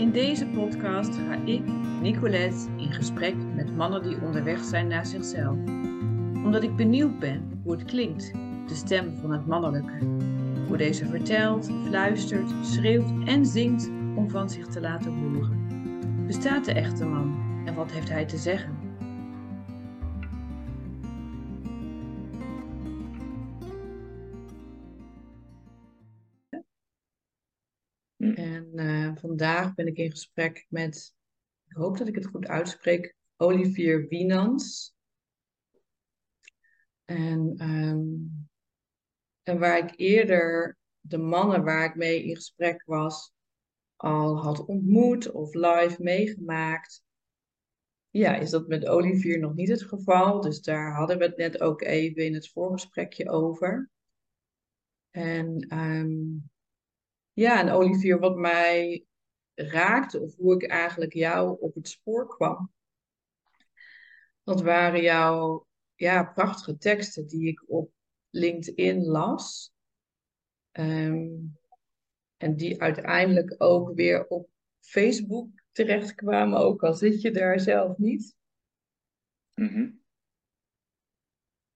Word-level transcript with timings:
In 0.00 0.10
deze 0.10 0.46
podcast 0.46 1.14
ga 1.14 1.34
ik, 1.44 1.62
Nicolette, 2.00 2.68
in 2.76 2.92
gesprek 2.92 3.34
met 3.54 3.76
mannen 3.76 4.02
die 4.02 4.22
onderweg 4.22 4.64
zijn 4.64 4.86
naar 4.86 5.06
zichzelf. 5.06 5.56
Omdat 6.44 6.62
ik 6.62 6.76
benieuwd 6.76 7.18
ben 7.18 7.60
hoe 7.62 7.72
het 7.72 7.84
klinkt, 7.84 8.32
de 8.66 8.74
stem 8.74 9.16
van 9.16 9.32
het 9.32 9.46
mannelijke. 9.46 9.98
Hoe 10.66 10.76
deze 10.76 11.06
vertelt, 11.06 11.70
fluistert, 11.86 12.50
schreeuwt 12.62 13.12
en 13.24 13.46
zingt 13.46 13.90
om 14.16 14.30
van 14.30 14.50
zich 14.50 14.66
te 14.66 14.80
laten 14.80 15.12
horen. 15.12 15.66
Bestaat 16.26 16.64
de 16.64 16.72
echte 16.72 17.04
man 17.04 17.62
en 17.64 17.74
wat 17.74 17.92
heeft 17.92 18.08
hij 18.08 18.24
te 18.24 18.36
zeggen? 18.36 18.79
Vandaag 29.40 29.74
ben 29.74 29.86
ik 29.86 29.96
in 29.96 30.10
gesprek 30.10 30.66
met, 30.68 31.14
ik 31.68 31.76
hoop 31.76 31.98
dat 31.98 32.08
ik 32.08 32.14
het 32.14 32.26
goed 32.26 32.46
uitspreek, 32.46 33.14
Olivier 33.36 34.08
Wienans. 34.08 34.94
En, 37.04 37.56
um, 37.62 38.48
en 39.42 39.58
waar 39.58 39.78
ik 39.78 39.92
eerder 39.96 40.78
de 41.00 41.18
mannen 41.18 41.64
waar 41.64 41.84
ik 41.84 41.94
mee 41.94 42.24
in 42.24 42.34
gesprek 42.34 42.82
was, 42.86 43.32
al 43.96 44.42
had 44.42 44.64
ontmoet 44.64 45.30
of 45.30 45.54
live 45.54 46.02
meegemaakt. 46.02 47.02
Ja, 48.10 48.36
is 48.36 48.50
dat 48.50 48.68
met 48.68 48.86
Olivier 48.86 49.38
nog 49.38 49.54
niet 49.54 49.68
het 49.68 49.82
geval. 49.82 50.40
Dus 50.40 50.60
daar 50.60 50.94
hadden 50.94 51.18
we 51.18 51.24
het 51.24 51.36
net 51.36 51.60
ook 51.60 51.82
even 51.82 52.24
in 52.24 52.34
het 52.34 52.50
voorgesprekje 52.50 53.30
over. 53.30 53.90
En 55.10 55.78
um, 55.78 56.50
ja, 57.32 57.60
en 57.60 57.70
Olivier, 57.70 58.18
wat 58.18 58.36
mij 58.36 59.04
raakte, 59.68 60.20
of 60.20 60.36
hoe 60.36 60.54
ik 60.54 60.66
eigenlijk 60.66 61.12
jou 61.12 61.60
op 61.60 61.74
het 61.74 61.88
spoor 61.88 62.26
kwam, 62.26 62.72
dat 64.42 64.62
waren 64.62 65.02
jouw 65.02 65.66
ja, 65.94 66.24
prachtige 66.24 66.76
teksten 66.76 67.26
die 67.26 67.48
ik 67.48 67.64
op 67.66 67.92
LinkedIn 68.30 69.04
las. 69.04 69.72
Um, 70.72 71.58
en 72.36 72.56
die 72.56 72.82
uiteindelijk 72.82 73.54
ook 73.58 73.94
weer 73.94 74.26
op 74.26 74.48
Facebook 74.80 75.48
terechtkwamen, 75.72 76.58
ook 76.58 76.82
al 76.82 76.94
zit 76.94 77.20
je 77.20 77.30
daar 77.30 77.60
zelf 77.60 77.98
niet. 77.98 78.36
Mhm. 79.54 79.90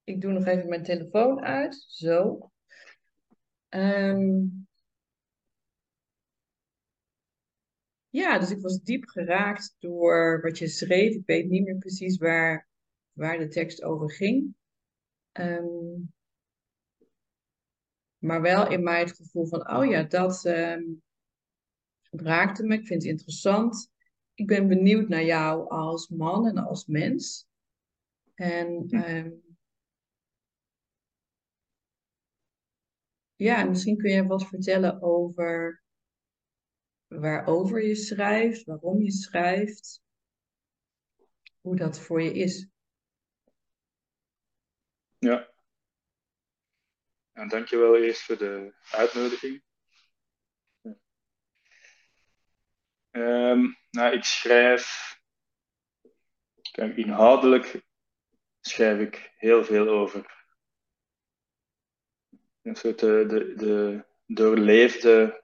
Ik 0.05 0.21
doe 0.21 0.33
nog 0.33 0.47
even 0.47 0.69
mijn 0.69 0.83
telefoon 0.83 1.41
uit. 1.41 1.85
Zo. 1.89 2.51
Um, 3.69 4.64
ja, 8.15 8.39
dus 8.39 8.51
ik 8.51 8.61
was 8.61 8.83
diep 8.83 9.05
geraakt 9.05 9.77
door 9.79 10.41
wat 10.43 10.59
je 10.59 10.69
schreef. 10.69 11.15
Ik 11.15 11.27
weet 11.27 11.49
niet 11.49 11.65
meer 11.65 11.79
precies 11.79 12.17
waar, 12.17 12.69
waar 13.13 13.39
de 13.39 13.49
tekst 13.49 13.83
over 13.83 14.13
ging. 14.13 14.55
Um, 15.33 16.13
maar 18.19 18.41
wel 18.41 18.71
in 18.71 18.83
mij 18.83 19.01
het 19.01 19.17
gevoel 19.17 19.47
van, 19.47 19.71
oh 19.71 19.87
ja, 19.87 20.03
dat 20.03 20.45
um, 20.45 21.03
raakte 22.11 22.65
me. 22.65 22.75
Ik 22.75 22.87
vind 22.87 23.03
het 23.03 23.11
interessant. 23.11 23.91
Ik 24.35 24.47
ben 24.47 24.69
benieuwd 24.69 25.09
naar 25.09 25.25
jou 25.25 25.69
als 25.69 26.09
man 26.09 26.47
en 26.47 26.57
als 26.57 26.87
mens. 26.87 27.47
En 28.35 28.87
um, 28.91 29.43
ja, 33.37 33.65
misschien 33.65 33.97
kun 33.97 34.11
je 34.11 34.27
wat 34.27 34.47
vertellen 34.47 35.03
over 35.03 35.84
waarover 37.21 37.83
je 37.83 37.95
schrijft, 37.95 38.65
waarom 38.65 39.03
je 39.03 39.11
schrijft, 39.11 40.03
hoe 41.61 41.77
dat 41.77 42.01
voor 42.01 42.23
je 42.23 42.33
is. 42.33 42.69
Ja. 45.19 45.53
Nou, 47.33 47.49
dankjewel 47.49 47.97
eerst 47.97 48.23
voor 48.23 48.39
de 48.39 48.75
uitnodiging. 48.91 49.63
Um, 53.11 53.77
nou, 53.91 54.15
ik 54.15 54.25
schrijf. 54.25 55.17
Kijk, 56.71 56.97
inhoudelijk 56.97 57.83
schrijf 58.61 59.01
ik 59.01 59.33
heel 59.37 59.65
veel 59.65 59.89
over. 59.89 60.47
Een 62.63 62.77
soort 62.77 63.03
eh, 63.03 63.29
de, 63.29 63.55
de 63.57 64.05
doorleefde 64.27 65.44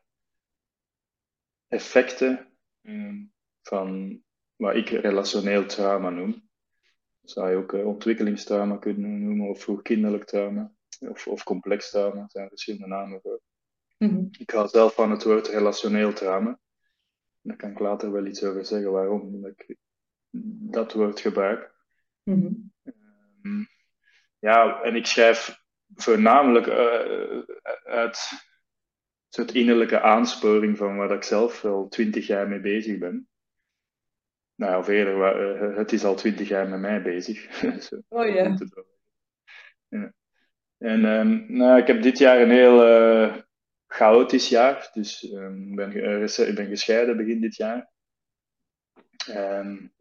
effecten 1.71 2.49
um, 2.83 3.33
van 3.63 4.21
wat 4.57 4.75
ik 4.75 4.89
relationeel 4.89 5.67
trauma 5.67 6.11
noem. 6.11 6.49
Dat 7.21 7.31
zou 7.31 7.51
je 7.51 7.57
ook 7.57 7.73
uh, 7.73 7.87
ontwikkelingstrauma 7.87 8.77
kunnen 8.77 9.25
noemen, 9.25 9.49
of 9.49 9.63
vroegkinderlijk 9.63 10.25
trauma, 10.25 10.73
of, 10.99 11.27
of 11.27 11.43
complex 11.43 11.91
trauma, 11.91 12.21
er 12.21 12.31
zijn 12.31 12.49
verschillende 12.49 12.87
namen 12.87 13.21
voor. 13.21 13.41
Mm 13.99 14.09
-hmm. 14.09 14.29
Ik 14.39 14.51
hou 14.51 14.69
zelf 14.69 14.95
van 14.95 15.11
het 15.11 15.25
woord 15.25 15.49
relationeel 15.49 16.13
trauma. 16.13 16.59
Daar 17.41 17.57
kan 17.57 17.71
ik 17.71 17.79
later 17.79 18.13
wel 18.13 18.27
iets 18.27 18.45
over 18.45 18.65
zeggen 18.65 18.93
waarom 18.93 19.47
ik 19.47 19.77
dat 20.71 20.93
woord 20.93 21.21
gebruik. 21.21 21.75
Mm 22.23 22.41
-hmm. 22.41 22.73
um, 23.43 23.69
ja, 24.39 24.83
en 24.83 24.95
ik 24.97 25.07
schrijf 25.07 25.59
voornamelijk 25.95 26.67
uh, 26.67 27.43
uit 27.85 28.49
soort 29.35 29.55
innerlijke 29.55 30.01
aansporing 30.01 30.77
van 30.77 30.97
waar 30.97 31.11
ik 31.11 31.23
zelf 31.23 31.65
al 31.65 31.89
twintig 31.89 32.27
jaar 32.27 32.49
mee 32.49 32.61
bezig 32.61 32.99
ben. 32.99 33.29
Nou, 34.55 34.79
of 34.79 34.89
eerder, 34.89 35.17
uh, 35.17 35.77
het 35.77 35.93
is 35.93 36.05
al 36.05 36.15
twintig 36.15 36.49
jaar 36.49 36.69
met 36.69 36.81
mij 36.81 37.03
bezig. 37.03 37.63
Oh 38.09 38.29
ja. 38.29 38.57
ja. 39.89 40.13
En 40.79 41.05
um, 41.05 41.45
nou, 41.49 41.81
ik 41.81 41.87
heb 41.87 42.03
dit 42.03 42.19
jaar 42.19 42.41
een 42.41 42.51
heel 42.51 42.89
uh, 42.89 43.37
chaotisch 43.87 44.49
jaar. 44.49 44.91
Dus 44.93 45.23
um, 45.33 45.75
ben, 45.75 45.97
uh, 45.97 46.49
ik 46.49 46.55
ben 46.55 46.67
gescheiden 46.67 47.17
begin 47.17 47.41
dit 47.41 47.57
jaar. 47.57 47.91
Um, 49.29 49.93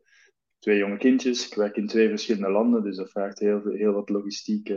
twee 0.60 0.78
jonge 0.78 0.98
kindjes. 0.98 1.48
Ik 1.48 1.56
werk 1.56 1.76
in 1.76 1.88
twee 1.88 2.10
verschillende 2.10 2.50
landen, 2.50 2.84
dus 2.84 2.96
dat 2.96 3.12
vraagt 3.12 3.40
heel, 3.40 3.62
heel 3.72 3.94
wat 3.94 4.10
logistiek 4.10 4.74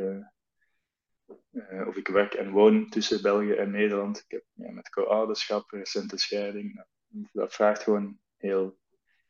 uh, 1.51 1.87
of 1.87 1.97
ik 1.97 2.09
werk 2.09 2.35
en 2.35 2.51
woon 2.51 2.89
tussen 2.89 3.23
België 3.23 3.53
en 3.53 3.71
Nederland. 3.71 4.19
Ik 4.19 4.31
heb 4.31 4.45
ja, 4.53 4.71
met 4.71 4.91
co-ouderschap, 4.91 5.71
recente 5.71 6.19
scheiding. 6.19 6.85
Dat 7.33 7.55
vraagt 7.55 7.83
gewoon 7.83 8.19
heel, 8.37 8.79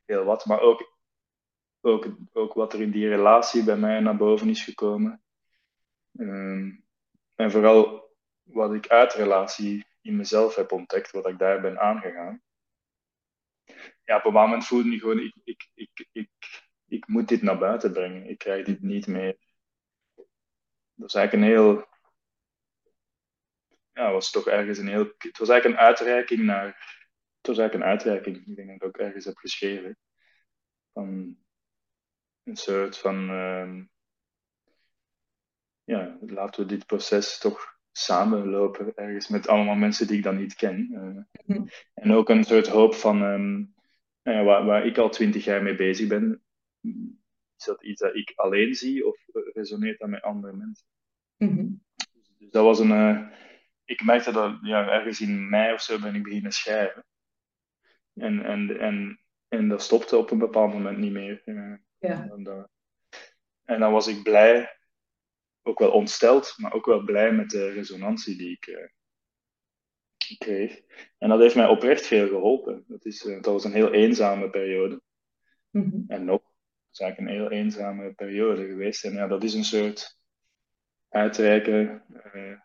heel 0.04 0.24
wat. 0.24 0.46
Maar 0.46 0.60
ook, 0.60 0.98
ook, 1.80 2.06
ook 2.32 2.54
wat 2.54 2.72
er 2.72 2.80
in 2.80 2.90
die 2.90 3.08
relatie 3.08 3.64
bij 3.64 3.76
mij 3.76 4.00
naar 4.00 4.16
boven 4.16 4.48
is 4.48 4.64
gekomen. 4.64 5.22
Um, 6.18 6.84
en 7.34 7.50
vooral 7.50 8.10
wat 8.42 8.74
ik 8.74 8.88
uit 8.88 9.12
relatie 9.12 9.86
in 10.00 10.16
mezelf 10.16 10.54
heb 10.54 10.72
ontdekt, 10.72 11.10
wat 11.10 11.28
ik 11.28 11.38
daar 11.38 11.60
ben 11.60 11.80
aangegaan. 11.80 12.42
Ja, 14.04 14.16
op 14.16 14.24
een 14.24 14.32
moment 14.32 14.66
voelde 14.66 14.90
ik 14.90 15.00
gewoon, 15.00 15.18
ik, 15.18 15.34
ik, 15.44 15.70
ik, 15.74 16.08
ik, 16.12 16.30
ik 16.86 17.06
moet 17.06 17.28
dit 17.28 17.42
naar 17.42 17.58
buiten 17.58 17.92
brengen. 17.92 18.26
Ik 18.26 18.38
krijg 18.38 18.64
dit 18.64 18.82
niet 18.82 19.06
meer. 19.06 19.36
Dat 20.94 21.08
is 21.08 21.14
eigenlijk 21.14 21.32
een 21.32 21.56
heel 21.56 21.86
ja, 23.92 24.12
was 24.12 24.30
toch 24.30 24.46
ergens 24.46 24.78
een 24.78 24.88
heel. 24.88 25.12
Het 25.18 25.38
was 25.38 25.48
eigenlijk 25.48 25.80
een 25.80 25.86
uitreiking 25.86 26.42
naar. 26.42 26.66
Het 27.36 27.46
was 27.46 27.58
eigenlijk 27.58 27.74
een 27.74 27.90
uitreiking, 27.90 28.46
ik 28.46 28.56
denk 28.56 28.68
dat 28.68 28.76
ik 28.76 28.84
ook 28.84 28.98
ergens 28.98 29.24
heb 29.24 29.36
geschreven. 29.36 29.96
Van 30.92 31.36
een 32.42 32.56
soort 32.56 32.98
van. 32.98 33.30
Uh, 33.30 33.82
ja, 35.84 36.18
laten 36.20 36.62
we 36.62 36.68
dit 36.68 36.86
proces 36.86 37.38
toch 37.38 37.78
samenlopen, 37.92 38.94
ergens 38.94 39.28
met 39.28 39.48
allemaal 39.48 39.74
mensen 39.74 40.06
die 40.06 40.16
ik 40.16 40.22
dan 40.22 40.36
niet 40.36 40.54
ken. 40.54 40.88
Uh, 40.92 41.56
mm. 41.56 41.68
En 41.94 42.12
ook 42.12 42.28
een 42.28 42.44
soort 42.44 42.68
hoop 42.68 42.94
van. 42.94 43.22
Um, 43.22 43.74
ja, 44.22 44.44
waar, 44.44 44.64
waar 44.64 44.86
ik 44.86 44.98
al 44.98 45.10
twintig 45.10 45.44
jaar 45.44 45.62
mee 45.62 45.74
bezig 45.74 46.08
ben. 46.08 46.42
Is 47.56 47.64
dat 47.64 47.82
iets 47.82 48.00
dat 48.00 48.14
ik 48.14 48.32
alleen 48.34 48.74
zie 48.74 49.06
of 49.06 49.16
resoneert 49.52 49.98
dat 49.98 50.08
met 50.08 50.22
andere 50.22 50.52
mensen? 50.52 50.86
Mm 51.36 51.56
-hmm. 51.56 51.82
Dus 52.38 52.50
dat 52.50 52.64
was 52.64 52.78
een. 52.78 52.90
Uh, 52.90 53.28
ik 53.92 54.04
merkte 54.04 54.32
dat 54.32 54.58
ja, 54.62 54.88
ergens 54.88 55.20
in 55.20 55.48
mei 55.48 55.72
of 55.72 55.82
zo 55.82 55.98
ben 55.98 56.14
ik 56.14 56.22
beginnen 56.22 56.52
schrijven. 56.52 57.04
En, 58.14 58.44
en, 58.44 58.78
en, 58.80 59.20
en 59.48 59.68
dat 59.68 59.82
stopte 59.82 60.16
op 60.16 60.30
een 60.30 60.38
bepaald 60.38 60.72
moment 60.72 60.98
niet 60.98 61.12
meer. 61.12 61.42
Ja. 61.98 62.28
En, 62.30 62.42
dat, 62.42 62.68
en 63.64 63.80
dan 63.80 63.92
was 63.92 64.06
ik 64.06 64.22
blij, 64.22 64.78
ook 65.62 65.78
wel 65.78 65.90
ontsteld, 65.90 66.54
maar 66.56 66.72
ook 66.72 66.86
wel 66.86 67.04
blij 67.04 67.32
met 67.32 67.50
de 67.50 67.70
resonantie 67.70 68.36
die 68.36 68.50
ik 68.50 68.66
uh, 68.66 68.88
kreeg. 70.38 70.80
En 71.18 71.28
dat 71.28 71.40
heeft 71.40 71.54
mij 71.54 71.68
oprecht 71.68 72.06
veel 72.06 72.28
geholpen. 72.28 72.84
Dat, 72.86 73.04
is, 73.04 73.24
uh, 73.24 73.34
dat 73.34 73.52
was 73.52 73.64
een 73.64 73.72
heel 73.72 73.92
eenzame 73.92 74.50
periode. 74.50 75.00
Mm 75.70 75.90
-hmm. 75.90 76.04
En 76.08 76.24
nog, 76.24 76.40
het 76.40 76.92
is 76.92 76.98
eigenlijk 77.00 77.30
een 77.30 77.40
heel 77.40 77.50
eenzame 77.50 78.12
periode 78.12 78.66
geweest. 78.66 79.04
En 79.04 79.12
ja, 79.12 79.26
dat 79.26 79.44
is 79.44 79.54
een 79.54 79.64
soort 79.64 80.18
uitreiken. 81.08 82.04
Uh, 82.34 82.60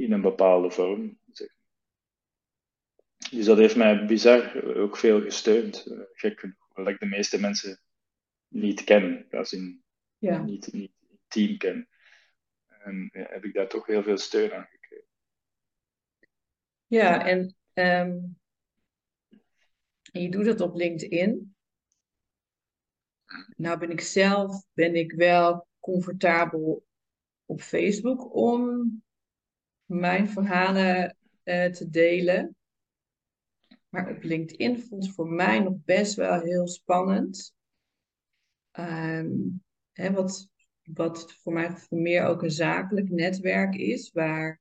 in 0.00 0.12
een 0.12 0.20
bepaalde 0.20 0.70
vorm. 0.70 1.18
Dus 3.30 3.44
dat 3.44 3.58
heeft 3.58 3.76
mij 3.76 4.06
bizar 4.06 4.64
ook 4.76 4.96
veel 4.96 5.20
gesteund. 5.20 5.86
Uh, 5.86 6.00
gek 6.12 6.40
genoeg, 6.40 6.68
omdat 6.74 6.92
ik 6.92 7.00
de 7.00 7.06
meeste 7.06 7.40
mensen 7.40 7.80
niet 8.48 8.84
ken, 8.84 9.26
als 9.30 9.52
in 9.52 9.82
Ja, 10.18 10.42
niet, 10.42 10.72
niet 10.72 10.92
team 11.28 11.56
ken. 11.56 11.88
En 12.66 13.10
ja, 13.12 13.26
heb 13.28 13.44
ik 13.44 13.54
daar 13.54 13.68
toch 13.68 13.86
heel 13.86 14.02
veel 14.02 14.16
steun 14.16 14.52
aan 14.52 14.68
gekregen. 14.70 15.06
ja 16.86 17.26
en 17.26 17.56
ehm, 17.72 18.18
je 20.00 20.30
doet 20.30 20.46
het 20.46 20.60
op 20.60 20.74
LinkedIn. 20.74 21.54
Nou 23.56 23.78
ben 23.78 23.90
ik 23.90 24.00
zelf, 24.00 24.64
ben 24.72 24.94
ik 24.94 25.12
wel 25.12 25.66
comfortabel 25.80 26.86
op 27.44 27.60
Facebook 27.60 28.34
om 28.34 29.02
mijn 29.98 30.28
verhalen 30.28 31.16
eh, 31.42 31.70
te 31.70 31.90
delen. 31.90 32.56
Maar 33.88 34.10
op 34.10 34.22
LinkedIn 34.22 34.80
voelt 34.80 35.04
het 35.04 35.14
voor 35.14 35.28
mij 35.28 35.58
nog 35.58 35.74
best 35.84 36.14
wel 36.14 36.40
heel 36.40 36.68
spannend. 36.68 37.54
Ehm, 38.70 39.30
hè, 39.92 40.12
wat, 40.12 40.48
wat 40.82 41.32
voor 41.32 41.52
mij 41.52 41.70
gevoel 41.70 41.98
meer 41.98 42.24
ook 42.24 42.42
een 42.42 42.50
zakelijk 42.50 43.10
netwerk 43.10 43.74
is, 43.74 44.12
waar 44.12 44.60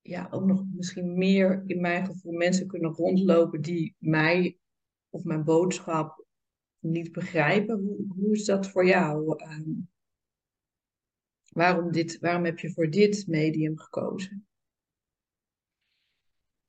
ja, 0.00 0.28
ook 0.30 0.44
nog 0.44 0.64
misschien 0.74 1.18
meer 1.18 1.62
in 1.66 1.80
mijn 1.80 2.06
gevoel 2.06 2.32
mensen 2.32 2.66
kunnen 2.66 2.90
rondlopen 2.90 3.60
die 3.60 3.94
mij 3.98 4.58
of 5.08 5.24
mijn 5.24 5.44
boodschap 5.44 6.26
niet 6.78 7.12
begrijpen. 7.12 7.78
Hoe, 7.78 8.06
hoe 8.08 8.32
is 8.32 8.44
dat 8.44 8.68
voor 8.68 8.86
jou? 8.86 9.36
Ehm, 9.36 9.70
waarom, 11.52 11.92
dit, 11.92 12.18
waarom 12.20 12.44
heb 12.44 12.58
je 12.58 12.72
voor 12.72 12.90
dit 12.90 13.24
medium 13.26 13.78
gekozen? 13.78 14.46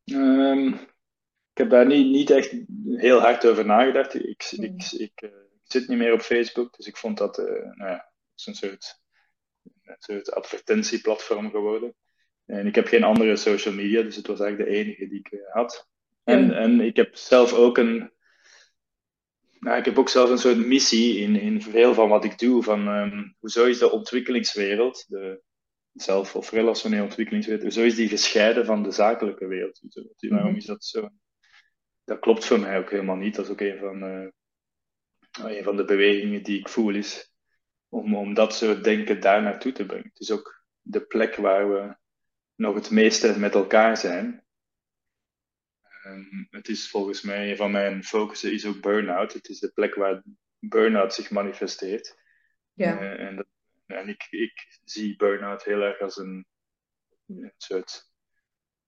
Ehm, 0.03 0.67
ik 1.51 1.57
heb 1.57 1.69
daar 1.69 1.85
niet, 1.85 2.07
niet 2.07 2.29
echt 2.29 2.55
heel 2.85 3.19
hard 3.19 3.45
over 3.45 3.65
nagedacht. 3.65 4.13
Ik, 4.13 4.43
Hmm. 4.43 4.63
ik, 4.63 4.91
ik, 4.91 5.21
eh, 5.21 5.29
ik 5.29 5.71
zit 5.71 5.87
niet 5.87 5.97
meer 5.97 6.13
op 6.13 6.21
Facebook, 6.21 6.75
dus 6.75 6.87
ik 6.87 6.97
vond 6.97 7.17
dat 7.17 7.37
eh, 7.37 7.45
nou 7.45 7.89
ja, 7.89 8.11
het 8.11 8.39
is 8.39 8.45
een 8.45 8.55
soort, 8.55 9.01
een 9.83 9.95
soort 9.97 10.31
advertentieplatform 10.31 11.49
geworden. 11.49 11.95
En 12.45 12.67
ik 12.67 12.75
heb 12.75 12.87
geen 12.87 13.03
andere 13.03 13.35
social 13.35 13.73
media, 13.73 14.01
dus 14.01 14.15
het 14.15 14.27
was 14.27 14.39
eigenlijk 14.39 14.69
de 14.69 14.77
enige 14.77 15.07
die 15.07 15.19
ik 15.19 15.31
eh, 15.31 15.53
had. 15.53 15.87
En, 16.23 16.51
en 16.51 16.81
ik 16.81 16.95
heb 16.95 17.15
zelf 17.15 17.53
ook 17.53 17.77
een, 17.77 18.12
nou, 19.63 19.77
ik 19.77 19.85
heb 19.85 19.97
ook 19.97 20.09
zelf 20.09 20.29
een 20.29 20.37
soort 20.37 20.65
missie 20.65 21.17
in, 21.19 21.35
in 21.35 21.61
veel 21.61 21.93
van 21.93 22.09
wat 22.09 22.23
ik 22.23 22.37
doe. 22.39 22.63
Van, 22.63 22.87
ehm, 22.87 23.23
hoezo 23.39 23.65
is 23.65 23.77
de 23.79 23.91
ontwikkelingswereld, 23.91 25.05
de 25.07 25.41
zelf- 25.93 26.35
of 26.35 26.51
relationele 26.51 27.03
ontwikkelingswereld, 27.03 27.63
hoezo 27.63 27.81
is 27.81 27.95
die 27.95 28.07
gescheiden 28.09 28.65
van 28.65 28.83
de 28.83 28.91
zakelijke 28.91 29.47
wereld? 29.47 29.79
Hoezo- 29.79 30.07
Waarom 30.29 30.49
Mhm. 30.49 30.57
is 30.57 30.65
dat 30.65 30.85
zo? 30.85 31.09
Dat 32.03 32.19
klopt 32.19 32.45
voor 32.45 32.59
mij 32.59 32.77
ook 32.77 32.89
helemaal 32.91 33.15
niet. 33.15 33.35
Dat 33.35 33.45
is 33.45 33.51
ook 33.51 33.61
een 33.61 33.77
van, 33.79 34.03
eh, 34.03 34.27
een 35.57 35.63
van 35.63 35.75
de 35.75 35.85
bewegingen 35.85 36.43
die 36.43 36.59
ik 36.59 36.69
voel, 36.69 36.93
is 36.95 37.31
om, 37.89 38.15
om 38.15 38.33
dat 38.33 38.55
soort 38.55 38.83
denken 38.83 39.19
daar 39.19 39.41
naartoe 39.41 39.71
te 39.71 39.85
brengen. 39.85 40.09
Het 40.13 40.19
is 40.19 40.31
ook 40.31 40.63
de 40.81 41.01
plek 41.01 41.35
waar 41.35 41.71
we 41.71 41.95
nog 42.55 42.75
het 42.75 42.89
meeste 42.89 43.39
met 43.39 43.53
elkaar 43.55 43.97
zijn. 43.97 44.42
Ehm, 46.03 46.43
het 46.49 46.67
is 46.67 46.89
volgens 46.89 47.21
mij, 47.21 47.49
een 47.49 47.57
van 47.57 47.71
mijn 47.71 48.03
focussen 48.03 48.53
is 48.53 48.65
ook 48.65 48.81
burn-out. 48.81 49.33
Het 49.33 49.49
is 49.49 49.59
de 49.59 49.71
plek 49.71 49.95
waar 49.95 50.23
burn-out 50.59 51.13
zich 51.13 51.31
manifesteert. 51.31 52.17
Ja. 52.73 52.99
Eh, 52.99 53.27
en 53.27 53.35
dat, 53.35 53.47
en 53.85 54.07
ik, 54.07 54.27
ik 54.29 54.79
zie 54.83 55.15
burn-out 55.15 55.63
heel 55.63 55.81
erg 55.81 55.99
als 55.99 56.17
een, 56.17 56.45
een 57.27 57.53
soort 57.57 58.11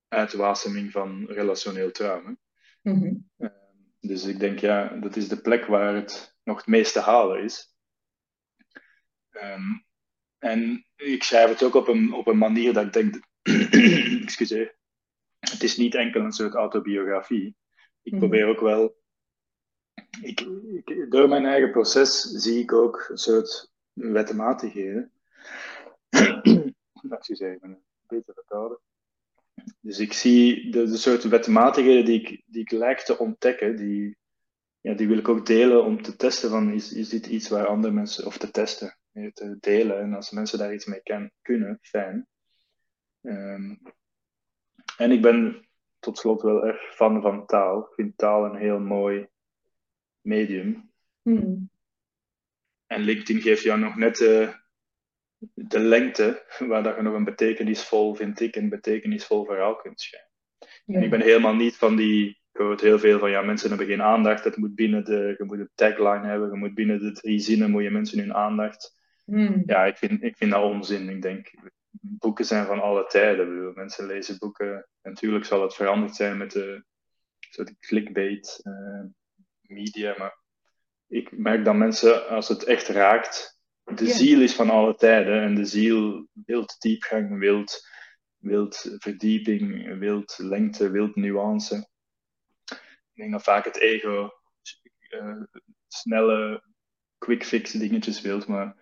uitwaseming 0.08 0.92
van 0.92 1.26
relationeel 1.26 1.90
trauma. 1.90 2.36
Mhm. 2.82 3.14
Ehm, 3.36 3.52
dus 4.00 4.24
ik 4.24 4.38
denk, 4.38 4.58
ja, 4.58 4.88
dat 4.88 5.16
is 5.16 5.28
de 5.28 5.40
plek 5.40 5.64
waar 5.64 5.94
het 5.94 6.36
nog 6.42 6.56
het 6.56 6.66
meest 6.66 6.92
te 6.92 7.00
halen 7.00 7.42
is. 7.42 7.74
Ehm, 9.30 9.78
en 10.38 10.86
ik 10.96 11.22
schrijf 11.22 11.48
het 11.48 11.62
ook 11.62 11.74
op 11.74 11.88
een, 11.88 12.12
op 12.12 12.26
een 12.26 12.38
manier 12.38 12.72
dat 12.72 12.84
ik 12.84 12.92
denk, 12.92 13.20
excuseer, 14.22 14.76
het 15.38 15.62
is 15.62 15.76
niet 15.76 15.94
enkel 15.94 16.20
een 16.20 16.32
soort 16.32 16.54
autobiografie. 16.54 17.56
Ik 18.02 18.12
Mhm. 18.12 18.20
probeer 18.20 18.46
ook 18.46 18.60
wel, 18.60 18.96
ik, 20.20 20.40
ik- 20.40 21.06
door 21.10 21.28
mijn 21.28 21.44
eigen 21.46 21.70
proces 21.70 22.20
zie 22.20 22.62
ik 22.62 22.72
ook 22.72 23.06
een 23.08 23.16
soort 23.18 23.72
wetmatigheden. 23.92 25.12
Excuseer, 27.10 27.52
ik 27.52 27.60
ben 27.60 27.70
een 27.70 27.84
beetje 28.06 28.32
verkouden. 28.32 28.78
Dus 29.80 29.98
ik 29.98 30.12
zie 30.12 30.70
de, 30.70 30.84
de 30.84 30.96
soort 30.96 31.22
wetmatigheden 31.24 32.04
die 32.04 32.20
ik, 32.20 32.42
die 32.46 32.60
ik 32.62 32.70
lijk 32.70 33.00
te 33.00 33.18
ontdekken, 33.18 33.76
die, 33.76 34.16
ja, 34.80 34.94
die 34.94 35.08
wil 35.08 35.18
ik 35.18 35.28
ook 35.28 35.46
delen 35.46 35.84
om 35.84 36.02
te 36.02 36.16
testen 36.16 36.50
van 36.50 36.72
is, 36.72 36.92
is 36.92 37.08
dit 37.08 37.26
iets 37.26 37.48
waar 37.48 37.66
andere 37.66 37.92
mensen, 37.92 38.26
of 38.26 38.38
te 38.38 38.50
testen, 38.50 38.98
te 39.12 39.56
delen. 39.60 40.00
En 40.00 40.14
als 40.14 40.30
mensen 40.30 40.58
daar 40.58 40.74
iets 40.74 40.84
mee 40.86 41.02
kan, 41.02 41.30
kunnen, 41.42 41.78
fijn. 41.80 42.26
Ehm, 43.22 43.74
en 44.96 45.10
ik 45.10 45.22
ben 45.22 45.66
tot 45.98 46.18
slot 46.18 46.42
wel 46.42 46.66
erg 46.66 46.94
fan 46.94 47.22
van 47.22 47.46
taal. 47.46 47.80
Ik 47.80 47.94
vind 47.94 48.18
taal 48.18 48.44
een 48.44 48.56
heel 48.56 48.78
mooi 48.78 49.26
medium. 50.20 50.90
Mhm. 51.22 51.56
En 52.86 53.00
LinkedIn 53.00 53.42
geeft 53.42 53.62
jou 53.62 53.78
nog 53.78 53.96
net 53.96 54.16
de, 54.16 54.54
de 55.54 55.78
lengte 55.78 56.44
waar 56.68 56.82
dat 56.82 56.96
je 56.96 57.02
nog 57.02 57.14
een 57.14 57.24
betekenisvol, 57.24 58.14
vind 58.14 58.40
ik, 58.40 58.56
een 58.56 58.68
betekenisvol 58.68 59.44
verhaal 59.44 59.76
kunt 59.76 60.00
schrijven. 60.00 60.30
En 60.86 61.02
ik 61.02 61.10
ben 61.10 61.20
helemaal 61.20 61.54
niet 61.54 61.76
van 61.76 61.96
die. 61.96 62.28
Ik 62.28 62.62
hoor 62.62 62.70
het 62.70 62.80
heel 62.80 62.98
veel 62.98 63.18
van 63.18 63.30
ja, 63.30 63.42
mensen 63.42 63.68
hebben 63.68 63.86
geen 63.86 64.02
aandacht. 64.02 64.44
Het 64.44 64.56
moet 64.56 64.74
binnen 64.74 65.04
de. 65.04 65.34
Je 65.38 65.44
moet 65.44 65.58
een 65.58 65.70
tagline 65.74 66.26
hebben. 66.26 66.50
Je 66.50 66.56
moet 66.56 66.74
binnen 66.74 66.98
de 66.98 67.12
drie 67.12 67.38
zinnen 67.38 67.70
moet 67.70 67.82
je 67.82 67.90
mensen 67.90 68.18
hun 68.18 68.34
aandacht. 68.34 68.96
Mhm. 69.24 69.62
Ja, 69.66 69.84
ik 69.84 69.96
vind, 69.96 70.22
ik 70.22 70.36
vind 70.36 70.50
dat 70.50 70.62
onzin. 70.62 71.08
Ik 71.08 71.22
denk, 71.22 71.50
boeken 72.08 72.44
zijn 72.44 72.66
van 72.66 72.80
alle 72.80 73.06
tijden. 73.06 73.74
Mensen 73.74 74.06
lezen 74.06 74.38
boeken. 74.38 74.88
Natuurlijk 75.02 75.44
zal 75.44 75.62
het 75.62 75.74
veranderd 75.74 76.14
zijn 76.14 76.36
met 76.36 76.52
de 76.52 76.84
soort 77.50 77.78
clickbait 77.78 78.60
eh, 78.62 79.04
media. 79.60 80.14
Maar 80.18 80.38
ik 81.06 81.38
merk 81.38 81.64
dat 81.64 81.74
mensen, 81.74 82.28
als 82.28 82.48
het 82.48 82.64
echt 82.64 82.88
raakt, 82.88 83.60
de 83.82 84.06
ziel 84.06 84.40
is 84.40 84.54
van 84.54 84.70
alle 84.70 84.94
tijden. 84.94 85.42
En 85.42 85.54
de 85.54 85.64
ziel 85.64 86.28
wilt 86.32 86.76
diepgang, 86.78 87.38
wilt, 87.38 87.88
wilt 88.36 88.96
verdieping, 88.98 89.98
wilt 89.98 90.38
lengte, 90.38 90.90
wilt 90.90 91.16
nuance. 91.16 91.88
Ik 93.12 93.22
denk 93.22 93.32
dat 93.32 93.42
vaak 93.42 93.64
het 93.64 93.76
ego 93.76 94.30
eh, 95.08 95.42
snelle 95.88 96.62
quick 97.18 97.44
fix 97.44 97.72
dingetjes 97.72 98.20
wilt, 98.20 98.46
maar 98.46 98.76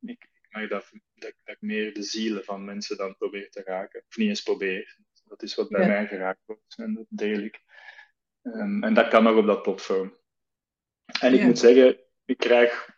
ik, 0.00 0.28
dat, 0.60 0.90
dat, 1.14 1.28
ik- 1.28 1.36
dat 1.44 1.54
ik 1.54 1.60
meer 1.60 1.94
de 1.94 2.02
zielen 2.02 2.44
van 2.44 2.64
mensen 2.64 2.96
dan 2.96 3.16
probeer 3.16 3.50
te 3.50 3.62
raken. 3.62 4.04
Of 4.08 4.16
niet 4.16 4.28
eens 4.28 4.42
probeer. 4.42 4.96
Dat 5.24 5.42
is 5.42 5.54
wat 5.54 5.68
bij 5.68 5.80
Ja. 5.80 5.86
mij 5.86 6.06
geraakt 6.06 6.40
wordt 6.44 6.74
en 6.78 6.94
dat 6.94 7.06
deel 7.08 7.38
ik. 7.40 7.60
Ehm, 8.42 8.82
en 8.84 8.94
dat 8.94 9.08
kan 9.08 9.26
ook 9.26 9.36
op 9.36 9.46
dat 9.46 9.62
platform. 9.62 10.16
En 11.20 11.32
ik 11.34 11.40
Ja. 11.40 11.46
moet 11.46 11.58
zeggen, 11.58 11.98
ik 12.24 12.36
krijg 12.36 12.94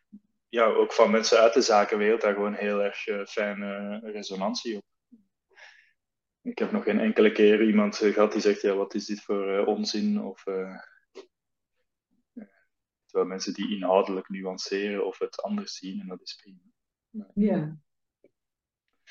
ja, 0.49 0.65
ook 0.65 0.93
van 0.93 1.11
mensen 1.11 1.39
uit 1.39 1.55
de 1.55 1.61
zakenwereld 1.61 2.21
daar 2.21 2.35
gewoon 2.35 2.55
heel 2.55 2.83
erg 2.83 3.07
eh, 3.07 3.25
fijne 3.27 3.99
resonantie 4.05 4.77
op. 4.77 4.85
Ik 6.43 6.59
heb 6.59 6.73
nog 6.73 6.85
geen 6.85 7.01
enkele 7.01 7.33
keer 7.33 7.63
iemand 7.67 8.01
eh, 8.01 8.13
gehad 8.13 8.33
die 8.33 8.41
zegt, 8.41 8.61
ja, 8.61 8.75
wat 8.75 8.95
is 8.95 9.07
dit 9.07 9.23
voor 9.23 9.59
eh, 9.59 9.67
onzin? 9.67 10.23
Of, 10.23 10.43
terwijl 13.07 13.29
mensen 13.29 13.55
die 13.55 13.71
inhoudelijk 13.77 14.29
nuanceren 14.29 15.07
of 15.07 15.19
het 15.19 15.43
anders 15.43 15.77
zien, 15.77 16.01
en 16.01 16.07
dat 16.07 16.21
is 16.21 16.35
prima. 16.35 16.61
Ja. 17.35 17.77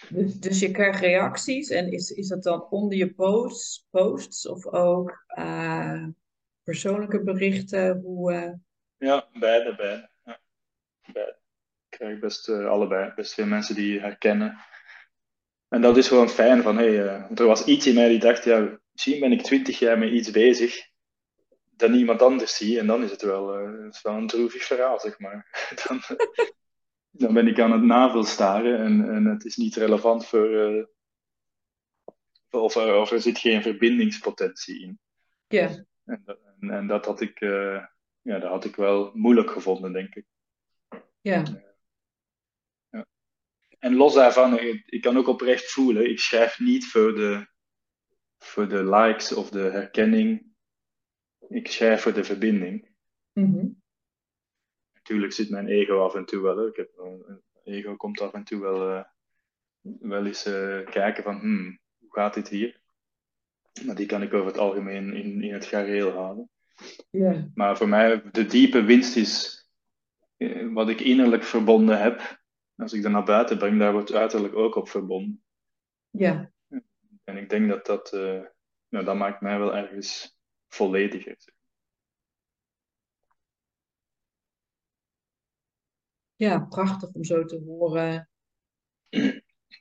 Dus, 0.10 0.40
dus 0.40 0.60
je 0.60 0.72
krijgt 0.72 1.00
reacties 1.00 1.70
en 1.70 1.92
is, 1.92 2.12
is 2.12 2.28
dat 2.28 2.44
dan 2.44 2.70
onder 2.70 2.98
je 2.98 3.14
posts, 3.14 3.88
posts 3.90 4.48
of 4.48 4.66
ook 4.66 5.24
eh, 5.28 6.04
persoonlijke 6.64 7.24
berichten? 7.24 8.00
Hoe, 8.02 8.34
eh, 8.34 8.54
Ja, 8.98 9.28
beide, 9.34 9.76
beide. 9.76 10.10
Ja. 10.24 10.40
Ik 11.90 11.98
krijg 11.98 12.20
best 12.20 12.50
eh, 12.50 12.68
allebei, 12.68 13.14
best 13.16 13.34
veel 13.34 13.46
mensen 13.46 13.76
die 13.76 14.00
herkennen. 14.00 14.58
En 15.68 15.82
dat 15.82 15.98
is 15.98 16.08
gewoon 16.08 16.30
fijn 16.30 16.62
van, 16.62 16.78
hey, 16.78 17.06
want 17.06 17.40
er 17.40 17.46
was 17.46 17.66
iets 17.66 17.88
in 17.88 17.96
mij 17.96 18.08
die 18.08 18.20
dacht, 18.20 18.44
ja, 18.44 18.80
misschien 18.92 19.20
ben 19.20 19.32
ik 19.32 19.42
twintig 19.42 19.80
jaar 19.80 19.98
met 19.98 20.12
iets 20.12 20.32
bezig 20.32 20.90
dat 21.70 21.90
niemand 21.90 22.22
anders 22.22 22.56
ziet, 22.56 22.78
en 22.78 22.88
dan 22.88 23.04
is 23.04 23.12
het 23.12 23.22
wel, 23.22 23.54
het 23.84 23.94
is 23.96 24.02
wel 24.02 24.14
een 24.14 24.28
droevig 24.28 24.64
verhaal, 24.64 25.00
zeg 25.00 25.20
maar. 25.20 25.48
Dan, 25.88 26.02
dan 27.12 27.34
ben 27.34 27.48
ik 27.48 27.60
aan 27.60 27.72
het 27.72 27.82
navelstaren 27.84 28.80
en, 28.80 29.10
en 29.14 29.26
het 29.26 29.46
is 29.46 29.56
niet 29.56 29.76
relevant 29.76 30.26
voor, 30.28 30.56
eh, 30.60 30.86
of, 32.62 32.76
er, 32.76 32.96
of 32.96 33.12
er 33.12 33.22
zit 33.22 33.38
geen 33.38 33.62
verbindingspotentie 33.62 34.82
in. 34.82 35.00
ja, 35.48 35.70
En, 36.06 36.22
dat- 36.26 36.40
en, 36.60 36.70
en 36.70 36.88
dat 36.88 37.06
had 37.06 37.22
ik, 37.22 37.40
eh, 37.42 37.86
ja, 38.22 38.40
dat 38.40 38.50
had 38.50 38.66
ik 38.66 38.76
wel 38.76 39.12
moeilijk 39.14 39.52
gevonden, 39.52 39.94
denk 39.94 40.16
ik. 40.16 40.26
ja, 41.22 41.44
En 43.80 43.96
los 43.96 44.14
daarvan, 44.14 44.60
ik, 44.60 44.84
ik 44.86 45.02
kan 45.02 45.18
ook 45.18 45.28
oprecht 45.28 45.72
voelen, 45.72 46.10
ik 46.10 46.20
schrijf 46.20 46.60
niet 46.60 46.88
voor 46.88 47.16
de, 47.16 47.48
voor 48.38 48.68
de 48.68 48.84
likes 48.90 49.34
of 49.34 49.50
de 49.50 49.60
herkenning. 49.60 50.46
Ik 51.48 51.68
schrijf 51.68 52.02
voor 52.02 52.14
de 52.14 52.24
verbinding. 52.24 52.90
Mhm. 53.34 53.68
Natuurlijk 55.08 55.34
zit 55.34 55.50
mijn 55.50 55.68
ego 55.68 56.04
af 56.04 56.16
en 56.16 56.26
toe 56.26 56.42
wel. 56.42 56.58
Hè. 56.58 56.68
Ik 56.68 56.76
heb, 56.76 56.90
een 56.98 57.42
ego 57.64 57.96
komt 57.96 58.22
af 58.22 58.34
en 58.34 58.44
toe 58.44 58.62
wel, 58.62 58.90
uh, 58.90 59.04
wel 60.00 60.26
eens 60.26 60.48
uh, 60.48 60.86
kijken 60.86 61.24
van, 61.24 61.40
hmm, 61.40 61.80
hoe 61.98 62.14
gaat 62.14 62.34
dit 62.34 62.48
hier? 62.48 62.82
Maar 63.86 63.96
die 63.96 64.06
kan 64.06 64.22
ik 64.22 64.34
over 64.34 64.48
het 64.48 64.58
algemeen 64.58 65.14
in, 65.14 65.42
in 65.42 65.54
het 65.54 65.66
gareel 65.66 66.12
houden. 66.12 66.50
Yeah. 67.10 67.44
Maar 67.54 67.78
voor 67.78 67.88
mij, 67.88 68.24
de 68.32 68.46
diepe 68.46 68.84
winst 68.84 69.16
is 69.16 69.66
uh, 70.38 70.74
wat 70.74 70.90
ik 70.90 71.02
innerlijk 71.02 71.44
verbonden 71.44 72.02
heb. 72.02 72.40
Als 72.76 72.94
ik 72.94 73.02
dat 73.02 73.12
naar 73.12 73.24
buiten 73.24 73.58
breng, 73.58 73.80
daar 73.80 73.92
wordt 73.92 74.14
uiterlijk 74.14 74.56
ook 74.56 74.76
op 74.76 74.90
verbonden. 74.90 75.44
Ja. 76.10 76.52
En 77.24 77.38
ik 77.38 77.50
denk 77.50 77.70
dat 77.70 77.86
dat, 77.86 78.12
nou, 78.90 79.06
dat 79.06 79.16
maakt 79.16 79.42
mij 79.42 79.60
wel 79.60 79.76
ergens 79.76 80.38
vollediger. 80.68 81.38
Ja, 86.38 86.60
prachtig 86.60 87.12
om 87.12 87.24
zo 87.24 87.46
te 87.46 87.64
horen 87.66 88.30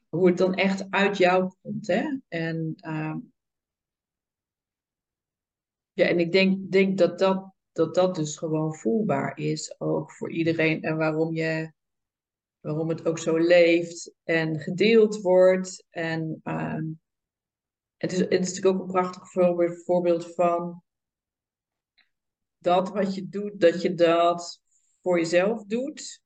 hoe 0.09 0.27
het 0.27 0.39
dan 0.39 0.55
echt 0.55 0.91
uit 0.91 1.17
jou 1.17 1.55
komt. 1.63 1.87
Hè? 1.87 2.19
En, 2.29 2.75
uh, 2.77 3.17
ja, 5.93 6.07
en 6.07 6.19
ik 6.19 6.33
denk, 6.33 6.73
denk 6.73 6.99
dat, 6.99 7.19
dat, 7.19 7.55
dat 7.73 7.95
dat 7.95 8.15
dus 8.15 8.37
gewoon 8.37 8.75
voelbaar 8.75 9.39
is, 9.39 9.81
ook 9.81 10.13
voor 10.13 10.31
iedereen. 10.31 10.83
En 10.83 10.97
waarom, 10.97 11.35
je, 11.35 11.73
waarom 12.61 12.89
het 12.89 13.07
ook 13.07 13.19
zo 13.19 13.37
leeft 13.37 14.15
en 14.25 14.61
gedeeld 14.61 15.21
wordt. 15.21 15.87
En 15.91 16.41
uh, 16.45 16.83
het, 17.97 18.13
is, 18.13 18.19
het 18.19 18.31
is 18.31 18.39
natuurlijk 18.39 18.75
ook 18.75 18.81
een 18.81 18.93
prachtig 18.93 19.31
voorbeeld, 19.31 19.85
voorbeeld 19.85 20.35
van 20.35 20.83
dat 22.59 22.89
wat 22.89 23.15
je 23.15 23.29
doet, 23.29 23.61
dat 23.61 23.83
je 23.83 23.95
dat 23.95 24.61
voor 25.03 25.19
jezelf 25.19 25.65
doet. 25.65 26.25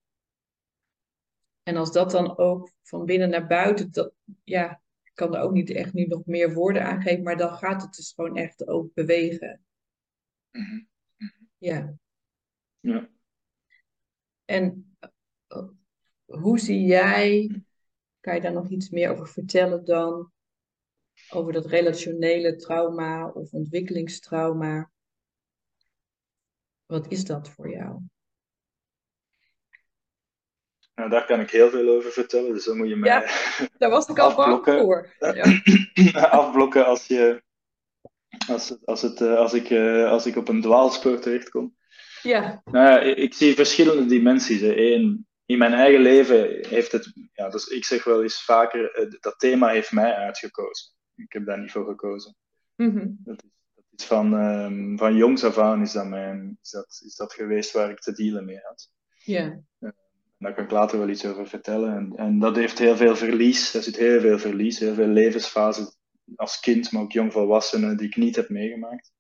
En 1.62 1.76
als 1.76 1.92
dat 1.92 2.10
dan 2.10 2.38
ook 2.38 2.70
van 2.82 3.04
binnen 3.04 3.30
naar 3.30 3.46
buiten, 3.46 3.92
dat, 3.92 4.12
ja, 4.44 4.82
ik 5.02 5.12
kan 5.14 5.34
er 5.34 5.42
ook 5.42 5.52
niet 5.52 5.70
echt 5.70 5.92
nu 5.92 6.06
nog 6.06 6.26
meer 6.26 6.54
woorden 6.54 6.84
aan 6.84 7.02
geven, 7.02 7.22
maar 7.22 7.36
dan 7.36 7.56
gaat 7.56 7.82
het 7.82 7.94
dus 7.94 8.12
gewoon 8.12 8.36
echt 8.36 8.66
ook 8.66 8.94
bewegen. 8.94 9.64
-hmm. 10.50 10.88
Ja. 11.58 11.94
Ja. 12.80 13.08
En 14.44 14.96
uh, 15.48 15.68
hoe 16.24 16.58
zie 16.58 16.84
jij, 16.84 17.62
kan 18.20 18.34
je 18.34 18.40
daar 18.40 18.52
nog 18.52 18.68
iets 18.68 18.90
meer 18.90 19.10
over 19.10 19.28
vertellen 19.28 19.84
dan? 19.84 20.32
Over 21.30 21.52
dat 21.52 21.66
relationele 21.66 22.56
trauma 22.56 23.28
of 23.28 23.52
ontwikkelingstrauma. 23.52 24.90
Wat 26.86 27.08
is 27.08 27.24
dat 27.24 27.48
voor 27.48 27.70
jou? 27.70 28.00
Nou, 30.94 31.10
daar 31.10 31.26
kan 31.26 31.40
ik 31.40 31.50
heel 31.50 31.70
veel 31.70 31.88
over 31.88 32.12
vertellen, 32.12 32.52
dus 32.52 32.64
dan 32.64 32.76
moet 32.76 32.88
je 32.88 32.96
mij 32.96 33.10
ja, 33.10 33.68
daar 33.78 33.90
was 33.90 34.08
ik 34.08 34.18
al 34.18 34.34
bang 34.34 34.64
voor. 34.64 35.14
Ja. 35.18 35.60
afblokken 36.40 36.86
als, 36.86 37.06
je, 37.06 37.42
als, 38.48 38.76
als, 38.84 39.02
het, 39.02 39.20
als, 39.20 39.52
ik, 39.52 39.72
als 40.06 40.26
ik 40.26 40.36
op 40.36 40.48
een 40.48 40.62
dwaalspoor 40.62 41.18
terechtkom. 41.18 41.76
Ja. 42.22 42.62
Nou 42.64 42.86
ja, 42.86 43.00
ik 43.00 43.34
zie 43.34 43.54
verschillende 43.54 44.06
dimensies. 44.06 44.60
Eén, 44.60 45.26
in 45.46 45.58
mijn 45.58 45.72
eigen 45.72 46.00
leven 46.00 46.66
heeft 46.68 46.92
het, 46.92 47.12
ja, 47.32 47.48
dus 47.48 47.66
ik 47.66 47.84
zeg 47.84 48.04
wel 48.04 48.22
eens 48.22 48.44
vaker, 48.44 49.08
dat 49.20 49.38
thema 49.38 49.68
heeft 49.68 49.92
mij 49.92 50.14
uitgekozen. 50.14 50.92
Ik 51.14 51.32
heb 51.32 51.46
daar 51.46 51.60
niet 51.60 51.72
voor 51.72 51.86
gekozen. 51.86 52.36
Mm 52.76 52.90
-hmm. 52.90 53.16
dat, 53.24 53.42
is, 53.42 53.50
dat 53.74 53.84
is 53.96 54.04
van, 54.04 54.32
um, 54.32 54.98
van 54.98 55.16
jongs 55.16 55.44
af 55.44 55.58
aan 55.58 55.82
is 55.82 55.92
dat, 55.92 56.06
mijn, 56.06 56.58
is, 56.62 56.70
dat, 56.70 57.00
is 57.04 57.16
dat 57.16 57.32
geweest 57.32 57.72
waar 57.72 57.90
ik 57.90 57.98
te 57.98 58.12
dealen 58.12 58.44
mee 58.44 58.60
had. 58.62 58.90
Ja. 59.24 59.60
Daar 60.40 60.54
kan 60.54 60.64
ik 60.64 60.70
later 60.70 60.98
wel 60.98 61.08
iets 61.08 61.26
over 61.26 61.48
vertellen. 61.48 61.96
En, 61.96 62.16
en 62.16 62.38
dat 62.38 62.56
heeft 62.56 62.78
heel 62.78 62.96
veel 62.96 63.16
verlies. 63.16 63.74
Er 63.74 63.82
zit 63.82 63.96
heel 63.96 64.20
veel 64.20 64.38
verlies, 64.38 64.78
heel 64.78 64.94
veel 64.94 65.06
levensfasen 65.06 65.94
als 66.36 66.60
kind, 66.60 66.92
maar 66.92 67.02
ook 67.02 67.12
jongvolwassenen 67.12 67.96
die 67.96 68.06
ik 68.06 68.16
niet 68.16 68.36
heb 68.36 68.48
meegemaakt. 68.48 69.12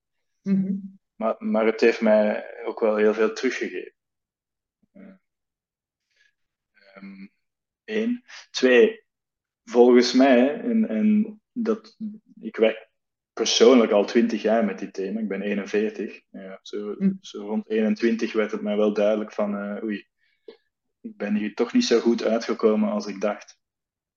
Mm 0.42 0.64
-hmm. 0.64 0.98
maar, 1.14 1.34
maar 1.38 1.66
het 1.66 1.80
heeft 1.80 2.00
mij 2.00 2.44
ook 2.64 2.80
wel 2.80 2.96
heel 2.96 3.14
veel 3.14 3.32
teruggegeven. 3.32 3.94
Um, 6.96 7.30
Eén. 7.84 8.24
Twee, 8.50 9.04
volgens 9.64 10.12
mij, 10.12 10.60
en, 10.60 10.88
en 10.88 11.40
dat, 11.52 11.96
ik 12.40 12.56
werk 12.56 12.90
persoonlijk 13.32 13.92
al 13.92 14.04
twintig 14.04 14.42
jaar 14.42 14.64
met 14.64 14.78
dit 14.78 14.92
thema, 14.92 15.20
ik 15.20 15.28
ben 15.28 15.42
41. 15.42 16.20
Ja, 16.30 16.58
zo, 16.62 16.94
mm. 16.98 17.18
zo 17.20 17.46
rond 17.46 17.70
21 17.70 18.32
werd 18.32 18.52
het 18.52 18.62
mij 18.62 18.76
wel 18.76 18.94
duidelijk 18.94 19.32
van, 19.32 19.54
uh, 19.54 19.82
oei, 19.82 20.09
ik 21.00 21.16
ben 21.16 21.34
hier 21.34 21.54
toch 21.54 21.72
niet 21.72 21.84
zo 21.84 22.00
goed 22.00 22.22
uitgekomen 22.22 22.90
als 22.90 23.06
ik 23.06 23.20
dacht. 23.20 23.58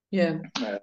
Ja. 0.08 0.50
Yeah. 0.52 0.82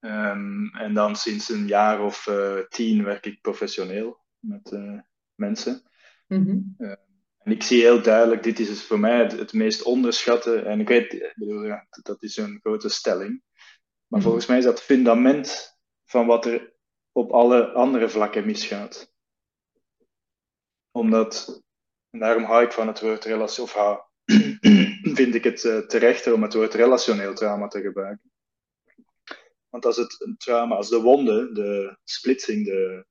Uh, 0.00 0.30
um, 0.30 0.74
en 0.74 0.94
dan 0.94 1.16
sinds 1.16 1.48
een 1.48 1.66
jaar 1.66 2.00
of 2.00 2.26
uh, 2.26 2.58
tien 2.58 3.04
werk 3.04 3.26
ik 3.26 3.40
professioneel 3.40 4.20
met 4.38 4.70
uh, 4.72 5.00
mensen. 5.34 5.82
Mm 6.26 6.44
-hmm. 6.46 6.74
en 7.38 7.52
ik 7.52 7.62
zie 7.62 7.80
heel 7.80 8.02
duidelijk, 8.02 8.42
dit 8.42 8.58
is 8.58 8.68
dus 8.68 8.82
voor 8.84 8.98
mij 9.00 9.18
het, 9.18 9.32
het 9.32 9.52
meest 9.52 9.82
onderschatte. 9.82 10.60
En 10.60 10.80
ik 10.80 10.88
weet, 10.88 11.12
ik 11.12 11.32
bedoel, 11.34 11.64
ja, 11.64 11.86
dat 12.02 12.22
is 12.22 12.36
een 12.36 12.58
grote 12.62 12.88
stelling. 12.88 13.30
Maar 13.30 13.40
mm 14.06 14.08
-hmm. 14.08 14.22
volgens 14.22 14.46
mij 14.46 14.58
is 14.58 14.64
dat 14.64 14.74
het 14.74 14.82
fundament 14.82 15.78
van 16.04 16.26
wat 16.26 16.46
er 16.46 16.74
op 17.12 17.30
alle 17.30 17.72
andere 17.72 18.08
vlakken 18.08 18.46
misgaat. 18.46 19.12
Omdat, 20.90 21.62
en 22.10 22.18
daarom 22.18 22.44
hou 22.44 22.64
ik 22.64 22.72
van 22.72 22.86
het 22.86 23.00
woord 23.00 23.24
relatie, 23.24 23.62
of 23.62 23.72
hou, 23.72 24.00
vind 25.22 25.34
ik 25.34 25.44
het 25.44 25.64
uh, 25.64 25.78
terechter 25.78 26.32
om 26.34 26.42
het 26.42 26.54
woord 26.54 26.74
relationeel 26.74 27.34
trauma 27.34 27.68
te 27.68 27.80
gebruiken. 27.80 28.30
Want 29.68 29.86
als 29.86 29.96
het 29.96 30.16
een 30.18 30.36
trauma, 30.36 30.74
als 30.74 30.88
de 30.88 31.00
wonden, 31.00 31.54
de 31.54 31.96
splitsing, 32.04 32.64
de, 32.64 33.06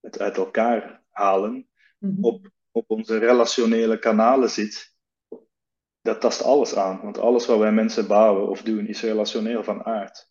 het 0.00 0.18
uit 0.18 0.36
elkaar 0.36 1.02
halen, 1.10 1.68
mm 1.98 2.14
-hmm. 2.14 2.24
op, 2.24 2.50
op 2.70 2.90
onze 2.90 3.18
relationele 3.18 3.98
kanalen 3.98 4.50
zit, 4.50 4.94
dat 6.00 6.20
tast 6.20 6.42
alles 6.42 6.76
aan. 6.76 7.00
Want 7.02 7.18
alles 7.18 7.46
wat 7.46 7.58
wij 7.58 7.72
mensen 7.72 8.06
bouwen 8.06 8.48
of 8.48 8.62
doen, 8.62 8.86
is 8.86 9.02
relationeel 9.02 9.64
van 9.64 9.84
aard. 9.84 10.30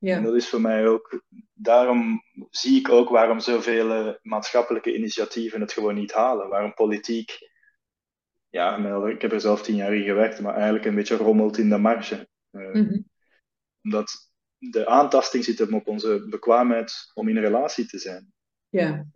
Ja. 0.00 0.16
En 0.16 0.22
dat 0.22 0.34
is 0.34 0.48
voor 0.48 0.60
mij 0.60 0.86
ook, 0.86 1.22
daarom 1.52 2.22
zie 2.50 2.78
ik 2.78 2.88
ook 2.88 3.08
waarom 3.08 3.40
zoveel 3.40 4.18
maatschappelijke 4.22 4.94
initiatieven 4.94 5.60
het 5.60 5.72
gewoon 5.72 5.94
niet 5.94 6.12
halen. 6.12 6.48
Waarom 6.48 6.74
politiek 6.74 7.38
ja, 8.54 8.76
ik 9.06 9.22
heb 9.22 9.32
er 9.32 9.40
zelf 9.40 9.62
tien 9.62 9.76
jaar 9.76 9.94
in 9.94 10.04
gewerkt, 10.04 10.40
maar 10.40 10.54
eigenlijk 10.54 10.84
een 10.84 10.94
beetje 10.94 11.16
rommelt 11.16 11.58
in 11.58 11.68
de 11.68 11.78
marge. 11.78 12.28
Uh, 12.50 12.72
mm 12.72 12.88
-hmm. 12.88 13.06
Omdat 13.82 14.30
de 14.58 14.86
aantasting 14.86 15.44
zit 15.44 15.58
hem 15.58 15.74
op 15.74 15.88
onze 15.88 16.26
bekwaamheid 16.28 17.10
om 17.14 17.28
in 17.28 17.38
relatie 17.38 17.86
te 17.86 17.98
zijn. 17.98 18.32
Ja. 18.68 19.06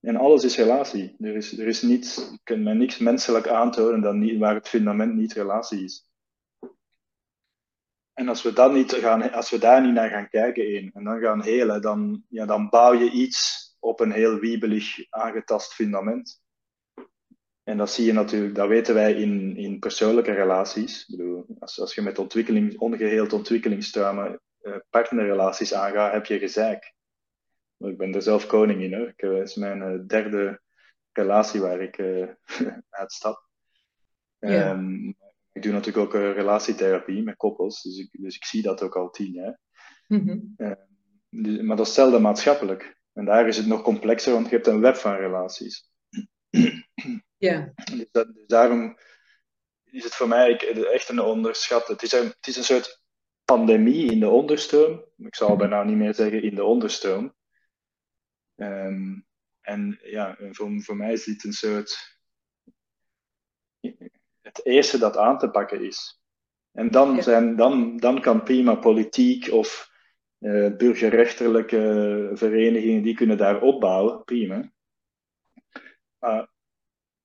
En 0.00 0.16
alles 0.16 0.44
is 0.44 0.56
relatie. 0.56 1.16
Er 1.18 1.34
is, 1.34 1.58
er 1.58 1.66
is 1.66 1.82
niets, 1.82 2.38
kunt 2.42 2.64
mij 2.64 2.74
niks 2.74 2.98
menselijk 2.98 3.48
aantonen 3.48 4.00
dan 4.00 4.18
niet, 4.18 4.38
waar 4.38 4.54
het 4.54 4.68
fundament 4.68 5.14
niet 5.14 5.32
relatie 5.32 5.84
is. 5.84 6.08
En 8.12 8.28
als 8.28 8.42
we, 8.42 8.52
dat 8.52 8.72
niet 8.72 8.92
gaan, 8.92 9.32
als 9.32 9.50
we 9.50 9.58
daar 9.58 9.82
niet 9.82 9.94
naar 9.94 10.10
gaan 10.10 10.28
kijken 10.28 10.64
één, 10.64 10.90
en 10.94 11.04
dan 11.04 11.20
gaan 11.20 11.42
helen, 11.42 11.82
dan, 11.82 12.24
ja, 12.28 12.46
dan 12.46 12.68
bouw 12.68 12.92
je 12.92 13.10
iets 13.10 13.66
op 13.78 14.00
een 14.00 14.12
heel 14.12 14.38
wiebelig 14.38 15.10
aangetast 15.10 15.74
fundament. 15.74 16.46
En 17.68 17.76
dat 17.76 17.90
zie 17.90 18.06
je 18.06 18.12
natuurlijk, 18.12 18.54
dat 18.54 18.68
weten 18.68 18.94
wij 18.94 19.12
in, 19.12 19.56
in 19.56 19.78
persoonlijke 19.78 20.32
relaties. 20.32 21.00
Ik 21.00 21.16
bedoel, 21.16 21.46
als, 21.58 21.80
als 21.80 21.94
je 21.94 22.02
met 22.02 22.18
ontwikkeling, 22.18 22.78
ongeheeld 22.78 23.32
ontwikkelingstrauma 23.32 24.38
uh, 24.62 24.76
partnerrelaties 24.90 25.74
aangaat, 25.74 26.12
heb 26.12 26.26
je 26.26 26.38
gezeik. 26.38 26.94
Ik 27.78 27.98
ben 27.98 28.14
er 28.14 28.22
zelf 28.22 28.46
koning 28.46 28.82
in. 28.82 28.94
Hoor. 28.94 29.12
Het 29.16 29.48
is 29.48 29.54
mijn 29.54 29.78
uh, 29.78 30.06
derde 30.06 30.60
relatie 31.12 31.60
waar 31.60 31.80
ik 31.80 31.98
uh, 31.98 32.28
uitstap. 33.02 33.48
Ja. 34.38 34.70
Um, 34.70 35.16
ik 35.52 35.62
doe 35.62 35.72
natuurlijk 35.72 36.14
ook 36.14 36.22
relatietherapie 36.22 37.22
met 37.22 37.36
koppels, 37.36 37.82
dus 37.82 37.98
ik, 37.98 38.08
dus 38.12 38.36
ik 38.36 38.44
zie 38.44 38.62
dat 38.62 38.82
ook 38.82 38.96
al 38.96 39.10
tien 39.10 39.32
jaar. 39.32 39.58
Mm 40.06 40.26
-hmm. 40.26 40.54
dus, 41.30 41.60
maar 41.60 41.76
dat 41.76 41.86
is 41.86 41.96
hetzelfde 41.96 42.18
maatschappelijk. 42.18 42.96
En 43.12 43.24
daar 43.24 43.48
is 43.48 43.56
het 43.56 43.66
nog 43.66 43.82
complexer, 43.82 44.32
want 44.32 44.48
je 44.48 44.54
hebt 44.54 44.66
een 44.66 44.80
web 44.80 44.96
van 44.96 45.14
relaties. 45.14 45.90
Ja. 47.38 47.72
Dus, 47.74 48.10
dat, 48.10 48.34
dus, 48.34 48.46
daarom 48.46 48.98
is 49.84 50.04
het 50.04 50.14
voor 50.14 50.28
mij 50.28 50.58
echt 50.92 51.08
een 51.08 51.20
onderschat. 51.20 51.88
Het 51.88 52.02
is 52.02 52.12
een, 52.12 52.26
het 52.26 52.46
is 52.46 52.56
een 52.56 52.64
soort 52.64 53.02
pandemie 53.44 54.10
in 54.12 54.20
de 54.20 54.28
onderstroom. 54.28 55.04
Ik 55.16 55.34
zal 55.34 55.56
bijna 55.56 55.82
niet 55.82 55.96
meer 55.96 56.14
zeggen 56.14 56.42
in 56.42 56.54
de 56.54 56.64
onderstroom. 56.64 57.34
Um, 58.56 59.26
en 59.60 59.98
ja, 60.02 60.36
voor, 60.50 60.82
voor 60.82 60.96
mij 60.96 61.12
is 61.12 61.24
dit 61.24 61.44
een 61.44 61.52
soort. 61.52 62.16
Het 64.40 64.64
eerste 64.64 64.98
dat 64.98 65.16
aan 65.16 65.38
te 65.38 65.50
pakken 65.50 65.84
is. 65.84 66.20
En 66.72 66.90
dan, 66.90 67.14
Ja. 67.14 67.22
zijn, 67.22 67.56
dan, 67.56 67.96
dan 67.96 68.20
kan 68.20 68.42
prima 68.42 68.74
politiek 68.74 69.52
of 69.52 69.90
uh, 70.38 70.76
burgerrechterlijke 70.76 72.30
verenigingen, 72.34 73.02
die 73.02 73.14
kunnen 73.14 73.36
daar 73.36 73.60
opbouwen, 73.60 74.24
prima. 74.24 74.72
Maar 76.18 76.48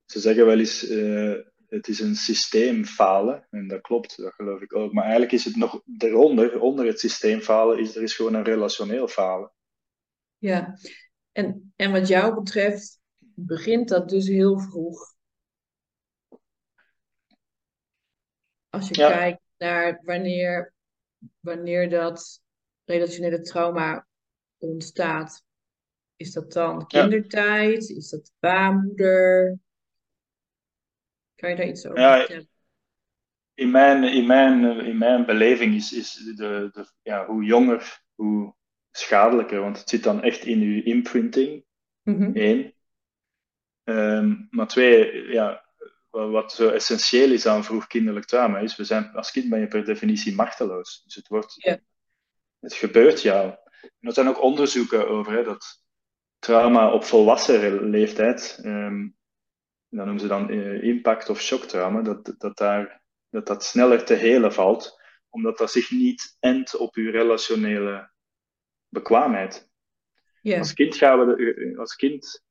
ze 0.04 0.20
zeggen 0.20 0.46
wel 0.46 0.58
eens, 0.58 0.90
uh, 0.90 1.40
het 1.68 1.88
is 1.88 2.00
een 2.00 2.14
systeem 2.14 2.84
falen, 2.84 3.46
en 3.50 3.68
dat 3.68 3.80
klopt, 3.80 4.16
dat 4.16 4.34
geloof 4.34 4.60
ik 4.60 4.74
ook. 4.74 4.92
Maar 4.92 5.02
eigenlijk 5.02 5.32
is 5.32 5.44
het 5.44 5.56
nog 5.56 5.82
eronder, 5.98 6.60
onder 6.60 6.86
het 6.86 7.00
systeem 7.00 7.40
falen, 7.40 7.78
is 7.78 7.96
er 7.96 8.02
is 8.02 8.14
gewoon 8.14 8.34
een 8.34 8.44
relationeel 8.44 9.08
falen. 9.08 9.52
Ja, 10.38 10.78
en, 11.32 11.72
en 11.76 11.92
wat 11.92 12.08
jou 12.08 12.34
betreft 12.34 13.00
begint 13.34 13.88
dat 13.88 14.08
dus 14.08 14.28
heel 14.28 14.58
vroeg. 14.58 15.12
Als 18.68 18.88
je 18.88 18.94
kijkt 18.94 19.40
naar 19.58 20.00
wanneer, 20.04 20.74
wanneer 21.40 21.90
dat 21.90 22.42
relationele 22.84 23.40
trauma 23.40 24.06
ontstaat, 24.58 25.44
is 26.16 26.32
dat 26.32 26.52
dan 26.52 26.86
kindertijd? 26.86 27.88
Is 27.88 28.08
dat 28.08 28.32
baarmoeder? 28.38 29.58
Kan 31.34 31.50
je 31.50 31.56
daar 31.56 31.66
iets 31.66 31.86
over 31.86 32.00
ja, 32.00 32.18
vertellen? 32.18 32.48
In 33.54 33.70
mijn, 33.70 34.04
in 34.04 34.26
mijn, 34.26 34.80
in 34.80 34.98
mijn 34.98 35.26
beleving 35.26 35.74
is, 35.74 35.92
is 35.92 36.12
de, 36.12 36.70
de, 36.72 36.90
ja, 37.02 37.26
hoe 37.26 37.44
jonger, 37.44 38.02
hoe 38.14 38.54
schadelijker. 38.90 39.60
Want 39.60 39.78
het 39.78 39.88
zit 39.88 40.02
dan 40.02 40.22
echt 40.22 40.44
in 40.44 40.60
uw 40.60 40.82
imprinting. 40.82 41.64
Mm 42.02 42.30
Eén. 42.34 42.74
Ehm, 43.84 44.34
maar 44.50 44.66
twee, 44.66 45.28
ja, 45.28 45.64
wat 46.10 46.52
zo 46.52 46.68
essentieel 46.68 47.30
is 47.30 47.46
aan 47.46 47.64
vroeg 47.64 47.86
kinderlijk 47.86 48.26
trauma, 48.26 48.58
is 48.58 48.76
we 48.76 48.84
zijn, 48.84 49.12
als 49.12 49.30
kind 49.30 49.48
ben 49.48 49.60
je 49.60 49.68
per 49.68 49.84
definitie 49.84 50.34
machteloos. 50.34 51.02
Dus 51.04 51.14
het, 51.14 51.28
wordt, 51.28 51.54
het 52.60 52.74
gebeurt 52.74 53.22
jou. 53.22 53.54
En 53.80 54.08
er 54.08 54.12
zijn 54.12 54.28
ook 54.28 54.42
onderzoeken 54.42 55.08
over 55.08 55.32
hè, 55.32 55.42
dat 55.42 55.82
trauma 56.38 56.92
op 56.92 57.04
volwassen 57.04 57.88
leeftijd, 57.90 58.60
um, 58.64 59.16
dat 59.96 60.04
noemen 60.04 60.20
ze 60.20 60.28
dan 60.28 60.50
uh, 60.50 60.82
impact 60.82 61.28
of 61.28 61.40
shocktrauma, 61.40 62.02
dat, 62.02 62.34
dat, 62.38 62.56
daar, 62.56 63.02
dat 63.28 63.46
dat 63.46 63.64
sneller 63.64 64.04
te 64.04 64.14
helen 64.14 64.52
valt, 64.52 65.00
omdat 65.28 65.58
dat 65.58 65.70
zich 65.70 65.90
niet 65.90 66.36
endt 66.40 66.76
op 66.76 66.94
uw 66.94 67.10
relationele 67.10 68.10
bekwaamheid. 68.88 69.70
Als 70.42 70.74
kind 70.74 70.96
gaan 70.96 71.26
we, 71.26 71.74
als 71.78 71.96
kind 71.96 72.44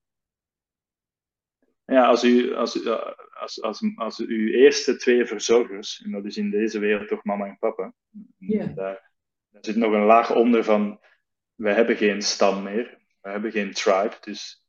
ja, 1.85 2.05
als, 2.05 2.23
u, 2.23 2.53
als, 2.53 2.85
als, 3.33 3.62
als, 3.62 3.81
als 3.95 4.19
uw 4.19 4.47
eerste 4.47 4.95
twee 4.95 5.25
verzorgers, 5.25 6.01
en 6.05 6.12
dat 6.12 6.25
is 6.25 6.38
in 6.38 6.50
deze 6.50 6.79
wereld 6.79 7.07
toch 7.07 7.23
mama 7.23 7.45
en 7.45 7.57
papa, 7.59 7.93
daar, 8.38 8.75
daar, 8.75 9.12
zit 9.62 9.75
nog 9.75 9.93
een 9.93 10.05
laag 10.05 10.35
onder 10.35 10.63
van, 10.63 11.00
wij 11.55 11.73
hebben 11.73 11.95
geen 11.95 12.21
stam 12.21 12.63
meer, 12.63 12.97
we 13.21 13.29
hebben 13.29 13.51
geen 13.51 13.73
tribe, 13.73 14.15
dus, 14.21 14.62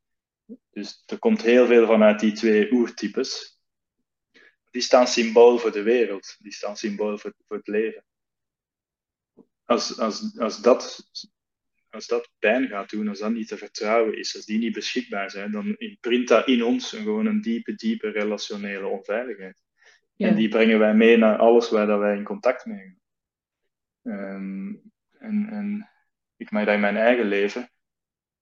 dus 0.71 1.03
er 1.07 1.19
komt 1.19 1.43
heel 1.43 1.67
veel 1.67 1.87
vanuit 1.87 2.21
die 2.21 2.33
twee 2.33 2.73
oertypes. 2.73 3.59
Die 4.71 4.83
staan 4.83 5.07
symbool 5.07 5.59
voor 5.59 5.73
de 5.73 5.83
wereld, 5.83 6.37
die 6.39 6.53
staan 6.53 6.77
symbool 6.77 7.19
voor, 7.19 7.35
voor 7.47 7.57
het 7.57 7.67
leven. 7.67 8.05
Als, 9.65 9.99
als, 9.99 10.39
als 10.39 10.63
dat 10.63 11.11
als 11.95 12.07
dat 12.07 12.31
pijn 12.39 12.69
gaat 12.69 12.91
doen, 12.91 13.09
als 13.09 13.19
dat 13.19 13.33
niet 13.33 13.49
te 13.49 13.57
vertrouwen 13.57 14.19
is, 14.19 14.37
als 14.37 14.45
die 14.45 14.59
niet 14.59 14.73
beschikbaar 14.73 15.31
zijn, 15.31 15.51
dan 15.51 15.77
imprint 15.77 16.29
dat 16.29 16.47
in 16.47 16.65
ons 16.65 16.91
gewoon 16.91 17.27
een 17.27 17.41
diepe, 17.41 17.75
diepe 17.75 18.11
relationele 18.11 18.87
onveiligheid. 18.87 19.63
En 20.17 20.35
die 20.35 20.49
brengen 20.49 20.79
wij 20.79 20.95
mee 20.95 21.17
naar 21.17 21.37
alles 21.37 21.71
waar 21.71 21.87
dat 21.87 21.99
wij 21.99 22.17
in 22.17 22.25
contact 22.25 22.67
mee 22.67 22.79
gaan. 22.79 23.03
Um, 24.03 24.93
en, 25.19 25.49
en 25.49 25.91
ik 26.37 26.51
merk 26.51 26.67
dat 26.67 26.75
in 26.75 26.81
mijn 26.81 26.97
eigen 26.97 27.27
leven, 27.27 27.71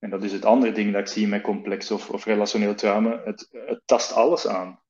en 0.03 0.11
dat 0.11 0.23
is 0.23 0.33
het 0.33 0.45
andere 0.45 0.73
ding 0.73 0.93
dat 0.93 1.01
ik 1.01 1.07
zie 1.07 1.29
met 1.29 1.43
complex 1.43 1.91
of, 1.91 2.11
of 2.11 2.25
relationeel 2.25 2.75
trauma, 2.75 3.21
het, 3.25 3.49
het 3.51 3.83
tast 3.85 4.13
alles 4.13 4.47
aan. 4.47 4.81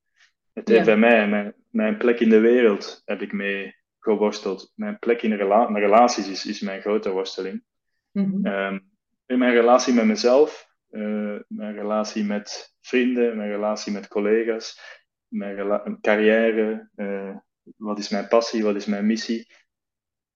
Het 0.52 0.68
heeft 0.68 0.84
bij 0.84 0.96
mij, 0.96 1.28
mijn, 1.28 1.54
mijn 1.70 1.96
plek 1.96 2.20
in 2.20 2.28
de 2.28 2.40
wereld 2.40 3.02
heb 3.04 3.22
ik 3.22 3.32
mee 3.32 3.76
geworsteld. 3.98 4.72
Mijn 4.74 4.98
plek 4.98 5.22
in 5.22 5.32
rela 5.32 5.64
relaties 5.64 6.28
is, 6.28 6.46
is 6.46 6.60
mijn 6.60 6.80
grote 6.80 7.10
worsteling. 7.10 7.64
Mhm. 8.10 8.46
Ehm, 8.46 8.78
in 9.26 9.38
mijn 9.38 9.52
relatie 9.52 9.94
met 9.94 10.04
mezelf, 10.04 10.68
uh, 10.90 11.38
mijn 11.48 11.74
relatie 11.74 12.24
met 12.24 12.74
vrienden, 12.80 13.36
mijn 13.36 13.50
relatie 13.50 13.92
met 13.92 14.08
collega's, 14.08 14.80
mijn 15.28 15.98
carrière, 16.00 16.88
uh, 16.96 17.36
wat 17.76 17.98
is 17.98 18.08
mijn 18.08 18.28
passie, 18.28 18.62
wat 18.62 18.76
is 18.76 18.86
mijn 18.86 19.06
missie. 19.06 19.46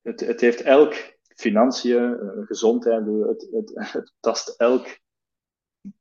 Het, 0.03 0.21
het 0.21 0.41
heeft 0.41 0.63
elk 0.63 1.16
financiën, 1.37 2.19
uh, 2.23 2.47
gezondheid, 2.47 3.07
het, 3.07 3.49
het, 3.53 4.13
tast 4.21 4.49
elk 4.49 4.99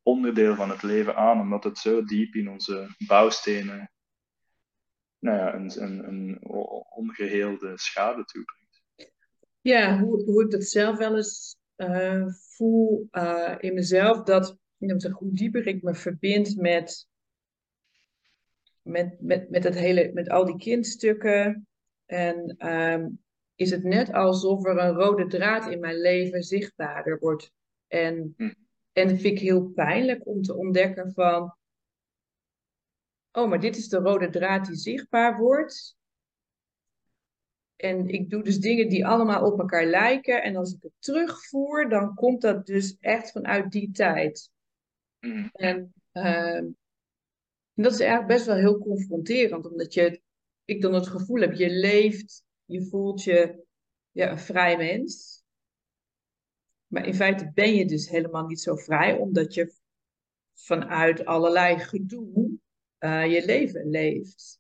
onderdeel 0.04 0.56
van 0.56 0.70
het 0.70 0.84
leven 0.84 1.16
aan, 1.16 1.40
omdat 1.40 1.64
het 1.64 1.78
zo 1.78 2.04
diep 2.04 2.34
in 2.34 2.50
onze 2.50 2.88
bouwstenen 3.08 3.90
nou 5.20 5.38
ja, 5.38 5.54
een, 5.54 6.08
een, 6.08 6.38
ongeheelde 6.90 7.72
schade 7.76 8.26
toebrengt. 8.26 8.84
Ja, 9.62 10.00
hoe, 10.00 10.24
hoe 10.24 10.44
ik 10.44 10.52
dat 10.52 10.64
zelf 10.64 10.98
wel 10.98 11.16
eens 11.16 11.58
uh, 11.78 12.28
voel 12.28 13.08
uh, 13.12 13.56
in 13.60 13.74
mezelf 13.74 14.24
dat 14.24 14.58
hoe 15.12 15.34
dieper 15.34 15.68
ik 15.68 15.82
me 15.82 15.96
verbind 15.96 16.58
met, 16.58 17.08
met, 18.82 19.22
met, 19.22 19.50
met, 19.50 19.64
het 19.64 19.76
hele, 19.76 20.12
met 20.14 20.30
al 20.30 20.46
die 20.46 20.58
kindstukken. 20.58 21.68
En 22.06 22.68
um, 22.74 23.25
is 23.56 23.70
het 23.70 23.84
net 23.84 24.14
alsof 24.14 24.66
er 24.66 24.78
een 24.78 24.94
rode 24.94 25.28
draad 25.28 25.72
in 25.72 25.80
mijn 25.80 26.02
leven 26.02 26.44
zichtbaarder 26.44 27.20
wordt. 27.20 27.52
En, 27.88 28.34
hm. 28.38 28.54
en 28.92 29.08
dat 29.08 29.20
vind 29.20 29.34
ik 29.34 29.40
heel 29.40 29.64
pijnlijk 29.64 30.28
om 30.28 30.42
te 30.42 30.56
ontdekken 30.56 31.12
van, 31.14 31.56
oh, 33.32 33.50
maar 33.50 33.60
dit 33.60 33.78
is 33.78 33.88
de 33.88 33.98
rode 33.98 34.30
draad 34.30 34.66
die 34.66 34.76
zichtbaar 34.76 35.38
wordt. 35.38 35.98
En 37.76 38.08
ik 38.08 38.30
doe 38.30 38.44
dus 38.44 38.60
dingen 38.60 38.90
die 38.90 39.08
allemaal 39.08 39.46
op 39.46 39.60
elkaar 39.60 39.86
lijken. 39.86 40.44
En 40.44 40.56
als 40.56 40.74
ik 40.74 40.82
het 40.82 40.94
terugvoer, 41.00 41.90
dan 41.90 42.14
komt 42.14 42.42
dat 42.42 42.66
dus 42.66 42.98
echt 43.00 43.32
vanuit 43.32 43.72
die 43.72 43.92
tijd. 43.92 44.52
Mm. 45.20 45.50
En, 45.54 45.94
uh, 46.14 46.62
dat 47.74 47.92
is 47.92 48.00
eigenlijk 48.00 48.28
best 48.28 48.46
wel 48.46 48.56
heel 48.56 48.78
confronterend, 48.78 49.70
omdat 49.72 49.94
je, 49.94 50.22
ik 50.66 50.82
dan 50.82 50.94
het 50.94 51.08
gevoel 51.08 51.42
heb, 51.42 51.54
je 51.54 51.70
leeft, 51.70 52.45
je 52.66 52.86
voelt 52.86 53.24
je 53.24 53.66
ja, 54.12 54.32
een 54.32 54.40
vrij 54.40 54.78
mens. 54.78 55.44
Maar 56.88 57.06
in 57.06 57.16
feite 57.16 57.52
ben 57.54 57.76
je 57.76 57.86
dus 57.86 58.10
helemaal 58.10 58.46
niet 58.46 58.62
zo 58.62 58.76
vrij, 58.76 59.18
omdat 59.18 59.54
je 59.54 59.76
vanuit 60.54 61.26
allerlei 61.26 61.80
gedoe 61.80 62.60
uh, 63.00 63.34
je 63.34 63.46
leven 63.46 63.90
leeft. 63.90 64.60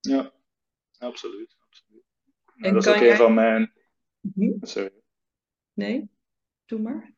Ja, 0.00 0.32
absoluut 0.98 1.58
dat 2.60 2.86
is 2.86 2.88
ook 2.88 3.00
een 3.00 3.16
van 3.16 3.34
mijn. 3.34 3.72
Mhm. 4.20 4.52
Sorry. 4.60 4.92
Nee, 5.72 6.10
doe 6.64 6.80
maar. 6.80 7.14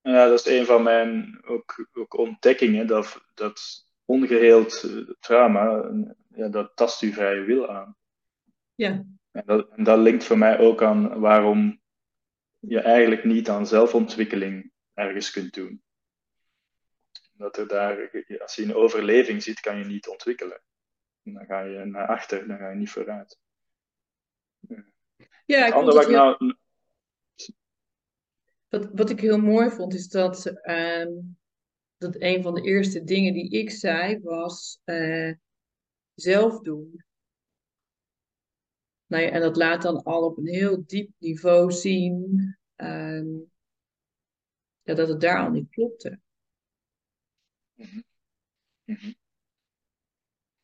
Ja, 0.00 0.28
dat 0.28 0.46
is 0.46 0.52
een 0.58 0.64
van 0.64 0.82
mijn 0.82 1.40
ook, 1.44 1.88
ook 1.92 2.18
ontdekkingen, 2.18 2.86
dat, 2.86 3.22
dat 3.34 3.86
ongeheeld 4.04 4.82
eh, 4.82 5.14
trauma, 5.20 5.92
ja, 6.28 6.48
dat 6.48 6.76
tast 6.76 7.02
uw 7.02 7.12
vrije 7.12 7.44
wil 7.44 7.68
aan. 7.68 7.96
Ja. 8.74 9.04
En 9.38 9.46
dat, 9.46 9.68
en 9.68 9.84
dat 9.84 9.98
linkt 9.98 10.24
voor 10.24 10.38
mij 10.38 10.58
ook 10.58 10.82
aan 10.82 11.20
waarom 11.20 11.80
je 12.58 12.80
eigenlijk 12.80 13.24
niet 13.24 13.48
aan 13.48 13.66
zelfontwikkeling 13.66 14.72
ergens 14.94 15.30
kunt 15.30 15.54
doen. 15.54 15.82
Dat 17.32 17.56
er 17.56 17.68
daar, 17.68 18.24
als 18.40 18.54
je 18.54 18.62
in 18.62 18.74
overleving 18.74 19.42
zit, 19.42 19.60
kan 19.60 19.78
je 19.78 19.84
niet 19.84 20.08
ontwikkelen. 20.08 20.62
dan 21.22 21.46
ga 21.46 21.60
je 21.60 21.84
naar 21.84 22.06
achter, 22.06 22.48
dan 22.48 22.58
ga 22.58 22.70
je 22.70 22.76
niet 22.76 22.90
vooruit. 22.90 23.38
Ja, 25.44 25.66
ik 25.66 25.72
vond 25.72 25.92
het 25.92 26.08
nou... 26.08 26.56
wat, 28.68 28.88
wat 28.92 29.10
ik 29.10 29.20
heel 29.20 29.38
mooi 29.38 29.70
vond, 29.70 29.94
is 29.94 30.08
dat, 30.08 30.46
uh, 30.62 31.06
dat 31.96 32.16
een 32.18 32.42
van 32.42 32.54
de 32.54 32.62
eerste 32.62 33.04
dingen 33.04 33.32
die 33.32 33.50
ik 33.50 33.70
zei 33.70 34.20
was 34.22 34.80
uh, 34.84 35.34
zelf 36.14 36.60
doen. 36.60 37.06
Nou 39.08 39.22
ja, 39.22 39.30
en 39.30 39.40
dat 39.40 39.56
laat 39.56 39.82
dan 39.82 40.02
al 40.02 40.24
op 40.24 40.38
een 40.38 40.46
heel 40.46 40.86
diep 40.86 41.10
niveau 41.18 41.72
zien 41.72 42.56
uh, 42.76 43.22
ja, 44.82 44.94
dat 44.94 45.08
het 45.08 45.20
daar 45.20 45.44
al 45.44 45.50
niet 45.50 45.70
klopte. 45.70 46.20
Mm 47.74 47.86
-hmm. 48.84 49.14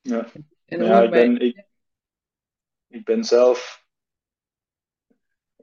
Ja, 0.00 0.32
en 0.64 0.84
ja 0.84 1.02
ik, 1.02 1.10
ben, 1.10 1.40
ik, 1.40 1.64
ik 2.86 3.04
ben 3.04 3.24
zelf 3.24 3.84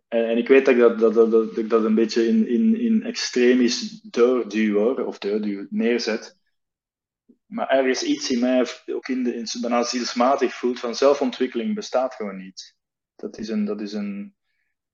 en, 0.08 0.26
en, 0.30 0.38
ik 0.38 0.48
weet 0.48 0.66
dat 0.66 0.74
ik 0.74 0.80
dat, 0.80 1.00
dat, 1.00 1.14
dat, 1.14 1.32
dat, 1.32 1.58
ik 1.58 1.70
dat 1.70 1.84
een 1.84 1.96
beetje 1.96 2.28
in, 2.28 2.48
in, 2.48 2.80
in 2.80 3.04
extremis 3.04 4.02
doorduw 4.02 4.78
hoor, 4.78 5.06
of 5.06 5.18
doorduw, 5.18 5.68
neerzet. 5.70 6.41
Maar 7.52 7.70
er 7.70 7.88
is 7.88 8.04
iets 8.04 8.32
in 8.32 8.40
mij, 8.40 8.66
ook 8.86 9.08
in 9.08 9.24
de, 9.24 9.36
in, 9.36 9.48
bijna 9.62 9.84
zielsmatig 9.84 10.54
voelt, 10.54 10.80
van 10.80 10.96
zelfontwikkeling 10.96 11.76
bestaat 11.76 12.16
gewoon 12.16 12.38
niet. 12.38 12.76
Dat 13.16 13.38
is 13.38 13.50
een, 13.50 13.66
dat 13.66 13.82
is 13.82 13.94
een, 13.94 14.36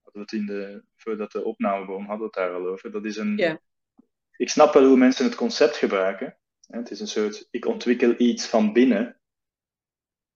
we 0.03 0.19
het 0.19 0.31
in 0.31 0.45
de, 0.45 0.83
voordat 0.95 1.31
de 1.31 1.43
opname 1.43 1.85
begon, 1.85 2.05
hadden 2.05 2.17
we 2.17 2.23
het 2.23 2.33
daar 2.33 2.53
al 2.53 2.67
over. 2.67 2.91
Dat 2.91 3.05
is 3.05 3.17
een, 3.17 3.37
Ja. 3.37 3.61
Ik 4.37 4.49
snap 4.49 4.73
wel 4.73 4.85
hoe 4.85 4.97
mensen 4.97 5.25
het 5.25 5.35
concept 5.35 5.75
gebruiken. 5.75 6.37
Het 6.67 6.91
is 6.91 6.99
een 6.99 7.07
soort, 7.07 7.47
ik 7.51 7.65
ontwikkel 7.65 8.13
iets 8.17 8.47
van 8.47 8.73
binnen. 8.73 9.19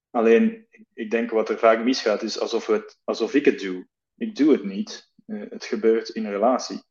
Alleen, 0.09 0.67
ik 0.93 1.11
denk 1.11 1.31
wat 1.31 1.49
er 1.49 1.57
vaak 1.59 1.83
misgaat, 1.83 2.21
is 2.21 2.39
alsof, 2.39 2.67
het, 2.67 2.99
alsof 3.03 3.33
ik 3.33 3.45
het 3.45 3.59
doe. 3.59 3.87
Ik 4.15 4.35
doe 4.35 4.51
het 4.51 4.63
niet. 4.63 5.11
Eh, 5.25 5.49
het 5.49 5.65
gebeurt 5.65 6.09
in 6.09 6.29
relatie. 6.29 6.83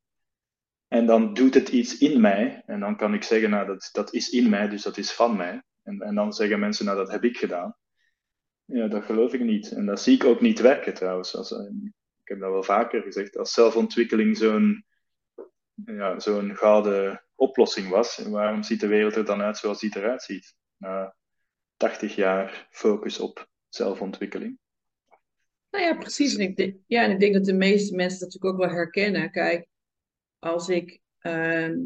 En 0.93 1.07
dan 1.07 1.35
doet 1.35 1.55
het 1.55 1.69
iets 1.69 1.99
in 1.99 2.21
mij. 2.21 2.63
En 2.67 2.81
dan 2.81 2.97
kan 2.97 3.15
ik 3.15 3.23
zeggen, 3.23 3.51
nou, 3.51 3.67
dat, 3.67 3.89
dat 3.93 4.13
is 4.15 4.31
in 4.31 4.49
mij, 4.49 4.69
dus 4.69 4.83
dat 4.83 4.97
is 4.97 5.13
van 5.13 5.37
mij. 5.37 5.63
En, 5.83 6.01
en 6.01 6.15
dan 6.15 6.33
zeggen 6.33 6.61
mensen, 6.61 6.85
nou, 6.85 6.97
dat 6.97 7.11
heb 7.11 7.25
ik 7.25 7.37
gedaan. 7.37 7.77
Ja, 8.65 8.89
dat 8.89 9.05
geloof 9.05 9.33
ik 9.33 9.41
niet. 9.41 9.73
En 9.73 9.87
dat 9.87 10.01
zie 10.01 10.15
ik 10.15 10.25
ook 10.25 10.41
niet 10.41 10.61
werken 10.61 10.95
trouwens. 10.95 11.37
Als, 11.37 11.53
eh, 11.53 11.71
ik 12.23 12.29
heb 12.29 12.41
dat 12.41 12.51
wel 12.51 12.63
vaker 12.63 13.03
gezegd. 13.03 13.37
Als 13.37 13.53
zelfontwikkeling 13.53 14.37
zo'n 14.37 14.85
ja, 15.85 16.21
zo'n 16.21 16.57
gouden 16.57 17.25
oplossing 17.35 17.89
was, 17.89 18.17
waarom 18.19 18.63
ziet 18.63 18.81
de 18.81 18.87
wereld 18.87 19.17
er 19.17 19.25
dan 19.25 19.43
uit 19.43 19.57
zoals 19.57 19.81
die 19.81 19.97
eruit 19.97 20.23
ziet? 20.23 20.55
Na 20.77 21.15
80 21.77 22.15
jaar 22.15 22.69
focus 22.71 23.19
op 23.19 23.49
zelfontwikkeling. 23.69 24.59
Nou 25.71 25.85
ja, 25.85 25.95
precies. 25.95 26.35
En 26.35 26.41
ik, 26.41 26.57
denk- 26.57 26.77
ja, 26.87 27.05
en 27.05 27.11
ik 27.11 27.21
denk 27.21 27.35
dat 27.35 27.45
de 27.45 27.55
meeste 27.55 27.95
mensen 27.95 28.21
dat 28.21 28.29
natuurlijk 28.33 28.55
ook 28.55 28.67
wel 28.67 28.77
herkennen. 28.77 29.31
Kijk, 29.31 29.69
als 30.41 30.69
ik 30.69 31.01
ehm, 31.19 31.79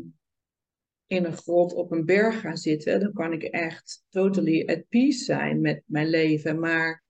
in 1.07 1.25
een 1.25 1.37
grot 1.37 1.75
op 1.75 1.93
een 1.93 2.05
berg 2.05 2.41
ga 2.41 2.57
zitten, 2.57 3.01
dan 3.01 3.13
kan 3.13 3.33
ik 3.33 3.43
echt 3.43 4.05
totally 4.09 4.67
at 4.67 4.89
peace 4.89 5.25
zijn 5.25 5.61
met 5.61 5.83
mijn 5.87 6.09
leven. 6.09 6.59
Maar 6.59 7.05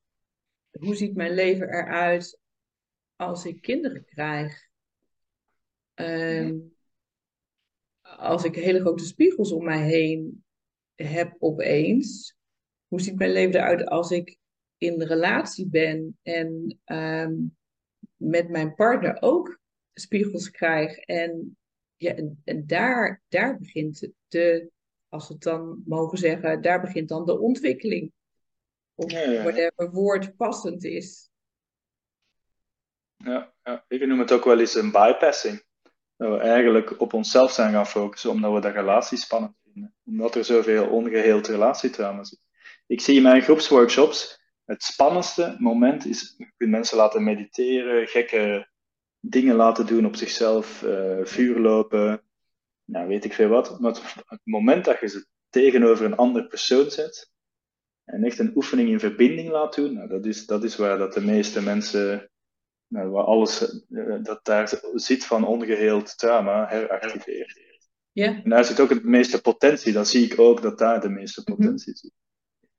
hoe 0.70 0.94
ziet 0.94 1.14
mijn 1.14 1.34
leven 1.34 1.68
eruit 1.68 2.38
als 3.16 3.44
ik 3.44 3.60
kinderen 3.60 4.04
krijg? 4.04 4.68
Ehm, 5.94 6.58
als 8.00 8.44
ik 8.44 8.54
hele 8.54 8.80
grote 8.80 9.04
spiegels 9.04 9.52
om 9.52 9.64
mij 9.64 9.82
heen 9.86 10.44
heb 10.94 11.36
opeens, 11.38 12.36
hoe 12.86 13.00
ziet 13.00 13.18
mijn 13.18 13.32
leven 13.32 13.54
eruit 13.54 13.86
als 13.86 14.10
ik 14.10 14.38
in 14.78 15.02
relatie 15.02 15.68
ben 15.68 16.18
en 16.22 16.80
ehm, 16.84 17.34
met 18.16 18.48
mijn 18.48 18.74
partner 18.74 19.16
ook 19.22 19.62
spiegels 19.94 20.50
krijg? 20.50 20.98
En, 20.98 21.56
ja, 21.96 22.14
en, 22.14 22.40
en 22.44 22.66
daar, 22.66 23.22
daar 23.28 23.58
begint 23.58 24.08
de, 24.28 24.70
als 25.08 25.28
we 25.28 25.34
het 25.34 25.42
dan 25.42 25.82
mogen 25.86 26.18
zeggen, 26.18 26.62
daar 26.62 26.80
begint 26.80 27.08
dan 27.08 27.26
de 27.26 27.38
ontwikkeling. 27.38 28.12
Of 28.94 29.10
Ja, 29.10 29.30
ja, 29.30 29.42
whatever 29.42 29.90
woord 29.90 30.36
passend 30.36 30.84
is. 30.84 31.30
Ja, 33.16 33.54
ja, 33.62 33.84
ik 33.88 34.06
noem 34.06 34.18
het 34.18 34.32
ook 34.32 34.44
wel 34.44 34.60
eens 34.60 34.74
een 34.74 34.90
bypassing. 34.90 35.64
Dat 36.16 36.30
we 36.30 36.38
eigenlijk 36.38 37.00
op 37.00 37.12
onszelf 37.12 37.52
zijn 37.52 37.72
gaan 37.72 37.86
focussen 37.86 38.30
omdat 38.30 38.52
we 38.52 38.60
dat 38.60 38.74
relatie 38.74 39.18
spannend 39.18 39.56
vinden. 39.62 39.94
Omdat 40.04 40.34
er 40.34 40.44
zoveel 40.44 40.88
ongeheeld 40.88 41.46
relatietrauma 41.46 42.24
zit. 42.24 42.40
Ik 42.86 43.00
zie 43.00 43.16
in 43.16 43.22
mijn 43.22 43.42
groepsworkshops, 43.42 44.42
het 44.64 44.82
spannendste 44.82 45.56
moment 45.58 46.06
is, 46.06 46.34
je 46.36 46.52
kunt 46.56 46.70
mensen 46.70 46.96
laten 46.96 47.24
mediteren, 47.24 48.06
gekke 48.06 48.68
dingen 49.28 49.56
laten 49.56 49.86
doen 49.86 50.06
op 50.06 50.16
zichzelf, 50.16 50.82
eh, 50.82 51.18
vuur 51.24 51.58
lopen, 51.58 52.22
nou 52.84 53.08
weet 53.08 53.24
ik 53.24 53.32
veel 53.32 53.48
wat. 53.48 53.80
Maar 53.80 53.92
het, 53.92 54.02
het 54.26 54.40
moment 54.44 54.84
dat 54.84 55.00
je 55.00 55.06
ze 55.08 55.26
tegenover 55.48 56.04
een 56.04 56.16
andere 56.16 56.46
persoon 56.46 56.90
zet 56.90 57.32
en 58.04 58.24
echt 58.24 58.38
een 58.38 58.52
oefening 58.56 58.88
in 58.88 59.00
verbinding 59.00 59.48
laat 59.50 59.74
doen, 59.74 59.92
nou, 59.94 60.08
dat, 60.08 60.26
is, 60.26 60.46
dat 60.46 60.64
is 60.64 60.76
waar 60.76 60.98
dat 60.98 61.12
de 61.12 61.20
meeste 61.24 61.62
mensen 61.62 62.30
nou, 62.86 63.08
waar 63.10 63.24
alles 63.24 63.80
eh, 63.90 64.22
dat 64.22 64.44
daar 64.44 64.80
zit 64.94 65.24
van 65.24 65.46
ongeheeld 65.46 66.18
trauma 66.18 66.66
heractiveert. 66.68 67.62
Ja, 68.12 68.40
En 68.44 68.50
daar 68.50 68.64
zit 68.64 68.80
ook 68.80 68.90
het 68.90 69.04
meeste 69.04 69.40
potentie. 69.40 69.92
Dat 69.92 70.08
zie 70.08 70.24
ik 70.30 70.38
ook 70.40 70.62
dat 70.62 70.78
daar 70.78 71.00
de 71.00 71.08
meeste 71.08 71.40
Mhm. 71.44 71.54
potentie 71.56 71.96
zit. 71.96 72.12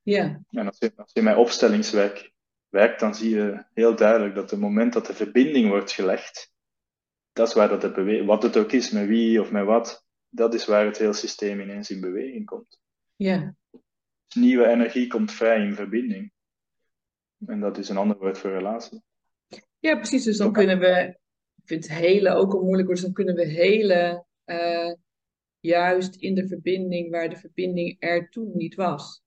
ja, 0.01 0.41
En 0.49 0.67
als 0.67 0.77
je, 0.79 0.91
als 0.95 1.11
je 1.13 1.21
mijn 1.21 1.37
opstellingswerk 1.37 2.31
werkt, 2.75 2.99
dan 2.99 3.15
zie 3.15 3.35
je 3.35 3.63
heel 3.73 3.95
duidelijk 3.95 4.35
dat 4.35 4.49
het 4.49 4.59
moment 4.59 4.93
dat 4.93 5.05
de 5.05 5.13
verbinding 5.13 5.69
wordt 5.69 5.91
gelegd, 5.91 6.53
dat 7.33 7.47
is 7.47 7.53
waar 7.53 7.69
dat 7.69 7.81
het 7.81 8.25
wat 8.25 8.43
het 8.43 8.57
ook 8.57 8.71
is, 8.71 8.91
met 8.91 9.07
wie 9.07 9.41
of 9.41 9.51
met 9.51 9.65
wat, 9.65 10.05
dat 10.29 10.53
is 10.53 10.65
waar 10.65 10.85
het 10.85 10.97
hele 10.97 11.13
systeem 11.13 11.59
ineens 11.59 11.89
in 11.89 12.01
beweging 12.01 12.45
komt. 12.45 12.79
ja, 13.15 13.55
Dus 14.25 14.35
nieuwe 14.35 14.67
energie 14.67 15.07
komt 15.07 15.31
vrij 15.31 15.65
in 15.65 15.75
verbinding. 15.75 16.31
En 17.45 17.59
dat 17.59 17.77
is 17.77 17.89
een 17.89 17.97
ander 17.97 18.17
woord 18.17 18.37
voor 18.37 18.51
relatie. 18.51 19.03
ja, 19.79 19.95
precies. 19.95 20.23
Dus 20.23 20.37
dan 20.37 20.51
kunnen 20.51 20.79
we, 20.79 21.17
ik 21.55 21.63
vind 21.65 21.87
het 21.87 21.97
hele 21.97 22.29
ook 22.29 22.53
al 22.53 22.63
moeilijk, 22.63 22.87
dus 22.87 23.01
dan 23.01 23.13
kunnen 23.13 23.35
we 23.35 23.45
hele 23.45 24.25
eh, 24.43 24.93
juist 25.59 26.15
in 26.15 26.35
de 26.35 26.47
verbinding 26.47 27.11
waar 27.11 27.29
de 27.29 27.37
verbinding 27.37 27.95
er 27.99 28.29
toen 28.29 28.51
niet 28.53 28.75
was. 28.75 29.24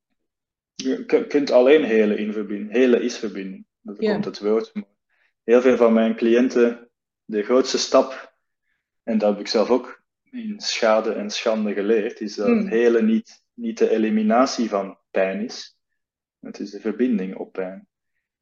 Je 0.83 1.05
ku- 1.05 1.25
kunt 1.27 1.51
alleen 1.51 1.85
hele 1.85 2.17
in 2.17 2.33
verbinding. 2.33 2.73
Hele 2.73 3.01
is 3.01 3.19
verbinding. 3.19 3.67
Dat 3.81 3.97
Ja. 4.01 4.13
komt 4.13 4.25
het 4.25 4.39
woord. 4.39 4.73
Heel 5.45 5.61
veel 5.61 5.77
van 5.77 5.93
mijn 5.93 6.17
cliënten, 6.17 6.91
de 7.25 7.43
grootste 7.43 7.79
stap, 7.79 8.35
en 9.03 9.19
dat 9.19 9.31
heb 9.31 9.41
ik 9.41 9.47
zelf 9.47 9.71
ook 9.71 10.03
in 10.31 10.61
schade 10.61 11.13
en 11.13 11.31
schande 11.31 11.73
geleerd, 11.75 12.21
is 12.21 12.35
dat 12.35 12.49
Mm. 12.49 12.59
het 12.59 12.69
hele 12.69 13.03
niet, 13.03 13.43
niet 13.55 13.79
de 13.79 13.91
eliminatie 13.91 14.69
van 14.69 14.99
pijn 15.11 15.45
is. 15.45 15.77
Het 16.41 16.59
is 16.59 16.71
de 16.71 16.81
verbinding 16.81 17.37
op 17.37 17.53
pijn. 17.53 17.89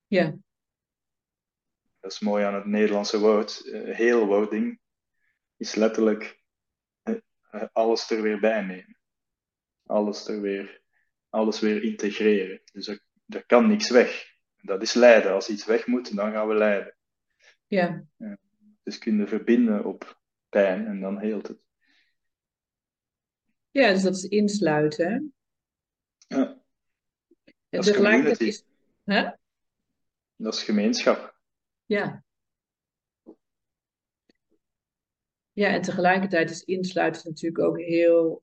Ja, 0.07 0.37
Dat 2.01 2.13
is 2.13 2.21
mooi 2.21 2.45
aan 2.45 2.55
het 2.55 2.65
Nederlandse 2.67 3.19
woord. 3.19 3.71
Eh, 3.71 3.95
heelwording 3.97 4.81
is 5.57 5.75
letterlijk 5.75 6.41
eh, 7.03 7.15
eh, 7.51 7.63
alles 7.73 8.11
er 8.11 8.23
weer 8.23 8.41
bij 8.41 8.61
nemen. 8.63 8.99
Alles 9.87 10.29
er 10.29 10.41
weer, 10.41 10.83
alles 11.29 11.61
weer 11.61 11.83
integreren. 11.83 12.61
Dus 12.73 12.87
er, 12.89 13.03
er 13.27 13.47
kan 13.47 13.67
niks 13.69 13.91
weg. 13.91 14.25
Dat 14.57 14.83
is 14.83 14.95
lijden. 14.95 15.33
Als 15.33 15.49
iets 15.49 15.65
weg 15.65 15.87
moet, 15.87 16.17
dan 16.17 16.33
gaan 16.33 16.49
we 16.49 16.55
lijden. 16.55 16.97
ja, 17.67 18.05
Dus 18.83 18.99
kunnen 18.99 19.29
verbinden 19.29 19.85
op 19.85 20.21
pijn 20.49 20.87
en 20.87 21.01
dan 21.01 21.19
heelt 21.19 21.49
het. 21.49 21.59
ja, 23.71 23.93
dus 23.93 24.03
dat 24.03 24.15
is 24.17 24.25
insluiten. 24.25 25.07
hè? 25.07 25.19
Ja, 26.37 26.47
En 27.45 27.55
Dat 27.69 27.87
is 27.87 27.93
tegelijkertijd 27.93 28.37
community. 28.37 28.45
is, 28.45 28.65
hè? 29.05 29.31
dat 30.37 30.55
is 30.55 30.63
gemeenschap. 30.63 31.39
Ja. 31.85 32.25
Ja, 35.53 35.69
en 35.69 35.83
tegelijkertijd 35.83 36.51
is 36.51 36.63
insluiten 36.65 37.29
natuurlijk 37.29 37.65
ook 37.65 37.79
heel 37.79 38.43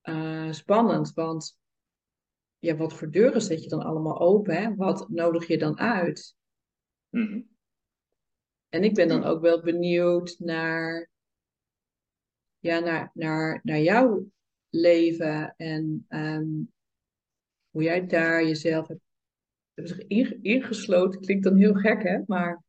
eh, 0.00 0.52
spannend, 0.52 1.12
want 1.14 1.58
ja, 2.58 2.76
wat 2.76 2.94
voor 2.94 3.10
deuren 3.10 3.40
zet 3.42 3.62
je 3.62 3.68
dan 3.68 3.82
allemaal 3.82 4.20
open, 4.20 4.56
hè? 4.56 4.74
Wat 4.74 5.08
nodig 5.08 5.46
je 5.46 5.58
dan 5.58 5.78
uit? 5.78 6.36
Mhm. 7.08 7.40
En 8.68 8.84
ik 8.84 8.94
ben 8.94 9.08
dan 9.08 9.24
ook 9.24 9.40
wel 9.40 9.62
benieuwd 9.62 10.36
naar, 10.38 11.10
ja, 12.58 12.78
naar, 12.78 13.10
naar, 13.14 13.60
naar 13.62 13.80
jouw 13.80 14.30
leven 14.70 15.54
en 15.56 16.04
ehm, 16.08 16.46
hoe 17.70 17.82
jij 17.82 18.06
daar 18.06 18.44
jezelf 18.44 18.88
hebt, 18.88 19.04
ingesloten. 20.42 21.20
Klinkt 21.20 21.44
dan 21.44 21.56
heel 21.56 21.74
gek, 21.74 22.02
hè? 22.02 22.18
Maar 22.26 22.64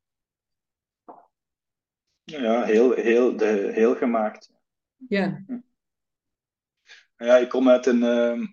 Ja, 2.23 2.63
heel, 2.63 2.93
heel, 2.93 3.38
de, 3.38 3.69
heel 3.73 3.95
gemaakt. 3.95 4.52
ja, 5.08 5.45
Ja, 7.17 7.38
ik 7.38 7.50
kom 7.50 7.69
uit 7.69 7.86
een. 7.86 8.04
ehm 8.04 8.45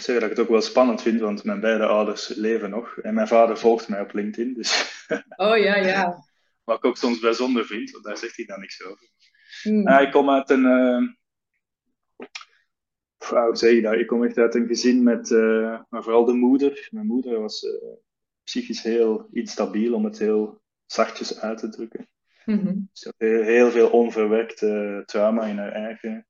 zeg 0.00 0.14
dat 0.14 0.22
ik 0.22 0.36
het 0.36 0.38
ook 0.40 0.48
wel 0.48 0.60
spannend 0.60 1.02
vind, 1.02 1.20
want 1.20 1.44
mijn 1.44 1.60
beide 1.60 1.86
ouders 1.86 2.28
leven 2.28 2.70
nog. 2.70 2.98
En 2.98 3.14
mijn 3.14 3.28
vader 3.28 3.58
volgt 3.58 3.88
mij 3.88 4.00
op 4.00 4.12
LinkedIn, 4.12 4.54
dus 4.54 5.04
oh 5.36 5.56
ja, 5.56 5.76
ja. 5.76 6.24
wat 6.64 6.76
ik 6.76 6.84
ook 6.84 6.96
soms 6.96 7.20
bijzonder 7.20 7.66
vind, 7.66 7.90
want 7.90 8.04
daar 8.04 8.16
zegt 8.18 8.36
hij 8.36 8.44
dan 8.44 8.60
niks 8.60 8.84
over. 8.84 9.08
Hm, 9.62 9.88
Ja, 9.88 9.98
ik 10.00 10.10
kom 10.12 10.30
uit 10.30 10.50
een. 10.50 10.64
ehm 10.66 11.04
hoe 13.28 13.56
zeg 13.56 13.72
je 13.72 13.80
dat? 13.82 13.94
Ik 13.94 14.06
kom 14.06 14.24
echt 14.24 14.38
uit 14.38 14.54
een 14.54 14.66
gezin 14.66 15.02
met. 15.02 15.30
eh, 15.30 15.80
maar 15.88 16.02
vooral 16.02 16.24
de 16.24 16.32
moeder. 16.32 16.88
Mijn 16.90 17.06
moeder 17.06 17.40
was 17.40 17.62
eh, 17.64 17.72
psychisch 18.44 18.82
heel 18.82 19.28
instabiel, 19.32 19.94
om 19.94 20.04
het 20.04 20.18
heel 20.18 20.62
zachtjes 20.86 21.40
uit 21.40 21.58
te 21.58 21.68
drukken. 21.68 22.08
mhm, 22.44 22.78
Ze 22.92 23.08
had 23.08 23.14
heel, 23.28 23.42
heel 23.42 23.70
veel 23.70 23.90
onverwerkt 23.90 24.62
eh, 24.62 24.98
trauma 24.98 25.46
in 25.46 25.58
haar 25.58 25.72
eigen 25.72 26.26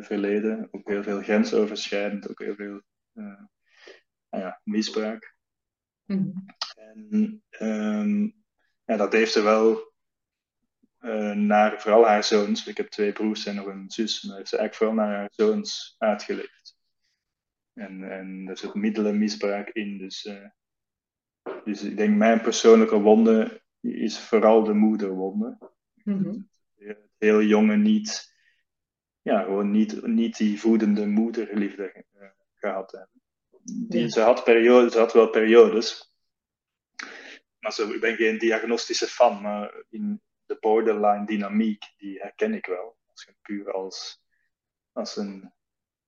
verleden. 0.00 0.68
Ook 0.70 0.88
heel 0.88 1.02
veel 1.02 1.22
grensoverschrijdend, 1.22 2.30
ook 2.30 2.38
heel 2.38 2.54
veel 2.54 2.82
eh, 3.12 3.42
nou 4.30 4.44
ja, 4.44 4.60
misbruik. 4.64 5.36
mhm. 6.04 6.30
En 6.74 7.42
ehm, 7.48 8.22
ja, 8.84 8.96
dat 8.96 9.12
heeft 9.12 9.32
ze 9.32 9.42
wel 9.42 9.92
eh, 10.98 11.32
naar 11.32 11.80
vooral 11.80 12.06
haar 12.06 12.24
zoons, 12.24 12.66
ik 12.66 12.76
heb 12.76 12.88
twee 12.88 13.12
broers 13.12 13.46
en 13.46 13.54
nog 13.54 13.66
een 13.66 13.90
zus, 13.90 14.22
maar 14.22 14.36
heeft 14.36 14.48
ze 14.48 14.56
eigenlijk 14.56 14.74
vooral 14.74 15.06
naar 15.06 15.18
haar 15.18 15.32
zoons 15.32 15.94
uitgeleefd. 15.98 16.76
En, 17.72 18.10
en 18.10 18.48
er 18.48 18.56
zit 18.58 18.74
middelenmisbruik 18.74 19.68
in, 19.68 19.98
dus 19.98 20.24
eh, 20.24 20.48
Dus 21.64 21.82
ik 21.82 21.96
denk, 21.96 22.16
mijn 22.16 22.40
persoonlijke 22.40 23.00
wonde 23.00 23.62
is 23.80 24.18
vooral 24.18 24.64
de 24.64 24.72
moederwonde. 24.72 25.58
Mhm. 25.94 26.40
Heel 27.18 27.42
jonge 27.42 27.76
niet, 27.76 28.31
ja, 29.22 29.42
gewoon 29.42 29.70
niet, 29.70 30.06
niet 30.06 30.36
die 30.36 30.60
voedende 30.60 31.06
moederliefde 31.06 32.04
uh, 32.14 32.28
gehad 32.54 32.92
hebben. 32.92 33.20
Die, 33.88 34.08
ze, 34.08 34.20
had 34.20 34.44
periode, 34.44 34.90
ze 34.90 34.98
had 34.98 35.12
wel 35.12 35.28
periodes, 35.28 36.12
maar 37.58 37.72
zo, 37.72 37.90
ik 37.90 38.00
ben 38.00 38.16
geen 38.16 38.38
diagnostische 38.38 39.06
fan, 39.06 39.40
maar 39.42 39.84
in 39.88 40.22
de 40.46 40.56
borderline 40.60 41.26
dynamiek, 41.26 41.84
die 41.96 42.20
herken 42.20 42.54
ik 42.54 42.66
wel. 42.66 42.96
Als 43.10 43.24
je 43.24 43.34
puur 43.42 43.72
als, 43.72 44.22
als 44.92 45.16
een, 45.16 45.52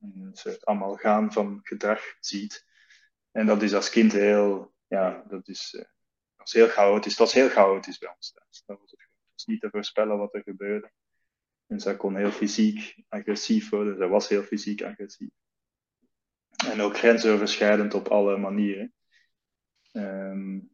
een 0.01 0.31
soort 0.33 0.65
amalgaam 0.65 1.33
van 1.33 1.61
gedrag 1.63 2.17
ziet. 2.21 2.67
En 3.31 3.47
dat 3.47 3.63
is 3.63 3.75
als 3.75 3.91
kind 3.91 4.13
heel, 4.13 4.75
ja, 4.87 5.25
dat 5.29 5.49
is, 5.49 5.75
uh, 5.79 5.85
was 6.37 6.53
heel 6.53 6.69
chaotisch. 6.69 7.11
Het 7.11 7.21
was 7.21 7.33
heel 7.33 7.49
chaotisch 7.49 7.99
bij 7.99 8.15
ons 8.17 8.33
thuis. 8.33 8.63
Dat 8.67 8.81
was, 8.81 8.91
het 8.91 9.33
was 9.33 9.45
niet 9.45 9.61
te 9.61 9.71
voorspellen 9.71 10.19
wat 10.19 10.35
er 10.35 10.43
gebeurde. 10.43 10.93
En 11.67 11.81
zij 11.81 11.97
kon 11.97 12.17
heel 12.17 12.31
fysiek 12.31 13.03
agressief 13.09 13.69
worden. 13.69 13.97
Zij 13.97 14.09
was 14.09 14.29
heel 14.29 14.43
fysiek 14.43 14.83
agressief. 14.83 15.31
En 16.67 16.81
ook 16.81 16.97
grensoverschrijdend 16.97 17.95
op 17.95 18.09
alle 18.09 18.37
manieren. 18.37 18.95
Um, 19.93 20.71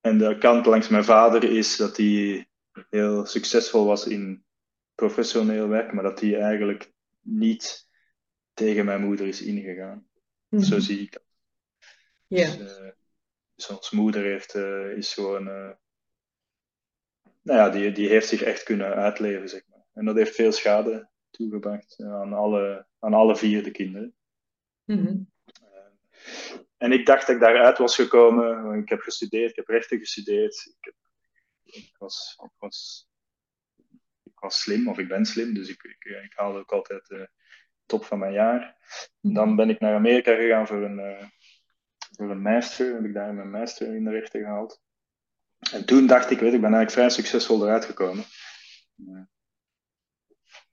en 0.00 0.18
de 0.18 0.38
kant 0.38 0.66
langs 0.66 0.88
mijn 0.88 1.04
vader 1.04 1.44
is 1.44 1.76
dat 1.76 1.96
hij 1.96 2.48
heel 2.90 3.26
succesvol 3.26 3.84
was 3.84 4.06
in 4.06 4.44
professioneel 4.94 5.68
werk, 5.68 5.92
maar 5.92 6.02
dat 6.02 6.20
hij 6.20 6.40
eigenlijk 6.40 6.92
niet 7.20 7.88
tegen 8.54 8.84
mijn 8.84 9.02
moeder 9.02 9.26
is 9.26 9.42
ingegaan. 9.42 9.96
Mm 10.48 10.58
-hmm. 10.58 10.62
Zo 10.62 10.78
zie 10.78 11.00
ik 11.00 11.12
dat. 11.12 11.24
Ja. 12.26 12.56
Dus, 12.56 12.78
uh, 12.78 12.90
dus 13.54 13.68
ons 13.68 13.90
moeder 13.90 14.22
heeft, 14.22 14.54
uh, 14.54 14.96
is 14.96 15.14
gewoon, 15.14 15.48
uh, 15.48 15.70
nou 17.42 17.58
ja, 17.58 17.68
die, 17.68 17.92
die 17.92 18.08
heeft 18.08 18.28
zich 18.28 18.42
echt 18.42 18.62
kunnen 18.62 18.94
uitleven, 18.94 19.48
zeg 19.48 19.62
maar. 19.66 19.84
En 19.92 20.04
dat 20.04 20.16
heeft 20.16 20.34
veel 20.34 20.52
schade 20.52 21.08
toegebracht 21.30 22.00
aan 22.02 22.32
alle, 22.32 22.86
aan 22.98 23.14
alle 23.14 23.36
vier 23.36 23.62
de 23.62 23.70
kinderen. 23.70 24.14
Mm 24.84 25.06
-hmm. 25.06 25.28
En 26.76 26.92
ik 26.92 27.06
dacht 27.06 27.26
dat 27.26 27.36
ik 27.36 27.42
daaruit 27.42 27.78
was 27.78 27.94
gekomen. 27.94 28.78
Ik 28.78 28.88
heb 28.88 29.00
gestudeerd, 29.00 29.50
ik 29.50 29.56
heb 29.56 29.68
rechten 29.68 29.98
gestudeerd. 29.98 30.74
Ik, 30.78 30.84
heb, 30.84 30.94
ik, 31.64 31.94
was, 31.98 32.38
ik, 32.44 32.50
was, 32.58 33.08
ik 34.22 34.38
was 34.38 34.60
slim, 34.60 34.88
of 34.88 34.98
ik 34.98 35.08
ben 35.08 35.24
slim, 35.24 35.54
dus 35.54 35.68
ik, 35.68 35.82
ik, 35.82 36.04
ik 36.04 36.32
haalde 36.34 36.58
ook 36.58 36.72
altijd 36.72 37.06
de 37.06 37.30
top 37.86 38.04
van 38.04 38.18
mijn 38.18 38.32
jaar. 38.32 38.76
Dan 39.20 39.56
ben 39.56 39.70
ik 39.70 39.80
naar 39.80 39.94
Amerika 39.94 40.34
gegaan 40.34 40.66
voor 40.66 40.82
een, 40.82 40.98
uh, 40.98 41.26
voor 42.16 42.30
een 42.30 42.42
master. 42.42 42.94
Heb 42.94 43.04
ik 43.04 43.14
daar 43.14 43.34
mijn 43.34 43.50
master 43.50 43.94
in 43.94 44.04
de 44.04 44.10
rechten 44.10 44.40
gehaald. 44.40 44.82
En 45.72 45.84
toen 45.84 46.06
dacht 46.06 46.30
ik, 46.30 46.38
weet 46.38 46.52
ik 46.52 46.60
ben 46.60 46.74
eigenlijk 46.74 46.90
vrij 46.90 47.10
succesvol 47.10 47.62
eruit 47.62 47.84
gekomen. 47.84 48.24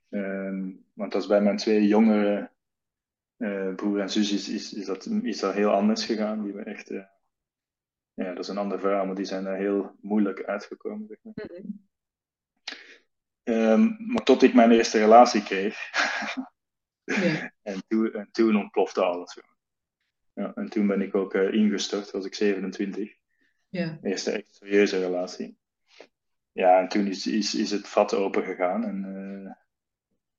Uh, 0.09 0.73
want 0.93 1.15
is 1.15 1.27
bij 1.27 1.41
mijn 1.41 1.57
twee 1.57 1.87
jongere 1.87 2.51
uh, 3.37 3.75
broer 3.75 3.99
en 3.99 4.09
zus 4.09 4.31
is, 4.31 4.49
is, 4.49 4.73
is, 4.73 4.85
dat, 4.85 5.05
is 5.05 5.39
dat 5.39 5.53
heel 5.53 5.71
anders 5.71 6.05
gegaan. 6.05 6.43
Die 6.43 6.53
echt, 6.63 6.91
uh, 6.91 7.03
ja, 8.13 8.33
dat 8.33 8.43
is 8.43 8.47
een 8.47 8.57
ander 8.57 8.79
verhaal, 8.79 9.05
maar 9.05 9.15
die 9.15 9.25
zijn 9.25 9.43
daar 9.43 9.57
heel 9.57 9.95
moeilijk 10.01 10.43
uitgekomen. 10.43 11.07
Zeg 11.07 11.17
maar. 11.21 11.33
Mm 11.35 11.81
-hmm. 13.43 13.55
um, 13.55 13.97
maar 13.99 14.23
tot 14.23 14.43
ik 14.43 14.53
mijn 14.53 14.71
eerste 14.71 14.99
relatie 14.99 15.43
kreeg. 15.43 15.79
ja. 17.03 17.51
en, 17.71 17.83
toen, 17.87 18.13
en 18.13 18.29
toen 18.31 18.55
ontplofte 18.55 19.03
alles. 19.03 19.41
Ja, 20.33 20.53
en 20.55 20.69
toen 20.69 20.87
ben 20.87 21.01
ik 21.01 21.15
ook 21.15 21.33
uh, 21.33 21.53
ingestort, 21.53 22.11
was 22.11 22.25
ik 22.25 22.35
27. 22.35 23.16
Ja. 23.77 23.99
Eerste 24.01 24.31
echt 24.31 24.55
serieuze 24.55 24.99
relatie. 24.99 25.57
Ja, 26.51 26.79
en 26.79 26.87
toen 26.87 27.07
is, 27.07 27.27
is, 27.27 27.55
is 27.55 27.71
het 27.71 27.87
vat 27.87 28.13
open 28.13 28.43
gegaan 28.43 28.83
en 28.83 29.57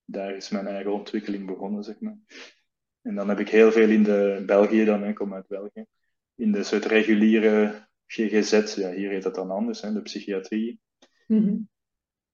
daar 0.04 0.36
is 0.36 0.48
mijn 0.48 0.66
eigen 0.66 0.92
ontwikkeling 0.92 1.46
begonnen, 1.46 1.84
zeg 1.84 2.00
maar. 2.00 2.18
En 3.02 3.14
dan 3.14 3.28
heb 3.28 3.38
ik 3.38 3.48
heel 3.48 3.72
veel 3.72 3.88
in 3.88 4.02
de 4.02 4.42
België 4.46 4.84
dan, 4.84 5.04
ik 5.04 5.14
kom 5.14 5.34
uit 5.34 5.46
België, 5.46 5.84
in 6.34 6.52
de 6.52 6.62
soort 6.62 6.84
reguliere 6.84 7.88
GGZ, 8.06 8.74
ja, 8.74 8.90
hier 8.90 9.10
heet 9.10 9.22
dat 9.22 9.34
dan 9.34 9.50
anders, 9.50 9.80
hè, 9.80 9.92
de 9.92 10.02
psychiatrie. 10.02 10.80
Mm 11.26 11.42
-hmm. 11.42 11.68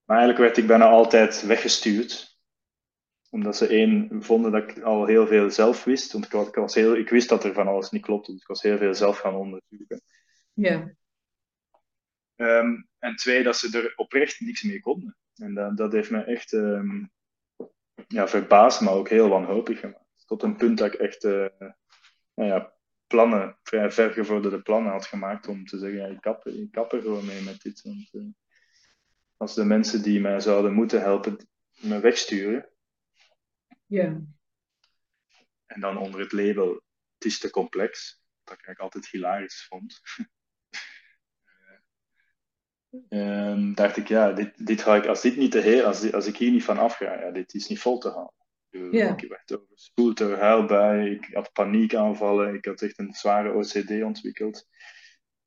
Maar 0.04 0.16
eigenlijk 0.16 0.46
werd 0.46 0.58
ik 0.58 0.66
bijna 0.66 0.88
altijd 0.88 1.46
weggestuurd. 1.46 2.38
Omdat 3.30 3.56
ze 3.56 3.66
één 3.66 4.22
vonden 4.22 4.52
dat 4.52 4.70
ik 4.70 4.82
al 4.82 5.06
heel 5.06 5.26
veel 5.26 5.50
zelf 5.50 5.84
wist. 5.84 6.12
Want 6.12 6.24
ik, 6.24 6.54
was 6.54 6.74
heel, 6.74 6.96
ik 6.96 7.08
wist 7.08 7.28
dat 7.28 7.44
er 7.44 7.52
van 7.52 7.68
alles 7.68 7.90
niet 7.90 8.02
klopte, 8.02 8.32
dus 8.32 8.40
ik 8.40 8.46
was 8.46 8.62
heel 8.62 8.78
veel 8.78 8.94
zelf 8.94 9.18
gaan 9.18 9.34
onderzoeken. 9.34 10.00
Ja. 10.54 10.94
Um, 12.36 12.88
en 12.98 13.16
twee, 13.16 13.42
dat 13.42 13.56
ze 13.56 13.78
er 13.78 13.92
oprecht 13.96 14.40
niks 14.40 14.62
mee 14.62 14.80
konden. 14.80 15.16
En 15.34 15.54
dat, 15.54 15.76
dat 15.76 15.92
heeft 15.92 16.10
me 16.10 16.24
echt 16.24 16.52
um, 16.52 17.12
ja, 18.08 18.28
verbaasd, 18.28 18.80
maar 18.80 18.92
ook 18.92 19.08
heel 19.08 19.28
wanhopig 19.28 19.80
gemaakt 19.80 20.04
tot 20.26 20.42
een 20.42 20.56
punt 20.56 20.78
dat 20.78 20.94
ik 20.94 21.00
echt 21.00 21.24
uh, 21.24 21.46
nou 22.34 22.50
ja, 22.50 22.74
plannen, 23.06 23.58
vrij 23.62 23.90
vergevorderde 23.90 24.62
plannen 24.62 24.92
had 24.92 25.06
gemaakt 25.06 25.48
om 25.48 25.66
te 25.66 25.78
zeggen, 25.78 25.98
ja, 25.98 26.06
ik, 26.06 26.20
kap, 26.20 26.46
ik 26.46 26.70
kap 26.70 26.92
er 26.92 27.02
gewoon 27.02 27.26
mee 27.26 27.42
met 27.42 27.62
dit. 27.62 27.82
Want, 27.82 28.08
uh, 28.12 28.32
als 29.36 29.54
de 29.54 29.64
mensen 29.64 30.02
die 30.02 30.20
mij 30.20 30.40
zouden 30.40 30.72
moeten 30.72 31.00
helpen 31.00 31.48
me 31.80 32.00
wegsturen. 32.00 32.68
Ja. 33.86 34.20
En 35.66 35.80
dan 35.80 35.98
onder 35.98 36.20
het 36.20 36.32
label, 36.32 36.74
het 37.14 37.24
is 37.24 37.38
te 37.38 37.50
complex, 37.50 38.22
dat 38.44 38.58
ik 38.58 38.64
eigenlijk 38.64 38.80
altijd 38.80 39.12
hilarisch 39.12 39.66
vond. 39.66 40.00
um, 43.08 43.74
dacht 43.74 43.96
ik, 43.96 44.08
ja, 44.08 44.32
dit, 44.32 44.66
dit 44.66 44.82
ga 44.82 44.96
ik, 44.96 45.06
als 45.06 45.20
dit 45.20 45.36
niet 45.36 45.50
te 45.50 45.58
heel, 45.58 45.84
als, 45.84 46.12
als 46.12 46.26
ik 46.26 46.36
hier 46.36 46.50
niet 46.50 46.64
van 46.64 46.78
afga, 46.78 47.20
ja, 47.20 47.30
dit 47.30 47.54
is 47.54 47.68
niet 47.68 47.80
vol 47.80 47.98
te 47.98 48.08
houden. 48.08 48.34
Ja. 48.90 49.16
Ik 49.16 49.28
werd 49.28 49.60
overspoeld 49.60 50.18
door 50.18 50.36
huilbui, 50.36 51.10
ik 51.10 51.28
had 51.32 51.52
paniekaanvallen, 51.52 52.54
ik 52.54 52.64
had 52.64 52.82
echt 52.82 52.98
een 52.98 53.12
zware 53.12 53.52
OCD 53.52 54.02
ontwikkeld. 54.02 54.68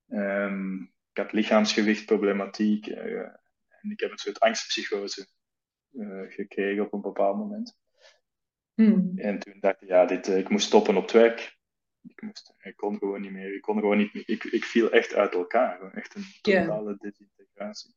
Um, 0.08 0.94
ik 1.12 1.24
had 1.24 1.32
lichaamsgewichtproblematiek 1.32 2.88
uh, 2.88 3.20
en 3.82 3.92
ik 3.92 4.00
heb 4.00 4.12
een 4.12 4.18
soort 4.18 4.40
angstpsychose 4.40 5.28
uh, 5.92 6.32
gekregen 6.32 6.86
op 6.86 6.94
een 6.94 7.02
bepaald 7.02 7.38
moment. 7.38 7.78
Hmm. 8.74 9.12
En 9.16 9.40
toen 9.40 9.60
dacht 9.60 9.82
ik, 9.82 9.88
ja, 9.88 10.06
dit, 10.06 10.28
uh, 10.28 10.38
ik 10.38 10.50
moest 10.50 10.68
stoppen 10.68 10.98
op 10.98 11.02
het 11.02 11.12
werk. 11.12 11.57
Ik, 12.02 12.22
moest, 12.22 12.54
ik 12.60 12.76
kon 12.76 12.98
gewoon 12.98 13.22
niet 13.22 13.32
meer, 13.32 13.56
ik 13.56 13.62
kon 13.62 13.80
gewoon 13.80 13.98
niet 13.98 14.14
meer, 14.14 14.24
ik, 14.26 14.44
ik 14.44 14.64
viel 14.64 14.92
echt 14.92 15.14
uit 15.14 15.34
elkaar. 15.34 15.78
Gewoon 15.78 15.94
echt 15.94 16.16
een 16.16 16.26
totale 16.42 16.84
yeah. 16.84 17.00
desintegratie. 17.00 17.96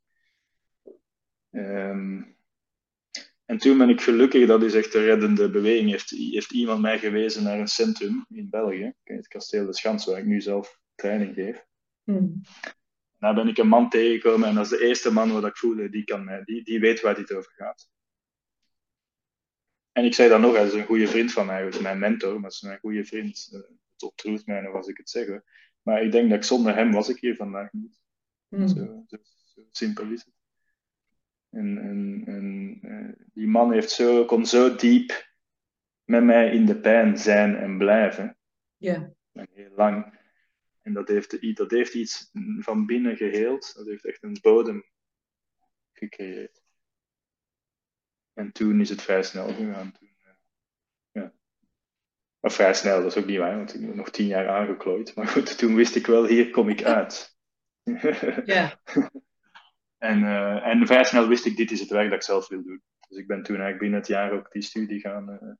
Um, 1.51 2.39
en 3.45 3.59
toen 3.59 3.79
ben 3.79 3.89
ik 3.89 4.01
gelukkig, 4.01 4.47
dat 4.47 4.63
is 4.63 4.75
echt 4.75 4.93
de 4.93 5.05
reddende 5.05 5.51
beweging, 5.51 5.91
heeft, 5.91 6.11
heeft 6.11 6.53
iemand 6.53 6.81
mij 6.81 6.99
gewezen 6.99 7.43
naar 7.43 7.59
een 7.59 7.69
centrum 7.69 8.25
in 8.29 8.51
België, 8.51 8.95
het 9.05 9.29
Kasteel 9.29 9.67
de 9.67 9.75
Schans, 9.75 10.07
waar 10.07 10.19
ik 10.19 10.25
nu 10.25 10.41
zelf 10.41 10.81
training 10.95 11.35
geef. 11.35 11.65
Hmm. 12.05 12.41
Daar 13.19 13.35
ben 13.35 13.49
ik 13.49 13.59
een 13.59 13.69
man 13.69 13.89
tegengekomen 13.89 14.49
en 14.49 14.55
dat 14.55 14.65
is 14.65 14.71
de 14.71 14.87
eerste 14.87 15.13
man 15.13 15.33
wat 15.33 15.45
ik 15.45 15.57
voelde, 15.57 15.91
die, 15.91 16.05
kan 16.05 16.25
mij, 16.25 16.45
die, 16.45 16.65
die 16.65 16.81
weet 16.81 17.01
waar 17.01 17.15
dit 17.15 17.33
over 17.33 17.53
gaat. 17.53 17.91
En 19.93 20.05
ik 20.05 20.15
zei 20.15 20.29
dan 20.29 20.41
nog, 20.41 20.55
hij 20.55 20.67
is 20.67 20.73
een 20.73 20.85
goede 20.87 21.09
vriend 21.09 21.33
van 21.33 21.47
mij, 21.47 21.57
hij 21.57 21.69
is 21.69 21.81
mijn 21.81 21.99
mentor, 21.99 22.33
maar 22.33 22.41
hij 22.41 22.51
is 22.51 22.61
mijn 22.61 22.79
goede 22.79 23.05
vriend. 23.05 23.65
Mij 24.45 24.61
nog 24.61 24.75
als 24.75 24.89
ik 24.89 24.97
het 24.97 25.11
zeg. 25.11 25.27
Hoor. 25.27 25.45
Maar 25.83 26.03
ik 26.03 26.13
denk 26.13 26.29
dat 26.29 26.39
ik 26.39 26.45
zonder 26.45 26.75
hem 26.75 26.93
was 26.93 27.09
ik 27.09 27.21
hier 27.21 27.37
vandaag 27.37 27.73
niet. 27.73 28.01
Hmm. 28.49 28.69
Zo, 28.69 29.05
zo, 29.07 29.17
zo 29.55 29.63
simpel 29.71 30.11
is 30.11 30.25
het. 30.25 30.35
En, 31.51 31.79
en, 31.79 32.23
en 32.27 32.79
uh, 32.83 33.27
die 33.33 33.49
man 33.49 33.73
heeft 33.73 33.91
zo, 33.91 34.25
kon 34.25 34.47
zo 34.47 34.75
diep 34.75 35.29
met 36.05 36.25
mij 36.25 36.51
in 36.51 36.67
de 36.67 36.81
pijn 36.81 37.19
zijn 37.19 37.57
en 37.57 37.79
blijven. 37.79 38.39
Ja. 38.77 39.13
En 39.33 39.49
heel 39.53 39.71
lang. 39.75 40.19
En 40.83 40.93
dat 40.93 41.09
heeft, 41.09 41.57
dat 41.57 41.71
heeft 41.71 41.95
iets 41.95 42.31
van 42.59 42.87
binnen 42.87 43.17
geheeld. 43.17 43.75
Dat 43.75 43.87
heeft 43.87 44.05
echt 44.05 44.23
een 44.23 44.39
bodem 44.41 44.85
gecreëerd. 45.93 46.63
En 48.33 48.53
toen 48.53 48.81
is 48.81 48.89
het 48.89 49.03
vrij 49.03 49.23
snel 49.23 49.55
gegaan. 49.55 49.93
Toen. 49.93 50.10
Maar 52.51 52.59
vrij 52.59 52.75
snel, 52.75 53.03
dat 53.03 53.17
is 53.17 53.23
ook 53.23 53.29
niet 53.29 53.39
waar, 53.39 53.57
want 53.57 53.75
ik 53.75 53.81
ben 53.81 53.97
nog 53.97 54.11
tien 54.11 54.27
jaar 54.27 54.49
aangeklooid. 54.49 55.15
Maar 55.15 55.27
goed, 55.27 55.59
toen 55.59 55.75
wist 55.75 55.97
ik 55.97 56.07
wel, 56.07 56.27
hier 56.27 56.51
kom 56.51 56.69
ik 56.69 56.85
uit. 56.85 57.37
ja. 58.45 58.81
En, 59.99 60.23
uh, 60.23 60.67
en 60.67 60.87
vrij 60.87 61.05
snel 61.05 61.29
wist 61.29 61.47
ik, 61.47 61.57
dit 61.57 61.71
is 61.71 61.81
het 61.81 61.89
werk 61.89 62.09
dat 62.09 62.19
ik 62.19 62.23
zelf 62.23 62.49
wil 62.49 62.63
doen. 62.63 62.83
Dus 63.09 63.19
ik 63.19 63.27
ben 63.27 63.43
toen 63.43 63.55
eigenlijk 63.55 63.79
binnen 63.79 63.99
het 63.99 64.09
jaar 64.09 64.33
ook 64.33 64.53
die 64.53 64.63
studie 64.63 65.01
gaan 65.01 65.31
uh, 65.31 65.53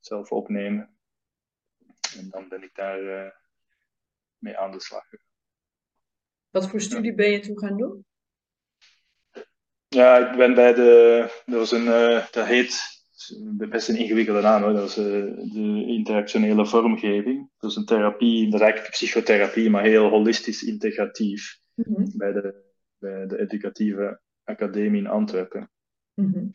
zelf 0.00 0.30
opnemen. 0.30 0.96
En 2.16 2.28
dan 2.30 2.48
ben 2.48 2.62
ik 2.62 2.74
daar 2.74 3.02
uh, 3.02 3.30
mee 4.38 4.58
aan 4.58 4.70
de 4.70 4.80
slag. 4.80 5.04
Wat 6.50 6.68
voor 6.68 6.80
studie 6.80 7.14
ben 7.14 7.30
je 7.30 7.40
toen 7.40 7.58
gaan 7.58 7.76
doen? 7.76 8.06
Ja, 9.88 10.30
ik 10.30 10.36
ben 10.36 10.54
bij 10.54 10.74
de, 10.74 11.42
dat 11.46 11.58
was 11.58 11.72
een, 11.72 11.84
dat 12.30 12.46
heet 12.46 12.93
best 13.68 13.88
een 13.88 13.96
ingewikkelde 13.96 14.40
naam 14.40 14.62
hoor. 14.62 14.72
Dat 14.72 14.88
is 14.88 14.98
uh, 14.98 15.04
de 15.52 15.84
interactionele 15.86 16.66
vormgeving. 16.66 17.50
Dat 17.58 17.70
is 17.70 17.76
een 17.76 17.84
therapie, 17.84 18.44
dat 18.44 18.54
is 18.54 18.60
eigenlijk 18.60 18.92
psychotherapie, 18.92 19.70
maar 19.70 19.82
heel 19.82 20.08
holistisch 20.08 20.62
integratief 20.62 21.62
Mhm. 21.74 22.18
bij, 22.18 22.32
de, 22.32 22.62
bij 22.98 23.26
de 23.26 23.38
educatieve 23.38 24.20
academie 24.44 25.00
in 25.00 25.06
Antwerpen. 25.06 25.70
Mhm. 26.14 26.46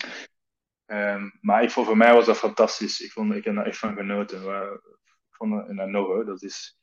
Ehm, 0.85 1.29
maar 1.41 1.63
ik 1.63 1.71
vond, 1.71 1.87
voor 1.87 1.97
mij 1.97 2.13
was 2.13 2.25
dat 2.25 2.37
fantastisch. 2.37 2.99
Ik, 3.01 3.11
vond, 3.11 3.33
ik 3.33 3.43
heb 3.43 3.55
daar 3.55 3.65
echt 3.65 3.77
van 3.77 3.95
genoten. 3.95 4.45
Maar, 4.45 4.73
ik 4.73 5.35
vond, 5.35 5.67
en 5.67 5.75
dat 5.75 5.87
nog 5.87 6.25
dat 6.25 6.43
is, 6.43 6.77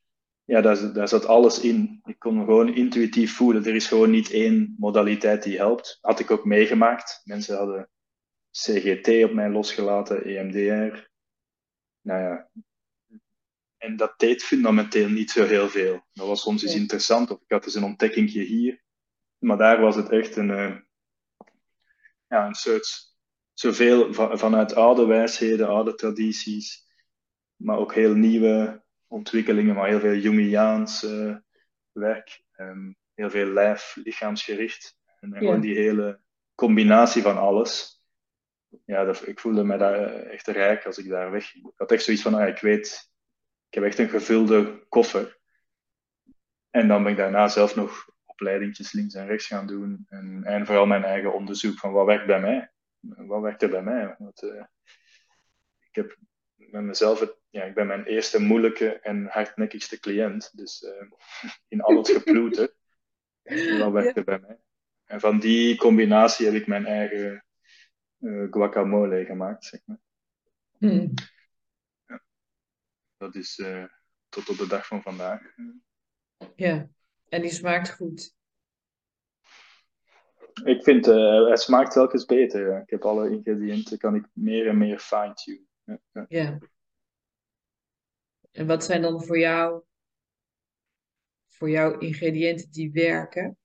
ja, 0.44 0.60
daar, 0.60 0.92
daar 0.92 1.08
zat 1.08 1.26
alles 1.26 1.60
in. 1.60 2.00
Ik 2.04 2.18
kon 2.18 2.38
gewoon 2.38 2.74
intuïtief 2.74 3.36
voelen. 3.36 3.64
Er 3.64 3.74
is 3.74 3.86
gewoon 3.88 4.10
niet 4.10 4.30
één 4.30 4.74
modaliteit 4.78 5.42
die 5.42 5.56
helpt. 5.56 5.98
Had 6.00 6.20
ik 6.20 6.30
ook 6.30 6.44
meegemaakt. 6.44 7.20
Mensen 7.24 7.56
hadden 7.56 7.90
CGT 8.64 9.24
op 9.24 9.32
mij 9.32 9.50
losgelaten, 9.50 10.24
EMDR. 10.24 11.08
Nou 12.00 12.20
ja. 12.22 12.50
En 13.76 13.96
dat 13.96 14.18
deed 14.18 14.42
fundamenteel 14.42 15.08
niet 15.08 15.30
zo 15.30 15.44
heel 15.44 15.68
veel. 15.68 16.06
Dat 16.12 16.26
was 16.26 16.40
soms 16.42 16.62
eens 16.62 16.72
Ja. 16.72 16.78
interessant, 16.80 17.30
of 17.30 17.40
ik 17.40 17.50
had 17.50 17.64
eens 17.64 17.74
een 17.74 17.84
ontdekkingje 17.84 18.42
hier. 18.42 18.82
Maar 19.38 19.56
daar 19.56 19.80
was 19.80 19.96
het 19.96 20.08
echt 20.08 20.36
een, 20.36 20.50
eh, 20.50 20.76
ja, 22.28 22.46
een 22.46 22.54
soort, 22.54 23.14
zoveel 23.52 24.14
va- 24.14 24.36
vanuit 24.36 24.74
oude 24.74 25.06
wijsheden, 25.06 25.68
oude 25.68 25.94
tradities, 25.94 26.86
maar 27.56 27.78
ook 27.78 27.94
heel 27.94 28.14
nieuwe 28.14 28.84
ontwikkelingen, 29.06 29.74
maar 29.74 29.88
heel 29.88 30.00
veel 30.00 30.14
Jungiaans 30.16 31.02
eh, 31.04 31.36
werk, 31.92 32.42
ehm, 32.52 32.92
heel 33.14 33.30
veel 33.30 33.46
lijf, 33.46 33.96
lichaamsgericht. 34.04 34.96
En 35.20 35.30
Ja. 35.30 35.38
gewoon 35.38 35.60
die 35.60 35.74
hele 35.76 36.20
combinatie 36.54 37.22
van 37.22 37.38
alles. 37.38 37.95
Ja, 38.84 39.04
dat, 39.04 39.26
ik 39.26 39.40
voelde 39.40 39.64
me 39.64 39.76
daar 39.76 39.94
eh, 39.94 40.32
echt 40.32 40.46
rijk 40.46 40.86
als 40.86 40.98
ik 40.98 41.08
daar 41.08 41.30
wegging. 41.30 41.66
Ik 41.66 41.72
had 41.76 41.92
echt 41.92 42.04
zoiets 42.04 42.22
van, 42.22 42.34
ah, 42.34 42.48
ik 42.48 42.58
weet, 42.58 43.10
ik 43.68 43.74
heb 43.74 43.84
echt 43.84 43.98
een 43.98 44.08
gevulde 44.08 44.86
koffer. 44.88 45.38
En 46.70 46.88
dan 46.88 47.02
ben 47.02 47.12
ik 47.12 47.18
daarna 47.18 47.48
zelf 47.48 47.76
nog 47.76 48.08
opleidingjes 48.24 48.92
links 48.92 49.14
en 49.14 49.26
rechts 49.26 49.46
gaan 49.46 49.66
doen. 49.66 50.06
En, 50.08 50.44
en 50.44 50.66
vooral 50.66 50.86
mijn 50.86 51.04
eigen 51.04 51.34
onderzoek 51.34 51.78
van 51.78 51.92
wat 51.92 52.06
werkt 52.06 52.26
bij 52.26 52.40
mij. 52.40 52.70
Wat 53.00 53.42
werkt 53.42 53.62
er 53.62 53.70
bij 53.70 53.82
mij? 53.82 54.14
Want, 54.18 54.42
eh, 54.42 54.64
ik 55.88 55.94
heb 55.94 56.16
met 56.54 56.82
mezelf, 56.82 57.20
het, 57.20 57.36
ja, 57.50 57.62
ik 57.62 57.74
ben 57.74 57.86
mijn 57.86 58.04
eerste 58.04 58.40
moeilijke 58.40 59.00
en 59.00 59.26
hardnekkigste 59.26 60.00
cliënt. 60.00 60.56
Dus 60.56 60.84
eh, 60.84 61.06
in 61.68 61.80
al 61.80 61.96
het 61.96 62.08
geploeter, 62.08 62.74
wat 63.78 63.92
werkt 63.92 64.16
er 64.16 64.24
bij 64.24 64.38
mij? 64.38 64.58
En 65.04 65.20
van 65.20 65.38
die 65.38 65.76
combinatie 65.76 66.46
heb 66.46 66.54
ik 66.54 66.66
mijn 66.66 66.86
eigen 66.86 67.45
guacamole 68.50 69.24
gemaakt, 69.24 69.64
zeg 69.64 69.80
maar. 69.84 69.98
Mhm. 70.78 71.08
Dat 73.16 73.34
is 73.34 73.58
eh, 73.58 73.84
tot 74.28 74.48
op 74.48 74.56
de 74.56 74.66
dag 74.66 74.86
van 74.86 75.02
vandaag. 75.02 75.54
Ja, 76.56 76.88
en 77.28 77.40
die 77.40 77.50
smaakt 77.50 77.94
goed. 77.94 78.34
Ik 80.64 80.82
vind, 80.82 81.06
eh, 81.06 81.48
het 81.48 81.60
smaakt 81.60 81.92
telkens 81.92 82.24
beter. 82.24 82.70
ja. 82.70 82.78
Ik 82.78 82.90
heb 82.90 83.04
alle 83.04 83.30
ingrediënten, 83.30 83.98
kan 83.98 84.14
ik 84.14 84.26
meer 84.32 84.68
en 84.68 84.78
meer 84.78 84.98
fine-tune. 84.98 85.64
Ja, 85.84 86.00
ja. 86.12 86.24
Ja. 86.28 86.58
En 88.50 88.66
wat 88.66 88.84
zijn 88.84 89.02
dan 89.02 89.24
voor 89.24 89.38
jou, 89.38 89.82
voor 91.46 91.70
jou 91.70 91.98
ingrediënten 91.98 92.70
die 92.70 92.92
werken? 92.92 93.58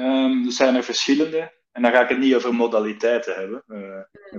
Ehm, 0.00 0.44
er 0.46 0.52
zijn 0.52 0.74
er 0.74 0.82
verschillende. 0.84 1.58
En 1.72 1.82
dan 1.82 1.92
ga 1.92 2.02
ik 2.02 2.08
het 2.08 2.18
niet 2.18 2.34
over 2.34 2.54
modaliteiten 2.54 3.34
hebben. 3.34 3.62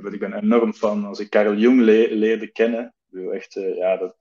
Want 0.01 0.13
ik 0.13 0.19
ben 0.19 0.33
enorm 0.33 0.73
van, 0.73 1.05
als 1.05 1.19
ik 1.19 1.29
Carl 1.29 1.55
Jung 1.55 1.79
le- 1.81 2.07
leerde 2.15 2.47
kennen, 2.51 2.93
echt, 3.31 3.55
eh, 3.55 3.75
ja, 3.75 3.97
dat, 3.97 4.15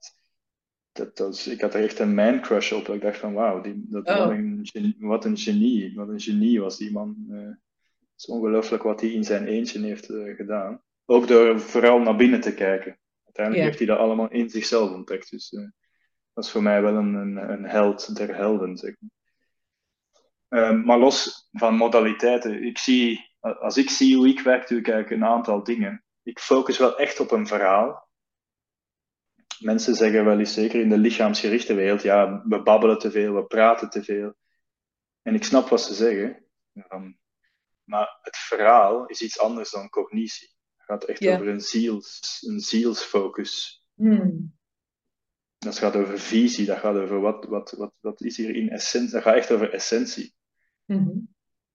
dat, 0.91 1.17
dat 1.17 1.33
is- 1.33 1.47
ik 1.47 1.61
had 1.61 1.73
er 1.73 1.83
echt 1.83 1.99
een 1.99 2.13
man 2.13 2.41
crush 2.41 2.71
op. 2.71 2.85
Dat 2.85 2.95
ik 2.95 3.01
dacht 3.01 3.17
van, 3.17 3.33
wauw, 3.33 3.61
die, 3.61 3.85
dat, 3.89 4.07
Oh. 4.07 4.17
wat, 4.17 4.29
een 4.29 4.59
genie, 4.63 4.95
wat 4.99 5.25
een 5.25 5.37
genie. 5.37 5.95
Wat 5.95 6.09
een 6.09 6.19
genie 6.19 6.61
was 6.61 6.77
die 6.77 6.91
man. 6.91 7.15
Eh, 7.29 7.37
het 7.37 7.57
is 8.17 8.25
ongelooflijk 8.25 8.83
wat 8.83 9.01
hij 9.01 9.09
in 9.09 9.23
zijn 9.23 9.47
eentje 9.47 9.79
heeft 9.79 10.05
gedaan. 10.35 10.81
Ook 11.05 11.27
door 11.27 11.59
vooral 11.59 11.99
naar 11.99 12.15
binnen 12.15 12.41
te 12.41 12.53
kijken. 12.53 12.97
Uiteindelijk 13.23 13.63
heeft 13.67 13.77
hij 13.77 13.87
dat 13.87 13.97
allemaal 13.97 14.29
in 14.31 14.49
zichzelf 14.49 14.91
ontdekt. 14.91 15.29
Dus 15.31 15.49
dat 16.33 16.43
is 16.43 16.51
voor 16.51 16.63
mij 16.63 16.81
wel 16.81 16.95
een, 16.95 17.13
een, 17.13 17.37
een 17.51 17.65
held 17.65 18.15
der 18.15 18.35
helden, 18.35 18.77
zeg 18.77 18.95
maar. 18.99 19.09
Ehm, 20.51 20.81
maar 20.81 20.97
los 20.97 21.47
van 21.51 21.75
modaliteiten, 21.75 22.63
ik 22.63 22.77
zie, 22.77 23.35
als 23.39 23.77
ik 23.77 23.89
zie 23.89 24.15
hoe 24.15 24.27
ik 24.27 24.39
werk, 24.39 24.67
doe 24.67 24.79
ik 24.79 24.87
eigenlijk 24.87 25.21
een 25.21 25.29
aantal 25.29 25.63
dingen. 25.63 26.03
Ik 26.23 26.39
focus 26.39 26.77
wel 26.77 26.97
echt 26.97 27.19
op 27.19 27.31
een 27.31 27.47
verhaal. 27.47 28.09
Mensen 29.59 29.95
zeggen 29.95 30.25
wel 30.25 30.39
eens, 30.39 30.53
zeker 30.53 30.81
in 30.81 30.89
de 30.89 30.97
lichaamsgerichte 30.97 31.73
wereld, 31.73 32.01
ja, 32.01 32.43
we 32.45 32.61
babbelen 32.61 32.99
te 32.99 33.11
veel, 33.11 33.33
we 33.33 33.45
praten 33.45 33.89
te 33.89 34.03
veel. 34.03 34.33
En 35.21 35.33
ik 35.33 35.43
snap 35.43 35.69
wat 35.69 35.81
ze 35.81 35.93
zeggen. 35.93 36.45
Ehm, 36.73 37.11
maar 37.83 38.19
het 38.21 38.37
verhaal 38.37 39.05
is 39.05 39.21
iets 39.21 39.39
anders 39.39 39.71
dan 39.71 39.89
cognitie. 39.89 40.53
Het 40.75 40.85
gaat 40.85 41.03
echt 41.03 41.27
over 41.27 41.47
een, 41.47 41.61
ziels, 41.61 42.37
een 42.47 42.59
zielsfocus. 42.59 43.83
Hmm. 43.93 44.59
Dat 45.57 45.77
gaat 45.77 45.95
over 45.95 46.19
visie, 46.19 46.65
dat 46.65 46.77
gaat 46.77 46.95
over 46.95 47.19
wat, 47.19 47.45
wat, 47.45 47.71
wat, 47.71 47.93
wat 47.99 48.21
is 48.21 48.37
hier 48.37 48.55
in 48.55 48.69
essentie. 48.69 49.11
Dat 49.11 49.21
gaat 49.21 49.35
echt 49.35 49.51
over 49.51 49.73
essentie. 49.73 50.39
Mhm. 50.91 51.19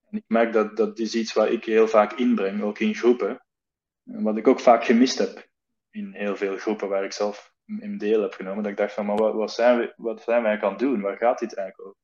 Ik 0.09 0.23
merk 0.27 0.53
dat 0.53 0.77
dat 0.77 0.99
is 0.99 1.15
iets 1.15 1.33
wat 1.33 1.49
ik 1.49 1.65
heel 1.65 1.87
vaak 1.87 2.13
inbreng, 2.13 2.61
ook 2.61 2.79
in 2.79 2.95
groepen. 2.95 3.45
En 4.03 4.23
wat 4.23 4.37
ik 4.37 4.47
ook 4.47 4.59
vaak 4.59 4.83
gemist 4.83 5.17
heb 5.17 5.47
in 5.89 6.13
heel 6.13 6.35
veel 6.35 6.57
groepen 6.57 6.89
waar 6.89 7.03
ik 7.03 7.11
zelf 7.11 7.53
in 7.65 7.97
deel 7.97 8.21
heb 8.21 8.33
genomen. 8.33 8.63
Dat 8.63 8.71
ik 8.71 8.77
dacht 8.77 8.93
van, 8.93 9.05
maar 9.05 9.17
wat, 9.17 9.33
wat, 9.33 9.53
zijn, 9.53 9.77
we, 9.77 9.93
wat 9.97 10.21
zijn 10.21 10.43
wij 10.43 10.61
aan 10.61 10.69
het 10.69 10.79
doen? 10.79 11.01
Waar 11.01 11.17
gaat 11.17 11.39
dit 11.39 11.55
eigenlijk 11.55 11.87
over? 11.89 12.01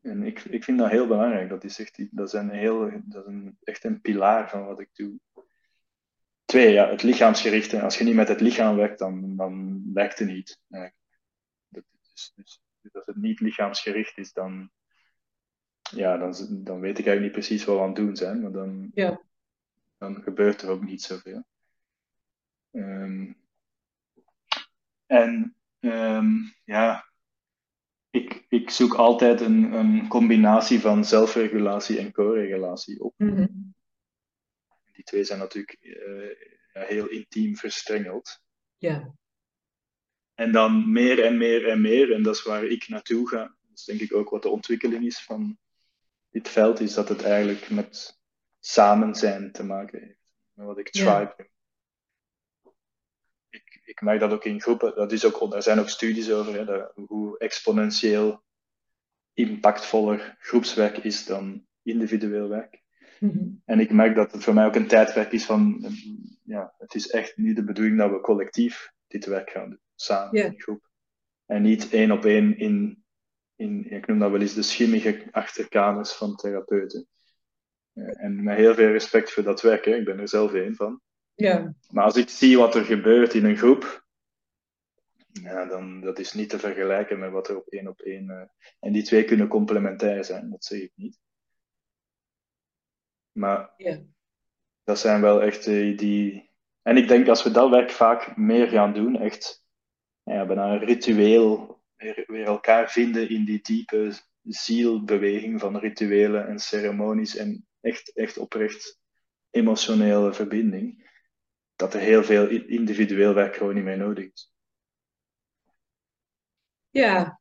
En 0.00 0.22
ik, 0.22 0.40
ik 0.40 0.64
vind 0.64 0.78
dat 0.78 0.90
heel 0.90 1.06
belangrijk. 1.06 1.48
Dat 1.48 1.64
is 1.64 1.78
echt, 1.78 2.16
dat 2.16 2.26
is, 2.26 2.32
een 2.32 2.50
heel, 2.50 2.90
dat 3.04 3.26
is 3.26 3.32
een, 3.32 3.58
echt 3.62 3.84
een 3.84 4.00
pilaar 4.00 4.50
van 4.50 4.64
wat 4.64 4.80
ik 4.80 4.88
doe. 4.92 5.18
Twee, 6.44 6.72
ja, 6.72 6.88
het 6.88 7.02
lichaamsgerichte. 7.02 7.80
Als 7.80 7.98
je 7.98 8.04
niet 8.04 8.14
met 8.14 8.28
het 8.28 8.40
lichaam 8.40 8.76
werkt, 8.76 8.98
dan, 8.98 9.36
dan 9.36 9.82
werkt 9.92 10.18
het 10.18 10.28
niet. 10.28 10.60
Dat, 11.68 11.84
is, 12.14 12.32
dus, 12.34 12.60
als 12.92 13.06
het 13.06 13.16
niet 13.16 13.40
lichaamsgericht 13.40 14.18
is, 14.18 14.32
dan, 14.32 14.70
ja, 15.94 16.16
dan, 16.16 16.34
dan 16.64 16.80
weet 16.80 16.98
ik 16.98 17.06
eigenlijk 17.06 17.20
niet 17.20 17.46
precies 17.46 17.64
wat 17.64 17.76
we 17.76 17.80
aan 17.82 17.86
het 17.86 17.96
doen 17.96 18.16
zijn. 18.16 18.40
Maar 18.40 18.52
dan, 18.52 18.90
Ja. 18.94 19.20
dan 19.98 20.22
gebeurt 20.22 20.62
er 20.62 20.68
ook 20.68 20.84
niet 20.84 21.02
zoveel. 21.02 21.44
Ehm, 22.70 23.32
en 25.06 25.56
ehm, 25.80 26.30
ja, 26.64 27.08
ik, 28.10 28.44
ik 28.48 28.70
zoek 28.70 28.94
altijd 28.94 29.40
een, 29.40 29.72
een 29.72 30.08
combinatie 30.08 30.80
van 30.80 31.04
zelfregulatie 31.04 31.98
en 31.98 32.12
co-regulatie 32.12 33.00
op. 33.00 33.14
Mhm. 33.16 33.46
Die 34.92 35.04
twee 35.04 35.24
zijn 35.24 35.38
natuurlijk 35.38 35.72
eh, 35.80 36.82
heel 36.82 37.08
intiem 37.08 37.56
verstrengeld. 37.56 38.40
Ja. 38.76 39.14
En 40.34 40.52
dan 40.52 40.92
meer 40.92 41.24
en 41.24 41.36
meer 41.36 41.68
en 41.68 41.80
meer, 41.80 42.12
en 42.12 42.22
dat 42.22 42.34
is 42.34 42.42
waar 42.42 42.64
ik 42.64 42.88
naartoe 42.88 43.28
ga. 43.28 43.38
Dat 43.38 43.78
is 43.78 43.84
denk 43.84 44.00
ik 44.00 44.14
ook 44.14 44.30
wat 44.30 44.42
de 44.42 44.48
ontwikkeling 44.48 45.04
is 45.04 45.24
van 45.24 45.58
dit 46.34 46.48
veld, 46.48 46.80
is 46.80 46.94
dat 46.94 47.08
het 47.08 47.22
eigenlijk 47.22 47.70
met 47.70 48.20
samen 48.60 49.14
zijn 49.14 49.52
te 49.52 49.64
maken 49.64 50.00
heeft. 50.00 50.20
Met 50.52 50.66
wat 50.66 50.78
ik 50.78 50.90
tribe. 50.90 51.48
Ik, 53.48 53.80
ik 53.84 54.00
merk 54.00 54.20
dat 54.20 54.32
ook 54.32 54.44
in 54.44 54.60
groepen, 54.60 54.94
dat 54.94 55.12
is 55.12 55.24
ook, 55.24 55.50
daar 55.50 55.62
zijn 55.62 55.78
ook 55.78 55.88
studies 55.88 56.30
over, 56.30 56.54
hè, 56.54 56.64
dat, 56.64 56.92
hoe 56.94 57.38
exponentieel 57.38 58.42
impactvoller 59.32 60.36
groepswerk 60.38 60.96
is 60.96 61.24
dan 61.24 61.66
individueel 61.82 62.48
werk. 62.48 62.82
Mhm. 63.20 63.48
En 63.64 63.80
ik 63.80 63.90
merk 63.90 64.14
dat 64.14 64.32
het 64.32 64.44
voor 64.44 64.54
mij 64.54 64.66
ook 64.66 64.74
een 64.74 64.86
tijdwerk 64.86 65.32
is 65.32 65.44
van, 65.44 65.86
ja, 66.42 66.74
het 66.78 66.94
is 66.94 67.10
echt 67.10 67.36
niet 67.36 67.56
de 67.56 67.64
bedoeling 67.64 67.98
dat 67.98 68.10
we 68.10 68.20
collectief 68.20 68.92
dit 69.06 69.26
werk 69.26 69.50
gaan 69.50 69.68
doen, 69.68 69.80
samen 69.94 70.44
in 70.44 70.60
groep. 70.60 70.88
En 71.46 71.62
niet 71.62 71.90
één 71.90 72.10
op 72.10 72.24
één 72.24 72.58
in, 72.58 73.03
in, 73.56 73.90
ik 73.90 74.06
noem 74.06 74.18
dat 74.18 74.30
wel 74.30 74.40
eens 74.40 74.54
de 74.54 74.62
schimmige 74.62 75.24
achterkamers 75.30 76.12
van 76.12 76.36
therapeuten. 76.36 77.06
Eh, 77.92 78.24
En 78.24 78.42
met 78.42 78.56
heel 78.56 78.74
veel 78.74 78.90
respect 78.90 79.32
voor 79.32 79.42
dat 79.42 79.60
werk, 79.62 79.84
hè. 79.84 79.94
ik 79.94 80.04
ben 80.04 80.18
er 80.18 80.28
zelf 80.28 80.52
één 80.52 80.74
van. 80.74 81.00
Ja. 81.34 81.74
Maar 81.90 82.04
als 82.04 82.16
ik 82.16 82.28
zie 82.28 82.58
wat 82.58 82.74
er 82.74 82.84
gebeurt 82.84 83.34
in 83.34 83.44
een 83.44 83.56
groep, 83.56 84.02
ja, 85.32 85.64
dan 85.66 86.00
dat 86.00 86.18
is 86.18 86.32
niet 86.32 86.48
te 86.48 86.58
vergelijken 86.58 87.18
met 87.18 87.30
wat 87.30 87.48
er 87.48 87.56
op 87.56 87.66
één 87.68 87.88
op 87.88 88.00
één. 88.00 88.30
eh, 88.30 88.46
en 88.80 88.92
die 88.92 89.02
twee 89.02 89.24
kunnen 89.24 89.48
complementair 89.48 90.24
zijn, 90.24 90.50
dat 90.50 90.64
zeg 90.64 90.80
ik 90.80 90.92
niet. 90.94 91.18
Maar 93.32 93.72
Ja. 93.76 94.00
dat 94.84 94.98
zijn 94.98 95.20
wel 95.20 95.42
echt 95.42 95.66
eh, 95.66 95.98
die. 95.98 96.50
En 96.82 96.96
ik 96.96 97.08
denk 97.08 97.28
als 97.28 97.42
we 97.42 97.50
dat 97.50 97.70
werk 97.70 97.90
vaak 97.90 98.36
meer 98.36 98.66
gaan 98.68 98.92
doen, 98.92 99.16
echt 99.20 99.64
ja, 100.22 100.46
bijna 100.46 100.72
een 100.72 100.84
ritueel, 100.84 101.73
weer, 101.96 102.24
weer 102.26 102.44
elkaar 102.44 102.90
vinden 102.90 103.28
in 103.28 103.44
die 103.44 103.62
diepe 103.62 104.12
zielbeweging 104.42 105.60
van 105.60 105.76
rituelen 105.76 106.46
en 106.46 106.58
ceremonies 106.58 107.36
en 107.36 107.66
echt, 107.80 108.14
echt 108.14 108.38
oprecht 108.38 108.98
emotionele 109.50 110.32
verbinding, 110.32 111.10
dat 111.76 111.94
er 111.94 112.00
heel 112.00 112.24
veel 112.24 112.48
individueel 112.48 113.34
werk 113.34 113.56
gewoon 113.56 113.74
niet 113.74 113.84
meer 113.84 113.96
nodig 113.96 114.32
is. 114.32 114.52
Ja. 116.90 117.40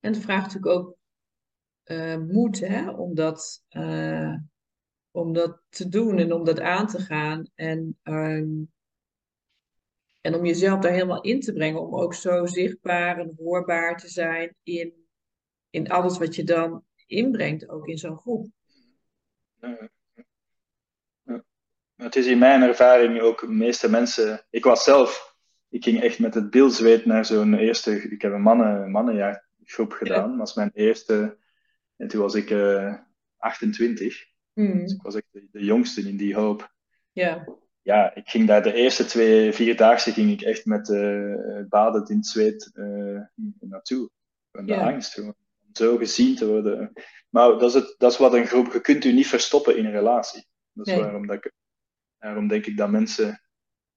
En 0.00 0.12
het 0.12 0.22
vraagt 0.22 0.54
natuurlijk 0.54 0.72
ook 0.72 0.96
uh, 1.84 2.16
moed 2.16 2.60
hè, 2.60 2.90
om, 2.90 3.14
dat, 3.14 3.64
uh, 3.70 4.34
om 5.10 5.32
dat 5.32 5.62
te 5.68 5.88
doen 5.88 6.18
en 6.18 6.32
om 6.32 6.44
dat 6.44 6.60
aan 6.60 6.86
te 6.86 6.98
gaan. 6.98 7.50
En, 7.54 7.98
um, 8.02 8.74
en 10.26 10.34
om 10.34 10.44
jezelf 10.44 10.80
daar 10.80 10.92
helemaal 10.92 11.20
in 11.20 11.40
te 11.40 11.52
brengen, 11.52 11.80
om 11.80 11.94
ook 11.94 12.14
zo 12.14 12.46
zichtbaar 12.46 13.18
en 13.18 13.34
hoorbaar 13.36 13.96
te 13.96 14.08
zijn 14.08 14.54
in, 14.62 14.92
in 15.70 15.88
alles 15.88 16.18
wat 16.18 16.34
je 16.34 16.44
dan 16.44 16.84
inbrengt, 17.06 17.68
ook 17.68 17.86
in 17.86 17.98
zo'n 17.98 18.16
groep. 18.16 18.46
Ja. 19.60 19.90
Het 21.96 22.16
is 22.16 22.26
in 22.26 22.38
mijn 22.38 22.62
ervaring 22.62 23.20
ook 23.20 23.40
de 23.40 23.46
meeste 23.46 23.90
mensen. 23.90 24.46
Ik 24.50 24.64
was 24.64 24.84
zelf, 24.84 25.36
ik 25.68 25.84
ging 25.84 26.02
echt 26.02 26.18
met 26.18 26.34
het 26.34 26.50
bilzweet 26.50 27.04
naar 27.04 27.24
zo'n 27.24 27.54
eerste. 27.54 28.02
Ik 28.02 28.22
heb 28.22 28.32
een 28.32 28.42
mannen, 28.42 28.90
mannenjaargroep 28.90 29.92
gedaan, 29.92 30.30
ja. 30.30 30.36
was 30.36 30.54
mijn 30.54 30.70
eerste. 30.74 31.38
En 31.96 32.08
toen 32.08 32.20
was 32.20 32.34
ik 32.34 32.50
uh, 32.50 32.94
28. 33.36 34.24
Mm. 34.52 34.78
Dus 34.78 34.92
ik 34.92 35.02
was 35.02 35.14
echt 35.14 35.28
de, 35.30 35.48
de, 35.50 35.64
jongste 35.64 36.00
in 36.00 36.16
die 36.16 36.34
hoop. 36.34 36.74
Ja. 37.12 37.48
Ja, 37.86 38.14
ik 38.14 38.28
ging 38.28 38.46
daar 38.46 38.62
de 38.62 38.72
eerste 38.72 39.04
twee, 39.04 39.52
vierdaagse 39.52 40.12
ging 40.12 40.30
ik 40.30 40.40
echt 40.40 40.64
met 40.64 40.88
uh, 40.88 41.60
badend 41.68 42.10
in 42.10 42.16
het 42.16 42.26
zweet 42.26 42.70
uh, 42.74 43.20
naartoe. 43.60 44.10
Van 44.52 44.66
de 44.66 44.76
angst, 44.76 45.18
om 45.18 45.34
zo 45.72 45.96
gezien 45.96 46.36
te 46.36 46.46
worden. 46.46 46.92
Maar 47.28 47.48
dat 47.48 47.62
is, 47.62 47.74
het, 47.74 47.94
dat 47.98 48.12
is 48.12 48.18
wat 48.18 48.34
een 48.34 48.46
groep, 48.46 48.72
je 48.72 48.80
kunt 48.80 49.04
u 49.04 49.12
niet 49.12 49.26
verstoppen 49.26 49.76
in 49.76 49.84
een 49.84 49.92
relatie. 49.92 50.46
Dat 50.72 50.86
is 50.86 50.92
Nee. 50.92 51.02
waarom, 51.02 51.26
dat 51.26 51.36
ik, 51.36 51.52
daarom 52.18 52.48
denk 52.48 52.66
ik 52.66 52.76
dat 52.76 52.90
mensen, 52.90 53.42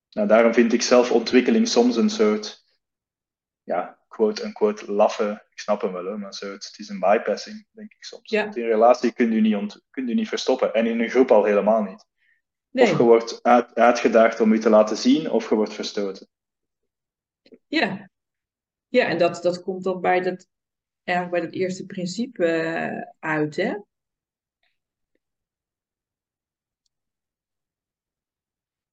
nou, 0.10 0.28
daarom 0.28 0.54
vind 0.54 0.74
ik 0.74 0.82
zelfontwikkeling 0.82 1.68
soms 1.68 1.96
een 1.96 2.10
soort, 2.10 2.64
ja, 3.64 4.00
quote-unquote 4.08 4.92
laffe, 4.92 5.46
ik 5.50 5.60
snap 5.60 5.82
hem 5.82 5.94
wel 5.94 6.06
hoor, 6.06 6.20
maar 6.20 6.34
zo, 6.34 6.52
het, 6.52 6.66
het 6.66 6.80
is 6.80 6.90
een 6.90 7.00
bypassing, 7.00 7.68
denk 7.72 7.94
ik 7.94 8.04
soms. 8.04 8.32
Want 8.44 8.56
in 8.58 8.64
een 8.64 8.70
relatie 8.70 9.14
kunt 9.14 9.34
u, 9.34 9.42
niet 9.42 9.56
ont, 9.56 9.82
kunt 9.90 10.10
u 10.10 10.14
niet 10.14 10.30
verstoppen 10.30 10.74
en 10.74 10.86
in 10.86 11.00
een 11.00 11.10
groep 11.10 11.32
al 11.32 11.44
helemaal 11.44 11.84
niet. 11.84 12.08
Nee. 12.72 12.92
Of 12.92 12.98
je 12.98 13.04
wordt 13.04 13.44
uit, 13.44 13.76
uitgedaagd 13.76 14.40
om 14.40 14.54
u 14.54 14.60
te 14.60 14.70
laten 14.70 14.98
zien, 14.98 15.32
of 15.32 15.50
je 15.50 15.56
wordt 15.56 15.74
verstoten. 15.74 16.28
Ja. 17.68 18.10
Ja, 18.88 19.08
en 19.08 19.18
dat, 19.18 19.42
dat 19.42 19.62
komt 19.62 19.84
dan 19.84 20.02
bij 20.02 20.22
dat, 20.22 20.48
eigenlijk 21.04 21.42
bij 21.42 21.52
dat 21.52 21.60
eerste 21.60 21.86
principe 21.86 22.46
eh, 22.46 23.02
uit, 23.20 23.56
hè? 23.56 23.76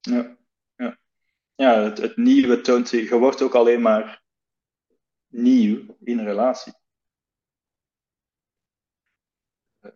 Ja, 0.01 0.37
ja. 0.77 0.99
ja 1.55 1.83
het, 1.83 1.99
het 1.99 2.17
nieuwe 2.17 2.61
toont 2.61 2.89
zich, 2.89 3.09
je 3.09 3.19
wordt 3.19 3.43
ook 3.43 3.55
alleen 3.55 3.83
maar 3.83 4.23
nieuw 5.27 5.97
in 6.05 6.21
relatie. 6.21 6.73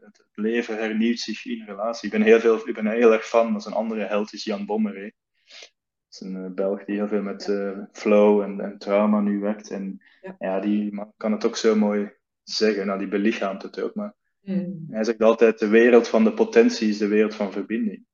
Het, 0.00 0.24
leven 0.34 0.76
hernieuwt 0.76 1.18
zich 1.18 1.46
in 1.46 1.64
relatie. 1.66 2.06
Ik 2.06 2.12
ben, 2.12 2.22
heel 2.22 2.40
veel, 2.40 2.68
ik 2.68 2.74
ben 2.74 2.86
heel 2.86 3.12
erg 3.12 3.26
fan, 3.26 3.52
dat 3.52 3.60
is 3.60 3.66
een 3.66 3.72
andere 3.72 4.04
held, 4.04 4.32
is 4.32 4.44
Jan 4.44 4.66
Bommeré. 4.66 5.12
Dat 5.44 6.08
is 6.08 6.20
een 6.20 6.36
uh, 6.36 6.50
Belg 6.50 6.84
die 6.84 6.96
heel 6.96 7.08
veel 7.08 7.22
met 7.22 7.48
uh, 7.48 7.78
flow 7.92 8.40
en, 8.42 8.60
en, 8.60 8.78
trauma 8.78 9.20
nu 9.20 9.40
werkt. 9.40 9.70
En 9.70 10.02
Ja. 10.20 10.36
ja, 10.38 10.60
die 10.60 10.92
man 10.92 11.12
kan 11.16 11.32
het 11.32 11.46
ook 11.46 11.56
zo 11.56 11.76
mooi 11.76 12.12
zeggen. 12.42 12.86
Nou, 12.86 12.98
die 12.98 13.08
belichaamt 13.08 13.62
het 13.62 13.80
ook. 13.80 13.94
Maar 13.94 14.14
Mm, 14.40 14.86
hij 14.90 15.04
zegt 15.04 15.22
altijd, 15.22 15.58
de 15.58 15.68
wereld 15.68 16.08
van 16.08 16.24
de 16.24 16.32
potentie 16.32 16.88
is 16.88 16.98
de 16.98 17.08
wereld 17.08 17.34
van 17.34 17.52
verbinding. 17.52 18.06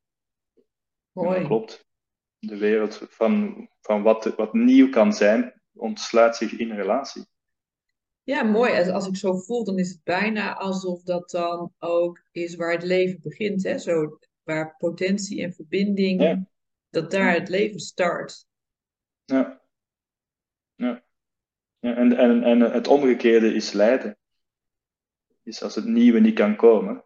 Mooi. 1.13 1.39
dat 1.39 1.47
klopt. 1.47 1.87
De 2.39 2.57
wereld 2.57 3.07
van, 3.09 3.69
van 3.81 4.03
wat, 4.03 4.35
wat 4.37 4.53
nieuw 4.53 4.89
kan 4.89 5.13
zijn, 5.13 5.63
ontsluit 5.73 6.37
zich 6.37 6.53
in 6.53 6.73
relatie. 6.73 7.27
Ja, 8.27 8.43
mooi. 8.43 8.79
Als, 8.79 8.89
als 8.89 9.07
ik 9.07 9.17
zo 9.17 9.37
voel, 9.37 9.65
dan 9.65 9.79
is 9.79 9.91
het 9.91 10.05
bijna 10.05 10.55
alsof 10.57 11.03
dat 11.03 11.31
dan 11.31 11.73
ook 11.79 12.23
is 12.33 12.55
waar 12.55 12.73
het 12.73 12.83
leven 12.83 13.21
begint, 13.23 13.63
hè? 13.63 13.79
Zo, 13.79 14.19
waar 14.43 14.77
potentie 14.77 15.43
en 15.43 15.53
verbinding, 15.53 16.23
Ja. 16.23 16.47
dat 16.91 17.11
daar 17.11 17.33
het 17.33 17.49
leven 17.49 17.81
start. 17.81 18.47
Ja. 19.25 19.63
ja. 20.75 21.05
ja 21.79 21.95
en, 21.97 22.13
en, 22.13 22.43
en 22.43 22.61
het 22.61 22.89
omgekeerde 22.89 23.55
is 23.55 23.73
lijden. 23.73 24.19
Is 25.43 25.63
als 25.63 25.75
het 25.75 25.85
nieuwe 25.85 26.21
niet 26.21 26.35
kan 26.35 26.57
komen. 26.57 27.05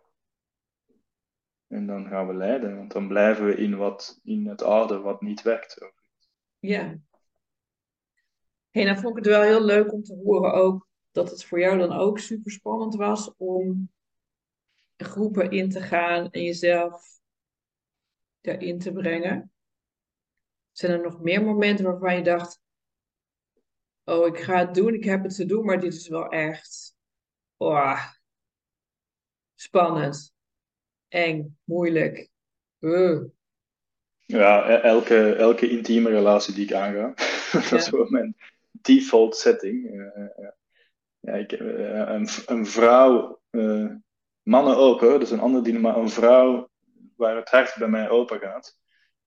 En 1.66 1.86
dan 1.86 2.06
gaan 2.06 2.26
we 2.26 2.34
lijden, 2.34 2.76
want 2.76 2.92
dan 2.92 3.08
blijven 3.08 3.46
we 3.46 3.54
in, 3.54 3.76
wat, 3.76 4.20
in 4.22 4.46
het 4.46 4.62
oude 4.62 4.98
wat 4.98 5.20
niet 5.20 5.42
werkt. 5.42 5.92
Ja. 6.58 6.98
Hey, 8.70 8.84
nou 8.84 8.98
vond 8.98 9.18
ik 9.18 9.24
het 9.24 9.34
wel 9.34 9.42
heel 9.42 9.64
leuk 9.64 9.92
om 9.92 10.02
te 10.02 10.14
horen 10.24 10.52
ook 10.52 10.88
dat 11.10 11.30
het 11.30 11.44
voor 11.44 11.60
jou 11.60 11.78
dan 11.78 11.92
ook 11.92 12.18
super 12.18 12.50
spannend 12.50 12.94
was 12.94 13.34
om 13.36 13.90
groepen 14.96 15.50
in 15.50 15.70
te 15.70 15.80
gaan 15.80 16.30
en 16.30 16.42
jezelf 16.42 17.20
daarin 18.40 18.78
te 18.78 18.92
brengen. 18.92 19.52
Zijn 20.72 20.92
er 20.92 21.02
nog 21.02 21.20
meer 21.20 21.44
momenten 21.44 21.84
waarvan 21.84 22.16
je 22.16 22.22
dacht, 22.22 22.60
oh, 24.04 24.26
ik 24.26 24.38
ga 24.38 24.58
het 24.58 24.74
doen, 24.74 24.94
ik 24.94 25.04
heb 25.04 25.22
het 25.22 25.34
te 25.34 25.46
doen, 25.46 25.64
maar 25.64 25.80
dit 25.80 25.94
is 25.94 26.08
wel 26.08 26.28
echt 26.28 26.96
oh, 27.56 28.06
spannend, 29.54 30.34
eng, 31.08 31.58
moeilijk. 31.64 32.28
Uh. 32.78 33.22
Ja, 34.18 34.70
e- 34.70 34.80
elke, 34.80 35.34
elke 35.34 35.70
intieme 35.70 36.10
relatie 36.10 36.54
die 36.54 36.64
ik 36.64 36.72
aanga, 36.72 37.14
dat 37.52 37.68
Ja. 37.68 37.76
is 37.76 37.88
gewoon 37.88 38.10
mijn 38.10 38.36
default 38.70 39.36
setting. 39.36 39.84
Uh, 39.84 40.16
uh, 40.16 40.48
ja, 41.20 41.32
ik, 41.32 41.52
uh, 41.52 42.08
een, 42.08 42.28
een 42.46 42.66
vrouw, 42.66 43.40
uh, 43.50 43.92
mannen 44.42 44.76
ook 44.76 45.00
hoor, 45.00 45.10
dat 45.10 45.22
is 45.22 45.30
een 45.30 45.40
ander 45.40 45.80
maar 45.80 45.96
een 45.96 46.10
vrouw 46.10 46.70
waar 47.16 47.36
het 47.36 47.50
hart 47.50 47.74
bij 47.78 47.88
mij 47.88 48.08
open 48.08 48.38
gaat 48.38 48.78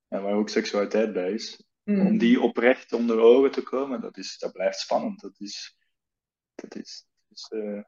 en 0.07 0.21
waar 0.23 0.33
ook 0.33 0.49
seksualiteit 0.49 1.13
bij 1.13 1.31
is, 1.31 1.63
Mm. 1.83 2.07
om 2.07 2.17
die 2.17 2.41
oprecht 2.41 2.93
onder 2.93 3.19
ogen 3.19 3.51
te 3.51 3.63
komen, 3.63 4.01
dat, 4.01 4.17
is, 4.17 4.37
dat 4.37 4.51
blijft 4.51 4.79
spannend. 4.79 5.21
Dat 5.21 5.39
is, 5.39 5.77
dat 6.55 6.75
is, 6.75 7.07
dat 7.27 7.37
is 7.37 7.49
uh, 7.51 7.83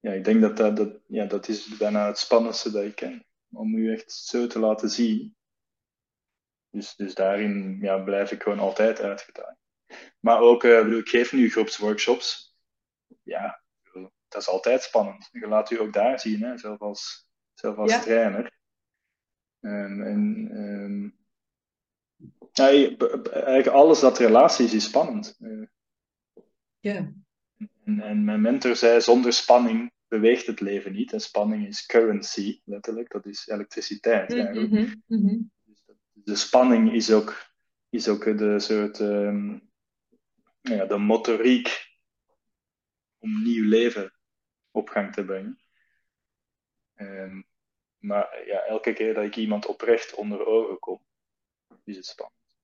ja, 0.00 0.12
ik 0.12 0.24
denk 0.24 0.40
dat 0.40 0.56
dat, 0.56 0.76
dat, 0.76 1.00
ja, 1.06 1.26
dat 1.26 1.48
is 1.48 1.76
bijna 1.76 2.06
het 2.06 2.18
spannendste 2.18 2.70
dat 2.70 2.84
ik 2.84 2.94
ken. 2.94 3.26
Om 3.50 3.74
u 3.74 3.92
echt 3.92 4.12
zo 4.12 4.46
te 4.46 4.58
laten 4.58 4.88
zien. 4.88 5.36
Dus, 6.70 6.94
dus 6.94 7.14
daarin 7.14 7.78
ja, 7.80 7.98
blijf 7.98 8.32
ik 8.32 8.42
gewoon 8.42 8.58
altijd 8.58 9.00
uitgedaagd. 9.00 9.56
Maar 10.20 10.40
ook, 10.40 10.64
uh, 10.64 10.82
bedoel, 10.82 10.98
ik 10.98 11.08
geef 11.08 11.32
nu 11.32 11.50
groepsworkshops. 11.50 12.45
Ja, 13.22 13.62
dat 14.28 14.40
is 14.40 14.48
altijd 14.48 14.82
spannend. 14.82 15.28
Je 15.32 15.46
laat 15.46 15.70
u 15.70 15.80
ook 15.80 15.92
daar 15.92 16.20
zien, 16.20 16.42
hè, 16.42 16.58
zelf 16.58 16.80
als, 16.80 17.28
zelf 17.54 17.76
als 17.76 17.92
Ja. 17.92 18.00
trainer. 18.00 18.54
Um, 19.60 20.02
en, 20.02 20.50
um, 20.56 21.16
ja, 22.52 22.66
eigenlijk 22.68 23.66
alles 23.66 24.00
dat 24.00 24.18
relaties 24.18 24.74
is 24.74 24.84
spannend. 24.84 25.36
Uh, 25.40 25.66
Ja. 26.78 27.12
en, 27.84 28.00
en 28.00 28.24
mijn 28.24 28.40
mentor 28.40 28.76
zei, 28.76 29.00
zonder 29.00 29.32
spanning 29.32 29.92
beweegt 30.08 30.46
het 30.46 30.60
leven 30.60 30.92
niet. 30.92 31.12
En 31.12 31.20
spanning 31.20 31.66
is 31.66 31.86
currency, 31.86 32.60
letterlijk. 32.64 33.10
Dat 33.10 33.26
is 33.26 33.46
elektriciteit 33.46 34.34
eigenlijk. 34.34 34.70
Mhm, 34.70 34.94
mhm. 35.06 35.42
Dus 35.62 35.84
de 36.12 36.36
spanning 36.36 36.92
is 36.92 37.10
ook, 37.10 37.46
is 37.90 38.08
ook 38.08 38.24
de 38.24 38.58
soort 38.58 39.00
ehm, 39.00 39.58
ja, 40.60 40.84
de 40.84 40.98
motoriek 40.98 41.85
om 43.26 43.42
nieuw 43.42 43.68
leven 43.68 44.14
op 44.70 44.88
gang 44.88 45.12
te 45.12 45.24
brengen. 45.24 45.60
Ehm, 46.94 47.42
maar 47.98 48.46
ja, 48.46 48.60
elke 48.64 48.92
keer 48.92 49.14
dat 49.14 49.24
ik 49.24 49.36
iemand 49.36 49.66
oprecht 49.66 50.14
onder 50.14 50.46
ogen 50.46 50.78
kom, 50.78 51.04
is 51.84 51.96
het 51.96 52.06
spannend. 52.06 52.56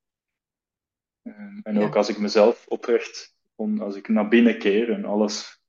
Ehm, 1.22 1.58
en 1.62 1.74
Ja. 1.74 1.80
ook 1.80 1.96
als 1.96 2.08
ik 2.08 2.18
mezelf 2.18 2.66
oprecht, 2.66 3.36
als 3.78 3.96
ik 3.96 4.08
naar 4.08 4.28
binnen 4.28 4.58
keer 4.58 4.92
en 4.92 5.04
alles 5.04 5.60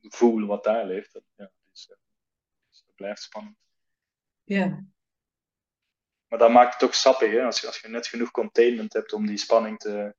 voel 0.00 0.46
wat 0.46 0.64
daar 0.64 0.86
leeft, 0.86 1.12
dat, 1.12 1.22
ja, 1.34 1.50
dus, 1.70 1.90
eh, 1.90 1.96
dus 2.68 2.82
dat 2.86 2.94
blijft 2.94 3.22
spannend. 3.22 3.58
Ja. 4.44 4.84
Maar 6.26 6.38
dat 6.38 6.50
maakt 6.50 6.72
het 6.72 6.82
ook 6.82 6.94
sappig, 6.94 7.30
hè? 7.30 7.44
Als, 7.44 7.60
je, 7.60 7.66
als 7.66 7.80
je 7.80 7.88
net 7.88 8.06
genoeg 8.06 8.30
containment 8.30 8.92
hebt 8.92 9.12
om 9.12 9.26
die 9.26 9.36
spanning 9.36 9.78
te, 9.78 10.14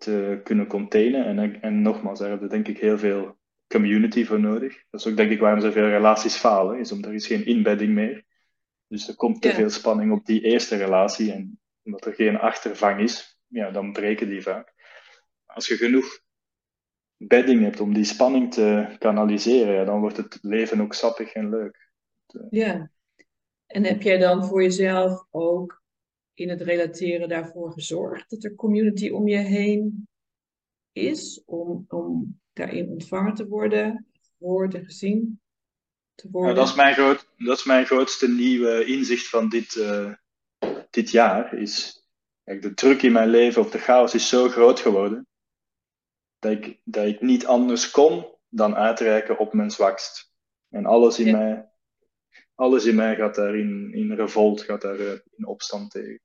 te 0.00 0.40
kunnen 0.44 0.66
containen. 0.66 1.24
En, 1.24 1.62
en 1.62 1.82
nogmaals, 1.82 2.18
daar 2.18 2.30
heb 2.30 2.40
je 2.40 2.46
denk 2.46 2.68
ik 2.68 2.78
heel 2.78 2.98
veel 2.98 3.38
community 3.66 4.24
voor 4.24 4.40
nodig. 4.40 4.82
Dat 4.90 5.00
is 5.00 5.06
ook 5.06 5.16
denk 5.16 5.30
ik 5.30 5.40
waarom 5.40 5.60
zoveel 5.60 5.88
relaties 5.88 6.36
falen, 6.36 6.78
is 6.78 6.92
omdat 6.92 7.10
er 7.10 7.16
is 7.16 7.26
geen 7.26 7.46
inbedding 7.46 7.94
meer. 7.94 8.24
Dus 8.86 9.08
er 9.08 9.14
komt 9.16 9.42
te 9.42 9.48
Ja. 9.48 9.54
veel 9.54 9.70
spanning 9.70 10.12
op 10.12 10.26
die 10.26 10.40
eerste 10.40 10.76
relatie 10.76 11.32
en 11.32 11.60
omdat 11.82 12.06
er 12.06 12.14
geen 12.14 12.38
achtervang 12.38 13.00
is, 13.00 13.38
ja, 13.46 13.70
dan 13.70 13.92
breken 13.92 14.28
die 14.28 14.42
vaak. 14.42 14.72
Als 15.46 15.66
je 15.66 15.76
genoeg 15.76 16.20
bedding 17.16 17.62
hebt 17.62 17.80
om 17.80 17.94
die 17.94 18.04
spanning 18.04 18.52
te 18.52 18.96
kanaliseren, 18.98 19.74
ja, 19.74 19.84
dan 19.84 20.00
wordt 20.00 20.16
het 20.16 20.38
leven 20.42 20.80
ook 20.80 20.94
sappig 20.94 21.32
en 21.32 21.48
leuk. 21.48 21.90
Ja. 22.50 22.90
En 23.66 23.84
heb 23.84 24.02
jij 24.02 24.18
dan 24.18 24.44
voor 24.44 24.62
jezelf 24.62 25.26
ook 25.30 25.79
in 26.40 26.48
het 26.48 26.60
relateren 26.60 27.28
daarvoor 27.28 27.72
gezorgd 27.72 28.30
dat 28.30 28.44
er 28.44 28.54
community 28.54 29.10
om 29.10 29.28
je 29.28 29.36
heen 29.36 30.08
is, 30.92 31.42
om, 31.44 31.84
om 31.88 32.40
daarin 32.52 32.88
ontvangen 32.88 33.34
te 33.34 33.48
worden, 33.48 34.06
gehoord 34.38 34.74
en 34.74 34.84
gezien 34.84 35.40
te 36.14 36.28
worden? 36.30 36.50
Ja, 36.50 36.56
dat, 36.56 36.68
is 36.68 36.74
mijn 36.74 36.94
groot, 36.94 37.28
dat 37.36 37.58
is 37.58 37.64
mijn 37.64 37.86
grootste 37.86 38.28
nieuwe 38.28 38.84
inzicht 38.84 39.28
van 39.28 39.48
dit, 39.48 39.74
uh, 39.74 40.12
dit 40.90 41.10
jaar. 41.10 41.54
Is, 41.54 42.06
kijk, 42.44 42.62
de 42.62 42.74
druk 42.74 43.02
in 43.02 43.12
mijn 43.12 43.28
leven 43.28 43.62
of 43.62 43.70
de 43.70 43.78
chaos 43.78 44.14
is 44.14 44.28
zo 44.28 44.48
groot 44.48 44.80
geworden 44.80 45.26
dat 46.38 46.52
ik, 46.52 46.80
dat 46.84 47.06
ik 47.06 47.20
niet 47.20 47.46
anders 47.46 47.90
kon 47.90 48.34
dan 48.48 48.76
uitreiken 48.76 49.38
op 49.38 49.52
mijn 49.52 49.70
zwakst. 49.70 50.32
En 50.68 50.86
alles 50.86 51.18
in, 51.18 51.32
mij, 51.32 51.68
alles 52.54 52.84
in 52.84 52.94
mij 52.94 53.16
gaat 53.16 53.34
daar 53.34 53.56
in, 53.56 53.92
in 53.92 54.12
revolt, 54.12 54.62
gaat 54.62 54.80
daar 54.80 54.98
uh, 54.98 55.12
in 55.36 55.46
opstand 55.46 55.90
tegen. 55.90 56.20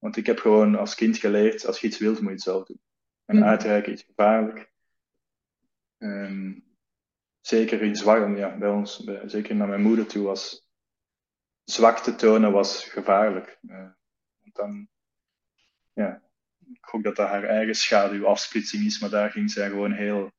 Want 0.00 0.16
ik 0.16 0.26
heb 0.26 0.38
gewoon 0.38 0.76
als 0.76 0.94
kind 0.94 1.18
geleerd, 1.18 1.66
als 1.66 1.80
je 1.80 1.86
iets 1.86 1.98
wilt, 1.98 2.18
moet 2.20 2.28
je 2.28 2.34
het 2.34 2.42
zelf 2.42 2.66
doen. 2.66 2.80
En 3.24 3.36
mm. 3.36 3.42
uitreiken 3.42 3.92
is 3.92 4.02
gevaarlijk. 4.02 4.72
Um, 5.98 6.64
zeker 7.40 7.82
in 7.82 7.96
zwak, 7.96 8.36
ja, 8.36 8.56
bij 8.56 8.68
ons, 8.68 9.04
bij, 9.04 9.28
zeker 9.28 9.54
naar 9.54 9.68
mijn 9.68 9.82
moeder 9.82 10.06
toe, 10.06 10.24
was 10.24 10.68
zwakte 11.64 12.14
tonen 12.14 12.52
was 12.52 12.84
gevaarlijk. 12.84 13.58
Uh, 13.62 13.90
dan, 14.52 14.88
ja, 15.92 16.22
ik 16.72 16.84
hoop 16.84 17.02
dat 17.02 17.16
dat 17.16 17.28
haar 17.28 17.44
eigen 17.44 17.74
schaduwafsplitsing 17.74 18.84
is, 18.84 19.00
maar 19.00 19.10
daar 19.10 19.30
ging 19.30 19.50
zij 19.50 19.68
gewoon 19.68 19.92
heel, 19.92 20.32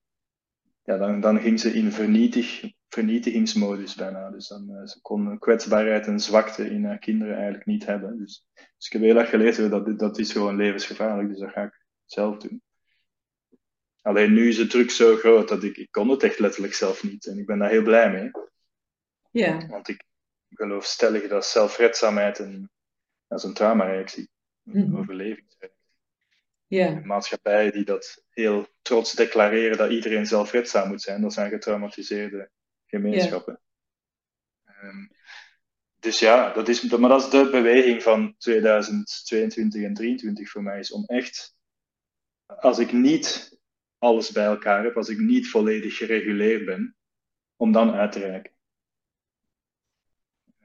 ja, 0.83 0.97
dan, 0.97 1.19
dan 1.19 1.39
ging 1.39 1.59
ze 1.59 1.73
in 1.73 1.91
vernietig, 1.91 2.63
vernietigingsmodus 2.93 3.95
bijna. 3.95 4.29
Dus 4.29 4.47
dan, 4.47 4.69
uh, 4.69 4.85
ze 4.85 5.01
kon 5.01 5.39
kwetsbaarheid 5.39 6.07
en 6.07 6.19
zwakte 6.19 6.69
in 6.69 6.85
haar 6.85 6.99
kinderen 6.99 7.35
eigenlijk 7.35 7.65
niet 7.65 7.85
hebben. 7.85 8.17
Dus, 8.17 8.45
dus 8.53 8.85
ik 8.85 8.91
heb 8.91 9.01
heel 9.01 9.17
erg 9.17 9.29
geleerd 9.29 9.69
dat 9.69 9.99
dat 9.99 10.19
is 10.19 10.31
gewoon 10.31 10.55
levensgevaarlijk, 10.55 11.29
dus 11.29 11.39
dat 11.39 11.51
ga 11.51 11.63
ik 11.63 11.85
zelf 12.05 12.37
doen. 12.37 12.61
Alleen 14.01 14.33
nu 14.33 14.47
is 14.47 14.57
de 14.57 14.67
druk 14.67 14.91
zo 14.91 15.15
groot 15.15 15.47
dat 15.47 15.63
ik, 15.63 15.77
ik 15.77 15.91
kon 15.91 16.09
het 16.09 16.23
echt 16.23 16.39
letterlijk 16.39 16.73
zelf 16.73 17.03
niet. 17.03 17.25
En 17.25 17.37
ik 17.37 17.45
ben 17.45 17.59
daar 17.59 17.69
heel 17.69 17.83
blij 17.83 18.11
mee. 18.11 18.31
Ja. 19.31 19.67
Want 19.67 19.87
ik 19.87 20.03
geloof 20.49 20.85
stellig 20.85 21.27
dat 21.27 21.45
zelfredzaamheid 21.45 22.39
een, 22.39 22.69
dat 23.27 23.39
is 23.39 23.45
een 23.45 23.53
traumareactie, 23.53 24.29
een 24.65 24.87
mm. 24.87 24.97
overlevingsreactie. 24.97 25.79
Ja. 26.67 26.87
Een 26.87 27.07
maatschappij 27.07 27.71
die 27.71 27.85
dat 27.85 28.23
heel 28.29 28.67
trots 28.81 29.13
declareren 29.13 29.77
dat 29.77 29.91
iedereen 29.91 30.25
zelfredzaam 30.25 30.87
moet 30.87 31.01
zijn, 31.01 31.21
dat 31.21 31.33
zijn 31.33 31.49
getraumatiseerde 31.49 32.49
gemeenschappen. 32.91 33.59
Um, 34.83 35.11
dus 35.99 36.19
ja, 36.19 36.53
dat 36.53 36.67
is, 36.67 36.81
maar 36.81 37.09
dat 37.09 37.23
is 37.23 37.29
de 37.29 37.49
beweging 37.49 38.03
van 38.03 38.35
2022 38.37 39.59
en 39.59 39.69
2023 39.69 40.49
voor 40.49 40.63
mij, 40.63 40.79
is 40.79 40.91
om 40.91 41.05
echt, 41.05 41.55
als 42.45 42.79
ik 42.79 42.91
niet 42.91 43.59
alles 43.97 44.31
bij 44.31 44.45
elkaar 44.45 44.83
heb, 44.83 44.97
als 44.97 45.09
ik 45.09 45.19
niet 45.19 45.49
volledig 45.49 45.97
gereguleerd 45.97 46.65
ben, 46.65 46.95
om 47.55 47.71
dan 47.71 47.91
uit 47.91 48.11
te 48.11 48.19
reiken. 48.19 48.53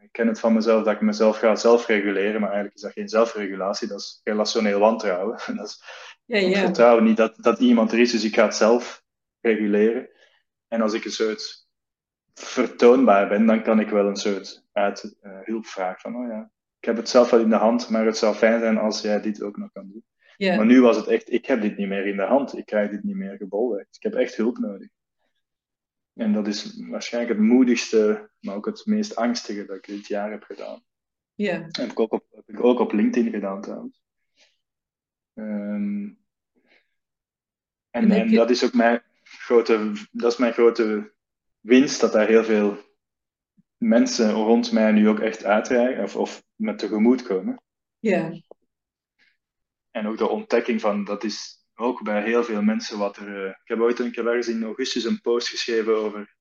Ik 0.01 0.13
ken 0.13 0.27
het 0.27 0.41
van 0.41 0.53
mezelf 0.53 0.85
dat 0.85 0.95
ik 0.95 1.01
mezelf 1.01 1.39
ga 1.39 1.57
zelfreguleren, 1.57 2.41
maar 2.41 2.51
eigenlijk 2.51 2.77
is 2.77 2.83
dat 2.83 2.93
geen 2.93 3.09
zelfregulatie, 3.09 3.89
dat 3.89 4.01
is 4.01 4.21
relationeel 4.25 4.79
wantrouwen. 4.79 5.41
dat 5.57 5.67
is, 5.67 5.83
ja, 6.25 6.39
ja. 6.39 6.49
Ik 6.49 6.57
vertrouw 6.57 7.01
niet 7.01 7.17
dat, 7.17 7.37
dat 7.37 7.59
iemand 7.59 7.93
er 7.93 7.99
is, 7.99 8.11
dus 8.11 8.25
ik 8.25 8.35
ga 8.35 8.45
het 8.45 8.55
zelf 8.55 9.05
reguleren. 9.41 10.09
En 10.69 10.81
als 10.81 10.93
ik 10.93 11.05
een 11.05 11.11
soort 11.11 11.66
vertoonbaar 12.41 13.29
ben, 13.29 13.47
dan 13.47 13.63
kan 13.63 13.81
ik 13.81 13.89
wel 13.89 14.07
een 14.07 14.17
soort 14.17 14.65
uit, 14.73 15.17
uh, 15.23 15.39
hulp 15.43 15.67
vragen 15.67 16.01
van, 16.01 16.17
oh 16.17 16.29
ja, 16.29 16.51
ik 16.79 16.85
heb 16.85 16.97
het 16.97 17.09
zelf 17.09 17.31
wel 17.31 17.41
in 17.41 17.49
de 17.49 17.57
hand, 17.57 17.89
maar 17.91 18.07
het 18.07 18.17
zou 18.17 18.35
fijn 18.35 18.61
zijn 18.61 18.79
als 18.79 19.01
jij 19.01 19.21
dit 19.21 19.43
ook 19.43 19.57
nog 19.57 19.73
kan 19.73 19.89
doen. 19.89 20.05
Maar 20.39 20.67
nu 20.67 20.81
was 20.81 20.97
het 20.97 21.07
echt, 21.07 21.33
ik 21.33 21.47
heb 21.47 21.61
dit 21.61 21.77
niet 21.77 21.89
meer 21.89 22.07
in 22.07 22.17
de 22.17 22.23
hand. 22.23 22.59
Ik 22.59 22.67
krijg 22.67 22.91
dit 22.91 23.03
niet 23.03 23.17
meer 23.17 23.37
gebolwerkt. 23.37 23.97
Ik 23.97 24.03
heb 24.03 24.15
echt 24.15 24.37
hulp 24.37 24.59
nodig. 24.59 24.89
En 26.15 26.33
dat 26.33 26.47
is 26.47 26.83
waarschijnlijk 26.89 27.39
het 27.39 27.49
moedigste, 27.49 28.31
maar 28.41 28.55
ook 28.55 28.67
het 28.67 28.87
meest 28.87 29.17
angstige 29.17 29.65
dat 29.65 29.77
ik 29.77 29.87
dit 29.87 30.07
jaar 30.07 30.31
heb 30.31 30.43
gedaan. 30.43 30.83
Ja. 31.35 31.53
En 31.53 31.69
heb 31.71 31.91
ik 31.91 32.01
ook 32.01 32.13
op, 32.13 32.27
heb 32.31 32.49
ik 32.49 32.65
ook 32.65 32.79
op 32.79 32.93
LinkedIn 32.93 33.33
gedaan 33.33 33.61
trouwens. 33.61 34.01
Um, 35.35 36.19
en, 37.91 38.11
en, 38.11 38.35
dat 38.35 38.51
is 38.51 38.65
ook 38.65 38.75
mijn 38.75 39.03
grote, 39.23 39.93
dat 40.13 40.33
is 40.33 40.39
mijn 40.39 40.53
grote 40.53 41.15
winst, 41.67 42.01
dat 42.01 42.13
daar 42.13 42.27
heel 42.27 42.45
veel 42.45 42.79
mensen 43.77 44.31
rond 44.31 44.73
mij 44.73 44.93
nu 44.93 45.09
ook 45.09 45.21
echt 45.21 45.45
uitreiken 45.45 46.03
of, 46.03 46.17
of 46.17 46.43
met 46.55 46.79
tegemoet 46.79 47.23
komen. 47.23 47.63
Ja. 47.99 48.41
En 49.91 50.07
ook 50.07 50.19
de 50.19 50.29
ontdekking 50.29 50.81
van, 50.81 51.05
dat 51.05 51.25
is 51.25 51.65
ook 51.75 52.03
bij 52.03 52.23
heel 52.23 52.45
veel 52.45 52.63
mensen 52.63 52.99
wat 52.99 53.17
er... 53.17 53.45
Uh, 53.45 53.49
ik 53.49 53.69
heb 53.69 53.79
ooit 53.79 53.99
een 53.99 54.11
keer 54.11 54.27
ergens 54.27 54.49
in 54.49 54.65
augustus 54.65 55.05
een 55.05 55.21
post 55.21 55.49
geschreven 55.49 55.97
over 55.97 56.35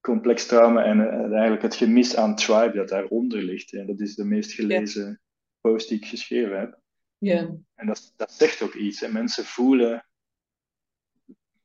complex 0.00 0.46
trauma 0.46 0.84
en 0.84 0.98
uh, 0.98 1.32
eigenlijk 1.32 1.62
het 1.62 1.74
gemis 1.74 2.16
aan 2.16 2.36
tribe 2.36 2.76
dat 2.76 2.88
daaronder 2.88 3.42
ligt. 3.42 3.72
En 3.72 3.86
dat 3.86 4.00
is 4.00 4.14
de 4.14 4.24
meest 4.24 4.52
gelezen 4.52 5.08
ja. 5.08 5.18
post 5.60 5.88
die 5.88 5.98
ik 5.98 6.06
geschreven 6.06 6.58
heb. 6.58 6.80
Ja. 7.18 7.56
En 7.74 7.86
dat, 7.86 8.12
dat 8.16 8.32
zegt 8.32 8.62
ook 8.62 8.74
iets. 8.74 9.00
Hè. 9.00 9.08
Mensen 9.08 9.44
voelen, 9.44 10.06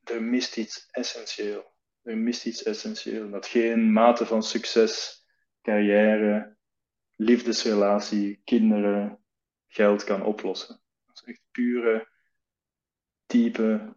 er 0.04 0.22
mist 0.22 0.56
iets 0.56 0.88
essentieel. 0.90 1.73
Er 2.04 2.16
mist 2.16 2.46
iets 2.46 2.62
essentieel. 2.62 3.30
Dat 3.30 3.46
geen 3.46 3.92
mate 3.92 4.26
van 4.26 4.42
succes, 4.42 5.24
carrière, 5.62 6.56
liefdesrelatie, 7.16 8.40
kinderen, 8.44 9.18
geld 9.66 10.04
kan 10.04 10.22
oplossen 10.22 10.82
echt 11.24 11.42
pure, 11.50 12.08
diepe, 13.26 13.96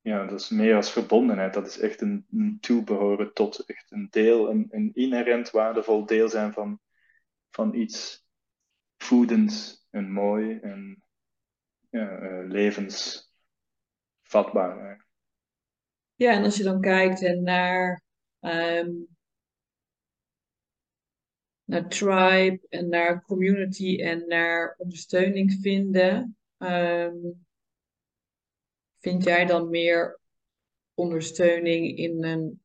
ja, 0.00 0.26
dat 0.26 0.40
is 0.40 0.48
meer 0.48 0.76
als 0.76 0.92
verbondenheid. 0.92 1.54
Dat 1.54 1.66
is 1.66 1.78
echt 1.78 2.00
een, 2.00 2.26
een 2.30 2.58
toebehoren 2.60 3.32
tot, 3.32 3.64
echt 3.66 3.90
een 3.90 4.06
deel, 4.10 4.50
een, 4.50 4.66
een 4.70 4.90
inherent 4.94 5.50
waardevol 5.50 6.06
deel 6.06 6.28
zijn 6.28 6.52
van, 6.52 6.80
van 7.50 7.74
iets 7.74 8.26
voedends 8.96 9.86
en 9.90 10.10
mooi 10.10 10.58
en 10.58 11.02
ja, 11.90 12.20
uh, 12.20 12.48
levensvatbaar. 12.48 15.06
Ja, 16.18 16.32
en 16.32 16.44
als 16.44 16.56
je 16.56 16.62
dan 16.62 16.80
kijkt 16.80 17.40
naar, 17.40 18.02
um, 18.40 19.16
naar 21.64 21.88
tribe 21.88 22.66
en 22.68 22.88
naar 22.88 23.22
community 23.22 24.00
en 24.02 24.26
naar 24.26 24.74
ondersteuning 24.78 25.58
vinden, 25.60 26.38
Um, 26.58 27.46
vind 28.98 29.24
jij 29.24 29.46
dan 29.46 29.70
meer 29.70 30.20
ondersteuning 30.94 31.96
in 31.96 32.24
een 32.24 32.62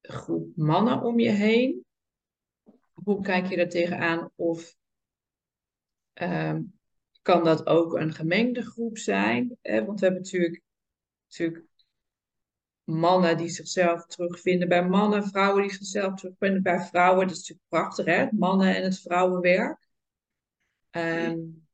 groep 0.00 0.56
mannen 0.56 1.02
om 1.02 1.20
je 1.20 1.30
heen? 1.30 1.84
Hoe 2.92 3.22
kijk 3.22 3.46
je 3.46 3.56
daar 3.56 3.68
tegenaan? 3.68 4.32
Of 4.34 4.76
um, 6.14 6.78
kan 7.22 7.44
dat 7.44 7.66
ook 7.66 7.94
een 7.94 8.12
gemengde 8.12 8.62
groep 8.62 8.98
zijn? 8.98 9.58
Eh, 9.60 9.84
want 9.84 10.00
we 10.00 10.06
hebben 10.06 10.22
natuurlijk, 10.22 10.62
natuurlijk 11.26 11.69
mannen 12.90 13.36
die 13.36 13.48
zichzelf 13.48 14.06
terugvinden 14.06 14.68
bij 14.68 14.88
mannen, 14.88 15.28
vrouwen 15.28 15.62
die 15.62 15.72
zichzelf 15.72 16.14
terugvinden 16.14 16.62
bij 16.62 16.80
vrouwen. 16.80 17.26
Dat 17.26 17.36
is 17.36 17.38
natuurlijk 17.38 17.68
prachtig, 17.68 18.04
hè? 18.04 18.28
Mannen 18.30 18.76
en 18.76 18.82
het 18.82 19.00
vrouwenwerk. 19.00 19.88
Um, 20.90 21.68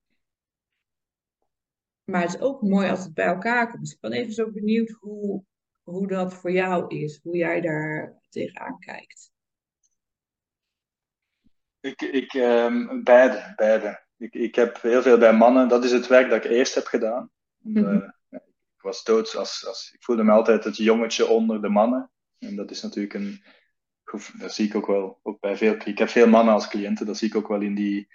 maar 2.04 2.20
het 2.20 2.34
is 2.34 2.40
ook 2.40 2.62
mooi 2.62 2.88
als 2.88 3.04
het 3.04 3.14
bij 3.14 3.26
elkaar 3.26 3.70
komt. 3.70 3.82
Dus 3.82 3.92
ik 3.92 4.00
ben 4.00 4.12
even 4.12 4.32
zo 4.32 4.50
benieuwd 4.50 4.90
hoe, 4.90 5.44
hoe 5.82 6.06
dat 6.06 6.34
voor 6.34 6.50
jou 6.50 6.96
is, 6.96 7.20
hoe 7.22 7.36
jij 7.36 7.60
daar 7.60 8.20
tegenaan 8.28 8.78
kijkt. 8.78 9.30
Ik, 11.80 12.00
ik 12.00 12.34
um, 12.34 13.04
beide, 13.04 13.52
beide. 13.56 14.04
Ik, 14.16 14.34
ik 14.34 14.54
heb 14.54 14.82
heel 14.82 15.02
veel 15.02 15.18
bij 15.18 15.32
mannen, 15.32 15.68
dat 15.68 15.84
is 15.84 15.92
het 15.92 16.06
werk 16.06 16.30
dat 16.30 16.44
ik 16.44 16.50
eerst 16.50 16.74
heb 16.74 16.84
gedaan. 16.84 17.30
Mm 17.58 17.84
-hmm. 17.84 18.15
Was 18.86 19.04
doods, 19.04 19.36
als, 19.36 19.66
als, 19.66 19.90
ik 19.92 20.02
voelde 20.02 20.24
me 20.24 20.32
altijd 20.32 20.64
het 20.64 20.76
jongetje 20.76 21.26
onder 21.26 21.62
de 21.62 21.68
mannen. 21.68 22.10
En 22.38 22.56
dat 22.56 22.70
is 22.70 22.82
natuurlijk 22.82 23.14
een, 23.14 23.44
dat 24.38 24.54
zie 24.54 24.66
ik 24.66 24.74
ook 24.74 24.86
wel, 24.86 25.20
ook 25.22 25.40
bij 25.40 25.56
veel, 25.56 25.76
ik 25.84 25.98
heb 25.98 26.08
veel 26.08 26.28
mannen 26.28 26.54
als 26.54 26.68
cliënten, 26.68 27.06
dat 27.06 27.16
zie 27.16 27.28
ik 27.28 27.34
ook 27.34 27.48
wel 27.48 27.60
in 27.60 27.74
die, 27.74 28.08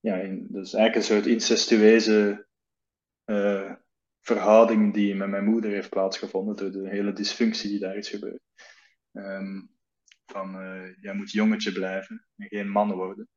ja, 0.00 0.16
in, 0.16 0.46
dat 0.50 0.66
is 0.66 0.74
eigenlijk 0.74 0.94
een 0.94 1.16
soort 1.16 1.26
incestueuze 1.26 2.46
uh, 3.24 3.72
verhouding 4.20 4.94
die 4.94 5.14
met 5.14 5.28
mijn 5.28 5.44
moeder 5.44 5.70
heeft 5.70 5.90
plaatsgevonden, 5.90 6.56
door 6.56 6.70
de 6.70 6.88
hele 6.88 7.12
dysfunctie 7.12 7.70
die 7.70 7.78
daar 7.78 7.96
is 7.96 8.08
gebeurd. 8.08 8.42
Um, 9.12 9.70
van 10.26 10.62
uh, 10.62 10.94
jij 11.00 11.14
moet 11.14 11.30
jongetje 11.30 11.72
blijven 11.72 12.26
en 12.36 12.46
geen 12.48 12.68
man 12.68 12.92
worden. 12.92 13.28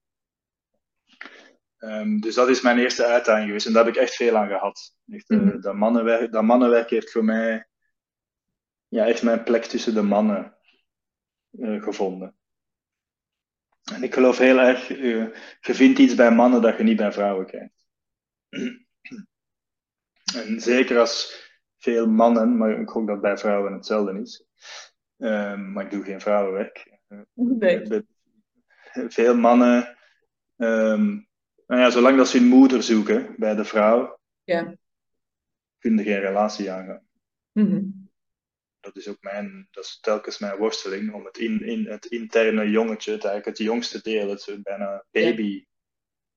Um, 1.84 2.19
dus 2.19 2.36
dat 2.36 2.49
is 2.49 2.61
mijn 2.61 2.79
eerste 2.79 3.05
uitdaging 3.05 3.45
geweest 3.45 3.65
en 3.65 3.73
daar 3.73 3.86
heb 3.86 3.95
ik 3.95 4.01
echt 4.01 4.15
veel 4.15 4.38
aan 4.38 4.47
gehad. 4.47 4.95
Echt, 5.07 5.29
mm 5.29 5.39
-hmm. 5.39 5.61
dat, 5.61 5.75
mannenwerk, 5.75 6.32
dat 6.32 6.43
mannenwerk 6.43 6.89
heeft 6.89 7.11
voor 7.11 7.23
mij 7.23 7.67
ja, 8.88 9.03
heeft 9.03 9.23
mijn 9.23 9.43
plek 9.43 9.63
tussen 9.63 9.93
de 9.93 10.01
mannen 10.01 10.57
uh, 11.51 11.84
gevonden. 11.84 12.36
En 13.93 14.03
ik 14.03 14.13
geloof 14.13 14.38
heel 14.38 14.59
erg, 14.59 14.89
uh, 14.89 15.27
je 15.59 15.73
vindt 15.73 15.99
iets 15.99 16.15
bij 16.15 16.32
mannen 16.32 16.61
dat 16.61 16.77
je 16.77 16.84
niet 16.84 16.97
bij 16.97 17.11
vrouwen 17.11 17.45
krijgt. 17.45 17.86
En 20.36 20.61
zeker 20.61 20.99
als 20.99 21.49
veel 21.77 22.07
mannen, 22.07 22.57
maar 22.57 22.79
ik 22.79 22.89
hoop 22.89 23.07
dat 23.07 23.21
bij 23.21 23.38
vrouwen 23.38 23.73
hetzelfde 23.73 24.19
is. 24.19 24.45
Uh, 25.17 25.55
maar 25.55 25.86
ik 25.86 25.91
doe 25.91 26.03
geen 26.03 26.21
vrouwenwerk. 26.21 26.99
Nee. 27.34 28.03
Veel 28.91 29.36
mannen, 29.36 29.97
um, 30.57 31.29
nou 31.72 31.84
ja, 31.84 31.89
zolang 31.89 32.17
dat 32.17 32.28
ze 32.28 32.38
hun 32.38 32.47
moeder 32.47 32.84
zoeken 32.84 33.36
bij 33.38 33.55
de 33.55 33.65
vrouw, 33.65 34.19
ja. 34.43 34.76
kunnen 35.78 36.05
geen 36.05 36.19
relatie 36.19 36.72
aangaan. 36.72 37.07
Mm 37.51 37.69
-hmm. 37.69 38.09
Dat 38.80 38.95
is 38.95 39.07
ook 39.07 39.22
mijn, 39.22 39.67
dat 39.72 39.84
is 39.84 39.99
telkens 39.99 40.39
mijn 40.39 40.57
worsteling 40.57 41.13
om 41.13 41.26
het, 41.26 41.38
in, 41.38 41.63
in, 41.63 41.86
het 41.86 42.05
interne 42.05 42.69
jongetje, 42.69 43.11
het, 43.11 43.24
eigenlijk 43.26 43.57
het 43.57 43.67
jongste 43.67 44.01
deel, 44.01 44.30
het 44.30 44.57
bijna 44.63 45.05
baby, 45.11 45.65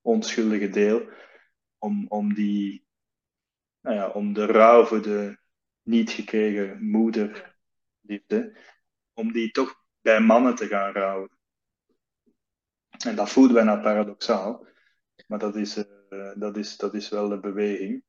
onschuldige 0.00 0.68
deel, 0.68 1.08
om, 1.78 2.06
om 2.08 2.34
die, 2.34 2.86
nou 3.80 3.96
ja, 3.96 4.08
om 4.08 4.32
de 4.32 4.46
rouw 4.46 4.84
voor 4.84 5.02
de 5.02 5.38
niet 5.82 6.10
gekregen 6.10 6.84
moederliefde, 6.84 8.56
om 9.12 9.32
die 9.32 9.50
toch 9.50 9.84
bij 10.00 10.20
mannen 10.20 10.54
te 10.54 10.66
gaan 10.66 10.92
rouwen. 10.92 11.30
En 13.06 13.16
dat 13.16 13.30
voelt 13.30 13.52
bijna 13.52 13.76
paradoxaal, 13.76 14.72
maar 15.26 15.38
dat 15.38 15.56
is, 15.56 15.76
uh, 16.08 16.32
dat 16.34 16.56
is, 16.56 16.76
dat 16.76 16.94
is 16.94 17.08
wel 17.08 17.28
de 17.28 17.40
beweging. 17.40 18.04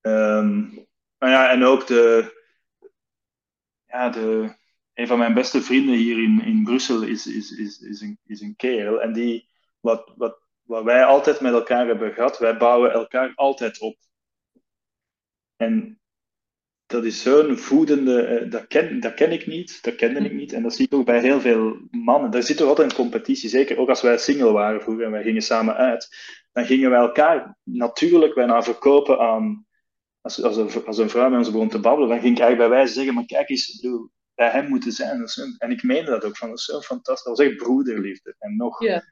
Um, 0.00 0.86
ja, 1.18 1.50
en 1.50 1.64
ook 1.64 1.86
de, 1.86 2.34
ja, 3.86 4.10
de, 4.10 4.54
een 4.94 5.06
van 5.06 5.18
mijn 5.18 5.34
beste 5.34 5.62
vrienden 5.62 5.94
hier 5.94 6.22
in, 6.22 6.42
in 6.44 6.64
Brussel 6.64 7.02
is, 7.02 7.26
is, 7.26 7.50
is, 7.50 7.80
is, 7.80 8.00
een, 8.00 8.18
is 8.24 8.40
een 8.40 8.56
kerel. 8.56 9.02
En 9.02 9.12
die, 9.12 9.48
wat, 9.80 10.12
wat, 10.16 10.38
wat 10.62 10.84
wij 10.84 11.04
altijd 11.04 11.40
met 11.40 11.52
elkaar 11.52 11.86
hebben 11.86 12.12
gehad, 12.12 12.38
wij 12.38 12.56
bouwen 12.56 12.92
elkaar 12.92 13.32
altijd 13.34 13.80
op. 13.80 13.96
En 15.56 16.00
dat 16.86 17.04
is 17.04 17.22
zo'n 17.22 17.56
voedende, 17.56 18.22
eh, 18.22 18.50
dat, 18.50 18.66
ken, 18.66 19.00
dat 19.00 19.14
ken 19.14 19.32
ik 19.32 19.46
niet, 19.46 19.82
dat 19.82 19.94
kende 19.94 20.20
ik 20.20 20.32
niet. 20.32 20.52
En 20.52 20.62
dat 20.62 20.74
zie 20.74 20.86
ik 20.86 20.94
ook 20.94 21.04
bij 21.04 21.20
heel 21.20 21.40
veel 21.40 21.76
mannen. 21.90 22.30
Daar 22.30 22.42
zit 22.42 22.56
toch 22.56 22.68
altijd 22.68 22.90
een 22.90 22.96
competitie, 22.96 23.48
zeker 23.48 23.78
ook 23.78 23.88
als 23.88 24.02
wij 24.02 24.18
single 24.18 24.52
waren 24.52 24.82
vroeger 24.82 25.04
en 25.04 25.10
wij 25.10 25.22
gingen 25.22 25.42
samen 25.42 25.74
uit. 25.74 26.08
Dan 26.52 26.66
gingen 26.66 26.90
wij 26.90 26.98
elkaar 26.98 27.56
natuurlijk 27.62 28.34
bijna 28.34 28.62
verkopen 28.62 29.18
aan, 29.18 29.66
als, 30.20 30.42
als, 30.42 30.56
een, 30.56 30.84
als 30.84 30.98
een 30.98 31.10
vrouw 31.10 31.28
met 31.28 31.38
ons 31.38 31.50
begon 31.50 31.68
te 31.68 31.80
babbelen, 31.80 32.08
dan 32.08 32.20
ging 32.20 32.36
ik 32.36 32.40
eigenlijk 32.40 32.70
bij 32.70 32.78
wijze 32.78 32.94
zeggen, 32.94 33.14
maar 33.14 33.26
kijk 33.26 33.48
eens, 33.48 33.68
ik 33.68 33.80
bedoel, 33.80 34.10
bij 34.34 34.50
hem 34.50 34.68
moeten 34.68 34.92
zijn. 34.92 35.24
en 35.58 35.70
ik 35.70 35.82
meende 35.82 36.10
dat 36.10 36.24
ook, 36.24 36.36
van, 36.36 36.48
dat 36.48 36.58
is 36.58 36.64
zo 36.64 36.80
fantastisch. 36.80 37.24
Dat 37.24 37.36
was 37.36 37.46
echt 37.46 37.56
broederliefde. 37.56 38.34
En 38.38 38.56
nog. 38.56 38.82
Yeah. 38.82 39.02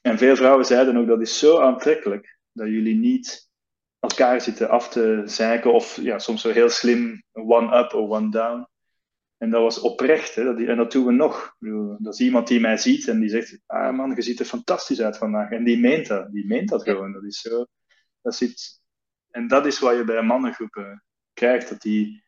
En 0.00 0.18
veel 0.18 0.36
vrouwen 0.36 0.64
zeiden 0.64 0.96
ook, 0.96 1.06
dat 1.06 1.20
is 1.20 1.38
zo 1.38 1.58
aantrekkelijk, 1.58 2.38
dat 2.52 2.66
jullie 2.66 2.96
niet 2.96 3.47
elkaar 4.00 4.40
zitten 4.40 4.68
af 4.68 4.88
te 4.88 5.22
zeiken, 5.24 5.72
of 5.72 5.96
ja, 6.00 6.18
soms 6.18 6.40
zo 6.40 6.50
heel 6.50 6.68
slim 6.68 7.22
one-up 7.32 7.92
of 7.94 8.10
one-down. 8.10 8.66
En 9.36 9.50
dat 9.50 9.62
was 9.62 9.80
oprecht, 9.80 10.34
hè? 10.34 10.66
En 10.66 10.76
dat 10.76 10.92
doen 10.92 11.06
we 11.06 11.12
nog. 11.12 11.56
Dat 11.98 12.14
is 12.14 12.20
iemand 12.20 12.48
die 12.48 12.60
mij 12.60 12.76
ziet 12.76 13.08
en 13.08 13.20
die 13.20 13.28
zegt, 13.28 13.60
ah 13.66 13.96
man, 13.96 14.14
je 14.14 14.22
ziet 14.22 14.40
er 14.40 14.46
fantastisch 14.46 15.00
uit 15.00 15.18
vandaag. 15.18 15.50
En 15.50 15.64
die 15.64 15.78
meent 15.78 16.06
dat, 16.06 16.32
die 16.32 16.46
meent 16.46 16.68
dat 16.68 16.82
gewoon. 16.82 17.12
Dat 17.12 17.24
is 17.24 17.40
zo, 17.40 17.66
dat 18.22 18.34
zit, 18.34 18.80
en 19.30 19.48
dat 19.48 19.66
is 19.66 19.78
wat 19.78 19.96
je 19.96 20.04
bij 20.04 20.22
mannengroepen 20.22 21.04
krijgt, 21.32 21.68
dat 21.68 21.80
die, 21.80 22.24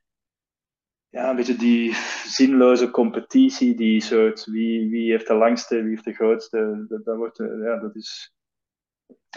ja, 1.08 1.30
een 1.30 1.36
beetje 1.36 1.56
die 1.56 1.94
zinloze 2.26 2.90
competitie, 2.90 3.74
die 3.74 4.00
soort, 4.00 4.44
wie, 4.44 4.90
wie 4.90 5.10
heeft 5.10 5.26
de 5.26 5.34
langste, 5.34 5.82
wie 5.82 5.90
heeft 5.90 6.04
de 6.04 6.14
grootste, 6.14 6.86
dat, 7.04 7.16
wordt, 7.16 7.36
ja, 7.38 7.76
dat 7.76 7.96
is, 7.96 8.34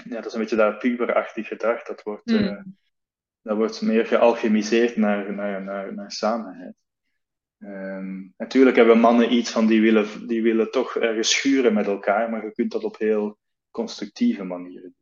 ja, 0.03 0.15
dat 0.15 0.25
is 0.25 0.33
een 0.33 0.39
beetje 0.39 0.55
dat 0.55 0.79
puberachtig 0.79 1.47
gedrag. 1.47 1.83
Dat 1.83 2.03
wordt, 2.03 2.25
mm. 2.25 2.35
uh, 2.35 2.63
dat 3.41 3.57
wordt 3.57 3.81
meer 3.81 4.05
gealchemiseerd 4.05 4.95
naar, 4.95 5.33
naar, 5.33 5.63
naar, 5.63 5.93
naar 5.93 6.11
samenheid. 6.11 6.75
Um, 7.59 8.33
natuurlijk 8.37 8.75
hebben 8.75 8.99
mannen 8.99 9.33
iets 9.33 9.51
van 9.51 9.67
die 9.67 9.81
willen, 9.81 10.27
die 10.27 10.41
willen 10.41 10.71
toch 10.71 10.95
ergens 10.95 11.29
schuren 11.29 11.73
met 11.73 11.85
elkaar, 11.85 12.29
maar 12.29 12.45
je 12.45 12.51
kunt 12.51 12.71
dat 12.71 12.83
op 12.83 12.97
heel 12.97 13.37
constructieve 13.71 14.43
manieren 14.43 14.95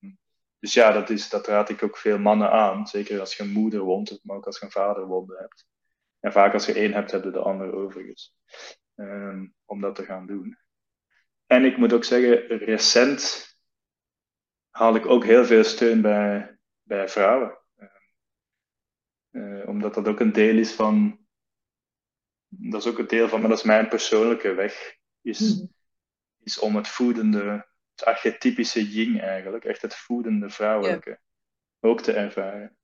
doen. 0.00 0.18
Dus 0.58 0.74
ja, 0.74 0.92
dat, 0.92 1.10
is, 1.10 1.28
dat 1.28 1.46
raad 1.46 1.68
ik 1.68 1.82
ook 1.82 1.96
veel 1.96 2.18
mannen 2.18 2.50
aan. 2.50 2.86
Zeker 2.86 3.20
als 3.20 3.36
je 3.36 3.42
een 3.42 3.52
moeder 3.52 3.80
woont, 3.80 4.20
maar 4.22 4.36
ook 4.36 4.46
als 4.46 4.58
je 4.58 4.64
een 4.64 4.70
vaderwonde 4.70 5.36
hebt. 5.38 5.66
En 6.20 6.32
vaak 6.32 6.52
als 6.52 6.66
je 6.66 6.72
één 6.72 6.92
hebt, 6.92 7.10
heb 7.10 7.24
je 7.24 7.30
de 7.30 7.38
ander 7.38 7.74
overigens. 7.74 8.34
Um, 8.94 9.54
om 9.64 9.80
dat 9.80 9.94
te 9.94 10.04
gaan 10.04 10.26
doen. 10.26 10.58
En 11.46 11.64
ik 11.64 11.76
moet 11.76 11.92
ook 11.92 12.04
zeggen, 12.04 12.46
recent 12.58 13.52
haal 14.70 14.94
ik 14.94 15.06
ook 15.06 15.24
heel 15.24 15.44
veel 15.44 15.64
steun 15.64 16.00
bij, 16.00 16.58
bij 16.82 17.08
vrouwen. 17.08 17.58
Uh, 19.30 19.68
omdat 19.68 19.94
dat 19.94 20.08
ook 20.08 20.20
een 20.20 20.32
deel 20.32 20.58
is 20.58 20.72
van. 20.72 21.26
Dat 22.48 22.80
is 22.84 22.90
ook 22.90 22.98
een 22.98 23.06
deel 23.06 23.28
van, 23.28 23.40
maar 23.40 23.48
dat 23.48 23.58
is 23.58 23.64
mijn 23.64 23.88
persoonlijke 23.88 24.54
weg. 24.54 24.96
Is, 25.20 25.40
mm. 25.40 25.72
is 26.40 26.58
om 26.58 26.76
het 26.76 26.88
voedende, 26.88 27.66
het 27.90 28.04
archetypische 28.04 28.90
yin 28.90 29.20
eigenlijk, 29.20 29.64
echt 29.64 29.82
het 29.82 29.94
voedende 29.94 30.50
vrouwelijke, 30.50 31.20
ook 31.80 32.00
te 32.00 32.12
ervaren. 32.12 32.76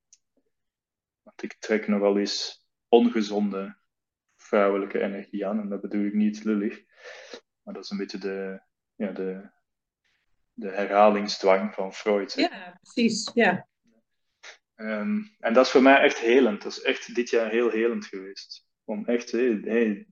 Want 1.22 1.42
ik 1.42 1.54
trek 1.58 1.88
nogal 1.88 2.18
eens 2.18 2.66
ongezonde 2.88 3.78
vrouwelijke 4.36 5.00
energie 5.00 5.46
aan, 5.46 5.60
en 5.60 5.68
dat 5.68 5.80
bedoel 5.80 6.04
ik 6.04 6.14
niet 6.14 6.44
lullig. 6.44 6.84
Maar 7.70 7.78
dat 7.78 7.88
is 7.90 7.98
een 7.98 8.04
beetje 8.06 8.18
de, 8.18 8.60
ja, 8.94 9.12
de, 9.12 9.50
de 10.52 10.68
herhalingsdwang 10.68 11.74
van 11.74 11.94
Freud. 11.94 12.32
Ja, 12.32 12.78
precies. 12.82 13.30
Ja. 13.34 13.68
Um, 14.76 15.36
en 15.38 15.52
dat 15.52 15.66
is 15.66 15.70
voor 15.70 15.82
mij 15.82 16.00
echt 16.00 16.18
helend. 16.18 16.62
Dat 16.62 16.72
is 16.72 16.82
echt 16.82 17.14
dit 17.14 17.30
jaar 17.30 17.50
heel 17.50 17.70
helend 17.70 18.06
geweest. 18.06 18.66
Om 18.84 19.06
echt, 19.06 19.30
hey, 19.30 19.60
hey, 19.64 20.06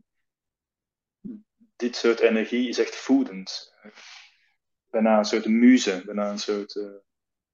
dit 1.76 1.96
soort 1.96 2.20
energie 2.20 2.68
is 2.68 2.78
echt 2.78 2.96
voedend. 2.96 3.74
Bijna 4.90 5.18
een 5.18 5.24
soort 5.24 5.46
muze, 5.46 6.02
bijna 6.04 6.30
een 6.30 6.38
soort 6.38 6.74
uh, 6.74 6.96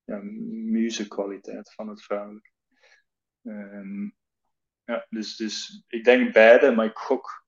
ja, 0.05 0.21
muze-kwaliteit 0.23 1.73
van 1.73 1.89
het 1.89 2.03
vrouwelijk. 2.03 2.53
Um, 3.43 4.17
ja, 4.85 5.07
dus, 5.11 5.37
dus 5.37 5.85
ik 5.89 6.05
denk 6.05 6.33
beide, 6.33 6.71
maar 6.71 6.87
ik 6.87 6.97
gok 6.97 7.44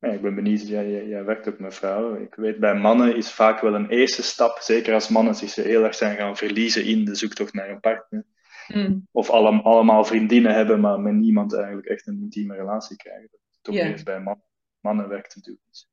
ja, 0.00 0.08
ik 0.08 0.22
ben 0.22 0.34
benieuwd, 0.34 0.68
jij, 0.68 1.06
jij, 1.06 1.24
werkt 1.24 1.48
ook 1.48 1.58
met 1.58 1.74
vrouwen. 1.74 2.22
Ik 2.22 2.34
weet, 2.34 2.58
bij 2.58 2.74
mannen 2.74 3.16
is 3.16 3.32
vaak 3.32 3.60
wel 3.60 3.74
een 3.74 3.88
eerste 3.88 4.22
stap, 4.22 4.58
zeker 4.58 4.94
als 4.94 5.08
mannen 5.08 5.34
zich 5.34 5.54
heel 5.54 5.84
erg 5.84 5.94
zijn 5.94 6.16
gaan 6.16 6.36
verliezen 6.36 6.84
in 6.84 7.04
de 7.04 7.14
zoektocht 7.14 7.52
naar 7.52 7.70
een 7.70 7.80
partner. 7.80 8.24
Mm. 8.68 9.06
Of 9.10 9.30
alle, 9.30 9.62
allemaal 9.62 10.04
vriendinnen 10.04 10.54
hebben, 10.54 10.80
maar 10.80 11.00
met 11.00 11.14
niemand 11.14 11.54
eigenlijk 11.54 11.86
echt 11.86 12.06
een 12.06 12.20
intieme 12.20 12.54
relatie 12.54 12.96
krijgen. 12.96 13.28
Dat 13.30 13.40
het 13.50 13.62
toch 13.62 13.74
Yeah. 13.74 13.88
eerst 13.88 14.04
bij 14.04 14.20
man, 14.20 14.42
mannenwerk 14.80 15.28
te 15.28 15.40
doen 15.40 15.58
is. 15.70 15.88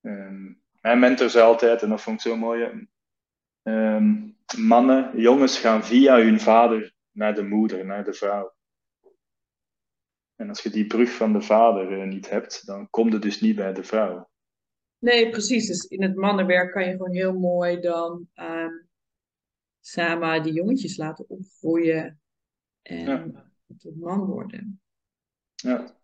Ehm, 0.00 0.52
mijn 0.80 0.98
mentor 0.98 1.30
zei 1.30 1.44
altijd, 1.44 1.82
en 1.82 1.88
dat 1.88 2.00
vond 2.00 2.16
ik 2.16 2.30
zo 2.30 2.36
mooi, 2.36 2.88
ehm, 3.62 4.16
mannen, 4.56 5.20
jongens 5.20 5.58
gaan 5.58 5.84
via 5.84 6.16
hun 6.16 6.40
vader 6.40 6.94
naar 7.10 7.34
de 7.34 7.42
moeder, 7.42 7.86
naar 7.86 8.04
de 8.04 8.12
vrouw. 8.12 8.54
En 10.40 10.48
als 10.48 10.62
je 10.62 10.70
die 10.70 10.86
brug 10.86 11.10
van 11.10 11.32
de 11.32 11.40
vader 11.40 12.00
eh, 12.00 12.08
niet 12.08 12.30
hebt, 12.30 12.66
dan 12.66 12.90
kom 12.90 13.10
je 13.10 13.18
dus 13.18 13.40
niet 13.40 13.56
bij 13.56 13.72
de 13.72 13.82
vrouw. 13.84 14.28
Nee, 14.98 15.30
precies. 15.30 15.66
Dus 15.66 15.84
in 15.84 16.02
het 16.02 16.14
mannenwerk 16.16 16.72
kan 16.72 16.84
je 16.84 16.90
gewoon 16.90 17.14
heel 17.14 17.32
mooi 17.38 17.80
dan 17.80 18.28
ehm, 18.34 18.70
samen 19.80 20.42
die 20.42 20.52
jongetjes 20.52 20.96
laten 20.96 21.28
opgroeien 21.28 22.20
en 22.82 23.06
Ja. 23.06 23.50
tot 23.78 23.96
man 23.96 24.24
worden. 24.26 24.80
Ja, 25.56 25.94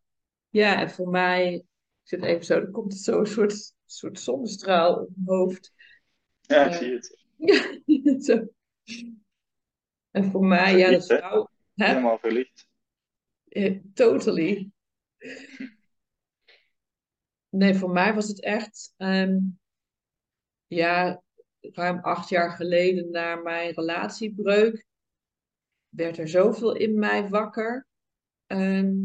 Ja, 0.48 0.80
en 0.80 0.90
voor 0.90 1.08
mij, 1.08 1.54
ik 1.54 1.64
zit 2.02 2.22
even 2.22 2.44
zo, 2.44 2.60
dan 2.60 2.70
komt 2.70 2.92
er 2.92 2.98
zo 2.98 3.18
een 3.20 3.26
soort, 3.26 3.74
soort 3.84 4.20
zonnestraal 4.20 4.94
op 4.94 5.08
mijn 5.14 5.38
hoofd. 5.38 5.72
ja 6.40 6.64
ik 6.64 6.72
Eh, 6.72 6.78
zie 6.78 6.92
het. 6.94 7.18
Ja, 7.36 8.20
zo. 8.28 8.46
En 10.10 10.30
voor 10.30 10.46
mij, 10.46 10.78
ja, 10.78 10.90
de 10.90 11.02
vrouw, 11.02 11.48
hè? 11.74 11.86
Helemaal 11.86 12.18
verlicht. 12.18 12.65
Eh, 13.48 13.80
totally. 13.94 14.70
Nee, 17.48 17.74
voor 17.74 17.90
mij 17.90 18.14
was 18.14 18.28
het 18.28 18.40
echt, 18.42 18.94
ehm, 18.96 19.38
ja, 20.66 21.22
ruim 21.60 21.98
acht 21.98 22.28
jaar 22.28 22.50
geleden 22.50 23.10
na 23.10 23.34
mijn 23.36 23.74
relatiebreuk, 23.74 24.86
werd 25.88 26.18
er 26.18 26.28
zoveel 26.28 26.76
in 26.76 26.98
mij 26.98 27.28
wakker. 27.28 27.86
ehm, 28.46 28.96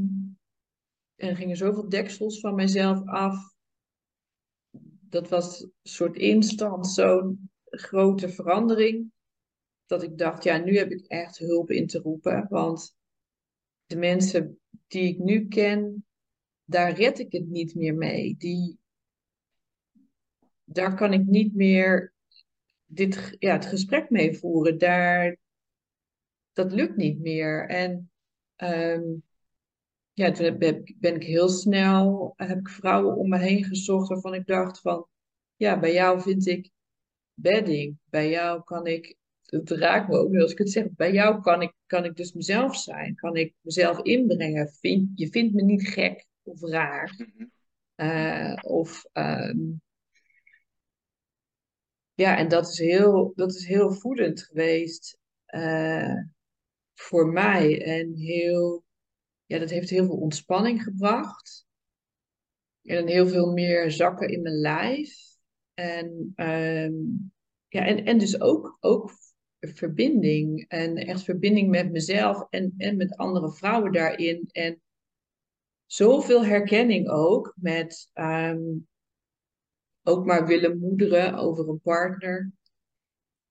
en 1.15 1.35
gingen 1.35 1.57
zoveel 1.57 1.89
deksels 1.89 2.39
van 2.39 2.55
mijzelf 2.55 3.07
af. 3.07 3.53
Dat 5.09 5.29
was 5.29 5.61
een 5.61 5.71
soort 5.83 6.15
instant, 6.15 6.87
zo'n 6.87 7.51
grote 7.65 8.29
verandering. 8.29 9.11
Dat 9.85 10.03
ik 10.03 10.17
dacht, 10.17 10.43
ja, 10.43 10.57
nu 10.57 10.77
heb 10.77 10.91
ik 10.91 11.05
echt 11.07 11.37
hulp 11.37 11.69
in 11.71 11.87
te 11.87 11.99
roepen. 11.99 12.45
Want 12.49 12.95
de 13.91 13.97
mensen 13.97 14.59
die 14.87 15.07
ik 15.07 15.17
nu 15.17 15.47
ken, 15.47 16.05
daar 16.63 16.93
red 16.93 17.19
ik 17.19 17.31
het 17.31 17.47
niet 17.47 17.75
meer 17.75 17.95
mee. 17.95 18.35
Die, 18.37 18.79
daar 20.63 20.95
kan 20.95 21.13
ik 21.13 21.25
niet 21.25 21.55
meer 21.55 22.13
dit, 22.85 23.35
ja, 23.39 23.53
het 23.53 23.65
gesprek 23.65 24.09
mee 24.09 24.37
voeren. 24.37 24.77
Daar, 24.77 25.37
dat 26.53 26.71
lukt 26.71 26.95
niet 26.95 27.19
meer. 27.19 27.69
En 27.69 28.11
ehm, 28.55 29.03
ja, 30.13 30.31
toen 30.31 30.57
ben 30.97 31.15
ik 31.15 31.23
heel 31.23 31.49
snel, 31.49 32.33
heb 32.35 32.59
ik 32.59 32.69
vrouwen 32.69 33.15
om 33.15 33.29
me 33.29 33.37
heen 33.37 33.63
gezocht 33.63 34.07
waarvan 34.07 34.33
ik 34.33 34.45
dacht 34.45 34.79
van, 34.79 35.07
ja, 35.55 35.79
bij 35.79 35.93
jou 35.93 36.21
vind 36.21 36.47
ik 36.47 36.69
bedding. 37.33 37.97
Bij 38.03 38.29
jou 38.29 38.63
kan 38.63 38.87
ik, 38.87 39.17
het 39.51 39.69
raakt 39.69 40.07
me 40.09 40.17
ook 40.17 40.29
nu 40.29 40.41
als 40.41 40.51
ik 40.51 40.57
het 40.57 40.71
zeg, 40.71 40.91
bij 40.91 41.11
jou 41.11 41.41
kan 41.41 41.61
ik, 41.61 41.73
kan 41.85 42.05
ik 42.05 42.15
dus 42.15 42.33
mezelf 42.33 42.75
zijn. 42.75 43.15
Kan 43.15 43.35
ik 43.35 43.53
mezelf 43.61 44.01
inbrengen. 44.01 44.69
Vind, 44.69 45.09
je 45.15 45.29
vindt 45.29 45.53
me 45.53 45.61
niet 45.61 45.87
gek 45.87 46.25
of 46.43 46.61
raar. 46.61 47.15
Mhm. 47.17 47.45
Eh, 47.95 48.57
of 48.61 49.05
ehm, 49.11 49.57
ja, 52.13 52.37
en 52.37 52.47
dat 52.47 52.69
is 52.69 52.77
heel, 52.77 53.31
dat 53.35 53.55
is 53.55 53.65
heel 53.65 53.91
voedend 53.91 54.43
geweest 54.43 55.17
uh, 55.47 56.17
voor 56.93 57.27
mij. 57.27 57.83
En 57.83 58.15
heel, 58.15 58.83
ja, 59.45 59.59
dat 59.59 59.69
heeft 59.69 59.89
heel 59.89 60.05
veel 60.05 60.17
ontspanning 60.17 60.83
gebracht. 60.83 61.65
En 62.83 63.07
heel 63.07 63.27
veel 63.27 63.51
meer 63.51 63.91
zakken 63.91 64.29
in 64.29 64.41
mijn 64.41 64.55
lijf. 64.55 65.35
En, 65.73 66.31
ehm, 66.35 66.93
ja, 67.67 67.85
en, 67.85 68.05
en 68.05 68.17
dus 68.17 68.41
ook, 68.41 68.77
ook 68.79 69.11
verbinding. 69.61 70.65
En 70.67 70.97
echt 70.97 71.23
verbinding 71.23 71.69
met 71.69 71.91
mezelf 71.91 72.47
en, 72.49 72.73
en 72.77 72.97
met 72.97 73.15
andere 73.15 73.53
vrouwen 73.53 73.91
daarin. 73.91 74.49
En 74.51 74.81
zoveel 75.85 76.45
herkenning 76.45 77.09
ook 77.09 77.53
met 77.55 78.09
ehm, 78.13 78.61
ook 80.03 80.25
maar 80.25 80.47
willen 80.47 80.79
moederen 80.79 81.33
over 81.33 81.69
een 81.69 81.81
partner. 81.81 82.51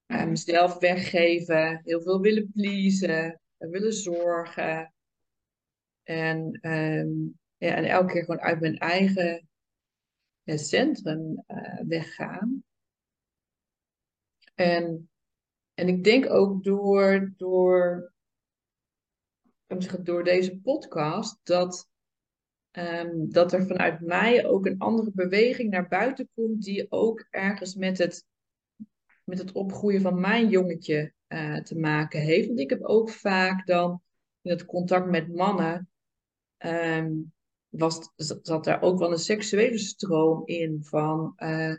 Uh, 0.06 0.24
mezelf 0.24 0.78
weggeven, 0.78 1.80
heel 1.84 2.02
veel 2.02 2.20
willen 2.20 2.52
pleasen, 2.52 3.40
willen 3.56 3.92
zorgen. 3.92 4.94
En, 6.02 6.58
ehm, 6.60 7.08
ja, 7.56 7.74
en 7.74 7.84
elke 7.84 8.12
keer 8.12 8.24
gewoon 8.24 8.40
uit 8.40 8.60
mijn 8.60 8.78
eigen 8.78 9.48
centrum 10.44 11.44
uh, 11.48 11.80
weggaan. 11.86 12.64
En, 14.54 15.10
en 15.80 15.88
ik 15.88 16.04
denk 16.04 16.30
ook 16.30 16.64
door, 16.64 17.32
door, 17.36 18.12
door 20.02 20.24
deze 20.24 20.58
podcast 20.58 21.38
dat 21.42 21.90
Ehm, 22.70 23.28
dat 23.28 23.52
er 23.52 23.66
vanuit 23.66 24.00
mij 24.00 24.46
ook 24.46 24.66
een 24.66 24.78
andere 24.78 25.10
beweging 25.14 25.70
naar 25.70 25.88
buiten 25.88 26.28
komt, 26.34 26.62
die 26.62 26.86
ook 26.90 27.26
ergens 27.30 27.74
met 27.74 27.98
het, 27.98 28.26
met 29.24 29.38
het 29.38 29.52
opgroeien 29.52 30.00
van 30.00 30.20
mijn 30.20 30.48
jongetje 30.48 31.12
uh, 31.28 31.56
te 31.56 31.78
maken 31.78 32.20
heeft. 32.20 32.46
Want 32.46 32.60
ik 32.60 32.70
heb 32.70 32.82
ook 32.82 33.10
vaak 33.10 33.66
dan 33.66 34.02
in 34.42 34.50
het 34.50 34.64
contact 34.64 35.06
met 35.06 35.34
mannen, 35.34 35.90
um, 36.58 37.32
was, 37.68 38.12
zat 38.16 38.64
daar 38.64 38.82
ook 38.82 38.98
wel 38.98 39.12
een 39.12 39.18
seksuele 39.18 39.78
stroom 39.78 40.46
in 40.46 40.84
van, 40.84 41.32
uh, 41.36 41.74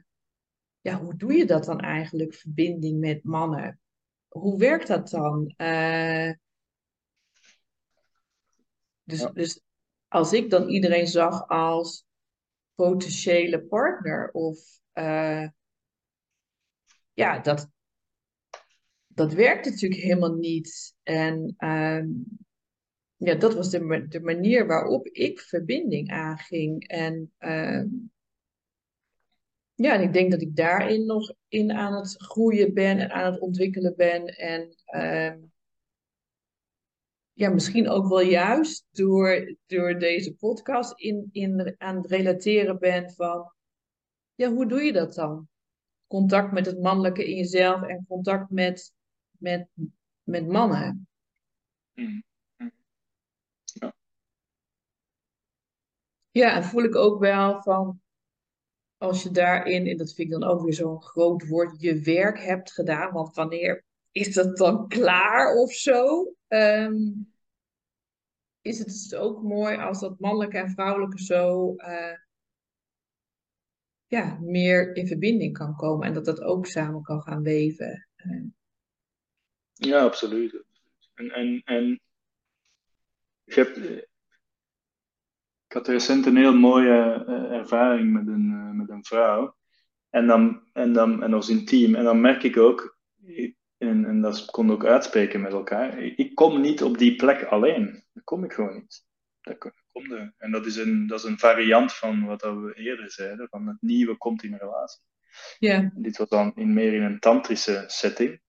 ja, 0.82 1.02
hoe 1.02 1.16
doe 1.16 1.34
je 1.34 1.45
dat 1.45 1.66
dan 1.66 1.80
eigenlijk, 1.80 2.34
verbinding 2.34 2.99
met 2.99 3.24
mannen? 3.24 3.81
Hoe 4.32 4.58
werkt 4.58 4.88
dat 4.88 5.10
dan? 5.10 5.54
Uh, 5.58 6.32
dus, 9.04 9.20
ja. 9.20 9.30
dus 9.30 9.62
als 10.08 10.34
ik 10.34 10.50
dan 10.50 10.70
iedereen 10.70 11.08
zag 11.08 11.48
als 11.48 12.06
potentiële 12.76 13.62
partner 13.62 14.32
of 14.32 14.60
uh, 14.94 15.48
ja, 17.14 17.40
dat, 17.40 17.70
dat 19.08 19.34
werkt 19.34 19.66
natuurlijk 19.66 20.02
helemaal 20.02 20.36
niet. 20.36 20.96
En 21.04 21.56
uh, 21.58 22.04
ja, 23.16 23.36
dat 23.36 23.54
was 23.54 23.70
de, 23.70 24.06
de 24.08 24.22
manier 24.22 24.68
waarop 24.68 25.08
ik 25.08 25.40
verbinding 25.40 26.12
aanging. 26.12 26.88
En 26.88 27.34
uh, 27.40 27.84
ja, 29.82 29.94
en 29.94 30.02
ik 30.02 30.14
denk 30.14 30.32
dat 30.32 30.42
ik 30.42 30.56
daarin 30.56 31.06
nog 31.06 31.34
in 31.48 31.72
aan 31.72 31.94
het 31.94 32.16
groeien 32.18 32.74
ben 32.74 33.00
en 33.00 33.12
aan 33.12 33.32
het 33.32 33.42
ontwikkelen 33.42 33.94
ben. 33.96 34.26
En 34.26 34.76
ehm, 34.86 35.40
ja, 37.34 37.50
misschien 37.50 37.90
ook 37.90 38.08
wel 38.08 38.22
juist 38.22 38.88
door, 38.92 39.56
door 39.66 40.00
deze 40.00 40.36
podcast 40.36 41.00
in, 41.00 41.30
in, 41.32 41.76
aan 41.78 41.96
het 41.96 42.06
relateren 42.06 42.80
ben 42.80 43.12
van, 43.12 43.54
ja, 44.36 44.52
hoe 44.52 44.68
doe 44.68 44.82
je 44.82 44.94
dat 44.94 45.14
dan? 45.14 45.50
Contact 46.08 46.52
met 46.52 46.66
het 46.66 46.80
mannelijke 46.80 47.26
in 47.30 47.36
jezelf 47.36 47.82
en 47.82 48.06
contact 48.08 48.50
met, 48.50 48.94
met, 49.38 49.68
met 50.24 50.48
mannen. 50.48 51.08
Mm-hmm. 51.94 52.24
Ja. 53.64 53.96
ja, 56.32 56.56
en 56.56 56.64
voel 56.64 56.84
ik 56.84 56.96
ook 56.96 57.20
wel 57.20 57.62
van, 57.62 58.02
als 59.02 59.24
je 59.24 59.32
daarin, 59.32 59.88
en 59.88 59.97
dat 59.97 60.14
vind 60.14 60.32
ik 60.32 60.39
dan 60.39 60.49
ook 60.49 60.64
weer 60.64 60.74
zo'n 60.74 61.02
groot 61.02 61.47
woord, 61.47 61.82
je 61.82 61.99
werk 61.99 62.39
hebt 62.39 62.72
gedaan, 62.72 63.14
want 63.14 63.36
wanneer 63.36 63.84
is 64.12 64.34
dat 64.34 64.58
dan 64.58 64.88
klaar 64.88 65.56
of 65.56 65.72
zo? 65.72 66.34
Um, 66.47 67.34
is 68.62 68.78
het 68.78 68.88
dus 68.88 69.16
ook 69.16 69.41
mooi 69.43 69.78
als 69.78 69.99
dat 69.99 70.20
mannelijke 70.20 70.58
en 70.58 70.70
vrouwelijke 70.70 71.24
zo 71.24 71.74
uh, 71.78 72.18
ja, 74.08 74.38
meer 74.41 74.95
in 74.95 75.08
verbinding 75.08 75.58
kan 75.58 75.76
komen 75.76 76.08
en 76.08 76.14
dat 76.14 76.26
dat 76.26 76.41
ook 76.41 76.66
samen 76.66 77.02
kan 77.02 77.22
gaan 77.22 77.43
weven. 77.43 78.08
Uh. 78.18 78.45
Ja, 79.74 80.04
absoluut. 80.04 80.64
En, 81.14 81.32
en, 81.32 81.62
en 81.64 82.02
ik, 83.43 83.54
heb, 83.54 83.76
ik 85.68 85.74
had 85.74 85.88
recent 85.88 86.26
een 86.26 86.38
heel 86.38 86.56
mooie 86.56 87.26
uh, 87.28 87.58
ervaring 87.58 88.14
met 88.14 88.28
een, 88.28 88.71
een 89.02 89.18
vrouw. 89.18 89.56
En 90.10 90.28
dan, 90.28 90.62
en 90.74 90.93
dan 90.93 91.24
en 91.24 91.34
als 91.34 91.49
intiem. 91.49 91.95
En 91.95 92.04
dan 92.04 92.22
merk 92.22 92.43
ik 92.43 92.58
ook, 92.58 92.97
en, 93.78 94.06
en 94.06 94.22
dat 94.22 94.45
kon 94.45 94.72
ook 94.72 94.86
uitspreken 94.86 95.41
met 95.41 95.52
elkaar. 95.52 95.99
Ik 95.99 96.36
kom 96.36 96.62
niet 96.62 96.84
op 96.84 96.97
die 96.97 97.16
plek 97.16 97.43
alleen. 97.43 98.04
Dat 98.14 98.24
kom 98.24 98.43
ik 98.43 98.54
gewoon 98.54 98.74
niet. 98.74 99.06
Dat 99.41 99.58
komt 99.91 100.12
er. 100.12 100.34
En 100.38 100.52
dat 100.52 100.66
is, 100.66 100.76
een, 100.76 101.08
dat 101.08 101.20
is 101.20 101.26
een 101.26 101.39
variant 101.39 101.93
van 101.93 102.26
wat 102.26 102.41
we 102.41 102.74
eerder 102.76 103.12
zeiden, 103.12 103.47
van 103.49 103.68
het 103.68 103.78
nieuwe 103.82 104.18
komt 104.18 104.43
in 104.43 104.54
een 104.54 104.60
relatie. 104.60 105.02
Ja. 105.60 105.91
Dit 105.95 106.18
was 106.18 106.30
dan 106.30 106.52
in, 106.56 106.74
meer 106.74 106.93
in 106.93 107.02
een 107.02 107.20
tantrische 107.20 107.84
setting. 107.88 108.39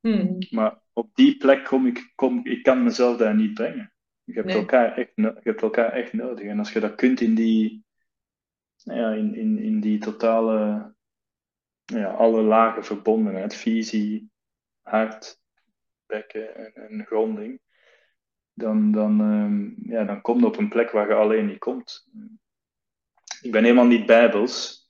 Hmm. 0.00 0.36
Maar 0.50 0.78
op 0.92 1.14
die 1.14 1.36
plek 1.36 1.64
kom 1.64 1.86
ik, 1.86 2.12
kom, 2.14 2.40
ik 2.46 2.62
kan 2.62 2.82
mezelf 2.82 3.16
daar 3.16 3.34
niet 3.34 3.54
brengen. 3.54 3.92
Je 4.24 4.32
hebt, 4.32 4.50
elkaar 4.50 4.96
echt, 4.96 5.12
je 5.14 5.40
hebt 5.42 5.62
elkaar 5.62 5.92
echt 5.92 6.12
nodig. 6.12 6.44
En 6.44 6.58
als 6.58 6.72
je 6.72 6.80
dat 6.80 6.94
kunt 6.94 7.20
in 7.20 7.34
die, 7.34 7.84
ja, 8.82 9.12
in, 9.12 9.34
in, 9.34 9.58
in 9.58 9.80
die 9.80 9.98
totale, 9.98 10.94
ja, 11.84 12.10
alle 12.10 12.42
lagen 12.42 12.84
verbondenheid, 12.84 13.54
visie, 13.54 14.30
hart, 14.82 15.40
bekken 16.06 16.56
en, 16.56 16.88
en 16.88 17.06
gronding, 17.06 17.60
dan, 18.52 18.92
dan, 18.92 19.20
um, 19.20 19.76
ja, 19.82 20.04
dan 20.04 20.20
kom 20.20 20.38
je 20.38 20.46
op 20.46 20.56
een 20.56 20.68
plek 20.68 20.90
waar 20.90 21.08
je 21.08 21.14
alleen 21.14 21.46
niet 21.46 21.58
komt. 21.58 22.08
Ik 23.40 23.52
ben 23.52 23.62
helemaal 23.62 23.86
niet 23.86 24.06
bijbels, 24.06 24.86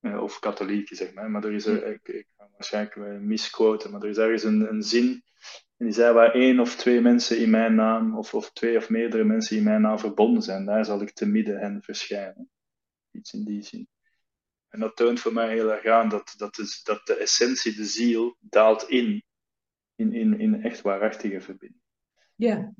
uh, 0.00 0.22
of 0.22 0.38
katholiek 0.38 0.88
zeg 0.88 1.14
maar, 1.14 1.30
maar 1.30 1.44
er 1.44 1.52
is, 1.52 1.66
er, 1.66 1.86
ik, 1.86 2.08
ik 2.08 2.26
ga 2.36 2.48
waarschijnlijk 2.52 3.20
misquoten, 3.20 3.90
maar 3.90 4.02
er 4.02 4.08
is 4.08 4.18
ergens 4.18 4.44
een, 4.44 4.68
een 4.68 4.82
zin 4.82 5.22
en 5.78 5.84
die 5.84 5.94
zei 5.94 6.14
waar 6.14 6.32
één 6.32 6.60
of 6.60 6.76
twee 6.76 7.00
mensen 7.00 7.38
in 7.38 7.50
mijn 7.50 7.74
naam, 7.74 8.16
of, 8.16 8.34
of 8.34 8.52
twee 8.52 8.76
of 8.76 8.88
meerdere 8.88 9.24
mensen 9.24 9.56
in 9.56 9.62
mijn 9.62 9.80
naam 9.80 9.98
verbonden 9.98 10.42
zijn, 10.42 10.64
daar 10.64 10.84
zal 10.84 11.00
ik 11.00 11.10
te 11.10 11.26
midden 11.26 11.58
hen 11.58 11.82
verschijnen. 11.82 12.50
Iets 13.18 13.32
in 13.32 13.44
die 13.44 13.62
zin. 13.62 13.88
En 14.68 14.80
dat 14.80 14.96
toont 14.96 15.20
voor 15.20 15.32
mij 15.32 15.48
heel 15.48 15.72
erg 15.72 15.86
aan 15.86 16.08
dat, 16.08 16.34
dat, 16.36 16.58
is, 16.58 16.82
dat 16.82 17.06
de 17.06 17.14
essentie, 17.14 17.74
de 17.74 17.84
ziel, 17.84 18.36
daalt 18.40 18.88
in, 18.88 19.24
in, 19.94 20.12
in, 20.12 20.40
in 20.40 20.62
echt 20.62 20.80
waarachtige 20.80 21.40
verbinding. 21.40 21.82
Ja. 22.34 22.74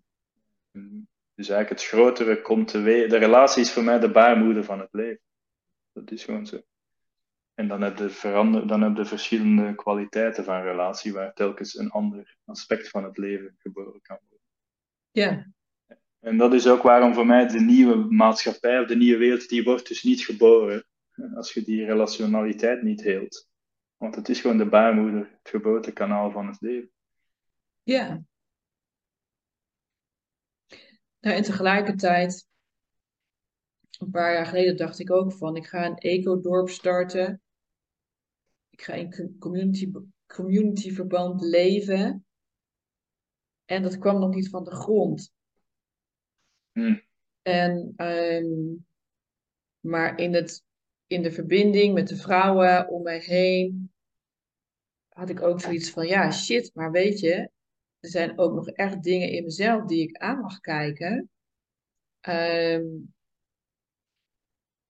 Dus 1.34 1.48
eigenlijk 1.48 1.68
het 1.68 1.84
grotere 1.84 2.42
komt 2.42 2.68
te 2.68 2.80
weten. 2.80 3.08
De 3.08 3.16
relatie 3.16 3.62
is 3.62 3.72
voor 3.72 3.84
mij 3.84 3.98
de 3.98 4.10
baarmoeder 4.10 4.64
van 4.64 4.80
het 4.80 4.92
leven. 4.92 5.22
Dat 5.92 6.10
is 6.10 6.24
gewoon 6.24 6.46
zo. 6.46 6.62
En 7.54 7.68
dan 7.68 7.82
heb 7.82 7.98
je, 7.98 8.08
verander, 8.08 8.66
dan 8.66 8.82
heb 8.82 8.96
je 8.96 9.04
verschillende 9.04 9.74
kwaliteiten 9.74 10.44
van 10.44 10.62
relatie, 10.62 11.12
waar 11.12 11.32
telkens 11.32 11.78
een 11.78 11.90
ander 11.90 12.36
aspect 12.44 12.88
van 12.88 13.04
het 13.04 13.16
leven 13.16 13.56
geboren 13.58 14.00
kan 14.02 14.18
worden. 14.28 14.46
Ja. 15.10 15.46
En 16.20 16.36
dat 16.36 16.54
is 16.54 16.66
ook 16.66 16.82
waarom 16.82 17.14
voor 17.14 17.26
mij 17.26 17.46
de 17.46 17.60
nieuwe 17.60 17.94
maatschappij 17.94 18.80
of 18.80 18.86
de 18.86 18.96
nieuwe 18.96 19.18
wereld, 19.18 19.48
die 19.48 19.64
wordt 19.64 19.88
dus 19.88 20.02
niet 20.02 20.24
geboren 20.24 20.86
als 21.34 21.52
je 21.52 21.62
die 21.62 21.84
relationaliteit 21.84 22.82
niet 22.82 23.02
heelt. 23.02 23.48
Want 23.96 24.14
het 24.14 24.28
is 24.28 24.40
gewoon 24.40 24.58
de 24.58 24.68
baarmoeder, 24.68 25.20
het 25.20 25.48
geboortekanaal 25.50 26.30
van 26.30 26.46
het 26.46 26.60
leven. 26.60 26.90
Ja. 27.82 28.22
Ja, 31.18 31.32
en 31.32 31.42
tegelijkertijd, 31.42 32.46
een 33.98 34.10
paar 34.10 34.32
jaar 34.32 34.46
geleden 34.46 34.76
dacht 34.76 34.98
ik 34.98 35.10
ook 35.10 35.32
van, 35.32 35.56
ik 35.56 35.66
ga 35.66 35.86
een 35.86 35.96
ecodorp 35.96 36.68
starten. 36.68 37.42
Ik 38.70 38.82
ga 38.82 38.92
in 38.92 39.36
community, 39.38 39.92
communityverband 40.26 41.40
leven. 41.40 42.26
En 43.64 43.82
dat 43.82 43.98
kwam 43.98 44.18
nog 44.18 44.34
niet 44.34 44.48
van 44.48 44.64
de 44.64 44.70
grond. 44.70 45.32
Hmm. 46.78 47.02
En, 47.42 47.92
ehm, 47.96 48.76
maar 49.80 50.18
in, 50.18 50.34
het, 50.34 50.64
in 51.06 51.22
de 51.22 51.32
verbinding 51.32 51.94
met 51.94 52.08
de 52.08 52.16
vrouwen 52.16 52.88
om 52.88 53.02
mij 53.02 53.18
heen 53.18 53.92
had 55.08 55.28
ik 55.28 55.42
ook 55.42 55.60
zoiets 55.60 55.90
van, 55.90 56.06
ja, 56.06 56.30
shit, 56.30 56.70
maar 56.74 56.90
weet 56.90 57.20
je, 57.20 57.34
er 58.00 58.08
zijn 58.10 58.38
ook 58.38 58.54
nog 58.54 58.68
echt 58.68 59.02
dingen 59.02 59.30
in 59.30 59.44
mezelf 59.44 59.84
die 59.84 60.08
ik 60.08 60.16
aan 60.16 60.40
mag 60.40 60.60
kijken. 60.60 61.30
Ehm, 62.20 62.86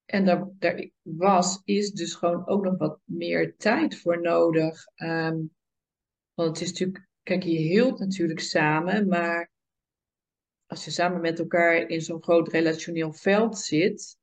en 0.05 0.24
daar, 0.24 0.49
daar 0.59 0.91
was, 1.03 1.62
is 1.64 1.93
dus 1.93 2.14
gewoon 2.14 2.47
ook 2.47 2.64
nog 2.64 2.78
wat 2.78 3.01
meer 3.05 3.57
tijd 3.57 3.99
voor 3.99 4.20
nodig. 4.20 4.86
Ehm, 4.95 5.39
want 6.34 6.49
het 6.49 6.61
is 6.61 6.70
natuurlijk, 6.70 7.09
kijk, 7.22 7.43
je 7.43 7.59
hield 7.59 7.99
natuurlijk 7.99 8.41
samen, 8.41 9.09
maar 9.09 9.51
als 10.68 10.84
je 10.84 10.90
samen 10.90 11.20
met 11.20 11.38
elkaar 11.38 11.76
in 11.76 12.00
zo'n 12.00 12.22
groot 12.22 12.48
relationeel 12.48 13.12
veld 13.12 13.58
zit, 13.58 14.16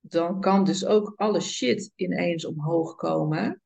dan 0.00 0.40
kan 0.40 0.64
dus 0.64 0.86
ook 0.86 1.12
alle 1.16 1.40
shit 1.40 1.92
ineens 1.94 2.44
omhoog 2.44 2.94
komen. 2.94 3.62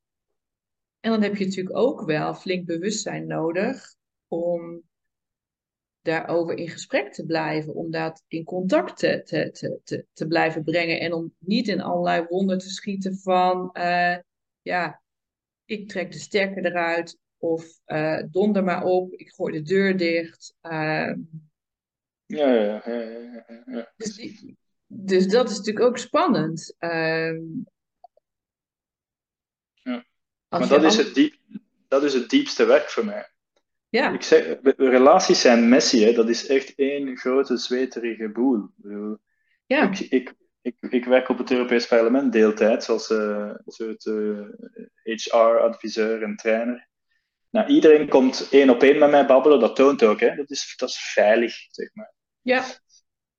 En 1.01 1.11
dan 1.11 1.23
heb 1.23 1.37
je 1.37 1.45
natuurlijk 1.45 1.77
ook 1.77 2.05
wel 2.05 2.35
flink 2.35 2.67
bewustzijn 2.67 3.27
nodig 3.27 3.95
om 4.29 4.83
daarover 6.01 6.57
in 6.57 6.69
gesprek 6.69 7.13
te 7.13 7.27
blijven, 7.27 7.75
om 7.75 7.91
dat 7.91 8.25
in 8.29 8.45
contact 8.45 8.99
te, 8.99 9.23
te, 9.23 9.51
te, 9.85 10.07
te, 10.13 10.27
blijven 10.27 10.65
brengen 10.65 11.01
en 11.01 11.13
om 11.13 11.35
niet 11.39 11.69
in 11.69 11.81
allerlei 11.81 12.27
wonden 12.29 12.59
te 12.59 12.71
schieten 12.71 13.17
van, 13.17 13.71
uh, 13.73 14.17
ja, 14.63 15.03
ik 15.65 15.89
trek 15.89 16.13
de 16.13 16.19
sterker 16.19 16.65
eruit 16.65 17.19
of 17.39 17.81
uh, 17.87 18.23
donder 18.31 18.65
maar 18.65 18.85
op, 18.85 19.13
ik 19.13 19.31
gooi 19.31 19.53
de 19.53 19.63
deur 19.63 19.97
dicht. 19.97 20.55
Uh, 20.63 21.13
ja, 22.27 22.55
ja, 22.55 22.83
ja, 22.85 23.01
ja, 23.01 23.63
ja. 23.67 23.93
Dus, 23.97 24.15
die, 24.15 24.57
dus 24.87 25.27
dat 25.27 25.51
is 25.51 25.57
natuurlijk 25.57 25.87
ook 25.87 25.99
spannend. 25.99 26.75
Ehm, 26.79 27.41
ja. 29.73 30.05
Maar 30.49 30.69
dat 30.69 30.85
is, 30.85 30.97
het 30.97 31.15
diep, 31.15 31.35
dat 31.89 32.03
is 32.03 32.15
het 32.15 32.31
diepste 32.31 32.65
werk 32.65 32.89
voor 32.89 33.05
mij. 33.05 33.31
Ja. 33.89 34.13
Ik 34.13 34.23
zeg, 34.23 34.57
relaties 34.77 35.41
zijn 35.41 35.69
messy, 35.69 36.03
hè. 36.03 36.13
dat 36.13 36.29
is 36.29 36.47
echt 36.47 36.75
één 36.75 37.17
grote 37.17 37.57
zweterige 37.57 38.29
boel. 38.29 38.69
Ja. 39.67 39.91
Ik, 39.91 40.01
ik, 40.01 40.35
ik, 40.63 40.77
ik, 40.81 41.05
werk 41.05 41.29
op 41.29 41.39
het 41.39 41.51
Europees 41.51 41.87
Parlement 41.87 42.33
deeltijd, 42.33 42.89
als 42.89 43.11
uh, 43.11 43.55
soort 43.67 44.05
uh, 44.05 44.49
HR-adviseur 45.03 46.23
en 46.23 46.37
trainer. 46.37 46.89
Nou, 47.53 47.67
iedereen 47.67 48.09
komt 48.09 48.49
één 48.51 48.71
op 48.71 48.83
één 48.83 48.99
met 48.99 49.11
mij 49.11 49.27
babbelen, 49.27 49.61
dat 49.61 49.77
toont 49.77 50.03
ook. 50.03 50.21
Hè. 50.21 50.35
Dat, 50.35 50.51
is, 50.51 50.75
dat 50.77 50.89
is 50.89 51.11
veilig, 51.13 51.55
zeg 51.71 51.95
maar. 51.95 52.13
Ja. 52.41 52.65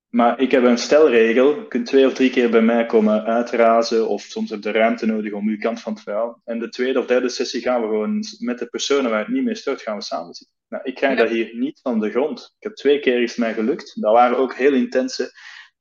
Maar 0.09 0.39
ik 0.39 0.51
heb 0.51 0.63
een 0.63 0.77
stelregel. 0.77 1.55
Je 1.55 1.67
kunt 1.67 1.85
twee 1.85 2.05
of 2.05 2.13
drie 2.13 2.29
keer 2.29 2.49
bij 2.49 2.61
mij 2.61 2.85
komen 2.85 3.23
uitrazen, 3.23 4.07
of 4.07 4.21
soms 4.21 4.49
heb 4.49 4.63
je 4.63 4.71
de 4.71 4.77
ruimte 4.77 5.05
nodig 5.05 5.33
om 5.33 5.47
uw 5.47 5.57
kant 5.57 5.81
van 5.81 5.93
het 5.93 6.01
verhaal. 6.01 6.41
En 6.43 6.59
de 6.59 6.69
tweede 6.69 6.99
of 6.99 7.05
derde 7.05 7.29
sessie 7.29 7.61
gaan 7.61 7.81
we 7.81 7.87
gewoon 7.87 8.23
met 8.39 8.59
de 8.59 8.65
personen 8.65 9.11
waar 9.11 9.19
het 9.19 9.27
niet 9.27 9.43
mee 9.43 9.55
stoort, 9.55 9.81
gaan 9.81 9.97
we 9.97 10.03
samen 10.03 10.33
zitten. 10.33 10.55
Nou, 10.67 10.83
ik 10.83 10.95
krijg 10.95 11.17
dat 11.17 11.29
hier 11.29 11.55
niet 11.55 11.79
van 11.81 11.99
de 11.99 12.09
grond. 12.09 12.53
Ik 12.57 12.63
heb 12.63 12.75
twee 12.75 12.99
keer 12.99 13.21
is 13.21 13.35
mij 13.35 13.53
gelukt. 13.53 14.01
Dat 14.01 14.13
waren 14.13 14.37
ook 14.37 14.55
heel 14.55 14.73
intense. 14.73 15.31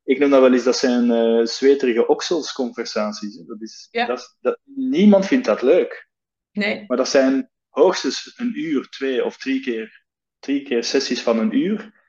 Ik 0.04 0.18
noem 0.18 0.30
dat 0.30 0.40
wel 0.40 0.52
eens, 0.52 0.64
dat 0.64 0.76
zijn 0.76 1.10
uh, 1.10 1.46
zweterige 1.46 2.06
okselsconversaties. 2.06 3.36
Dat 3.46 3.62
is, 3.62 3.88
ja. 3.90 4.06
dat, 4.06 4.36
dat, 4.40 4.58
niemand 4.74 5.26
vindt 5.26 5.44
dat 5.44 5.62
leuk. 5.62 6.08
Nee. 6.52 6.84
Maar 6.86 6.96
dat 6.96 7.08
zijn 7.08 7.50
hoogstens 7.72 8.32
een 8.36 8.58
uur, 8.58 8.88
twee 8.88 9.24
of 9.24 9.36
drie 9.36 9.60
keer, 9.60 10.04
drie 10.38 10.62
keer 10.62 10.84
sessies 10.84 11.22
van 11.22 11.38
een 11.38 11.56
uur 11.56 12.00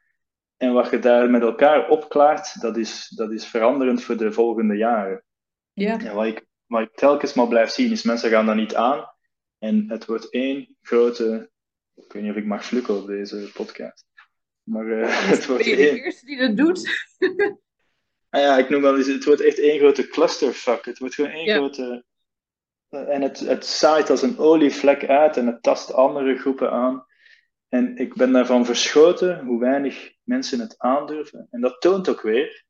en 0.64 0.74
wat 0.74 0.90
je 0.90 1.00
daar 1.00 1.30
met 1.30 1.42
elkaar 1.42 1.90
opklaart, 1.90 2.62
dat 2.62 2.78
is, 2.78 3.08
dat 3.16 3.32
is 3.32 3.46
veranderend 3.46 4.04
voor 4.04 4.18
de 4.18 4.32
volgende 4.32 4.76
jaren. 4.76 5.24
Ja. 5.74 6.00
En 6.00 6.16
wat 6.16 6.26
ik, 6.26 6.46
wat 6.66 6.82
ik 6.82 6.96
telkens 6.96 7.34
maar 7.34 7.48
blijf 7.48 7.70
zien, 7.70 7.92
is 7.92 8.04
mensen 8.04 8.30
gaan 8.30 8.46
dat 8.46 8.56
niet 8.56 8.76
aan. 8.76 9.12
En 9.60 9.90
het 9.90 10.06
wordt 10.06 10.30
één 10.30 10.78
grote... 10.82 11.52
Ik 11.96 12.14
weet 12.14 12.22
niet 12.22 12.32
of 12.32 12.38
ik 12.38 12.46
mag 12.46 12.66
flukken 12.66 12.98
op 12.98 13.08
deze 13.08 13.50
podcast. 13.54 14.06
Maar 14.64 14.86
uh, 14.86 15.28
het 15.30 15.46
wordt 15.46 15.64
ben 15.64 15.72
je 15.72 15.92
de 15.92 16.02
eerste 16.04 16.26
die 16.26 16.38
dat 16.38 16.58
doet? 16.58 16.90
ah 18.30 18.42
ja, 18.42 18.58
ik 18.58 18.70
noem 18.70 18.82
wel 18.82 18.98
eens... 18.98 19.08
Het 19.08 19.26
wordt 19.26 19.42
echt 19.42 19.60
één 19.60 19.80
grote 19.80 20.08
clusterfuck. 20.08 20.86
Het 20.86 21.00
wordt 21.00 21.16
gewoon 21.16 21.32
één 21.32 21.46
Ja. 21.46 21.56
grote... 21.56 22.06
En 22.94 23.22
het, 23.22 23.40
het 23.40 23.66
zaait 23.66 24.10
als 24.10 24.22
een 24.22 24.38
olievlek 24.38 25.06
uit 25.08 25.38
en 25.38 25.48
het 25.48 25.64
tast 25.64 25.94
andere 25.94 26.38
groepen 26.38 26.72
aan. 26.72 27.06
En 27.70 27.98
ik 27.98 28.14
ben 28.14 28.32
daarvan 28.32 28.66
verschoten 28.66 29.46
hoe 29.46 29.60
weinig 29.60 30.14
mensen 30.24 30.60
het 30.60 30.76
aandurven. 30.78 31.48
En 31.52 31.62
dat 31.62 31.82
toont 31.82 32.10
ook 32.10 32.22
weer, 32.22 32.66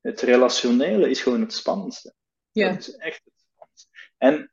het 0.00 0.20
relationele 0.20 1.10
is 1.10 1.22
gewoon 1.22 1.40
het 1.40 1.52
spannendste. 1.52 2.14
Ja. 2.50 2.68
Dat 2.68 2.78
is 2.78 2.96
echt 2.96 3.20
het 3.24 3.44
spannendste. 3.52 3.88
En, 4.18 4.52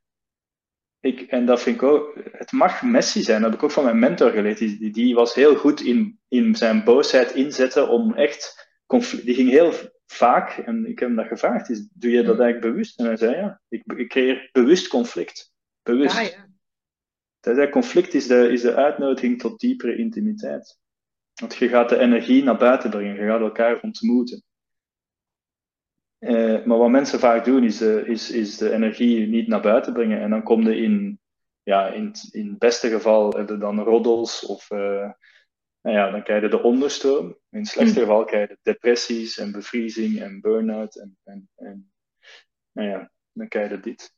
ik, 1.00 1.20
en 1.20 1.46
dat 1.46 1.62
vind 1.62 1.76
ik 1.76 1.82
ook, 1.82 2.20
het 2.32 2.52
mag 2.52 2.82
messy 2.82 3.22
zijn, 3.22 3.40
dat 3.40 3.50
heb 3.50 3.58
ik 3.58 3.64
ook 3.64 3.72
van 3.72 3.84
mijn 3.84 3.98
mentor 3.98 4.30
geleerd. 4.30 4.58
Die, 4.58 4.90
die 4.90 5.14
was 5.14 5.34
heel 5.34 5.56
goed 5.56 5.80
in, 5.80 6.20
in 6.28 6.56
zijn 6.56 6.84
boosheid 6.84 7.32
inzetten 7.32 7.88
om 7.88 8.14
echt 8.14 8.68
conflict, 8.86 9.24
die 9.24 9.34
ging 9.34 9.50
heel 9.50 9.72
vaak, 10.12 10.50
en 10.50 10.86
ik 10.86 10.98
heb 10.98 11.08
hem 11.08 11.16
dat 11.16 11.26
gevraagd, 11.26 11.70
is, 11.70 11.88
doe 11.92 12.10
je 12.10 12.22
dat 12.22 12.40
eigenlijk 12.40 12.72
bewust? 12.72 12.98
En 12.98 13.04
hij 13.04 13.16
zei 13.16 13.36
ja, 13.36 13.60
ik, 13.68 13.82
ik 13.96 14.08
creëer 14.08 14.48
bewust 14.52 14.88
conflict. 14.88 15.52
Bewust. 15.82 16.16
Ja, 16.16 16.20
ja. 16.20 16.48
Hij 17.40 17.54
zei, 17.54 17.68
conflict 17.68 18.14
is 18.14 18.26
de, 18.26 18.48
is 18.48 18.60
de 18.60 18.74
uitnodiging 18.74 19.38
tot 19.38 19.60
diepere 19.60 19.96
intimiteit. 19.96 20.78
Want 21.34 21.56
je 21.56 21.68
gaat 21.68 21.88
de 21.88 21.98
energie 21.98 22.42
naar 22.42 22.56
buiten 22.56 22.90
brengen, 22.90 23.14
je 23.14 23.26
gaat 23.26 23.40
elkaar 23.40 23.80
ontmoeten. 23.80 24.42
Eh, 26.18 26.64
maar 26.64 26.78
wat 26.78 26.90
mensen 26.90 27.18
vaak 27.18 27.44
doen, 27.44 27.64
is, 27.64 27.82
uh, 27.82 28.08
is, 28.08 28.30
is 28.30 28.56
de 28.56 28.72
energie 28.72 29.26
niet 29.26 29.48
naar 29.48 29.60
buiten 29.60 29.92
brengen. 29.92 30.20
En 30.20 30.30
dan 30.30 30.42
kom 30.42 30.62
je 30.62 30.76
in, 30.76 31.20
ja, 31.62 31.88
in, 31.88 32.12
in 32.30 32.48
het 32.48 32.58
beste 32.58 32.88
geval 32.88 33.30
heb 33.30 33.48
je 33.48 33.58
dan 33.58 33.80
roddels 33.80 34.46
of 34.46 34.70
uh, 34.70 35.10
nou 35.80 35.96
ja, 35.96 36.10
dan 36.10 36.22
krijg 36.22 36.42
je 36.42 36.48
de 36.48 36.62
onderstroom. 36.62 37.36
In 37.50 37.58
het 37.58 37.68
slechtste 37.68 38.00
geval 38.00 38.24
krijg 38.24 38.48
je 38.48 38.58
depressies 38.62 39.38
en 39.38 39.52
bevriezing 39.52 40.20
en 40.20 40.40
burn-out. 40.40 40.96
En, 40.96 41.18
en, 41.24 41.50
en 41.56 41.92
nou 42.72 42.88
ja, 42.88 43.12
dan 43.32 43.48
krijg 43.48 43.70
je 43.70 43.80
dit. 43.80 44.14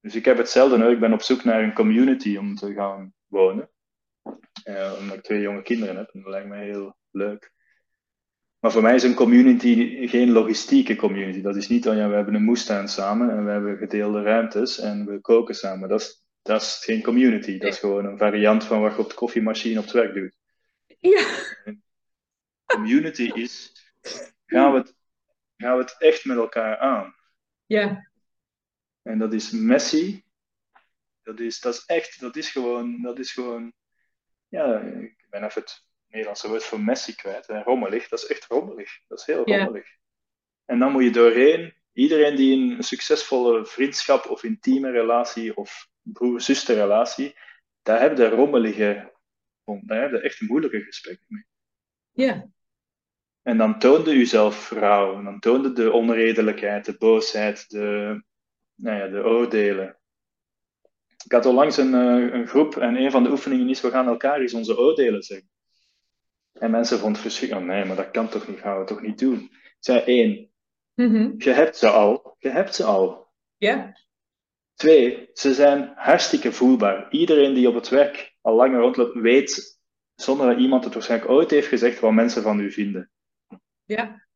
Dus 0.00 0.14
ik 0.14 0.24
heb 0.24 0.36
hetzelfde 0.36 0.78
nu. 0.78 0.90
Ik 0.90 1.00
ben 1.00 1.12
op 1.12 1.22
zoek 1.22 1.44
naar 1.44 1.62
een 1.62 1.74
community 1.74 2.36
om 2.36 2.54
te 2.54 2.72
gaan 2.72 3.14
wonen. 3.26 3.70
Uh, 4.64 4.96
omdat 4.98 5.16
ik 5.16 5.22
twee 5.22 5.40
jonge 5.40 5.62
kinderen 5.62 5.96
heb. 5.96 6.10
En 6.12 6.20
dat 6.22 6.30
lijkt 6.30 6.48
me 6.48 6.56
heel 6.56 6.96
leuk. 7.10 7.52
Maar 8.58 8.72
voor 8.72 8.82
mij 8.82 8.94
is 8.94 9.02
een 9.02 9.14
community 9.14 10.06
geen 10.06 10.30
logistieke 10.30 10.96
community. 10.96 11.40
Dat 11.40 11.56
is 11.56 11.68
niet 11.68 11.84
van 11.84 11.96
ja, 11.96 12.08
we 12.08 12.14
hebben 12.14 12.34
een 12.34 12.44
moestuin 12.44 12.88
samen 12.88 13.30
en 13.30 13.44
we 13.44 13.50
hebben 13.50 13.76
gedeelde 13.76 14.22
ruimtes 14.22 14.78
en 14.78 15.06
we 15.06 15.20
koken 15.20 15.54
samen. 15.54 15.88
Dat 15.88 16.00
is, 16.00 16.24
dat 16.42 16.60
is 16.60 16.80
geen 16.84 17.02
community. 17.02 17.58
Dat 17.58 17.72
is 17.72 17.78
gewoon 17.78 18.04
een 18.04 18.18
variant 18.18 18.64
van 18.64 18.80
wat 18.80 18.92
je 18.92 18.98
op 18.98 19.08
de 19.08 19.14
koffiemachine 19.14 19.78
op 19.78 19.84
het 19.84 19.92
werk 19.92 20.14
doet. 20.14 20.36
Ja. 20.98 21.24
Community 22.74 23.30
is, 23.34 23.72
gaan 24.46 24.72
we, 24.72 24.78
het, 24.78 24.94
gaan 25.56 25.76
we 25.76 25.82
het 25.82 25.96
echt 25.98 26.24
met 26.24 26.36
elkaar 26.36 26.78
aan. 26.78 27.14
Ja. 27.66 28.10
En 29.02 29.18
dat 29.18 29.32
is 29.32 29.50
messy. 29.50 30.22
Dat 31.22 31.40
is, 31.40 31.60
dat 31.60 31.74
is 31.74 31.84
echt, 31.86 32.20
dat 32.20 32.36
is 32.36 32.50
gewoon, 32.50 33.02
dat 33.02 33.18
is 33.18 33.32
gewoon, 33.32 33.72
ja, 34.48 34.80
ik 34.80 35.26
ben 35.30 35.44
even 35.44 35.60
het 35.62 35.84
Nederlandse 36.06 36.48
woord 36.48 36.64
voor 36.64 36.80
messy 36.80 37.14
kwijt. 37.14 37.46
En 37.46 37.62
rommelig, 37.62 38.08
dat 38.08 38.18
is 38.18 38.26
echt 38.26 38.46
rommelig. 38.46 38.98
Dat 39.08 39.18
is 39.18 39.26
heel 39.26 39.48
Ja. 39.48 39.56
rommelig. 39.56 39.88
En 40.64 40.78
dan 40.78 40.92
moet 40.92 41.02
je 41.04 41.10
doorheen, 41.10 41.74
iedereen 41.92 42.36
die 42.36 42.52
in 42.52 42.70
een 42.70 42.82
succesvolle 42.82 43.66
vriendschap 43.66 44.26
of 44.26 44.42
intieme 44.42 44.90
relatie 44.90 45.56
of 45.56 45.88
broer-zusterrelatie, 46.02 47.38
daar 47.82 48.00
heb 48.00 48.16
je 48.16 48.28
rommelige, 48.28 49.12
daar 49.64 50.00
heb 50.00 50.10
je 50.10 50.20
echt 50.20 50.40
moeilijke 50.40 50.80
gesprekken 50.80 51.26
mee. 51.28 51.44
Ja. 52.10 52.50
En 53.42 53.56
dan 53.56 53.78
toonde 53.78 54.12
u 54.14 54.24
zelf 54.26 54.54
vrouw, 54.54 55.16
en 55.16 55.24
dan 55.24 55.38
toonde 55.40 55.72
de 55.72 55.92
onredelijkheid, 55.92 56.84
de 56.84 56.96
boosheid, 56.98 57.70
de, 57.70 58.22
nou 58.74 58.96
ja, 58.98 59.08
de 59.08 59.24
oordelen. 59.24 59.98
Ik 61.24 61.32
had 61.32 61.46
onlangs 61.46 61.76
een, 61.76 61.94
eh, 61.94 62.32
een 62.32 62.46
groep 62.46 62.76
en 62.76 62.96
een 62.96 63.10
van 63.10 63.22
de 63.22 63.30
oefeningen 63.30 63.68
is, 63.68 63.80
we 63.80 63.90
gaan 63.90 64.06
elkaar 64.06 64.40
eens 64.40 64.54
onze 64.54 64.78
oordelen 64.78 65.22
zeggen. 65.22 65.50
En 66.52 66.70
mensen 66.70 66.98
vonden 66.98 67.22
het 67.22 67.22
verschrikkelijk, 67.22 67.68
oh 67.68 67.74
nee, 67.74 67.84
maar 67.84 67.96
dat 67.96 68.10
kan 68.10 68.28
toch 68.28 68.48
niet, 68.48 68.58
gaan 68.58 68.78
we 68.78 68.84
toch 68.84 69.00
niet 69.02 69.18
doen. 69.18 69.38
Ik 69.42 69.76
zei 69.78 70.00
één, 70.00 70.50
Mhm. 70.94 71.34
je 71.38 71.50
hebt 71.50 71.76
ze 71.76 71.88
al, 71.88 72.36
je 72.38 72.48
hebt 72.48 72.74
ze 72.74 72.84
al. 72.84 73.28
Ja. 73.56 73.96
Twee, 74.74 75.30
ze 75.32 75.54
zijn 75.54 75.92
hartstikke 75.96 76.52
voelbaar. 76.52 77.10
Iedereen 77.10 77.54
die 77.54 77.68
op 77.68 77.74
het 77.74 77.88
werk 77.88 78.34
al 78.40 78.54
langer 78.54 78.80
rondloopt, 78.80 79.14
weet, 79.14 79.80
zonder 80.14 80.46
dat 80.46 80.58
iemand 80.58 80.84
het 80.84 80.94
waarschijnlijk 80.94 81.30
ooit 81.30 81.50
heeft 81.50 81.66
gezegd, 81.66 82.00
wat 82.00 82.12
mensen 82.12 82.42
van 82.42 82.60
u 82.60 82.72
vinden. 82.72 83.10
Ja. 83.90 84.26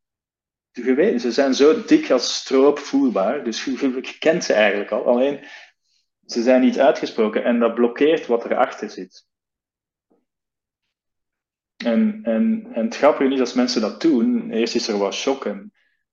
Ze 1.19 1.33
zijn 1.33 1.55
zo 1.55 1.85
dik 1.85 2.11
als 2.11 2.37
stroop 2.37 2.79
voelbaar, 2.79 3.45
dus 3.45 3.65
je, 3.65 4.17
kent 4.19 4.45
ze 4.45 4.53
eigenlijk 4.53 4.91
al. 4.91 5.07
Alleen, 5.07 5.45
ze 6.27 6.43
zijn 6.43 6.61
niet 6.61 6.79
uitgesproken 6.79 7.45
en 7.45 7.59
dat 7.59 7.75
blokkeert 7.75 8.27
wat 8.27 8.45
erachter 8.45 8.91
zit. 8.91 9.27
En, 11.77 12.21
en, 12.23 12.69
en 12.73 12.85
het 12.85 12.97
grappige 12.97 13.35
is, 13.35 13.41
als 13.41 13.55
mensen 13.55 13.81
dat 13.81 14.01
doen, 14.01 14.51
eerst 14.51 14.75
is 14.75 14.89
er 14.89 14.99
wat 14.99 15.15
shock 15.15 15.45
en, 15.45 15.73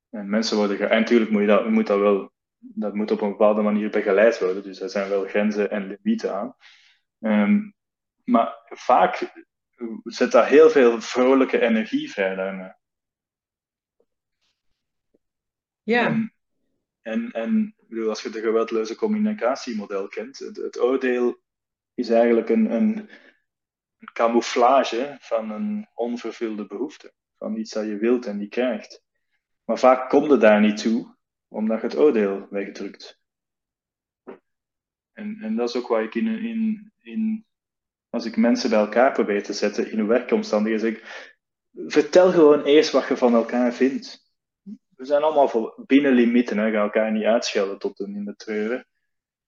en 0.09 0.29
mensen 0.29 0.57
worden... 0.57 0.89
En 0.89 0.99
natuurlijk 0.99 1.31
moet, 1.31 1.41
je 1.41 1.47
dat, 1.47 1.69
moet 1.69 1.87
dat 1.87 1.99
wel... 1.99 2.31
Dat 2.57 2.93
moet 2.93 3.11
op 3.11 3.21
een 3.21 3.29
bepaalde 3.29 3.61
manier 3.61 3.89
begeleid 3.89 4.39
worden, 4.39 4.63
dus 4.63 4.81
er 4.81 4.89
zijn 4.89 5.09
wel 5.09 5.27
grenzen 5.27 5.71
en 5.71 5.87
limieten 5.87 6.33
aan. 6.35 6.55
Um, 7.19 7.73
maar 8.23 8.55
vaak 8.65 9.31
zet 10.03 10.31
dat 10.31 10.45
heel 10.45 10.69
veel 10.69 11.01
vrolijke 11.01 11.59
energie 11.59 12.11
vrij 12.11 12.35
daarna. 12.35 12.79
Ja. 15.91 16.29
En, 17.01 17.31
en, 17.31 17.75
bedoel, 17.87 18.09
als 18.09 18.21
je 18.21 18.29
de 18.29 18.39
geweldloze 18.39 18.95
communicatiemodel 18.95 20.07
kent, 20.07 20.37
het, 20.39 20.79
oordeel 20.79 21.41
is 21.93 22.09
eigenlijk 22.09 22.49
een, 22.49 22.71
een, 22.71 23.09
camouflage 24.13 25.17
van 25.19 25.51
een 25.51 25.87
onvervulde 25.93 26.65
behoefte. 26.65 27.13
Van 27.37 27.55
iets 27.55 27.71
dat 27.71 27.85
je 27.85 27.97
wilt 27.97 28.25
en 28.25 28.37
niet 28.37 28.49
krijgt. 28.49 29.03
Maar 29.65 29.79
vaak 29.79 30.09
komt 30.09 30.31
het 30.31 30.41
daar 30.41 30.61
niet 30.61 30.77
toe, 30.77 31.15
omdat 31.47 31.81
je 31.81 31.87
het 31.87 31.97
oordeel 31.97 32.47
wegdrukt. 32.49 33.19
En, 35.13 35.37
en 35.41 35.55
dat 35.55 35.69
is 35.69 35.75
ook 35.75 35.87
waar 35.87 36.03
ik 36.03 36.15
in, 36.15 36.27
in, 36.27 36.91
in 37.01 37.45
als 38.09 38.25
ik 38.25 38.37
mensen 38.37 38.69
bij 38.69 38.79
elkaar 38.79 39.11
probeer 39.11 39.43
te 39.43 39.53
zetten 39.53 39.91
in 39.91 39.97
hun 39.97 40.07
werkomstandigheden, 40.07 40.87
zeg 40.87 40.97
ik, 40.97 41.29
vertel 41.91 42.31
gewoon 42.31 42.63
eerst 42.63 42.91
wat 42.91 43.07
je 43.07 43.17
van 43.17 43.33
elkaar 43.33 43.73
vindt. 43.73 44.30
We 45.01 45.07
zijn 45.07 45.21
allemaal 45.21 45.47
voor 45.47 45.83
binnen 45.85 46.11
limieten, 46.11 46.57
hè. 46.57 46.71
ga 46.71 46.81
elkaar 46.81 47.11
niet 47.11 47.23
uitschelden 47.23 47.79
tot 47.79 47.99
in 47.99 48.25
de 48.25 48.35
treuren. 48.35 48.87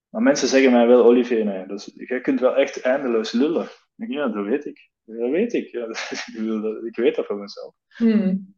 Maar 0.09 0.21
mensen 0.21 0.47
zeggen 0.47 0.71
mij 0.71 0.87
wel, 0.87 1.03
Olivier, 1.03 1.45
nee, 1.45 1.65
dus, 1.67 1.91
jij 1.93 2.21
kunt 2.21 2.39
wel 2.39 2.55
echt 2.55 2.81
eindeloos 2.81 3.31
lullen. 3.31 3.67
Ik, 3.97 4.09
ja, 4.09 4.27
dat 4.27 4.45
weet 4.45 4.65
ik. 4.65 4.89
Dat 5.05 5.29
weet 5.29 5.53
ik. 5.53 5.69
Ja, 5.69 5.87
ik 6.89 6.95
weet 6.95 7.15
dat 7.15 7.25
van 7.25 7.39
mezelf. 7.39 7.75
Hmm. 7.87 8.55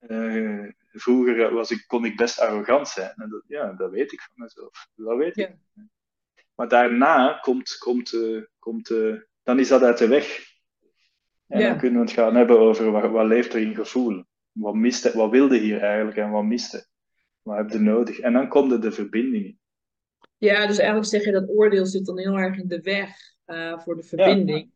Uh, 0.00 0.70
vroeger 0.92 1.54
was 1.54 1.70
ik, 1.70 1.84
kon 1.86 2.04
ik 2.04 2.16
best 2.16 2.40
arrogant 2.40 2.88
zijn. 2.88 3.12
En 3.16 3.28
dat, 3.28 3.42
ja, 3.46 3.72
dat 3.72 3.90
weet 3.90 4.12
ik 4.12 4.20
van 4.20 4.34
mezelf. 4.34 4.88
Dat 4.94 5.16
weet 5.16 5.36
ik. 5.36 5.56
Maar 6.54 6.68
daarna 6.68 7.38
komt, 7.40 7.78
komt, 7.78 8.12
uh, 8.12 8.42
komt 8.58 8.90
uh, 8.90 9.20
dan 9.42 9.58
is 9.58 9.68
dat 9.68 9.82
uit 9.82 9.98
de 9.98 10.08
weg. 10.08 10.40
En 11.46 11.60
dan 11.60 11.78
kunnen 11.78 12.00
we 12.00 12.06
het 12.06 12.14
gaan 12.14 12.34
hebben 12.34 12.58
over 12.58 12.90
wat, 12.90 13.10
wat 13.10 13.26
leeft 13.26 13.52
er 13.54 13.60
in 13.60 13.74
gevoel. 13.74 14.24
Wat, 14.54 14.74
miste, 14.74 15.16
wat 15.16 15.30
wilde 15.30 15.58
hier 15.58 15.80
eigenlijk 15.80 16.16
en 16.16 16.30
wat 16.30 16.44
miste. 16.44 16.86
Wat 17.42 17.56
heb 17.56 17.70
je 17.70 17.78
nodig? 17.78 18.18
En 18.18 18.32
dan 18.32 18.48
komt 18.48 18.72
er 18.72 18.80
de 18.80 18.92
verbinding. 18.92 19.56
Ja, 20.38 20.66
dus 20.66 20.78
eigenlijk 20.78 21.08
zeg 21.08 21.24
je 21.24 21.32
dat 21.32 21.48
oordeel 21.48 21.86
zit 21.86 22.06
dan 22.06 22.18
heel 22.18 22.38
erg 22.38 22.58
in 22.58 22.68
de 22.68 22.80
weg 22.80 23.16
uh, 23.46 23.78
voor 23.78 23.96
de 23.96 24.02
verbinding. 24.02 24.58
Ja. 24.58 24.72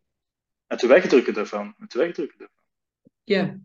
Het 0.66 0.86
wegdrukken 0.86 1.34
daarvan. 1.34 1.74
Het 1.78 1.94
wegdrukken 1.94 2.38
daarvan. 2.38 2.64
Ja. 3.24 3.58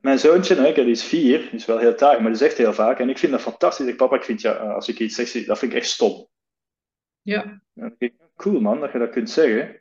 Mijn 0.00 0.18
zoontje, 0.18 0.54
hè, 0.54 0.72
die 0.72 0.84
is 0.86 1.04
vier, 1.04 1.38
die 1.38 1.50
is 1.50 1.64
wel 1.64 1.78
heel 1.78 1.94
taai, 1.94 2.20
maar 2.20 2.30
die 2.30 2.38
zegt 2.38 2.56
heel 2.56 2.72
vaak, 2.72 2.98
en 2.98 3.08
ik 3.08 3.18
vind 3.18 3.32
dat 3.32 3.40
fantastisch. 3.40 3.86
Ik, 3.86 3.96
papa, 3.96 4.16
ik 4.16 4.24
vind 4.24 4.40
ja, 4.40 4.52
als 4.52 4.88
ik 4.88 4.98
iets 4.98 5.14
zeg, 5.14 5.44
dat 5.44 5.58
vind 5.58 5.72
ik 5.72 5.78
echt 5.78 5.88
stom. 5.88 6.28
Ja. 7.22 7.62
Cool 8.36 8.60
man, 8.60 8.80
dat 8.80 8.92
je 8.92 8.98
dat 8.98 9.10
kunt 9.10 9.30
zeggen. 9.30 9.80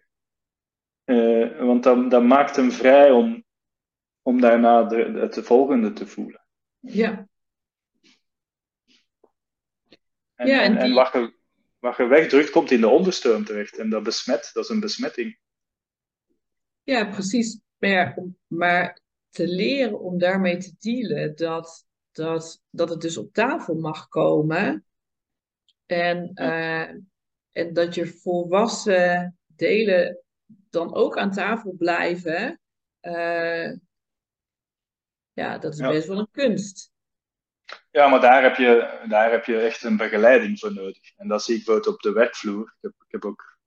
Uh, 1.05 1.59
want 1.59 1.83
dan, 1.83 2.09
dan 2.09 2.27
maakt 2.27 2.55
hem 2.55 2.71
vrij 2.71 3.11
om, 3.11 3.43
om 4.21 4.41
daarna 4.41 4.83
de, 4.83 4.95
het 4.95 5.45
volgende 5.45 5.93
te 5.93 6.07
voelen. 6.07 6.45
Ja. 6.79 7.27
En, 10.35 10.47
ja, 10.47 10.61
en, 10.61 10.71
die... 10.71 10.81
en 10.81 10.93
wat, 10.93 11.13
je, 11.13 11.33
wat 11.79 11.97
je 11.97 12.05
wegdrukt, 12.05 12.49
komt 12.49 12.71
in 12.71 12.81
de 12.81 12.87
onderstroom 12.87 13.45
terecht. 13.45 13.77
En 13.77 13.89
dat 13.89 14.03
besmet, 14.03 14.49
dat 14.53 14.63
is 14.63 14.69
een 14.69 14.79
besmetting. 14.79 15.39
Ja, 16.83 17.09
precies. 17.09 17.59
Maar, 17.77 18.23
maar 18.47 18.99
te 19.29 19.47
leren 19.47 19.99
om 19.99 20.17
daarmee 20.17 20.57
te 20.57 20.75
dealen, 20.79 21.35
dat, 21.35 21.85
dat, 22.11 22.63
dat 22.69 22.89
het 22.89 23.01
dus 23.01 23.17
op 23.17 23.33
tafel 23.33 23.75
mag 23.75 24.07
komen. 24.07 24.85
En, 25.85 26.31
ja. 26.33 26.89
uh, 26.89 27.01
en 27.51 27.73
dat 27.73 27.95
je 27.95 28.07
volwassen 28.07 29.39
delen 29.45 30.23
dan 30.69 30.93
ook 30.93 31.17
aan 31.17 31.31
tafel 31.31 31.73
blijven, 31.77 32.59
uh, 33.01 33.71
ja, 35.41 35.57
dat 35.57 35.73
is 35.73 35.79
ja. 35.79 35.89
best 35.89 36.07
wel 36.07 36.19
een 36.19 36.31
kunst. 36.31 36.91
Ja, 37.91 38.07
maar 38.07 38.21
daar 38.21 38.43
heb, 38.43 38.55
je, 38.55 38.99
daar 39.07 39.31
heb 39.31 39.45
je 39.45 39.59
echt 39.59 39.83
een 39.83 39.97
begeleiding 39.97 40.59
voor 40.59 40.73
nodig. 40.73 41.17
En 41.17 41.27
dat 41.27 41.43
zie 41.43 41.55
ik 41.55 41.65
bijvoorbeeld 41.65 41.95
op 41.95 42.01
de 42.01 42.11
werkvloer. 42.11 42.63
Ik 42.63 42.81
heb, 42.81 42.91
ik 42.91 43.11
heb 43.11 43.25
ook 43.25 43.59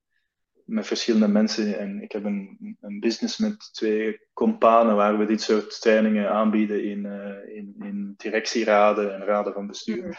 met 0.65 0.87
verschillende 0.87 1.29
mensen 1.29 1.79
en 1.79 2.03
ik 2.03 2.13
heb 2.13 2.25
een, 2.25 2.77
een 2.81 3.01
business 3.01 3.39
met 3.39 3.73
twee 3.73 4.21
companen 4.33 4.97
waar 4.97 5.19
we 5.19 5.27
dit 5.27 5.43
soort 5.43 5.81
trainingen 5.81 6.31
aanbieden 6.31 6.85
in, 6.85 7.05
uh, 7.05 7.57
in, 7.57 7.75
in 7.79 8.15
directieraden 8.17 9.15
en 9.15 9.25
raden 9.25 9.53
van 9.53 9.67
bestuur. 9.67 10.05
Mm. 10.05 10.15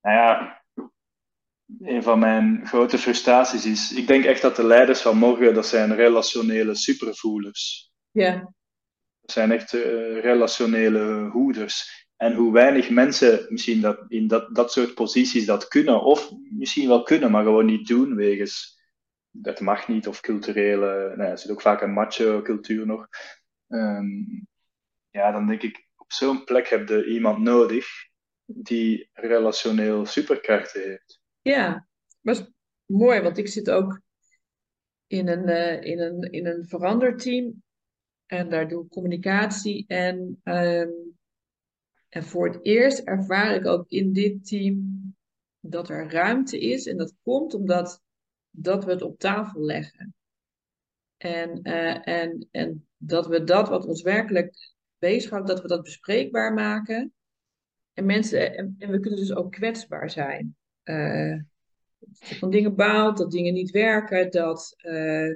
Nou 0.00 0.16
ja, 0.16 0.62
een 1.80 2.02
van 2.02 2.18
mijn 2.18 2.66
grote 2.66 2.98
frustraties 2.98 3.66
is, 3.66 3.92
ik 3.92 4.06
denk 4.06 4.24
echt 4.24 4.42
dat 4.42 4.56
de 4.56 4.64
leiders 4.64 5.00
van 5.00 5.16
morgen, 5.16 5.54
dat 5.54 5.66
zijn 5.66 5.94
relationele 5.94 6.74
supervoelers. 6.74 7.92
Ja. 8.10 8.52
Zijn 9.30 9.52
echt 9.52 9.72
uh, 9.72 9.82
relationele 10.20 11.28
hoeders. 11.28 12.06
En 12.16 12.34
hoe 12.34 12.52
weinig 12.52 12.90
mensen 12.90 13.46
misschien 13.48 13.80
dat, 13.80 14.04
in 14.08 14.26
dat, 14.26 14.54
dat 14.54 14.72
soort 14.72 14.94
posities 14.94 15.46
dat 15.46 15.68
kunnen, 15.68 16.02
of 16.02 16.32
misschien 16.50 16.88
wel 16.88 17.02
kunnen, 17.02 17.30
maar 17.30 17.42
gewoon 17.42 17.66
niet 17.66 17.86
doen, 17.86 18.14
wegens 18.14 18.76
dat 19.30 19.60
mag 19.60 19.88
niet, 19.88 20.08
of 20.08 20.20
culturele, 20.20 21.14
nee, 21.16 21.28
er 21.28 21.38
zit 21.38 21.50
ook 21.50 21.60
vaak 21.60 21.82
een 21.82 21.92
macho 21.92 22.42
cultuur 22.42 22.86
nog. 22.86 23.08
Um, 23.68 24.46
ja, 25.10 25.32
dan 25.32 25.46
denk 25.46 25.62
ik, 25.62 25.88
op 25.96 26.12
zo'n 26.12 26.44
plek 26.44 26.68
heb 26.68 26.88
je 26.88 27.06
iemand 27.06 27.38
nodig 27.38 27.86
die 28.44 29.08
relationeel 29.12 30.06
superkrachten 30.06 30.82
heeft. 30.82 31.20
Ja, 31.42 31.88
was 32.20 32.50
mooi, 32.86 33.20
want 33.20 33.38
ik 33.38 33.48
zit 33.48 33.70
ook 33.70 34.00
in 35.06 35.28
een, 35.28 35.48
uh, 35.48 35.82
in 35.82 36.00
een, 36.00 36.20
in 36.20 36.46
een 36.46 36.64
veranderteam 36.64 37.62
en 38.28 38.48
daar 38.48 38.68
doe 38.68 38.84
ik 38.84 38.90
communicatie. 38.90 39.84
En, 39.86 40.40
um, 40.44 41.16
en 42.08 42.22
voor 42.22 42.48
het 42.48 42.64
eerst 42.64 42.98
ervaar 42.98 43.54
ik 43.54 43.66
ook 43.66 43.88
in 43.88 44.12
dit 44.12 44.46
team 44.46 45.16
dat 45.60 45.88
er 45.88 46.10
ruimte 46.10 46.58
is. 46.58 46.86
En 46.86 46.96
dat 46.96 47.14
komt 47.22 47.54
omdat 47.54 48.02
dat 48.50 48.84
we 48.84 48.90
het 48.90 49.02
op 49.02 49.18
tafel 49.18 49.60
leggen. 49.60 50.14
En, 51.16 51.60
uh, 51.62 52.08
en, 52.08 52.48
en 52.50 52.86
dat 52.96 53.26
we 53.26 53.44
dat 53.44 53.68
wat 53.68 53.86
ons 53.86 54.02
werkelijk 54.02 54.74
bezighoudt, 54.98 55.48
dat 55.48 55.62
we 55.62 55.68
dat 55.68 55.82
bespreekbaar 55.82 56.54
maken. 56.54 57.12
En, 57.92 58.06
mensen, 58.06 58.56
en, 58.56 58.76
we 58.78 59.00
kunnen 59.00 59.18
dus 59.18 59.34
ook 59.34 59.52
kwetsbaar 59.52 60.10
zijn. 60.10 60.56
Uh, 60.84 61.40
dat 61.98 62.28
je 62.28 62.34
van 62.34 62.50
dingen 62.50 62.74
baalt, 62.74 63.16
dat 63.16 63.30
dingen 63.30 63.54
niet 63.54 63.70
werken. 63.70 64.30
Dat, 64.30 64.74
uh, 64.82 65.34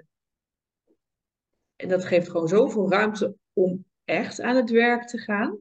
en 1.82 1.88
dat 1.88 2.04
geeft 2.04 2.30
gewoon 2.30 2.48
zoveel 2.48 2.90
ruimte 2.90 3.34
om 3.52 3.84
echt 4.04 4.40
aan 4.40 4.56
het 4.56 4.70
werk 4.70 5.06
te 5.08 5.18
gaan. 5.18 5.58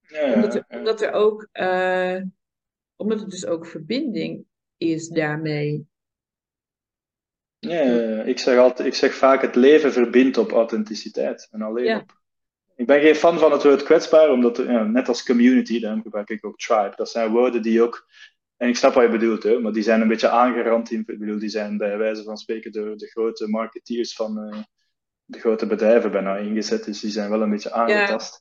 Ja, 0.00 0.34
omdat, 0.34 0.54
er, 0.54 0.64
omdat 0.68 1.02
er 1.02 1.12
ook, 1.12 1.48
uh, 1.52 2.22
omdat 2.96 3.20
er 3.20 3.28
dus 3.28 3.46
ook 3.46 3.66
verbinding 3.66 4.44
is 4.76 5.08
daarmee. 5.08 5.88
Ja, 7.58 8.22
ik 8.22 8.38
zeg, 8.38 8.58
altijd, 8.58 8.88
ik 8.88 8.94
zeg 8.94 9.14
vaak: 9.14 9.42
het 9.42 9.54
leven 9.54 9.92
verbindt 9.92 10.38
op 10.38 10.52
authenticiteit 10.52 11.48
en 11.50 11.62
alleen 11.62 11.84
ja. 11.84 11.98
op. 11.98 12.18
Ik 12.76 12.86
ben 12.86 13.00
geen 13.00 13.14
fan 13.14 13.38
van 13.38 13.52
het 13.52 13.62
woord 13.62 13.82
kwetsbaar, 13.82 14.30
omdat 14.30 14.56
ja, 14.56 14.84
net 14.84 15.08
als 15.08 15.24
community, 15.24 15.80
daarom 15.80 16.02
gebruik 16.02 16.28
ik 16.28 16.46
ook 16.46 16.58
tribe. 16.58 16.92
Dat 16.96 17.10
zijn 17.10 17.30
woorden 17.30 17.62
die 17.62 17.82
ook 17.82 18.08
en 18.56 18.68
ik 18.68 18.76
snap 18.76 18.94
wat 18.94 19.02
je 19.02 19.10
bedoelt, 19.10 19.42
hè, 19.42 19.58
maar 19.58 19.72
die 19.72 19.82
zijn 19.82 20.00
een 20.00 20.08
beetje 20.08 20.28
aangerand. 20.28 20.90
In, 20.90 21.04
ik 21.06 21.18
bedoel, 21.18 21.38
die 21.38 21.48
zijn 21.48 21.76
bij 21.76 21.98
wijze 21.98 22.22
van 22.22 22.36
spreken 22.36 22.72
door 22.72 22.96
de 22.96 23.06
grote 23.06 23.48
marketeers 23.48 24.14
van 24.14 24.38
uh, 24.38 24.62
de 25.30 25.38
grote 25.40 25.66
bedrijven 25.66 26.10
bijna 26.10 26.36
ingezet. 26.36 26.84
Dus 26.84 27.00
die 27.00 27.10
zijn 27.10 27.30
wel 27.30 27.42
een 27.42 27.50
beetje 27.50 27.72
aangetast. 27.72 28.40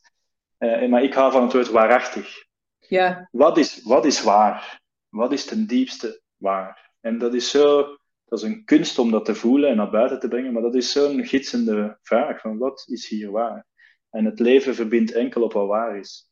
Ja. 0.57 0.81
Uh, 0.81 0.89
maar 0.89 1.03
ik 1.03 1.13
hou 1.13 1.31
van 1.31 1.43
het 1.43 1.53
woord 1.53 1.69
waarachtig. 1.69 2.45
Ja. 2.77 3.27
Wat, 3.31 3.57
is, 3.57 3.83
wat 3.83 4.05
is 4.05 4.23
waar? 4.23 4.81
Wat 5.09 5.31
is 5.31 5.45
ten 5.45 5.67
diepste 5.67 6.21
waar? 6.35 6.91
En 6.99 7.17
dat 7.17 7.33
is 7.33 7.49
zo, 7.49 7.97
dat 8.25 8.39
is 8.39 8.45
een 8.45 8.65
kunst 8.65 8.99
om 8.99 9.11
dat 9.11 9.25
te 9.25 9.35
voelen 9.35 9.69
en 9.69 9.75
naar 9.75 9.89
buiten 9.89 10.19
te 10.19 10.27
brengen, 10.27 10.53
maar 10.53 10.61
dat 10.61 10.75
is 10.75 10.91
zo'n 10.91 11.25
gidsende 11.25 11.97
vraag: 12.01 12.41
van 12.41 12.57
wat 12.57 12.85
is 12.87 13.07
hier 13.07 13.31
waar? 13.31 13.65
En 14.09 14.25
het 14.25 14.39
leven 14.39 14.75
verbindt 14.75 15.11
enkel 15.11 15.41
op 15.41 15.53
wat 15.53 15.67
waar 15.67 15.97
is. 15.97 16.29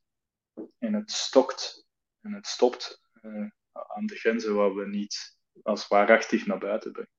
En 0.78 0.94
het 0.94 1.12
stokt 1.12 1.86
en 2.22 2.34
het 2.34 2.48
stopt. 2.48 3.02
Uh, 3.22 3.48
aan 3.72 4.06
de 4.06 4.16
grenzen 4.16 4.56
waar 4.56 4.76
we 4.76 4.88
niet 4.88 5.38
als 5.64 5.88
waarachtig 5.88 6.46
naar 6.46 6.58
buiten 6.58 6.92
brengen. 6.92 7.12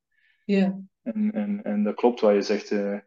Ja. 0.45 0.81
En, 1.03 1.33
en, 1.33 1.63
en 1.63 1.83
dat 1.83 1.95
klopt 1.95 2.21
wat 2.21 2.35
je 2.35 2.43
zegt. 2.43 2.71
Uh, 2.71 2.99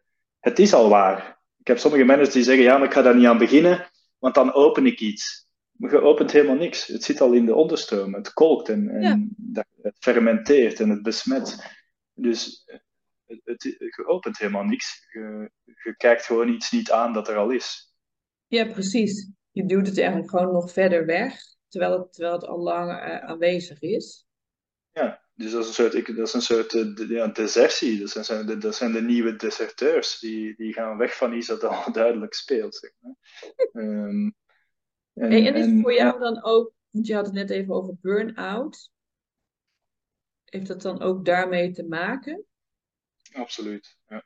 het 0.42 0.60
is 0.60 0.74
al 0.74 0.90
waar. 0.90 1.40
ik 1.58 1.68
heb 1.68 1.78
sommige 1.78 2.04
managers 2.04 2.34
die 2.34 2.44
zeggen, 2.44 2.64
ja, 2.64 2.78
maar 2.78 2.88
ik 2.88 2.94
ga 2.94 3.02
daar 3.02 3.16
niet 3.16 3.26
aan 3.26 3.38
beginnen, 3.38 3.90
want 4.18 4.36
dan 4.36 4.54
open 4.54 4.86
ik 4.86 5.00
iets. 5.00 5.50
Maar 5.72 5.92
je 5.92 6.02
opent 6.02 6.32
helemaal 6.32 6.56
niks. 6.56 6.88
Het 6.88 7.04
zit 7.04 7.22
al 7.22 7.34
in 7.34 7.46
de 7.46 7.56
onderstroom. 7.56 8.14
Het 8.14 8.34
kolkt 8.34 8.70
en, 8.70 8.90
en 8.90 9.36
het 9.82 9.96
fermenteert 10.00 10.80
en 10.80 10.90
het 10.90 11.02
besmet. 11.02 11.72
Dus 12.14 12.64
het, 13.26 13.42
het, 13.44 13.64
je 13.64 14.04
opent 14.06 14.38
helemaal 14.38 14.64
niks. 14.64 15.08
Je, 15.12 15.52
je 15.64 15.96
kijkt 15.98 16.26
gewoon 16.26 16.50
iets 16.50 16.72
niet 16.72 16.92
aan 16.92 17.14
dat 17.14 17.28
er 17.28 17.38
al 17.38 17.50
is. 17.50 17.94
Ja, 18.48 18.66
precies. 18.66 19.32
Je 19.52 19.66
duwt 19.66 19.88
het 19.88 19.98
eigenlijk 19.98 20.30
gewoon 20.30 20.54
nog 20.54 20.72
verder 20.72 21.06
weg, 21.06 21.42
terwijl 21.68 22.00
het, 22.00 22.14
terwijl 22.14 22.34
het 22.34 22.46
al 22.46 22.60
lang 22.60 22.92
uh, 22.92 23.18
aanwezig 23.18 23.82
is. 23.82 24.26
Ja, 24.92 25.21
dus 25.34 25.52
dat 25.52 25.62
is 25.62 25.68
een 25.68 25.74
soort, 25.74 25.94
ik, 25.94 26.16
dat 26.16 26.28
is 26.28 26.34
een 26.34 26.42
soort 26.42 26.74
uh, 26.74 27.10
ja, 27.10 27.28
desertie. 27.28 28.00
Dat 28.00 28.26
zijn, 28.26 28.46
de, 28.46 28.58
dat 28.58 28.76
zijn 28.76 28.92
de 28.92 29.02
nieuwe 29.02 29.36
deserteurs. 29.36 30.20
Die, 30.20 30.56
die 30.56 30.74
gaan 30.74 30.98
weg 30.98 31.16
van 31.16 31.34
iets 31.34 31.48
dat 31.48 31.64
al 31.64 31.92
duidelijk 32.02 32.34
speelt. 32.34 32.76
Zeg 32.76 32.92
maar. 33.00 33.16
um, 33.84 34.36
en, 35.14 35.32
hey, 35.32 35.48
en 35.48 35.56
is 35.56 35.66
en, 35.66 35.82
voor 35.82 35.94
jou 35.94 36.20
dan 36.20 36.44
ook, 36.44 36.72
want 36.90 37.08
je 37.08 37.16
had 37.16 37.26
het 37.26 37.36
net 37.36 37.50
even 37.50 37.74
over 37.74 37.96
burn-out. 38.02 38.90
Heeft 40.46 40.68
dat 40.68 40.82
dan 40.82 41.02
ook 41.02 41.26
daarmee 41.26 41.72
te 41.72 41.84
maken? 41.84 42.46
Absoluut, 43.34 43.98
ja. 44.08 44.24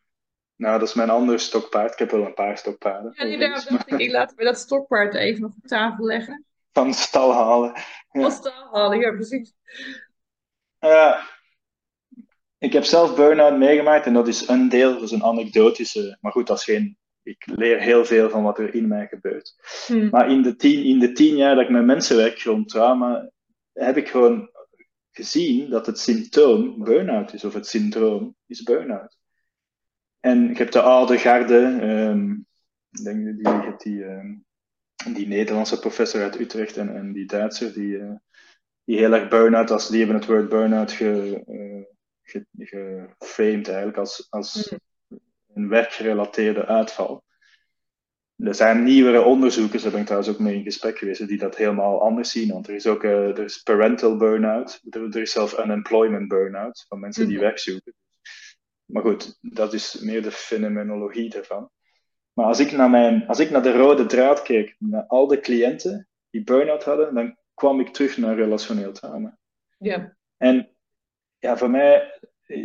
Nou, 0.55 0.79
dat 0.79 0.87
is 0.87 0.93
mijn 0.93 1.09
andere 1.09 1.37
stokpaard. 1.37 1.91
Ik 1.91 1.99
heb 1.99 2.11
wel 2.11 2.25
een 2.25 2.33
paar 2.33 2.57
stokpaarden. 2.57 3.13
Ja, 3.15 3.25
die 3.25 3.37
daarom 3.37 3.63
dacht 3.69 3.91
ik, 3.91 3.99
ik 3.99 4.11
laten 4.11 4.37
we 4.37 4.43
dat 4.43 4.57
stokpaard 4.57 5.13
even 5.13 5.41
nog 5.41 5.55
op 5.55 5.67
tafel 5.67 6.05
leggen. 6.05 6.45
Van 6.71 6.87
de 6.87 6.93
stal 6.93 7.33
halen. 7.33 7.71
Ja. 7.73 8.21
Van 8.21 8.31
stal 8.31 8.69
halen, 8.71 8.99
ja, 8.99 9.11
precies. 9.11 9.53
Ja, 10.85 11.29
ik 12.57 12.73
heb 12.73 12.83
zelf 12.83 13.15
burn-out 13.15 13.57
meegemaakt 13.57 14.05
en 14.05 14.13
dat 14.13 14.27
is 14.27 14.47
een 14.47 14.69
deel, 14.69 14.93
dat 14.93 15.01
is 15.01 15.11
een 15.11 15.23
anekdotische, 15.23 16.17
maar 16.21 16.31
goed, 16.31 16.47
dat 16.47 16.57
is 16.57 16.63
geen, 16.63 16.97
ik 17.23 17.43
leer 17.45 17.79
heel 17.79 18.05
veel 18.05 18.29
van 18.29 18.43
wat 18.43 18.59
er 18.59 18.75
in 18.75 18.87
mij 18.87 19.07
gebeurt. 19.07 19.55
Hmm. 19.87 20.09
Maar 20.09 20.29
in 20.29 20.41
de, 20.41 20.55
tien, 20.55 20.83
in 20.83 20.99
de 20.99 21.11
tien 21.11 21.35
jaar 21.35 21.55
dat 21.55 21.63
ik 21.63 21.69
met 21.69 21.85
mensen 21.85 22.17
werk 22.17 22.41
rond 22.41 22.69
trauma, 22.69 23.29
heb 23.73 23.97
ik 23.97 24.09
gewoon 24.09 24.49
gezien 25.11 25.69
dat 25.69 25.85
het 25.85 25.99
symptoom 25.99 26.83
burn-out 26.83 27.33
is, 27.33 27.43
of 27.43 27.53
het 27.53 27.67
syndroom 27.67 28.35
is 28.45 28.63
burn-out. 28.63 29.17
En 30.19 30.49
ik 30.49 30.57
heb 30.57 30.71
de 30.71 30.81
oude 30.81 31.17
garde, 31.17 31.55
um, 31.55 32.45
denk 33.03 33.25
die, 33.25 33.75
die, 33.77 34.03
um, 34.03 34.45
die 35.13 35.27
Nederlandse 35.27 35.79
professor 35.79 36.21
uit 36.21 36.39
Utrecht 36.39 36.77
en, 36.77 36.95
en 36.95 37.13
die 37.13 37.25
Duitser, 37.25 37.73
die, 37.73 37.97
uh, 37.97 38.11
die 38.85 38.97
heel 38.97 39.13
erg 39.13 39.27
burn-out, 39.27 39.71
als, 39.71 39.87
die 39.87 39.97
hebben 39.97 40.15
het 40.15 40.25
woord 40.25 40.49
burn-out 40.49 40.91
ge, 40.91 41.43
uh, 41.47 41.83
ge, 42.21 42.45
geframed 43.17 43.67
eigenlijk 43.67 43.97
als, 43.97 44.27
als 44.29 44.71
mm. 44.71 44.79
een 45.53 45.69
werkgerelateerde 45.69 46.65
uitval. 46.65 47.23
Er 48.35 48.55
zijn 48.55 48.83
nieuwere 48.83 49.21
onderzoekers, 49.21 49.81
daar 49.81 49.91
ben 49.91 49.99
ik 49.99 50.05
trouwens 50.05 50.33
ook 50.33 50.39
mee 50.39 50.55
in 50.55 50.63
gesprek 50.63 50.97
geweest, 50.97 51.27
die 51.27 51.37
dat 51.37 51.57
helemaal 51.57 52.01
anders 52.01 52.31
zien. 52.31 52.51
Want 52.51 52.67
er 52.67 52.75
is 52.75 52.87
ook 52.87 53.03
uh, 53.03 53.37
er 53.37 53.43
is 53.43 53.61
parental 53.61 54.17
burn-out, 54.17 54.81
er, 54.89 55.03
er, 55.03 55.21
is 55.21 55.31
zelfs 55.31 55.59
unemployment 55.59 56.27
burn-out, 56.27 56.85
van 56.87 56.99
mensen 56.99 57.27
die 57.27 57.31
mm 57.31 57.37
-hmm. 57.37 57.47
werk 57.47 57.59
zoeken. 57.59 57.93
Maar 58.85 59.01
goed, 59.01 59.37
dat 59.41 59.73
is 59.73 59.99
meer 59.99 60.21
de 60.21 60.31
fenomenologie 60.31 61.29
daarvan. 61.29 61.69
Maar 62.33 62.45
als 62.45 62.59
ik 62.59 62.71
naar, 62.71 62.89
mijn, 62.89 63.27
als 63.27 63.39
ik 63.39 63.49
naar 63.49 63.63
de 63.63 63.77
rode 63.77 64.05
draad 64.05 64.41
keek, 64.41 64.75
naar 64.79 65.05
al 65.07 65.27
de 65.27 65.39
cliënten 65.39 66.07
die 66.29 66.43
burn-out 66.43 66.83
hadden, 66.83 67.13
dan 67.13 67.37
kwam 67.55 67.79
ik 67.79 67.93
terug 67.93 68.17
naar 68.17 68.35
relationeel 68.35 68.91
trauma. 68.91 69.37
Ja. 69.77 70.17
En 70.37 70.75
ja, 71.37 71.57
voor 71.57 71.69
mij, 71.69 72.19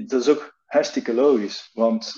dat 0.06 0.20
is 0.20 0.28
ook 0.28 0.58
hartstikke 0.64 1.14
logisch. 1.14 1.70
Want 1.72 2.14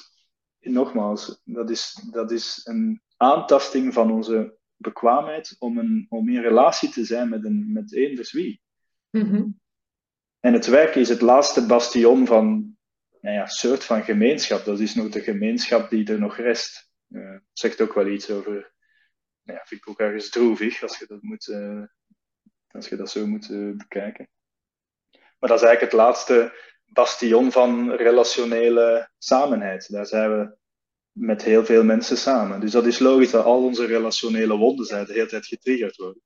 nogmaals, 0.59 1.41
dat 1.45 1.71
is, 1.71 2.09
dat 2.11 2.31
is 2.31 2.61
een 2.65 3.03
aantasting 3.17 3.93
van 3.93 4.13
onze 4.13 4.59
bekwaamheid 4.77 5.57
om, 5.59 5.79
een, 5.79 6.07
om 6.09 6.29
in 6.29 6.41
relatie 6.41 6.91
te 6.91 7.05
zijn 7.05 7.29
met, 7.29 7.45
een, 7.45 7.73
met 7.73 7.95
eenders 7.95 8.33
wie. 8.33 8.63
Mm 9.11 9.23
-hmm. 9.23 9.61
En 10.41 10.53
het 10.53 10.67
werk 10.67 10.95
is 10.95 11.09
het 11.09 11.21
laatste 11.21 11.67
bastion 11.67 12.27
van 12.27 12.77
nou 13.21 13.37
ja, 13.37 13.47
soort 13.47 13.85
van 13.85 14.03
gemeenschap. 14.03 14.65
Dat 14.65 14.81
is 14.81 14.95
nog 14.95 15.09
de 15.09 15.21
gemeenschap 15.21 15.91
die 15.91 16.07
er 16.07 16.19
nog 16.19 16.37
rest. 16.37 16.91
Uh, 17.09 17.37
zegt 17.53 17.81
ook 17.81 17.95
wel 17.95 18.07
iets 18.07 18.31
over. 18.31 18.53
Nou 19.43 19.59
ja, 19.59 19.65
vind 19.65 19.81
ik 19.81 19.89
ook 19.89 20.01
ergens 20.01 20.31
droevig 20.31 20.83
als 20.83 20.99
je 20.99 21.07
dat, 21.07 21.23
moet, 21.23 21.47
uh, 21.47 21.83
als 22.73 22.89
je 22.89 22.97
dat 22.97 23.11
zo 23.11 23.27
moet 23.27 23.51
uh, 23.51 23.77
bekijken. 23.77 24.29
Maar 25.11 25.51
dat 25.51 25.61
is 25.61 25.67
eigenlijk 25.67 25.93
het 25.93 26.01
laatste 26.01 26.53
bastion 26.85 27.53
van 27.53 27.93
relationele 27.93 29.11
samenheid. 29.19 29.93
Daar 29.93 30.07
zijn 30.07 30.39
we 30.39 30.57
met 31.13 31.43
heel 31.43 31.65
veel 31.65 31.85
mensen 31.85 32.17
samen. 32.17 32.61
Dus 32.61 32.71
dat 32.71 32.87
is 32.87 32.99
logisch 32.99 33.31
dat 33.31 33.45
al 33.45 33.65
onze 33.65 33.87
relationele 33.87 34.57
wonden 34.57 34.87
zijn 34.87 35.07
de 35.07 35.13
hele 35.13 35.27
tijd 35.27 35.47
getriggerd 35.47 35.97
worden. 35.97 36.23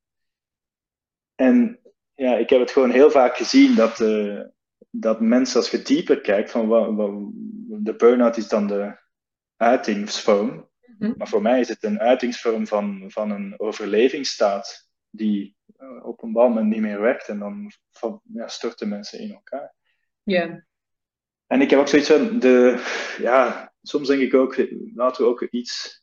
En 1.34 1.80
ja, 2.14 2.36
ik 2.36 2.50
heb 2.50 2.60
het 2.60 2.70
gewoon 2.70 2.90
heel 2.90 3.10
vaak 3.10 3.36
gezien 3.36 3.74
dat, 3.74 4.00
uh, 4.00 4.42
dat 4.90 5.20
mensen, 5.20 5.56
als 5.56 5.70
je 5.70 5.82
dieper 5.82 6.20
kijkt, 6.20 6.50
van 6.50 6.66
wat, 6.66 6.94
wat, 6.94 7.10
de 7.84 7.94
burn-out 7.96 8.36
is 8.36 8.48
dan 8.48 8.66
de 8.66 8.98
uitingsvorm. 9.56 10.48
Mm 10.48 10.68
-hmm. 10.98 11.14
Maar 11.16 11.28
voor 11.28 11.42
mij 11.42 11.60
is 11.60 11.68
het 11.68 11.84
een 11.84 12.00
uitingsvorm 12.00 12.66
van, 12.66 13.04
van 13.08 13.30
een 13.30 13.54
overlevingsstaat 13.56 14.88
die 15.10 15.55
op 16.02 16.22
een 16.22 16.32
bepaald 16.32 16.54
moment 16.54 16.72
niet 16.72 16.80
meer 16.80 17.00
werkt 17.00 17.28
en 17.28 17.38
dan 17.38 17.72
ja, 18.22 18.48
storten 18.48 18.88
mensen 18.88 19.20
in 19.20 19.32
elkaar. 19.32 19.74
Ja. 20.22 20.44
Yeah. 20.44 20.60
En 21.46 21.60
ik 21.60 21.70
heb 21.70 21.78
ook 21.78 21.88
zoiets 21.88 22.08
van, 22.08 22.38
de, 22.38 22.84
ja, 23.18 23.72
soms 23.82 24.08
denk 24.08 24.20
ik 24.20 24.34
ook, 24.34 24.56
laten 24.94 25.24
we 25.24 25.30
ook 25.30 25.42
iets 25.42 26.02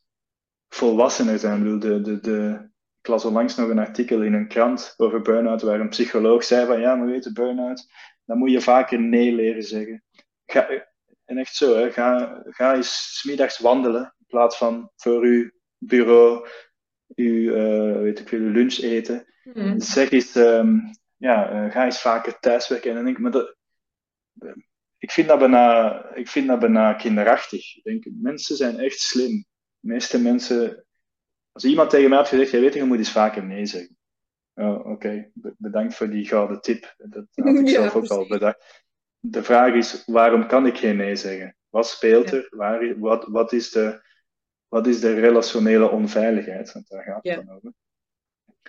volwassener 0.68 1.38
zijn. 1.38 1.78
de, 1.80 2.00
de, 2.00 2.20
de, 2.20 2.70
ik 3.00 3.06
las 3.06 3.24
onlangs 3.24 3.56
nog 3.56 3.68
een 3.68 3.78
artikel 3.78 4.22
in 4.22 4.32
een 4.32 4.48
krant 4.48 4.94
over 4.96 5.20
burn-out, 5.20 5.62
waar 5.62 5.80
een 5.80 5.88
psycholoog 5.88 6.44
zei 6.44 6.66
van, 6.66 6.80
ja, 6.80 6.94
maar 6.94 7.06
weet 7.06 7.24
je, 7.24 7.32
burn-out, 7.32 7.86
dan 8.24 8.38
moet 8.38 8.50
je 8.50 8.60
vaker 8.60 9.00
nee 9.00 9.32
leren 9.32 9.62
zeggen. 9.62 10.04
Ga, 10.46 10.68
en 11.24 11.38
echt 11.38 11.54
zo, 11.54 11.76
hè, 11.76 11.92
ga, 11.92 12.40
ga 12.44 12.74
eens 12.74 13.18
smiddags 13.18 13.58
wandelen, 13.58 14.14
in 14.18 14.26
plaats 14.26 14.56
van 14.56 14.90
voor 14.96 15.22
uw 15.22 15.50
bureau, 15.78 16.48
uw, 17.14 17.54
uh, 17.56 18.00
weet 18.00 18.18
ik 18.18 18.28
veel, 18.28 18.38
lunch 18.38 18.78
eten. 18.78 19.26
Mm. 19.54 19.80
Zeg 19.80 20.10
eens, 20.10 20.34
um, 20.34 20.82
ja, 21.16 21.64
uh, 21.64 21.72
ga 21.72 21.84
eens 21.84 22.00
vaker 22.00 22.38
thuiswerken. 22.38 22.90
En 22.90 22.96
dan 22.96 23.04
denk 23.04 23.16
ik, 23.16 23.22
maar 23.22 23.32
dat, 23.32 23.56
ik 24.98 25.10
vind 25.10 25.28
dat 25.28 25.38
bijna, 25.38 26.14
ik 26.14 26.28
vind 26.28 26.48
dat 26.48 26.58
bijna 26.58 26.92
kinderachtig. 26.92 27.76
Ik 27.76 27.82
denk, 27.84 28.04
mensen 28.20 28.56
zijn 28.56 28.78
echt 28.78 28.98
slim. 28.98 29.44
De 29.80 29.88
meeste 29.88 30.20
mensen, 30.20 30.84
als 31.52 31.64
iemand 31.64 31.90
tegen 31.90 32.08
mij 32.08 32.18
had 32.18 32.28
gezegd, 32.28 32.50
jij 32.50 32.60
weet 32.60 32.74
je, 32.74 32.84
moet 32.84 32.98
eens 32.98 33.12
vaker 33.12 33.44
nee 33.44 33.66
zeggen. 33.66 33.96
Oh, 34.54 34.78
Oké, 34.78 34.88
okay. 34.88 35.30
bedankt 35.58 35.94
voor 35.94 36.10
die 36.10 36.26
gouden 36.26 36.60
tip. 36.60 36.94
Dat 36.96 37.26
had 37.44 37.54
ik 37.54 37.66
ja, 37.66 37.72
zelf 37.72 37.94
ook 37.94 38.06
al 38.06 38.26
bedacht. 38.26 38.84
De 39.18 39.42
vraag 39.42 39.74
is, 39.74 40.02
waarom 40.06 40.46
kan 40.46 40.66
ik 40.66 40.76
geen 40.76 40.96
nee 40.96 41.16
zeggen? 41.16 41.56
Wat 41.68 41.88
speelt 41.88 42.32
er? 42.32 42.46
Waar, 42.50 42.98
wat, 42.98 43.24
wat, 43.28 43.52
is 43.52 43.70
de, 43.70 44.02
wat 44.74 44.86
is 44.86 45.00
de 45.00 45.14
relationele 45.14 45.90
onveiligheid? 45.90 46.72
Want 46.72 46.88
daar 46.88 47.02
gaat 47.02 47.14
het 47.14 47.34
ja. 47.34 47.42
dan 47.42 47.54
over. 47.56 47.72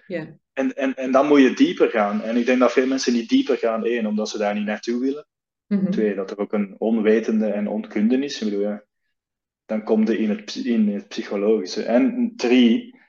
Ja. 0.07 0.37
En, 0.53 0.75
en, 0.75 0.95
en 0.95 1.11
dan 1.11 1.27
moet 1.27 1.41
je 1.41 1.53
dieper 1.53 1.89
gaan. 1.89 2.21
En 2.21 2.35
ik 2.35 2.45
denk 2.45 2.59
dat 2.59 2.71
veel 2.71 2.87
mensen 2.87 3.13
niet 3.13 3.29
dieper 3.29 3.57
gaan. 3.57 3.85
één, 3.85 4.05
omdat 4.05 4.29
ze 4.29 4.37
daar 4.37 4.53
niet 4.53 4.65
naartoe 4.65 4.99
willen. 4.99 5.27
Mm 5.67 5.79
-hmm. 5.79 5.91
Twee, 5.91 6.15
dat 6.15 6.31
er 6.31 6.37
ook 6.37 6.53
een 6.53 6.75
onwetende 6.77 7.51
en 7.51 7.67
onkunde 7.67 8.17
is. 8.17 8.41
Ik 8.41 8.49
bedoel, 8.49 8.61
ja, 8.61 8.83
dan 9.65 9.83
kom 9.83 10.07
je 10.07 10.17
in 10.17 10.29
het, 10.29 10.55
in 10.55 10.87
het 10.87 11.07
psychologische. 11.07 11.83
En 11.83 12.33
drie, 12.35 12.99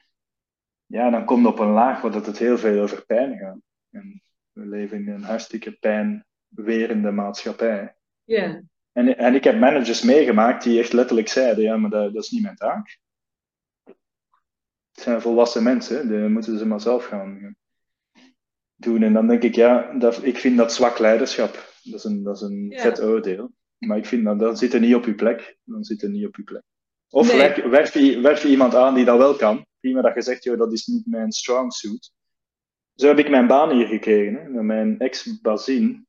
ja, 0.86 1.10
dan 1.10 1.24
kom 1.24 1.40
je 1.40 1.48
op 1.48 1.59
een 1.59 1.73
laag 1.73 2.01
waar 2.01 2.12
het 2.14 2.39
heel 2.39 2.59
veel 2.59 2.82
over 2.82 3.06
pijn 3.06 3.39
gaat. 3.39 3.59
En 3.90 4.23
we 4.52 4.66
leven 4.66 4.98
in 4.98 5.09
een 5.09 5.23
hartstikke 5.23 5.73
pijnwerende 5.73 7.10
maatschappij. 7.10 7.97
Yeah. 8.24 8.62
En, 8.97 9.16
en 9.18 9.35
ik 9.35 9.44
heb 9.44 9.59
managers 9.59 10.02
meegemaakt 10.02 10.62
die 10.62 10.78
echt 10.78 10.93
letterlijk 10.93 11.28
zeiden, 11.28 11.64
ja, 11.64 11.77
maar 11.77 11.90
dat, 11.90 12.14
dat 12.14 12.23
is 12.24 12.31
niet 12.31 12.43
mijn 12.43 12.56
taak. 12.56 12.98
Het 14.93 15.05
zijn 15.05 15.20
volwassen 15.20 15.62
mensen, 15.62 16.09
die 16.09 16.28
moeten 16.28 16.59
ze 16.59 16.66
maar 16.66 16.81
zelf 16.81 17.05
gaan 17.05 17.56
doen. 18.77 19.02
En 19.02 19.12
dan 19.12 19.27
denk 19.27 19.43
ik, 19.43 19.55
ja, 19.55 19.93
dat, 19.98 20.24
ik 20.24 20.36
vind 20.39 20.56
dat 20.56 20.73
zwak 20.73 20.98
leiderschap. 20.98 21.73
Dat 21.82 21.94
is 21.94 22.05
een, 22.05 22.23
dat 22.23 22.36
is 22.36 22.43
een 22.43 22.66
Ja. 22.70 22.81
vet 22.81 23.02
oordeel. 23.02 23.52
Maar 23.78 23.97
ik 23.97 24.06
vind 24.06 24.24
dat, 24.24 24.39
dat 24.39 24.59
zit 24.59 24.74
er 24.74 24.81
niet 24.81 24.94
op 24.94 25.05
je 25.05 25.14
plek. 25.14 25.56
Dan 25.64 25.85
zit 25.85 26.02
er 26.02 26.09
niet 26.10 26.27
op 26.27 26.36
je 26.36 26.43
plek. 26.43 26.62
Of 27.09 27.28
Nee. 27.28 27.36
werf, 27.36 27.64
werf, 27.64 27.94
je, 27.94 28.20
werf 28.20 28.43
je 28.43 28.48
iemand 28.48 28.74
aan 28.74 28.94
die 28.94 29.05
dat 29.05 29.18
wel 29.18 29.36
kan. 29.36 29.66
Prima 29.81 30.02
dat 30.02 30.14
je 30.14 30.23
zegt, 30.23 30.44
joh, 30.44 30.59
dat 30.59 30.73
is 30.73 30.86
niet 30.86 31.06
mijn 31.06 31.32
strong 31.32 31.73
suit. 31.73 32.12
Zo 32.94 33.06
heb 33.06 33.18
ik 33.18 33.31
mijn 33.31 33.47
baan 33.47 33.70
hier 33.70 33.86
gekregen. 33.86 34.35
Hè. 34.35 34.62
Mijn 34.62 34.98
ex 34.98 35.40
Bazin 35.40 36.06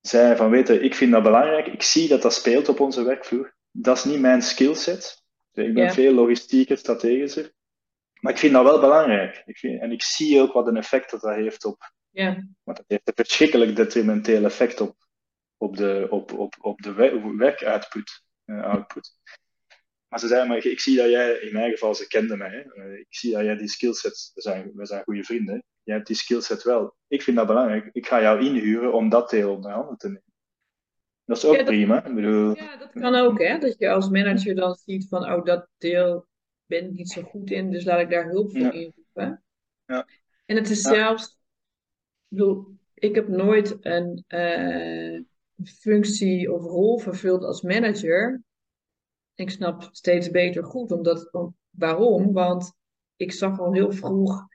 zei 0.00 0.36
van, 0.36 0.50
weet 0.50 0.68
je, 0.68 0.80
ik 0.80 0.94
vind 0.94 1.12
dat 1.12 1.22
belangrijk. 1.22 1.66
Ik 1.66 1.82
zie 1.82 2.08
dat 2.08 2.22
dat 2.22 2.34
speelt 2.34 2.68
op 2.68 2.80
onze 2.80 3.02
werkvloer. 3.02 3.54
Dat 3.70 3.96
is 3.96 4.04
niet 4.04 4.20
mijn 4.20 4.42
skillset. 4.42 5.22
Ik 5.52 5.74
ben 5.74 5.84
Ja. 5.84 5.92
veel 5.92 6.12
logistieker, 6.12 6.78
strategischer. 6.78 7.52
Maar 8.20 8.32
ik 8.32 8.38
vind 8.38 8.52
dat 8.52 8.64
wel 8.64 8.80
belangrijk. 8.80 9.42
Ik 9.46 9.58
vind, 9.58 9.80
en 9.80 9.92
ik 9.92 10.02
zie 10.02 10.40
ook 10.40 10.52
wat 10.52 10.66
een 10.66 10.76
effect 10.76 11.10
dat 11.10 11.20
dat 11.20 11.34
heeft 11.34 11.64
op 11.64 11.92
Ja. 12.10 12.34
want 12.62 12.76
dat 12.76 12.84
heeft 12.88 13.08
een 13.08 13.24
verschrikkelijk 13.24 13.76
detrimenteel 13.76 14.44
effect 14.44 14.80
op, 14.80 14.96
op 15.56 15.76
de, 15.76 16.06
op, 16.10 16.32
op, 16.32 16.54
op 16.60 16.80
de 16.82 16.92
we- 16.92 17.34
werkoutput. 17.36 18.22
eh, 18.44 18.62
output. 18.64 19.10
maar 20.08 20.18
ze 20.20 20.26
zeiden, 20.26 20.48
maar 20.48 20.64
ik 20.64 20.80
zie 20.80 20.96
dat 20.96 21.10
jij, 21.10 21.32
in 21.38 21.52
mijn 21.52 21.70
geval, 21.70 21.94
ze 21.94 22.06
kenden 22.06 22.38
mij, 22.38 22.50
hè, 22.50 22.82
eh, 22.82 22.98
ik 22.98 23.06
zie 23.08 23.32
dat 23.32 23.42
jij 23.44 23.56
die 23.56 23.68
skillset, 23.68 24.30
we 24.34 24.40
zijn, 24.40 24.70
we 24.74 24.86
zijn 24.86 25.02
goede 25.02 25.22
vrienden, 25.24 25.64
jij 25.88 25.96
hebt 25.96 26.06
die 26.08 26.16
skillset 26.16 26.62
wel. 26.62 26.94
Ik 27.06 27.22
vind 27.22 27.36
dat 27.36 27.46
belangrijk, 27.46 27.88
ik 27.92 28.06
ga 28.06 28.20
jou 28.20 28.44
inhuren 28.44 28.92
om 28.92 29.08
dat 29.08 29.30
deel 29.30 29.54
onder 29.54 29.70
handen 29.70 29.96
te 29.96 30.06
nemen. 30.06 30.22
Dat 31.24 31.36
is 31.36 31.44
ook 31.44 31.52
Ja, 31.52 31.58
dat- 31.58 31.66
prima. 31.66 32.04
Ik 32.04 32.14
bedoel, 32.14 32.54
Ja, 32.56 32.76
dat 32.76 32.92
kan 32.92 33.14
ook, 33.14 33.38
hè? 33.42 33.58
Dat 33.58 33.74
je 33.78 33.90
als 33.90 34.08
manager 34.08 34.54
dan 34.54 34.74
ziet 34.74 35.08
van, 35.08 35.32
oh, 35.32 35.44
dat 35.44 35.68
deel 35.78 36.26
ben 36.66 36.84
ik 36.84 36.90
niet 36.90 37.10
zo 37.10 37.22
goed 37.22 37.50
in, 37.50 37.70
dus 37.70 37.84
laat 37.84 38.00
ik 38.00 38.10
daar 38.10 38.28
hulp 38.28 38.50
voor 38.50 38.60
Ja. 38.60 38.70
inroepen. 38.72 39.42
Ja. 39.86 40.06
En 40.46 40.56
het 40.56 40.70
is 40.70 40.82
Ja. 40.82 40.92
zelfs, 40.94 41.24
ik 41.26 42.36
bedoel, 42.36 42.76
ik 42.94 43.14
heb 43.14 43.28
nooit 43.28 43.76
een 43.80 44.24
eh, 44.26 45.20
functie 45.64 46.52
of 46.52 46.62
rol 46.62 46.98
vervuld 46.98 47.42
als 47.44 47.62
manager. 47.62 48.42
Ik 49.34 49.50
snap 49.50 49.88
steeds 49.92 50.30
beter 50.30 50.64
goed, 50.64 50.92
omdat, 50.92 51.32
om- 51.32 51.56
waarom? 51.70 52.32
Want 52.32 52.72
ik 53.16 53.32
zag 53.32 53.58
al 53.60 53.72
heel 53.72 53.92
vroeg, 53.92 54.46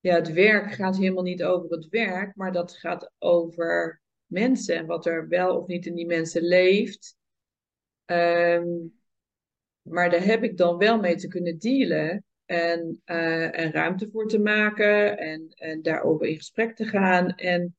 ja, 0.00 0.14
het 0.14 0.32
werk 0.32 0.72
gaat 0.72 0.96
helemaal 0.96 1.22
niet 1.22 1.42
over 1.42 1.70
het 1.70 1.88
werk, 1.88 2.36
maar 2.36 2.52
dat 2.52 2.76
gaat 2.76 3.12
over 3.18 4.00
mensen 4.26 4.76
en 4.76 4.86
wat 4.86 5.06
er 5.06 5.28
wel 5.28 5.56
of 5.56 5.66
niet 5.66 5.86
in 5.86 5.94
die 5.94 6.06
mensen 6.06 6.42
leeft. 6.42 7.16
Ehm, 8.04 8.68
maar 9.82 10.10
daar 10.10 10.24
heb 10.24 10.42
ik 10.42 10.56
dan 10.56 10.76
wel 10.76 11.00
mee 11.00 11.16
te 11.16 11.28
kunnen 11.28 11.58
dealen 11.58 12.24
en, 12.44 13.00
eh, 13.04 13.58
en 13.58 13.72
ruimte 13.72 14.08
voor 14.10 14.28
te 14.28 14.38
maken 14.38 15.18
en, 15.18 15.48
en 15.54 15.82
daarover 15.82 16.26
in 16.26 16.36
gesprek 16.36 16.76
te 16.76 16.84
gaan. 16.84 17.28
En, 17.28 17.76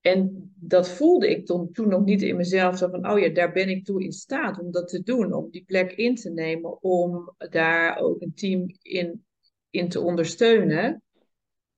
en 0.00 0.52
dat 0.54 0.88
voelde 0.88 1.30
ik 1.30 1.46
toen, 1.46 1.72
toen 1.72 1.88
nog 1.88 2.04
niet 2.04 2.22
in 2.22 2.36
mezelf, 2.36 2.78
zo 2.78 2.88
van, 2.88 3.10
oh 3.10 3.18
ja, 3.18 3.28
daar 3.28 3.52
ben 3.52 3.68
ik 3.68 3.84
toe 3.84 4.02
in 4.02 4.12
staat 4.12 4.58
om 4.58 4.70
dat 4.70 4.88
te 4.88 5.02
doen, 5.02 5.32
om 5.32 5.50
die 5.50 5.64
plek 5.64 5.92
in 5.92 6.14
te 6.14 6.30
nemen, 6.30 6.82
om 6.82 7.34
daar 7.38 7.96
ook 7.98 8.20
een 8.22 8.34
team 8.34 8.78
in, 8.82 9.24
in 9.72 9.88
te 9.88 10.00
ondersteunen. 10.00 11.02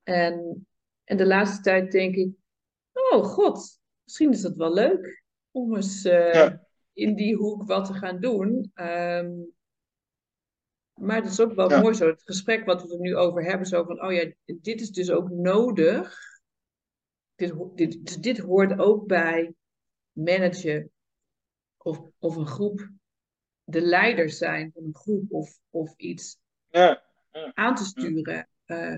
En, 0.03 0.67
en 1.05 1.17
de 1.17 1.27
laatste 1.27 1.63
tijd 1.63 1.93
denk 1.93 2.15
ik, 2.15 2.35
oh 2.93 3.25
god, 3.25 3.81
misschien 4.05 4.33
is 4.33 4.41
dat 4.41 4.57
wel 4.57 4.75
leuk 4.75 5.23
om 5.51 5.77
eens 5.77 6.05
eh, 6.05 6.35
Ja. 6.35 6.67
in 6.93 7.15
die 7.15 7.37
hoek 7.37 7.67
wat 7.67 7.85
te 7.85 7.95
gaan 7.95 8.21
doen. 8.21 8.71
Ehm, 8.75 9.33
maar 10.95 11.17
het 11.17 11.27
is 11.31 11.41
ook 11.41 11.55
wel 11.55 11.71
Ja. 11.71 11.81
mooi 11.81 11.95
zo, 11.95 12.07
het 12.07 12.23
gesprek 12.23 12.65
wat 12.65 12.83
we 12.83 12.93
er 12.95 13.01
nu 13.01 13.17
over 13.17 13.45
hebben, 13.45 13.67
zo 13.67 13.85
van, 13.85 14.03
oh 14.05 14.13
ja, 14.13 14.33
dit 14.45 14.81
is 14.81 14.91
dus 14.91 15.11
ook 15.11 15.31
nodig. 15.31 16.19
Dit, 17.35 17.55
dit, 17.75 18.07
dus 18.07 18.17
dit 18.17 18.39
hoort 18.39 18.79
ook 18.79 19.07
bij 19.07 19.55
managen 20.13 20.91
of, 21.77 22.01
of 22.19 22.37
een 22.37 22.47
groep, 22.47 22.89
de 23.65 23.81
leider 23.81 24.31
zijn 24.31 24.71
van 24.75 24.85
een 24.85 24.95
groep 24.95 25.33
of, 25.33 25.59
of 25.71 25.95
iets 25.97 26.39
ja, 26.69 27.04
aan 27.55 27.75
te 27.75 27.85
sturen. 27.85 28.49
Eh, 28.65 28.97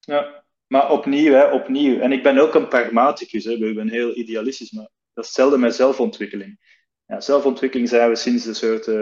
ja. 0.00 0.44
Maar 0.66 0.90
opnieuw, 0.90 1.32
hè, 1.32 1.44
opnieuw. 1.44 2.00
En 2.00 2.12
ik 2.12 2.22
ben 2.22 2.38
ook 2.38 2.54
een 2.54 2.68
pragmaticus, 2.68 3.44
hè. 3.44 3.50
ik 3.50 3.74
ben 3.74 3.88
heel 3.88 4.16
idealistisch, 4.16 4.70
maar 4.70 4.88
dat 5.12 5.24
is 5.24 5.30
hetzelfde 5.30 5.58
met 5.58 5.74
zelfontwikkeling. 5.74 6.58
Ja, 7.06 7.20
zelfontwikkeling 7.20 7.88
zijn 7.88 8.08
we 8.08 8.16
sinds 8.16 8.44
de 8.44 8.54
soort 8.54 8.86
eh, 8.86 8.94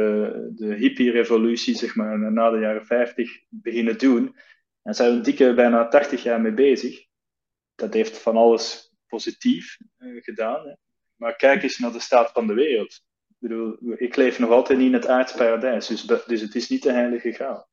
de 0.50 0.74
hippie-revolutie, 0.78 1.74
zeg 1.74 1.94
maar, 1.94 2.32
na 2.32 2.50
de 2.50 2.58
jaren 2.58 2.86
50 2.86 3.40
beginnen 3.48 3.98
doen. 3.98 4.36
En 4.82 4.94
zijn 4.94 5.10
we 5.10 5.16
een 5.16 5.22
dikke 5.22 5.54
bijna 5.54 5.88
80 5.88 6.22
jaar 6.22 6.40
mee 6.40 6.52
bezig. 6.52 7.06
Dat 7.74 7.94
heeft 7.94 8.18
van 8.18 8.36
alles 8.36 8.92
positief 9.06 9.78
eh, 9.96 10.22
gedaan. 10.22 10.66
Hè. 10.66 10.74
Maar 11.16 11.36
kijk 11.36 11.62
eens 11.62 11.78
naar 11.78 11.92
de 11.92 12.00
staat 12.00 12.30
van 12.30 12.46
de 12.46 12.54
wereld. 12.54 13.02
Ik 13.44 13.50
bedoel, 13.50 13.76
ik 13.96 14.16
leef 14.16 14.38
nog 14.38 14.50
altijd 14.50 14.78
niet 14.78 14.86
in 14.86 14.92
het 14.94 15.06
aardparadijs, 15.06 15.86
dus, 15.86 16.02
dus 16.26 16.40
het 16.40 16.54
is 16.54 16.68
niet 16.68 16.82
de 16.82 16.92
heilige 16.92 17.32
graal. 17.32 17.68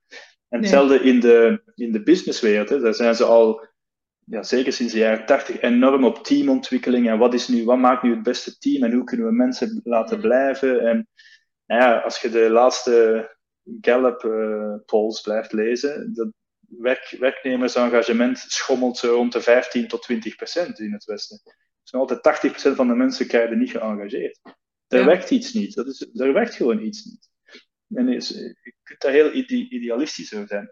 En 0.50 0.60
Nee. 0.60 0.60
hetzelfde 0.60 1.00
in 1.00 1.20
de, 1.20 1.62
in 1.76 1.92
de 1.92 2.04
businesswereld, 2.04 2.70
hè. 2.70 2.80
daar 2.80 2.94
zijn 2.94 3.16
ze 3.16 3.24
al, 3.24 3.68
ja, 4.26 4.44
zeker 4.44 4.74
sinds 4.74 4.94
de 4.94 5.00
jaren 5.00 5.26
80, 5.26 5.62
enorm 5.62 6.06
op 6.06 6.24
teamontwikkeling. 6.24 7.10
En 7.10 7.18
wat, 7.18 7.34
is 7.34 7.48
nu, 7.48 7.64
wat 7.66 7.78
maakt 7.78 8.04
nu 8.04 8.10
het 8.10 8.24
beste 8.24 8.58
team 8.58 8.84
en 8.84 8.94
hoe 8.94 9.04
kunnen 9.04 9.26
we 9.26 9.32
mensen 9.32 9.82
laten 9.84 10.16
Mm. 10.16 10.22
blijven? 10.22 10.80
En 10.80 11.08
nou 11.66 11.82
ja, 11.82 11.98
als 12.00 12.22
je 12.22 12.30
de 12.30 12.50
laatste 12.50 13.30
Gallup-polls 13.82 15.22
blijft 15.22 15.52
lezen, 15.52 16.14
dat 16.14 16.32
werk, 16.60 17.16
werknemersengagement 17.20 18.38
schommelt 18.38 18.98
zo 18.98 19.14
rond 19.14 19.32
de 19.32 19.42
15 19.42 19.88
tot 19.88 20.02
20 20.02 20.36
procent 20.36 20.80
in 20.80 20.94
het 20.94 21.04
Westen. 21.06 21.42
Dus 21.82 21.92
nog 21.92 22.02
altijd 22.02 22.24
80 22.24 22.52
procent 22.52 22.76
van 22.76 22.88
de 22.88 22.96
mensen 22.96 23.28
krijgen 23.28 23.58
niet 23.58 23.72
geëngageerd. 23.72 24.40
Er 24.92 25.00
Ja. 25.00 25.06
werkt 25.06 25.30
iets 25.32 25.54
niet. 25.54 25.76
Dat 25.76 25.88
is, 25.88 26.10
er 26.14 26.34
werkt 26.34 26.54
gewoon 26.56 26.82
iets 26.82 27.06
niet. 27.06 27.30
En 27.94 28.08
is, 28.10 28.30
je 28.30 28.74
kunt 28.84 29.02
daar 29.02 29.12
heel 29.12 29.34
ide- 29.34 29.70
idealistisch 29.70 30.34
over 30.36 30.48
zijn. 30.48 30.70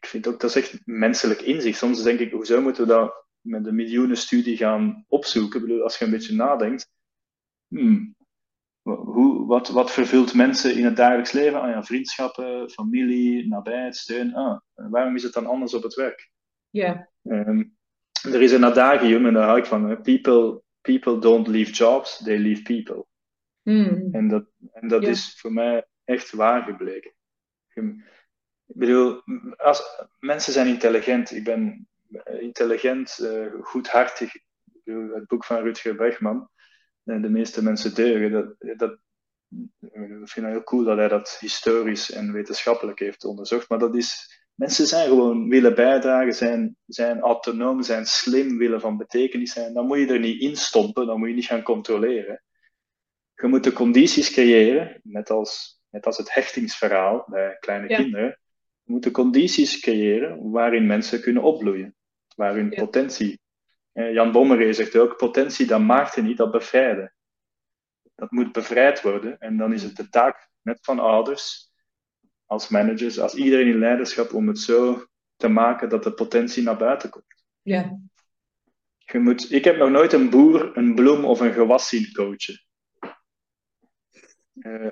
Ik 0.00 0.06
vind 0.06 0.26
ook 0.26 0.40
dat 0.40 0.50
is 0.50 0.56
echt 0.56 0.80
menselijk 0.86 1.40
inzicht. 1.40 1.78
Soms 1.78 2.02
denk 2.02 2.18
ik, 2.20 2.32
hoezo 2.32 2.60
moeten 2.62 2.82
we 2.86 2.88
dat 2.92 3.26
met 3.40 3.66
een 3.66 3.74
miljoenen 3.74 4.16
studie 4.16 4.56
gaan 4.56 5.04
opzoeken? 5.08 5.60
Ik 5.60 5.66
bedoel, 5.66 5.82
als 5.82 5.98
je 5.98 6.04
een 6.04 6.10
beetje 6.10 6.34
nadenkt, 6.34 6.90
hmm, 7.68 8.16
hoe, 8.82 9.46
wat, 9.46 9.68
wat 9.68 9.90
vervult 9.92 10.34
mensen 10.34 10.74
in 10.76 10.84
het 10.84 10.96
dagelijks 10.96 11.32
leven? 11.32 11.60
Ah 11.60 11.68
ja, 11.70 11.82
vriendschappen, 11.84 12.70
familie, 12.70 13.48
nabijheid, 13.48 13.96
steun. 13.96 14.34
Ah, 14.34 14.60
waarom 14.74 15.14
is 15.14 15.22
het 15.22 15.32
dan 15.32 15.46
anders 15.46 15.74
op 15.74 15.82
het 15.82 15.94
werk? 15.94 16.30
ja, 16.70 17.10
Ehm, 17.22 17.64
er 18.22 18.42
is 18.42 18.52
een 18.52 18.64
adagium, 18.64 19.26
en 19.26 19.34
daar 19.34 19.46
hou 19.46 19.58
ik 19.58 19.66
van. 19.66 20.02
People, 20.02 20.62
people 20.80 21.18
don't 21.18 21.46
leave 21.46 21.72
jobs, 21.72 22.22
they 22.24 22.38
leave 22.38 22.62
people. 22.62 23.06
Mm. 23.62 24.08
En 24.12 24.28
dat, 24.28 24.44
en 24.72 24.88
dat 24.88 25.02
Ja. 25.02 25.08
is 25.08 25.36
voor 25.40 25.52
mij 25.52 25.86
echt 26.04 26.32
waar 26.32 26.62
gebleken. 26.62 27.12
Ik 28.66 28.78
bedoel, 28.78 29.22
als, 29.56 29.82
mensen 30.18 30.52
zijn 30.52 30.66
intelligent. 30.66 31.30
Ik 31.30 31.44
ben 31.44 31.88
intelligent, 32.40 33.18
eh, 33.18 33.46
goedhartig. 33.60 34.34
Ik 34.34 34.80
bedoel, 34.84 35.14
het 35.14 35.26
boek 35.26 35.44
van 35.44 35.62
Rutger 35.62 35.94
Bregman, 35.94 36.48
eh, 37.04 37.22
De 37.22 37.28
meeste 37.30 37.62
mensen 37.62 37.94
deugen, 37.94 38.30
dat, 38.32 38.78
dat, 38.78 38.98
ik 39.80 40.28
vind 40.28 40.46
het 40.46 40.54
heel 40.54 40.62
cool 40.62 40.84
dat 40.84 40.96
hij 40.96 41.08
dat 41.08 41.36
historisch 41.40 42.10
en 42.10 42.32
wetenschappelijk 42.32 42.98
heeft 42.98 43.24
onderzocht. 43.24 43.68
Maar 43.68 43.78
dat 43.78 43.96
is, 43.96 44.40
mensen 44.54 44.86
zijn 44.86 45.08
gewoon, 45.08 45.48
willen 45.48 45.74
bijdragen, 45.74 46.32
zijn, 46.34 46.76
zijn 46.86 47.20
autonoom, 47.20 47.82
zijn 47.82 48.06
slim, 48.06 48.58
willen 48.58 48.80
van 48.80 48.96
betekenis 48.96 49.52
zijn. 49.52 49.74
Dan 49.74 49.86
moet 49.86 49.98
je 49.98 50.06
er 50.06 50.18
niet 50.18 50.40
in 50.40 50.56
stompen, 50.56 51.06
dan 51.06 51.18
moet 51.18 51.28
je 51.28 51.34
niet 51.34 51.46
gaan 51.46 51.62
controleren. 51.62 52.42
Je 53.34 53.46
moet 53.46 53.64
de 53.64 53.72
condities 53.72 54.30
creëren, 54.30 55.00
net 55.02 55.30
als, 55.30 55.80
net 55.90 56.06
als 56.06 56.16
het 56.16 56.34
hechtingsverhaal 56.34 57.24
bij 57.28 57.56
kleine 57.60 57.88
Ja. 57.88 57.96
kinderen. 57.96 58.38
Je 58.84 58.92
moet 58.92 59.02
de 59.02 59.10
condities 59.10 59.80
creëren 59.80 60.50
waarin 60.50 60.86
mensen 60.86 61.20
kunnen 61.20 61.42
opbloeien, 61.42 61.94
waar 62.36 62.54
hun 62.54 62.70
Ja. 62.70 62.80
potentie. 62.82 63.40
Eh, 63.92 64.12
Jan 64.12 64.32
Bommeré 64.32 64.72
zegt 64.72 64.96
ook: 64.96 65.16
potentie 65.16 65.66
dat 65.66 65.80
maakte 65.80 66.22
niet, 66.22 66.36
dat 66.36 66.50
bevrijden. 66.50 67.14
Dat 68.14 68.30
moet 68.30 68.52
bevrijd 68.52 69.02
worden 69.02 69.38
en 69.38 69.56
dan 69.56 69.72
is 69.72 69.82
het 69.82 69.96
de 69.96 70.08
taak, 70.08 70.48
net 70.62 70.78
van 70.82 70.98
ouders, 70.98 71.70
als 72.46 72.68
managers, 72.68 73.18
als 73.20 73.34
iedereen 73.34 73.66
in 73.66 73.78
leiderschap, 73.78 74.32
om 74.32 74.48
het 74.48 74.58
zo 74.58 75.06
te 75.36 75.48
maken 75.48 75.88
dat 75.88 76.02
de 76.02 76.12
potentie 76.12 76.62
naar 76.62 76.76
buiten 76.76 77.10
komt. 77.10 77.44
ja, 77.62 77.98
Je 78.98 79.18
moet, 79.18 79.52
ik 79.52 79.64
heb 79.64 79.76
nog 79.76 79.90
nooit 79.90 80.12
een 80.12 80.30
boer 80.30 80.76
een 80.76 80.94
bloem 80.94 81.24
of 81.24 81.40
een 81.40 81.52
gewas 81.52 81.88
zien 81.88 82.12
coachen. 82.12 82.60
Eh, 84.60 84.88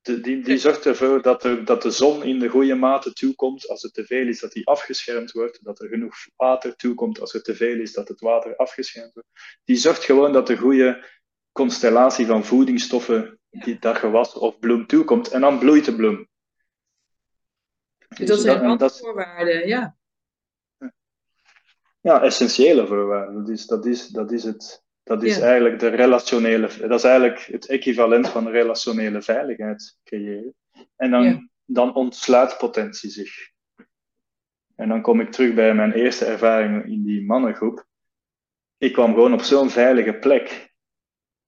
de, 0.00 0.20
die, 0.20 0.42
die 0.42 0.58
zorgt 0.58 0.86
ervoor 0.86 1.22
dat, 1.22 1.44
er, 1.44 1.64
dat 1.64 1.82
de 1.82 1.90
zon 1.90 2.22
in 2.22 2.38
de 2.38 2.48
goede 2.48 2.74
mate 2.74 3.12
toekomt. 3.12 3.68
Als 3.68 3.82
het 3.82 3.94
te 3.94 4.06
veel 4.06 4.26
is, 4.26 4.40
dat 4.40 4.52
die 4.52 4.66
afgeschermd 4.66 5.32
wordt. 5.32 5.64
Dat 5.64 5.80
er 5.80 5.88
genoeg 5.88 6.14
water 6.36 6.76
toekomt. 6.76 7.20
Als 7.20 7.34
er 7.34 7.42
te 7.42 7.54
veel 7.54 7.80
is, 7.80 7.92
dat 7.92 8.08
het 8.08 8.20
water 8.20 8.56
afgeschermd 8.56 9.12
wordt. 9.12 9.28
Die 9.64 9.76
zorgt 9.76 10.04
gewoon 10.04 10.32
dat 10.32 10.46
de 10.46 10.56
goede 10.56 11.04
constellatie 11.52 12.26
van 12.26 12.44
voedingsstoffen 12.44 13.38
die 13.50 13.78
dat 13.78 13.96
gewas 13.96 14.34
of 14.34 14.58
bloem 14.58 14.86
toekomt. 14.86 15.28
En 15.28 15.40
dan 15.40 15.58
bloeit 15.58 15.84
de 15.84 15.94
bloem. 15.94 16.28
dus 18.08 18.28
dat 18.28 18.40
zijn 18.40 18.60
randvoorwaarden, 18.60 19.68
ja. 19.68 19.96
Ja, 22.00 22.22
essentiële 22.22 22.86
voorwaarden. 22.86 23.34
Dat 23.34 23.48
is, 23.48 23.66
dat 23.66 23.86
is, 23.86 24.08
dat 24.08 24.32
is, 24.32 24.44
het, 24.44 24.83
dat 25.04 25.22
is 25.22 25.36
Ja. 25.36 25.42
eigenlijk 25.42 25.78
de 25.78 25.88
relationele, 25.88 26.70
dat 26.88 26.98
is 26.98 27.04
eigenlijk 27.04 27.38
het 27.40 27.66
equivalent 27.66 28.28
van 28.28 28.48
relationele 28.48 29.22
veiligheid 29.22 29.98
creëren. 30.04 30.54
En 30.96 31.10
dan, 31.10 31.22
Ja. 31.24 31.48
dan 31.64 31.94
ontsluit 31.94 32.58
potentie 32.58 33.10
zich. 33.10 33.52
En 34.76 34.88
dan 34.88 35.02
kom 35.02 35.20
ik 35.20 35.30
terug 35.30 35.54
bij 35.54 35.74
mijn 35.74 35.92
eerste 35.92 36.24
ervaring 36.24 36.84
in 36.84 37.04
die 37.04 37.24
mannengroep. 37.24 37.86
Ik 38.78 38.92
kwam 38.92 39.12
gewoon 39.14 39.32
op 39.32 39.40
zo'n 39.40 39.70
veilige 39.70 40.12
plek 40.14 40.72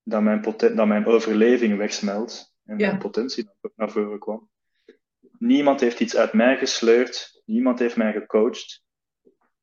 dat 0.03 0.23
mijn, 0.23 0.41
poten- 0.41 0.77
dat 0.77 0.87
mijn 0.87 1.07
overleving 1.07 1.77
wegsmelt 1.77 2.55
en 2.65 2.78
Ja. 2.78 2.87
mijn 2.87 2.99
potentie 2.99 3.45
naar- 3.45 3.73
naar 3.77 3.91
voren 3.91 4.19
kwam. 4.19 4.51
Niemand 5.39 5.81
heeft 5.81 6.01
iets 6.01 6.16
uit 6.16 6.33
mij 6.33 6.57
gesleurd, 6.57 7.43
niemand 7.45 7.78
heeft 7.78 7.97
mij 7.97 8.12
gecoacht. 8.12 8.83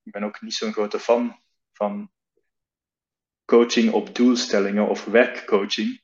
Ik 0.04 0.12
ben 0.12 0.24
ook 0.24 0.42
niet 0.42 0.54
zo'n 0.54 0.74
grote 0.74 1.00
fan 1.00 1.40
van 1.72 2.12
coaching 3.54 3.92
op 3.92 4.16
doelstellingen 4.16 4.90
of 4.90 5.06
werkcoaching. 5.06 6.02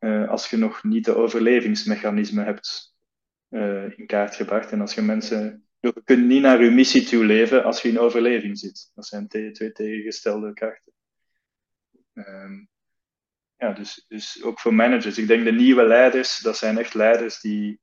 uh, 0.00 0.28
als 0.28 0.50
je 0.50 0.56
nog 0.56 0.84
niet 0.84 1.04
de 1.04 1.14
overlevingsmechanismen 1.14 2.44
hebt 2.44 2.94
uh, 3.50 3.98
in 3.98 4.06
kaart 4.06 4.34
gebracht. 4.34 4.72
En 4.72 4.80
als 4.80 4.94
je 4.94 5.02
mensen. 5.02 5.66
Je 5.80 6.02
kunt 6.04 6.26
niet 6.26 6.42
naar 6.42 6.62
je 6.62 6.70
missie 6.70 7.04
toe 7.04 7.24
leven 7.24 7.64
als 7.64 7.82
je 7.82 7.88
in 7.88 7.98
overleving 7.98 8.58
zit. 8.58 8.90
Dat 8.94 9.06
zijn 9.06 9.28
twee 9.28 9.72
tegengestelde 9.72 10.52
krachten. 10.52 10.92
Um, 12.14 12.68
ja, 13.56 13.72
dus, 13.72 14.04
dus 14.08 14.42
ook 14.42 14.60
voor 14.60 14.74
managers. 14.74 15.18
Ik 15.18 15.26
denk 15.26 15.44
de 15.44 15.52
nieuwe 15.52 15.86
leiders, 15.86 16.38
dat 16.38 16.56
zijn 16.56 16.78
echt 16.78 16.94
leiders 16.94 17.40
die 17.40 17.80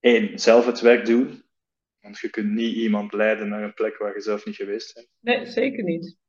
één, 0.00 0.38
zelf 0.38 0.66
het 0.66 0.80
werk 0.80 1.06
doen. 1.06 1.42
Want 2.00 2.18
je 2.18 2.30
kunt 2.30 2.50
niet 2.50 2.74
iemand 2.74 3.12
leiden 3.12 3.48
naar 3.48 3.62
een 3.62 3.74
plek 3.74 3.96
waar 3.96 4.14
je 4.14 4.20
zelf 4.20 4.44
niet 4.44 4.56
geweest 4.56 4.94
bent. 4.94 5.08
Nee, 5.20 5.46
zeker 5.46 5.84
niet. 5.84 6.20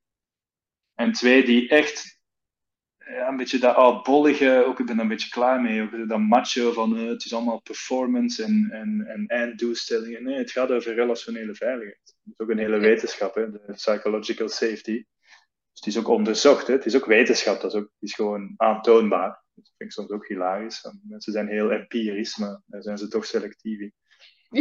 En 0.95 1.11
twee, 1.11 1.45
die 1.45 1.69
echt 1.69 2.21
ja, 2.97 3.27
een 3.27 3.37
beetje 3.37 3.59
dat 3.59 3.75
oudbollige, 3.75 4.63
ook 4.65 4.79
ik 4.79 4.85
ben 4.85 4.95
er 4.95 5.01
een 5.01 5.07
beetje 5.07 5.29
klaar 5.29 5.61
mee, 5.61 5.81
ook 5.81 6.07
dat 6.07 6.19
macho 6.19 6.71
van 6.71 6.97
uh, 6.97 7.09
het 7.09 7.25
is 7.25 7.33
allemaal 7.33 7.61
performance 7.61 8.43
en, 8.43 8.69
en, 8.71 9.05
en 9.07 9.27
einddoelstellingen. 9.27 10.23
Nee, 10.23 10.37
het 10.37 10.51
gaat 10.51 10.71
over 10.71 10.93
relationele 10.93 11.55
veiligheid. 11.55 11.99
Dat 12.03 12.33
is 12.37 12.39
ook 12.39 12.49
een 12.49 12.57
hele 12.57 12.77
wetenschap, 12.77 13.35
hè, 13.35 13.51
de 13.51 13.73
psychological 13.73 14.49
safety. 14.49 15.03
Dus 15.71 15.85
het 15.85 15.87
is 15.87 15.97
ook 15.97 16.07
onderzocht, 16.07 16.67
hè? 16.67 16.73
het 16.73 16.85
is 16.85 16.95
ook 16.95 17.05
wetenschap, 17.05 17.61
dat 17.61 17.73
is, 17.73 17.79
ook, 17.79 17.89
is 17.99 18.13
gewoon 18.13 18.53
aantoonbaar. 18.57 19.43
Dat 19.55 19.71
vind 19.77 19.89
ik 19.89 19.91
soms 19.91 20.09
ook 20.09 20.27
hilarisch. 20.27 20.87
Mensen 21.03 21.33
zijn 21.33 21.47
heel 21.47 21.71
empirisch, 21.71 22.37
maar 22.37 22.61
daar 22.65 22.81
zijn 22.81 22.97
ze 22.97 23.07
toch 23.07 23.25
selectief 23.25 23.79
in. 23.79 23.93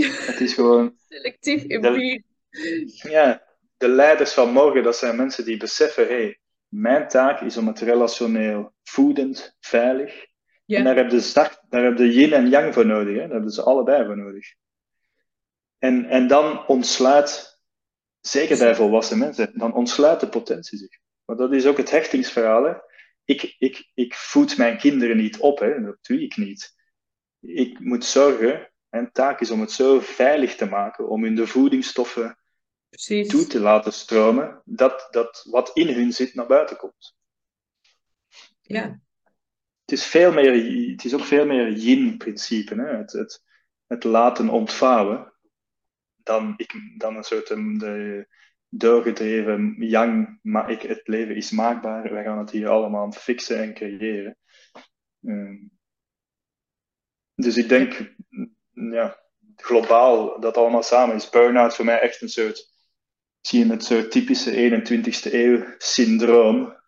Het 0.02 0.40
is 0.40 0.54
gewoon. 0.54 0.96
Selectief 1.08 1.64
empirisch. 1.64 3.02
Ja, 3.02 3.42
de 3.82 3.88
leiders 3.88 4.32
van 4.32 4.52
morgen, 4.52 4.82
dat 4.82 4.96
zijn 4.96 5.16
mensen 5.16 5.44
die 5.44 5.56
beseffen: 5.56 6.06
hé, 6.06 6.14
hey, 6.14 6.38
mijn 6.68 7.08
taak 7.08 7.40
is 7.40 7.56
om 7.56 7.66
het 7.66 7.80
relationeel 7.80 8.72
voedend, 8.82 9.56
veilig. 9.60 10.26
Ja. 10.64 10.78
En 10.78 10.84
daar 10.84 10.96
heb, 10.96 11.10
je 11.10 11.20
start, 11.20 11.62
daar 11.68 11.84
heb 11.84 11.98
je 11.98 12.12
yin 12.12 12.32
en 12.32 12.48
yang 12.48 12.74
voor 12.74 12.86
nodig, 12.86 13.14
hè? 13.14 13.20
daar 13.20 13.30
hebben 13.30 13.50
ze 13.50 13.62
allebei 13.62 14.04
voor 14.04 14.16
nodig. 14.16 14.54
En, 15.78 16.04
en 16.04 16.26
dan 16.26 16.66
ontsluit, 16.66 17.60
zeker 18.20 18.58
bij 18.58 18.74
volwassen 18.74 19.18
mensen, 19.18 19.58
dan 19.58 19.74
ontsluit 19.74 20.20
de 20.20 20.28
potentie 20.28 20.78
zich. 20.78 20.98
Maar 21.24 21.36
dat 21.36 21.52
is 21.52 21.66
ook 21.66 21.76
het 21.76 21.90
hechtingsverhaal. 21.90 22.64
Hè? 22.64 22.72
Ik, 23.24 23.54
ik, 23.58 23.90
ik 23.94 24.14
voed 24.14 24.56
mijn 24.56 24.78
kinderen 24.78 25.16
niet 25.16 25.38
op, 25.38 25.58
hè? 25.58 25.82
dat 25.82 25.98
doe 26.00 26.22
ik 26.22 26.36
niet. 26.36 26.74
Ik 27.40 27.80
moet 27.80 28.04
zorgen, 28.04 28.72
mijn 28.88 29.12
taak 29.12 29.40
is 29.40 29.50
om 29.50 29.60
het 29.60 29.70
zo 29.70 30.00
veilig 30.00 30.56
te 30.56 30.66
maken, 30.66 31.08
om 31.08 31.22
hun 31.22 31.34
de 31.34 31.46
voedingsstoffen 31.46 32.41
Precies. 32.92 33.28
toe 33.28 33.46
te 33.46 33.60
laten 33.60 33.92
stromen, 33.92 34.62
dat, 34.64 35.08
dat 35.10 35.46
wat 35.50 35.70
in 35.74 35.88
hun 35.88 36.12
zit 36.12 36.34
naar 36.34 36.46
buiten 36.46 36.76
komt. 36.76 37.16
Ja. 38.60 39.00
Het 39.80 39.92
is, 39.92 40.04
veel 40.04 40.32
meer, 40.32 40.52
het 40.90 41.04
is 41.04 41.14
ook 41.14 41.24
veel 41.24 41.46
meer 41.46 41.72
yin-principe, 41.72 42.74
het, 42.74 43.12
het, 43.12 43.42
het 43.86 44.04
laten 44.04 44.48
ontvouwen, 44.48 45.32
dan, 46.16 46.54
ik, 46.56 46.74
dan 46.96 47.16
een 47.16 47.22
soort 47.22 47.48
de, 47.48 48.26
doorgedreven 48.68 49.74
yang, 49.78 50.38
maar 50.42 50.70
ik, 50.70 50.82
het 50.82 51.08
leven 51.08 51.36
is 51.36 51.50
maakbaar, 51.50 52.12
wij 52.12 52.24
gaan 52.24 52.38
het 52.38 52.50
hier 52.50 52.68
allemaal 52.68 53.12
fixen 53.12 53.58
en 53.58 53.74
creëren. 53.74 54.38
Ehm, 55.22 55.56
dus 57.34 57.56
ik 57.56 57.68
denk, 57.68 58.14
ja, 58.70 59.20
globaal, 59.56 60.40
dat 60.40 60.56
allemaal 60.56 60.82
samen 60.82 61.16
is 61.16 61.30
burn-out 61.30 61.74
voor 61.74 61.84
mij 61.84 62.00
echt 62.00 62.20
een 62.20 62.28
soort, 62.28 62.71
zie 63.42 63.64
je 63.66 63.72
het 63.72 63.84
soort 63.84 64.10
typische 64.10 64.50
21ste 64.50 65.32
eeuw 65.32 65.74
syndroom 65.78 66.80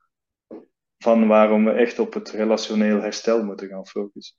van 0.98 1.26
waarom 1.26 1.64
we 1.64 1.70
echt 1.70 1.98
op 1.98 2.14
het 2.14 2.30
relationeel 2.30 3.00
herstel 3.00 3.44
moeten 3.44 3.68
gaan 3.68 3.86
focussen. 3.86 4.36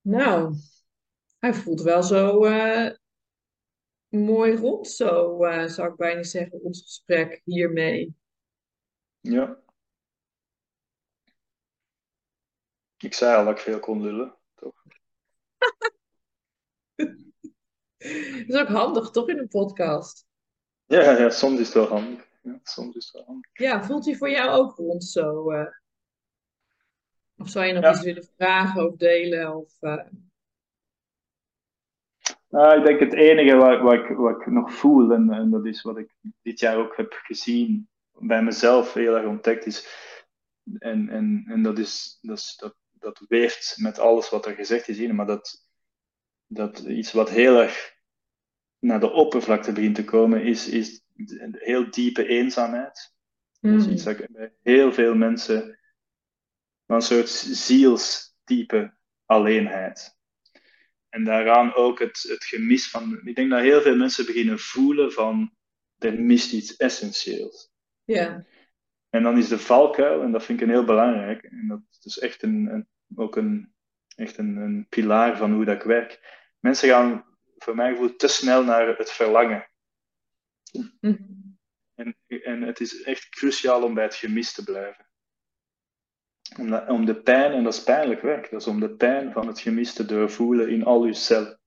Nou, 0.00 0.54
hij 1.38 1.54
voelt 1.54 1.82
wel 1.82 2.02
zo 2.02 2.46
uh, 2.46 2.90
mooi 4.08 4.56
rond 4.56 4.88
zo, 4.88 5.44
uh, 5.44 5.66
zou 5.66 5.90
ik 5.90 5.96
bijna 5.96 6.22
zeggen, 6.22 6.62
ons 6.62 6.82
gesprek 6.82 7.40
hiermee. 7.44 8.14
Ja. 9.20 9.62
Ik 12.96 13.14
zei 13.14 13.36
al 13.36 13.44
dat 13.44 13.58
ik 13.58 13.62
veel 13.64 13.80
kon 13.80 14.02
lullen, 14.02 14.36
toch? 14.54 14.84
dat 18.46 18.56
is 18.56 18.60
ook 18.60 18.68
handig, 18.68 19.10
toch, 19.10 19.28
in 19.28 19.38
een 19.38 19.48
podcast? 19.48 20.26
Ja, 20.86 21.18
ja 21.18 21.30
soms 21.30 21.60
is 21.60 21.66
het 21.66 21.74
wel 21.74 21.86
handig. 21.86 22.28
Ja, 22.42 22.60
soms 22.62 22.96
is 22.96 23.04
het 23.04 23.12
wel 23.12 23.24
handig. 23.24 23.50
Ja, 23.52 23.84
voelt 23.84 24.04
hij 24.04 24.16
voor 24.16 24.30
jou 24.30 24.50
ook 24.50 24.76
rond 24.76 25.04
zo? 25.04 25.52
Uh... 25.52 25.66
Of 27.36 27.48
zou 27.48 27.64
je 27.64 27.72
nog 27.72 27.90
iets 27.90 28.02
willen 28.02 28.28
vragen 28.36 28.86
of 28.86 28.96
delen? 28.96 29.56
Of, 29.56 29.72
uh... 29.80 30.04
Nou, 32.48 32.78
ik 32.78 32.84
denk 32.86 33.00
het 33.00 33.12
enige 33.12 33.56
wat, 33.56 33.80
wat, 33.80 33.92
ik, 33.92 34.16
wat 34.16 34.40
ik 34.40 34.46
nog 34.46 34.72
voel, 34.72 35.12
en, 35.12 35.30
en 35.30 35.50
dat 35.50 35.66
is 35.66 35.82
wat 35.82 35.98
ik 35.98 36.14
dit 36.42 36.60
jaar 36.60 36.76
ook 36.76 36.96
heb 36.96 37.12
gezien, 37.12 37.88
bij 38.12 38.42
mezelf 38.42 38.92
heel 38.92 39.16
erg 39.16 39.26
ontdekt 39.26 39.66
is, 39.66 39.86
en, 40.78 41.08
en, 41.08 41.44
en 41.48 41.62
dat, 41.62 41.78
is, 41.78 42.18
dat, 42.20 42.38
is, 42.38 42.56
dat, 42.56 42.74
dat 42.90 43.24
weeft 43.28 43.74
met 43.78 43.98
alles 43.98 44.30
wat 44.30 44.46
er 44.46 44.54
gezegd 44.54 44.88
is 44.88 44.98
hier, 44.98 45.14
maar 45.14 45.26
dat, 45.26 45.66
dat 46.46 46.78
iets 46.78 47.12
wat 47.12 47.30
heel 47.30 47.60
erg 47.60 47.93
naar 48.84 49.00
de 49.00 49.10
oppervlakte 49.10 49.72
begint 49.72 49.94
te 49.94 50.04
komen, 50.04 50.42
is, 50.42 50.68
is 50.68 51.02
een 51.16 51.56
heel 51.58 51.90
diepe 51.90 52.26
eenzaamheid. 52.26 53.14
Dat 53.60 53.72
is 53.72 53.84
hmm. 53.84 53.92
iets 53.92 54.04
dat 54.04 54.26
bij 54.30 54.52
heel 54.62 54.92
veel 54.92 55.14
mensen 55.14 55.78
een 56.86 57.02
soort 57.02 57.28
zielstype 57.28 58.94
alleenheid. 59.26 60.16
En 61.08 61.24
daaraan 61.24 61.74
ook 61.74 61.98
het, 61.98 62.26
het 62.28 62.44
gemis 62.44 62.90
van. 62.90 63.20
Ik 63.24 63.34
denk 63.34 63.50
dat 63.50 63.60
heel 63.60 63.80
veel 63.80 63.96
mensen 63.96 64.26
beginnen 64.26 64.58
voelen 64.58 65.12
van 65.12 65.54
er 65.98 66.20
mist 66.20 66.52
iets 66.52 66.76
essentieels. 66.76 67.72
Ja. 68.04 68.46
En 69.10 69.22
dan 69.22 69.38
is 69.38 69.48
de 69.48 69.58
valkuil, 69.58 70.22
en 70.22 70.32
dat 70.32 70.44
vind 70.44 70.60
ik 70.60 70.66
een 70.66 70.72
heel 70.72 70.84
belangrijk, 70.84 71.42
en 71.42 71.66
dat 71.68 71.80
is 72.02 72.18
echt 72.18 72.42
een, 72.42 72.66
een 72.66 72.88
ook 73.14 73.36
een, 73.36 73.74
echt 74.16 74.38
een, 74.38 74.56
een 74.56 74.86
pilaar 74.88 75.36
van 75.36 75.52
hoe 75.52 75.64
dat 75.64 75.74
ik 75.74 75.82
werk. 75.82 76.42
Mensen 76.58 76.88
gaan, 76.88 77.24
voor 77.64 77.74
mijn 77.74 77.94
gevoel, 77.94 78.16
te 78.16 78.28
snel 78.28 78.64
naar 78.64 78.96
het 78.96 79.12
verlangen. 79.12 79.68
Mhm. 81.00 81.14
En, 81.94 82.16
en 82.26 82.62
het 82.62 82.80
is 82.80 83.02
echt 83.02 83.28
cruciaal 83.28 83.82
om 83.82 83.94
bij 83.94 84.04
het 84.04 84.14
gemis 84.14 84.52
te 84.52 84.64
blijven. 84.64 85.06
Om 86.58 86.70
de, 86.70 86.84
om 86.86 87.04
de 87.04 87.22
pijn, 87.22 87.52
en 87.52 87.64
dat 87.64 87.74
is 87.74 87.82
pijnlijk 87.82 88.20
werk, 88.20 88.50
dat 88.50 88.60
is 88.60 88.66
om 88.66 88.80
de 88.80 88.94
pijn 88.94 89.32
van 89.32 89.46
het 89.46 89.60
gemis 89.60 89.92
te 89.92 90.04
doorvoelen 90.04 90.70
in 90.70 90.84
al 90.84 91.04
je 91.04 91.14
cellen. 91.14 91.60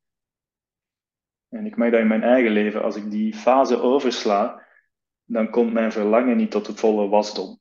En 1.50 1.66
ik 1.66 1.78
merk 1.78 1.92
dat 1.92 2.02
in 2.02 2.08
mijn 2.08 2.24
eigen 2.24 2.52
leven, 2.52 2.84
als 2.84 2.96
ik 2.96 3.12
die 3.12 3.34
fase 3.34 3.80
oversla, 3.80 4.66
dan 5.24 5.50
komt 5.50 5.74
mijn 5.74 5.92
verlangen 5.92 6.38
niet 6.38 6.52
tot 6.52 6.66
de 6.66 6.76
volle 6.76 7.08
wasdom. 7.08 7.60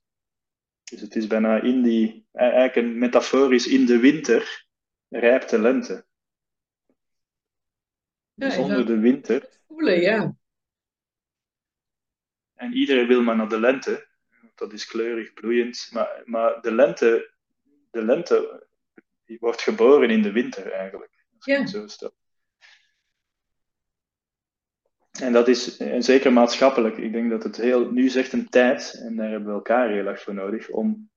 Dus 0.85 1.01
het 1.01 1.17
is 1.17 1.27
bijna 1.27 1.61
in 1.61 1.83
die, 1.83 2.27
eigenlijk 2.33 2.77
een 2.77 2.99
metaforisch, 2.99 3.67
in 3.67 3.87
de 3.87 3.99
winter 3.99 4.67
rijpt 5.09 5.51
de 5.51 5.59
lente. 5.59 6.07
Zonder 8.37 8.87
de 8.87 8.99
winter. 8.99 9.49
Voelen, 9.67 10.01
ja. 10.01 10.37
En 12.55 12.73
iedereen 12.73 13.07
wil 13.07 13.23
maar 13.23 13.37
naar 13.37 13.49
de 13.49 13.61
lente 13.61 14.07
dat 14.57 14.73
is 14.73 14.87
kleurig, 14.87 15.33
bloeiend. 15.33 15.89
Maar, 15.93 16.23
maar 16.25 16.61
de 16.61 16.73
lente, 16.73 17.33
de 17.91 18.05
lente 18.05 18.67
die 19.25 19.39
wordt 19.41 19.63
geboren 19.63 20.11
in 20.11 20.23
de 20.23 20.33
winter 20.33 20.73
eigenlijk. 20.73 21.25
Ja. 21.39 21.67
Zo 21.67 21.85
is 21.85 21.99
dat. 21.99 22.15
En 25.21 25.33
dat 25.33 25.49
is 25.49 25.77
en 25.77 26.03
zeker 26.03 26.33
maatschappelijk. 26.33 26.97
Ik 26.97 27.13
denk 27.13 27.31
dat 27.31 27.43
het 27.43 27.57
heel. 27.57 27.91
Nu 27.91 28.05
is 28.05 28.17
echt 28.17 28.33
een 28.33 28.49
tijd, 28.49 29.01
en 29.03 29.17
daar 29.17 29.31
hebben 29.31 29.49
we 29.49 29.55
elkaar 29.55 29.91
heel 29.91 30.07
erg 30.07 30.23
voor 30.23 30.35
nodig, 30.35 30.69
om 30.69 31.11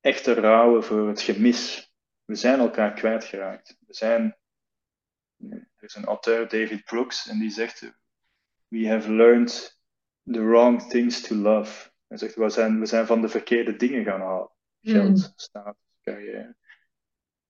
echt 0.00 0.24
te 0.24 0.34
rouwen 0.34 0.84
voor 0.84 1.08
het 1.08 1.20
gemis. 1.20 1.92
We 2.24 2.34
zijn 2.34 2.58
elkaar 2.58 2.92
kwijtgeraakt. 2.92 3.76
We 3.86 3.94
zijn. 3.94 4.36
Is 5.86 5.94
een 5.94 6.04
auteur, 6.04 6.48
David 6.48 6.84
Brooks, 6.84 7.28
en 7.28 7.38
die 7.38 7.50
zegt: 7.50 7.92
We 8.68 8.88
have 8.88 9.12
learned 9.12 9.78
the 10.24 10.44
wrong 10.44 10.82
things 10.82 11.20
to 11.20 11.34
love. 11.34 11.90
Hij 12.06 12.16
zegt, 12.16 12.34
we 12.34 12.48
zijn, 12.48 12.80
we 12.80 12.86
zijn 12.86 13.06
van 13.06 13.20
de 13.20 13.28
verkeerde 13.28 13.76
dingen 13.76 14.04
gaan 14.04 14.20
halen. 14.20 14.50
Geld, 14.80 15.08
mm. 15.08 15.32
status, 15.36 15.98
carrière. 16.02 16.56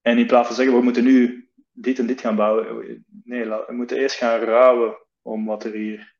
En 0.00 0.18
in 0.18 0.26
plaats 0.26 0.46
van 0.46 0.56
zeggen, 0.56 0.76
we 0.76 0.82
moeten 0.82 1.04
nu 1.04 1.48
dit 1.72 1.98
en 1.98 2.06
dit 2.06 2.20
gaan 2.20 2.36
bouwen. 2.36 3.04
Nee, 3.24 3.44
we 3.44 3.72
moeten 3.72 3.96
eerst 3.96 4.16
gaan 4.16 4.40
rouwen 4.40 4.98
om 5.22 5.46
wat 5.46 5.64
er 5.64 5.72
hier... 5.72 6.14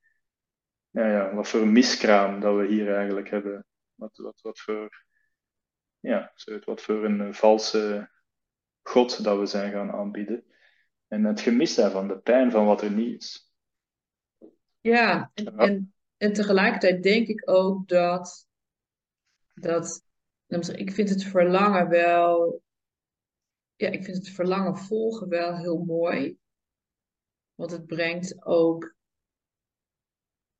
Ja, 0.91 1.11
ja, 1.11 1.35
wat 1.35 1.49
voor 1.49 1.67
miskraam 1.67 2.41
dat 2.41 2.57
we 2.57 2.67
hier 2.67 2.95
eigenlijk 2.95 3.31
hebben. 3.31 3.67
Wat, 3.95 4.17
wat, 4.17 4.41
wat 4.41 4.61
voor... 4.61 5.05
Ja, 6.01 6.33
wat 6.65 6.83
voor 6.83 7.05
een 7.05 7.35
valse 7.35 8.11
God 8.83 9.25
dat 9.25 9.39
we 9.39 9.47
zijn 9.47 9.73
gaan 9.73 9.91
aanbieden. 9.91 10.45
En 11.09 11.25
het 11.25 11.41
gemis 11.41 11.75
daarvan, 11.75 12.09
de 12.09 12.19
pijn 12.19 12.51
van 12.51 12.67
wat 12.67 12.83
er 12.83 12.91
niet 12.91 13.23
is. 13.23 13.51
Ja, 14.81 15.31
en, 15.35 15.57
en 15.57 15.95
en 16.17 16.33
tegelijkertijd 16.33 17.03
denk 17.03 17.29
ik 17.29 17.51
ook 17.51 17.89
dat, 17.89 18.47
dat 19.55 20.05
ik 20.77 20.91
vind 20.91 21.09
het 21.09 21.25
verlangen 21.25 21.89
wel, 21.89 22.63
ja, 23.77 23.89
ik 23.89 24.05
vind 24.05 24.17
het 24.17 24.29
verlangen 24.29 24.77
volgen 24.77 25.29
wel 25.29 25.57
heel 25.57 25.79
mooi. 25.79 26.39
Want 27.55 27.71
het 27.71 27.87
brengt 27.87 28.45
ook, 28.45 28.95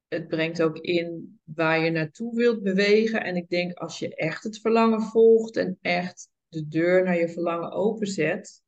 het 0.09 0.29
brengt 0.29 0.63
ook 0.63 0.79
in 0.79 1.41
waar 1.45 1.79
je 1.79 1.91
naartoe 1.91 2.35
wilt 2.35 2.63
bewegen. 2.63 3.25
En 3.25 3.37
ik 3.37 3.49
denk 3.49 3.79
als 3.79 3.99
je 3.99 4.15
echt 4.15 4.45
het 4.45 4.61
verlangen 4.61 5.03
volgt 5.03 5.57
en 5.57 5.79
echt 5.81 6.29
de 6.49 6.69
deur 6.69 7.05
naar 7.05 7.19
je 7.19 7.29
verlangen 7.29 7.73
openzet, 7.73 8.63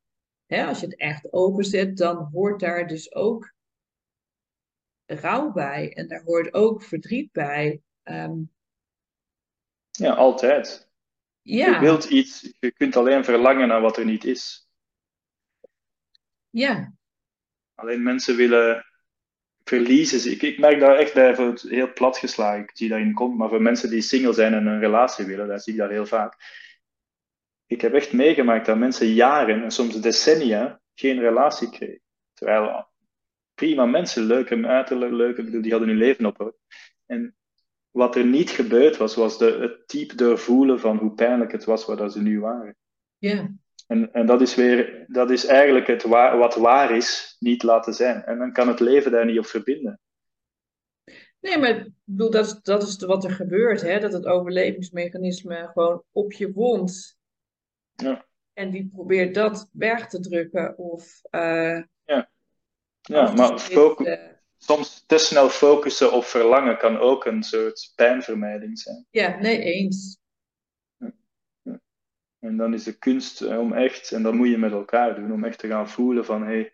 hè, 0.49 0.67
als 0.67 0.81
je 0.81 0.87
het 0.87 0.97
echt 0.97 1.33
openzet, 1.33 1.97
dan 1.97 2.29
hoort 2.33 2.61
daar 2.61 2.87
dus 2.87 3.15
ook 3.15 3.55
rouw 5.07 5.53
bij 5.53 5.93
en 5.93 6.09
daar 6.09 6.23
hoort 6.23 6.55
ook 6.55 6.83
verdriet 6.83 7.33
bij. 7.33 7.83
Ehm, 8.03 8.37
ja, 9.91 10.13
altijd. 10.13 10.89
Ja. 11.43 11.75
Je 11.75 11.81
wilt 11.81 12.05
iets, 12.05 12.55
je 12.59 12.71
kunt 12.73 12.97
alleen 12.97 13.25
verlangen 13.25 13.69
naar 13.69 13.81
wat 13.81 13.97
er 13.97 14.05
niet 14.05 14.25
is. 14.25 14.69
Ja. 16.51 16.93
Alleen 17.75 18.03
mensen 18.03 18.37
willen 18.37 18.87
verliezen. 19.65 20.31
Ik, 20.31 20.43
ik 20.43 20.59
merk 20.59 20.81
daar 20.81 20.97
echt 20.97 21.15
bij, 21.15 21.35
voor 21.35 21.47
het 21.47 21.63
heel 21.63 21.93
plat 21.93 22.19
geslagen, 22.19 22.63
ik 22.63 22.71
zie 22.75 22.89
dat 22.89 22.99
in 22.99 23.15
komt, 23.15 23.39
maar 23.39 23.49
voor 23.49 23.63
mensen 23.63 23.91
die 23.91 24.01
single 24.01 24.33
zijn 24.33 24.55
en 24.55 24.67
een 24.67 24.81
relatie 24.81 25.25
willen, 25.25 25.49
daar 25.49 25.61
zie 25.61 25.73
ik 25.73 25.79
dat 25.79 25.91
heel 25.91 26.07
vaak. 26.07 26.37
Ik 27.69 27.81
heb 27.81 27.95
echt 27.95 28.13
meegemaakt 28.13 28.67
dat 28.67 28.79
mensen 28.79 29.07
jaren 29.07 29.63
en 29.63 29.71
soms 29.71 30.01
decennia 30.01 30.81
geen 30.95 31.21
relatie 31.21 31.71
kregen. 31.71 32.03
Terwijl 32.35 32.89
prima 33.55 33.87
mensen, 33.87 34.23
leuke 34.23 34.67
uiterlijk, 34.67 35.13
leuke, 35.13 35.43
bedoel, 35.43 35.63
die 35.63 35.71
hadden 35.71 35.89
hun 35.89 35.99
leven 35.99 36.27
op. 36.27 36.57
En 37.07 37.37
wat 37.91 38.17
er 38.17 38.25
niet 38.25 38.51
gebeurd 38.51 38.97
was, 38.97 39.15
was 39.15 39.39
de, 39.39 39.59
het 39.61 39.89
diep 39.89 40.17
doorvoelen 40.17 40.81
van 40.81 40.97
hoe 40.97 41.15
pijnlijk 41.15 41.53
het 41.53 41.65
was 41.65 41.85
waar 41.85 42.11
ze 42.11 42.23
nu 42.23 42.41
waren. 42.41 42.77
Ja. 43.19 43.51
En, 43.87 44.13
en 44.13 44.27
dat 44.27 44.41
is 44.41 44.55
weer, 44.55 45.05
dat 45.07 45.31
is 45.31 45.47
eigenlijk 45.47 45.87
het 45.87 46.03
wat 46.03 46.55
waar 46.55 46.97
is, 46.97 47.37
niet 47.39 47.63
laten 47.63 47.95
zijn. 47.95 48.25
En 48.25 48.39
dan 48.39 48.53
kan 48.53 48.69
het 48.69 48.81
leven 48.81 49.11
daar 49.11 49.27
niet 49.27 49.39
op 49.39 49.47
verbinden. 49.47 50.01
Nee, 51.41 51.59
maar 51.59 51.69
ik 51.69 51.91
bedoel, 52.05 52.31
dat 52.31 52.47
is, 52.47 52.61
dat 52.63 52.83
is 52.83 52.97
wat 52.97 53.25
er 53.25 53.31
gebeurt, 53.31 53.81
hè? 53.81 54.01
dat 54.01 54.13
het 54.13 54.27
overlevingsmechanisme 54.27 55.71
gewoon 55.73 56.03
op 56.13 56.33
je 56.33 56.53
wond. 56.53 57.18
Ja. 58.03 58.27
En 58.53 58.71
die 58.71 58.89
probeert 58.93 59.35
dat 59.35 59.69
weg 59.73 60.09
te 60.09 60.21
drukken. 60.21 60.79
Of, 60.79 61.21
uh, 61.31 61.83
ja. 62.05 62.31
ja, 63.01 63.33
maar 63.33 63.59
focus, 63.59 64.19
soms 64.57 65.05
te 65.07 65.19
snel 65.19 65.49
focussen 65.49 66.13
op 66.13 66.25
verlangen 66.25 66.79
kan 66.79 66.99
ook 66.99 67.25
een 67.25 67.43
soort 67.43 67.93
pijnvermijding 67.95 68.79
zijn. 68.79 69.07
Ja, 69.11 69.39
nee, 69.39 69.63
eens. 69.63 70.19
En 72.39 72.57
dan 72.57 72.75
is 72.75 72.85
de 72.85 72.99
kunst 72.99 73.41
eh, 73.41 73.59
om 73.59 73.73
echt, 73.73 74.13
en 74.13 74.23
dat 74.23 74.35
moet 74.35 74.49
je 74.49 74.59
met 74.59 74.73
elkaar 74.73 75.15
doen, 75.15 75.33
om 75.33 75.45
echt 75.45 75.59
te 75.59 75.67
gaan 75.67 75.89
voelen 75.89 76.25
van 76.25 76.43
hé, 76.43 76.53
hey, 76.53 76.73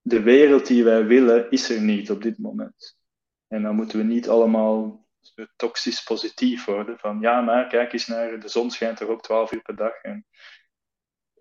de 0.00 0.22
wereld 0.22 0.66
die 0.66 0.84
wij 0.84 1.06
willen 1.06 1.50
is 1.50 1.70
er 1.70 1.80
niet 1.80 2.10
op 2.10 2.22
dit 2.22 2.38
moment. 2.38 2.98
En 3.46 3.62
dan 3.62 3.74
moeten 3.74 3.98
we 3.98 4.04
niet 4.04 4.28
allemaal 4.28 5.07
toxisch 5.56 6.02
positief 6.02 6.64
worden 6.64 6.98
van 6.98 7.20
ja, 7.20 7.40
maar 7.40 7.68
kijk 7.68 7.92
eens 7.92 8.06
naar, 8.06 8.40
de 8.40 8.48
zon 8.48 8.70
schijnt 8.70 8.96
toch 8.96 9.08
ook 9.08 9.22
12 9.22 9.52
uur 9.52 9.62
per 9.62 9.76
dag. 9.76 10.02
En, 10.02 10.26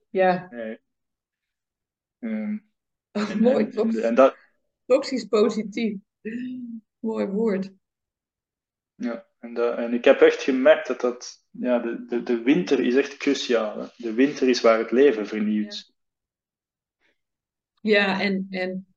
ja. 0.10 0.48
Nee. 0.50 0.80
Um, 2.20 2.72
oh, 3.12 3.34
mooi, 3.36 3.70
en 4.02 4.16
dat, 4.16 4.36
Toxisch 4.88 5.26
positief. 5.26 6.00
Mooi 7.00 7.26
woord. 7.26 7.72
Ja, 8.96 9.28
en, 9.40 9.78
en 9.78 9.94
ik 9.94 10.04
heb 10.04 10.22
echt 10.22 10.42
gemerkt 10.42 10.88
dat, 10.88 11.02
dat 11.02 11.46
ja, 11.50 11.80
de, 11.80 12.06
de, 12.06 12.24
de 12.24 12.42
winter 12.42 12.80
is 12.80 12.96
echt 12.96 13.18
cruciaal. 13.18 13.80
Hè? 13.80 13.88
De 13.96 14.14
winter 14.14 14.50
is 14.50 14.62
waar 14.62 14.78
het 14.78 14.92
leven 14.92 15.28
vernieuwt. 15.28 15.94
Ja, 17.82 18.22
en, 18.22 18.48
en 18.50 18.96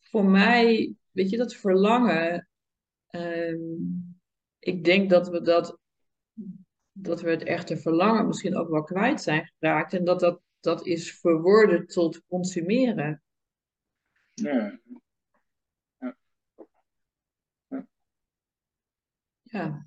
voor 0.00 0.24
mij, 0.24 0.94
weet 1.10 1.30
je, 1.30 1.36
dat 1.36 1.54
verlangen. 1.54 2.47
Ehm, 3.08 3.58
ik 4.58 4.84
denk 4.84 5.10
dat 5.10 5.28
we 5.28 5.42
dat, 5.42 5.78
dat 6.92 7.20
we 7.20 7.30
het 7.30 7.42
echte 7.42 7.76
verlangen 7.76 8.26
misschien 8.26 8.56
ook 8.56 8.68
wel 8.68 8.82
kwijt 8.82 9.20
zijn 9.20 9.52
geraakt. 9.58 9.92
En 9.92 10.04
dat 10.04 10.20
dat, 10.20 10.40
dat 10.60 10.86
is 10.86 11.18
verworden 11.20 11.86
tot 11.86 12.22
consumeren. 12.26 13.22
Ja. 14.34 14.80
Ja. 19.42 19.86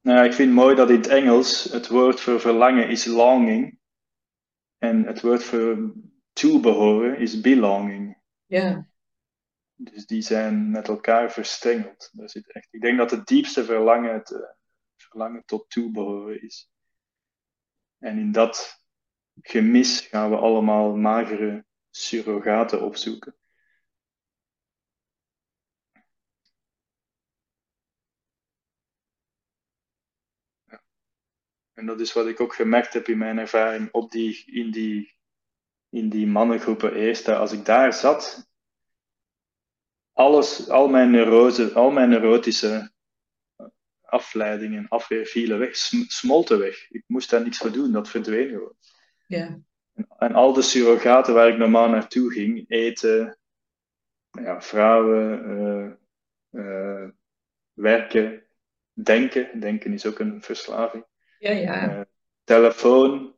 Nou, 0.00 0.24
ik 0.24 0.32
vind 0.32 0.48
het 0.48 0.58
mooi 0.58 0.76
dat 0.76 0.90
in 0.90 0.96
het 0.96 1.06
Engels 1.06 1.64
het 1.64 1.88
woord 1.88 2.20
voor 2.20 2.40
verlangen 2.40 2.88
is 2.88 3.04
longing. 3.04 3.78
En 4.78 5.04
het 5.06 5.20
woord 5.20 5.42
voor 5.42 5.94
toebehoren 6.32 7.18
is 7.18 7.40
belonging. 7.40 8.18
Ja. 8.46 8.89
Dus 9.82 10.06
die 10.06 10.22
zijn 10.22 10.70
met 10.70 10.88
elkaar 10.88 11.32
verstrengeld. 11.32 12.10
Daar 12.12 12.30
zit 12.30 12.52
echt, 12.52 12.68
ik 12.70 12.80
denk 12.80 12.98
dat 12.98 13.10
het 13.10 13.26
diepste 13.26 13.64
verlangen 13.64 14.12
het 14.12 14.30
uh, 14.30 14.38
verlangen 14.96 15.44
tot 15.44 15.70
toebehoren 15.70 16.42
is. 16.42 16.70
En 17.98 18.18
in 18.18 18.32
dat 18.32 18.82
gemis 19.40 20.00
gaan 20.00 20.30
we 20.30 20.36
allemaal 20.36 20.96
magere 20.96 21.64
surrogaten 21.90 22.82
opzoeken. 22.82 23.34
En 31.72 31.86
dat 31.86 32.00
is 32.00 32.12
wat 32.12 32.26
ik 32.26 32.40
ook 32.40 32.54
gemerkt 32.54 32.92
heb 32.92 33.08
in 33.08 33.18
mijn 33.18 33.38
ervaring 33.38 33.92
op 33.92 34.10
die, 34.10 34.44
in, 34.46 34.70
die, 34.70 35.18
in 35.88 36.08
die 36.08 36.26
mannengroepen 36.26 36.94
eerst. 36.94 37.28
Als 37.28 37.52
ik 37.52 37.64
daar 37.64 37.92
zat, 37.92 38.49
alles, 40.20 40.68
al 40.68 40.88
mijn 40.88 41.10
neurose, 41.10 41.72
al 41.72 41.90
mijn 41.90 42.08
neurotische 42.08 42.92
afleidingen, 44.00 44.88
afweer 44.88 45.26
vielen 45.26 45.58
weg, 45.58 45.76
smolten 46.06 46.58
weg. 46.58 46.90
Ik 46.90 47.04
moest 47.06 47.30
daar 47.30 47.42
niks 47.42 47.58
voor 47.58 47.72
doen, 47.72 47.92
dat 47.92 48.08
verdween 48.08 48.48
gewoon. 48.48 48.74
Ja. 49.26 49.58
En, 49.94 50.06
en 50.18 50.34
al 50.34 50.52
de 50.52 50.62
surrogaten 50.62 51.34
waar 51.34 51.48
ik 51.48 51.58
normaal 51.58 51.88
naartoe 51.88 52.32
ging, 52.32 52.64
eten, 52.68 53.38
ja, 54.30 54.60
vrouwen, 54.62 55.50
uh, 55.50 56.62
uh, 56.62 57.08
werken, 57.72 58.42
denken. 58.92 59.60
Denken 59.60 59.92
is 59.92 60.06
ook 60.06 60.18
een 60.18 60.42
verslaving. 60.42 61.04
Ja, 61.38 61.50
ja. 61.50 61.98
Uh, 61.98 62.00
telefoon, 62.44 63.34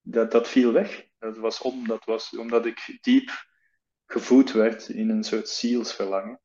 dat, 0.00 0.30
dat 0.30 0.48
viel 0.48 0.72
weg. 0.72 1.08
Dat 1.18 1.36
was, 1.36 1.60
om, 1.60 1.86
dat 1.86 2.04
was 2.04 2.36
omdat 2.36 2.66
ik 2.66 2.98
diep 3.00 3.30
gevoed 4.06 4.52
werd 4.52 4.88
in 4.88 5.10
een 5.10 5.24
soort 5.24 5.48
zielsverlangen. 5.48 6.40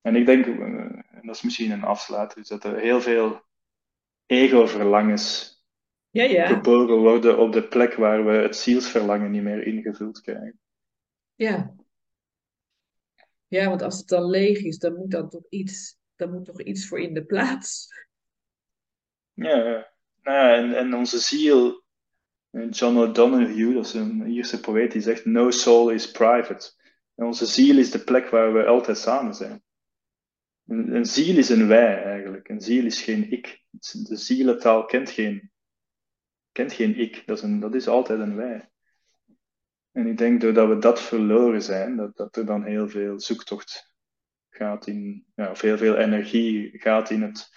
En 0.00 0.16
ik 0.16 0.26
denk, 0.26 0.46
uh, 0.46 0.56
en 0.56 1.20
dat 1.22 1.34
is 1.34 1.42
misschien 1.42 1.70
een 1.70 1.84
afsluiter, 1.84 2.38
is 2.38 2.48
dat 2.48 2.64
er 2.64 2.78
heel 2.78 3.00
veel 3.00 3.42
ego-verlangens 4.26 5.62
ja, 6.10 6.24
ja. 6.24 6.46
geboren 6.46 6.98
worden 6.98 7.38
op 7.38 7.52
de 7.52 7.68
plek 7.68 7.94
waar 7.94 8.24
we 8.24 8.32
het 8.32 8.56
zielsverlangen 8.56 9.30
niet 9.30 9.42
meer 9.42 9.66
ingevuld 9.66 10.20
krijgen. 10.20 10.60
Ja. 11.34 11.74
Ja, 13.46 13.68
want 13.68 13.82
als 13.82 13.98
het 13.98 14.08
dan 14.08 14.30
leeg 14.30 14.58
is, 14.58 14.78
dan 14.78 14.94
moet 14.94 15.10
dan 15.10 15.28
toch 15.28 15.46
iets, 15.48 15.98
dan 16.16 16.32
moet 16.32 16.44
toch 16.44 16.60
iets 16.60 16.88
voor 16.88 17.00
in 17.00 17.14
de 17.14 17.24
plaats. 17.24 17.88
Ja, 19.32 19.56
ja. 19.56 19.92
Nou, 20.22 20.56
en, 20.56 20.76
en 20.76 20.94
onze 20.94 21.18
ziel, 21.18 21.83
John 22.70 22.96
O'Donoghue, 22.96 23.74
dat 23.74 23.84
is 23.84 23.94
een 23.94 24.26
Ierse 24.26 24.60
poëet, 24.60 24.92
die 24.92 25.00
zegt: 25.00 25.24
No 25.24 25.50
soul 25.50 25.90
is 25.90 26.10
private. 26.10 26.72
En 27.14 27.26
onze 27.26 27.46
ziel 27.46 27.78
is 27.78 27.90
de 27.90 28.04
plek 28.04 28.28
waar 28.28 28.52
we 28.52 28.64
altijd 28.64 28.98
samen 28.98 29.34
zijn. 29.34 29.62
Een, 30.66 31.04
ziel 31.04 31.36
is 31.36 31.48
een 31.48 31.68
wij 31.68 32.02
eigenlijk. 32.02 32.48
Een 32.48 32.60
ziel 32.60 32.84
is 32.84 33.02
geen 33.02 33.32
ik. 33.32 33.62
De 34.08 34.16
zielentaal 34.16 34.84
kent 34.84 35.10
geen, 35.10 35.50
kent 36.52 36.72
geen 36.72 36.98
ik. 36.98 37.26
Dat 37.26 37.36
is, 37.36 37.42
een, 37.42 37.60
dat 37.60 37.74
is 37.74 37.88
altijd 37.88 38.20
een 38.20 38.36
wij. 38.36 38.70
En 39.92 40.06
ik 40.06 40.18
denk 40.18 40.40
doordat 40.40 40.68
we 40.68 40.78
dat 40.78 41.00
verloren 41.00 41.62
zijn, 41.62 41.96
dat, 41.96 42.16
dat 42.16 42.36
er 42.36 42.46
dan 42.46 42.64
heel 42.64 42.88
veel 42.88 43.20
zoektocht 43.20 43.94
gaat 44.50 44.86
in, 44.86 45.26
ja, 45.34 45.50
of 45.50 45.60
heel 45.60 45.76
veel 45.76 45.96
energie 45.96 46.78
gaat 46.78 47.10
in 47.10 47.22
het 47.22 47.52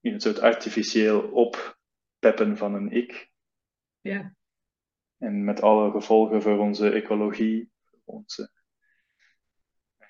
in 0.00 0.12
een 0.12 0.20
soort 0.20 0.40
artificieel 0.40 1.20
oppeppen 1.20 2.56
van 2.56 2.74
een 2.74 2.90
ik. 2.92 3.30
Ja. 4.00 4.35
En 5.18 5.44
met 5.44 5.62
alle 5.62 5.90
gevolgen 5.90 6.42
voor 6.42 6.58
onze 6.58 6.90
ecologie, 6.90 7.72
voor 7.84 8.14
onze, 8.14 8.50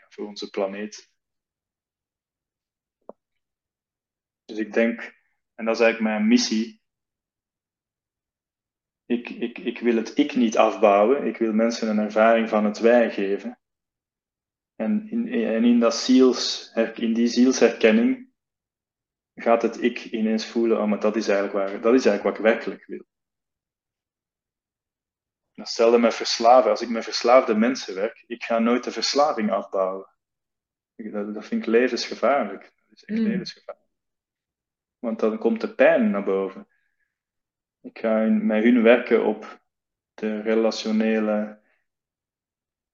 voor 0.08 0.26
onze 0.26 0.50
planeet. 0.50 1.10
Dus 4.44 4.58
ik 4.58 4.72
denk, 4.72 5.14
en 5.54 5.64
dat 5.64 5.74
is 5.74 5.80
eigenlijk 5.80 6.12
mijn 6.12 6.28
missie. 6.28 6.80
Ik, 9.04 9.28
ik, 9.28 9.58
ik 9.58 9.78
wil 9.78 9.96
het 9.96 10.18
ik 10.18 10.34
niet 10.34 10.56
afbouwen, 10.56 11.26
ik 11.26 11.36
wil 11.36 11.52
mensen 11.52 11.88
een 11.88 11.98
ervaring 11.98 12.48
van 12.48 12.64
het 12.64 12.78
wij 12.78 13.10
geven. 13.10 13.60
En 14.74 15.08
in, 15.10 15.32
en 15.32 15.64
in, 15.64 15.80
dat 15.80 15.94
ziels, 15.94 16.72
in 16.94 17.14
die 17.14 17.26
zielsherkenning 17.26 18.28
gaat 19.34 19.62
het 19.62 19.82
ik 19.82 20.04
ineens 20.04 20.46
voelen, 20.46 20.80
oh, 20.80 20.88
maar 20.88 21.00
dat 21.00 21.16
is 21.16 21.28
eigenlijk, 21.28 21.56
waar, 21.58 21.80
dat 21.80 21.94
is 21.94 22.06
eigenlijk 22.06 22.22
wat 22.22 22.46
ik 22.46 22.52
werkelijk 22.52 22.86
wil. 22.86 23.04
Hetzelfde 25.64 25.98
met 25.98 26.14
verslaven. 26.14 26.70
Als 26.70 26.82
ik 26.82 26.88
met 26.88 27.04
verslaafde 27.04 27.54
mensen 27.54 27.94
werk, 27.94 28.24
ik 28.26 28.42
ga 28.44 28.58
nooit 28.58 28.84
de 28.84 28.90
verslaving 28.90 29.50
afbouwen. 29.50 30.08
Dat, 30.96 31.34
dat 31.34 31.46
vind 31.46 31.62
ik 31.62 31.68
levensgevaarlijk. 31.68 32.60
Dat 32.60 32.96
is 32.96 33.04
echt 33.04 33.18
Mm. 33.18 33.26
levensgevaarlijk. 33.26 33.86
Want 34.98 35.20
dan 35.20 35.38
komt 35.38 35.60
de 35.60 35.74
pijn 35.74 36.10
naar 36.10 36.24
boven. 36.24 36.68
Ik 37.80 37.98
ga 37.98 38.24
met 38.24 38.62
hun 38.62 38.82
werken 38.82 39.24
op 39.24 39.60
de 40.14 40.40
relationele 40.40 41.60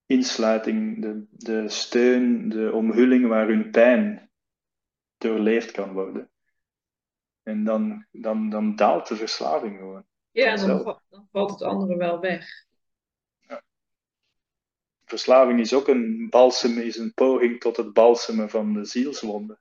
insluiting, 0.05 1.01
de, 1.01 1.25
de 1.29 1.69
steun, 1.69 2.49
de 2.49 2.71
omhulling 2.71 3.27
waar 3.27 3.47
hun 3.47 3.71
pijn 3.71 4.31
doorleefd 5.17 5.71
kan 5.71 5.91
worden. 5.93 6.29
En 7.43 7.63
dan, 7.63 8.05
dan, 8.11 8.49
dan 8.49 8.75
daalt 8.75 9.07
de 9.07 9.15
verslaving 9.15 9.77
gewoon. 9.77 10.05
Ja, 10.33 10.55
dan, 10.55 10.99
dan 11.09 11.27
valt 11.31 11.49
het 11.49 11.61
andere 11.61 11.97
wel 11.97 12.19
weg. 12.19 12.65
Verslaving 15.05 15.59
is 15.59 15.73
ook 15.73 15.87
een 15.87 16.27
balsem, 16.29 16.77
is 16.77 16.97
een 16.97 17.13
poging 17.13 17.59
tot 17.59 17.77
het 17.77 17.93
balsemen 17.93 18.49
van 18.49 18.73
de 18.73 18.85
zielswonden. 18.85 19.59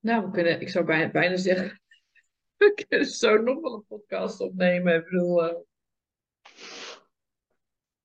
Nou, 0.00 0.24
we 0.24 0.30
kunnen, 0.30 0.60
ik 0.60 0.68
zou 0.68 0.84
bijna, 0.84 1.10
bijna 1.10 1.36
zeggen, 1.36 1.80
we 2.56 2.84
kunnen 2.86 3.06
zo 3.06 3.36
nog 3.36 3.60
wel 3.60 3.74
een 3.74 3.86
podcast 3.86 4.40
opnemen. 4.40 4.94
Ik 4.96 5.04
bedoel, 5.04 5.44
eh, 5.44 5.56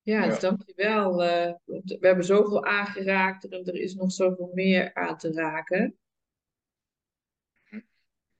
ja, 0.02 0.26
dus 0.26 0.34
Ja. 0.34 0.40
dankjewel. 0.40 1.22
eh 1.22 1.54
we 1.64 1.96
hebben 2.06 2.24
zoveel 2.24 2.64
aangeraakt 2.64 3.48
en 3.48 3.64
er 3.64 3.74
is 3.74 3.94
nog 3.94 4.12
zoveel 4.12 4.50
meer 4.54 4.94
aan 4.94 5.16
te 5.18 5.32
raken. 5.32 5.96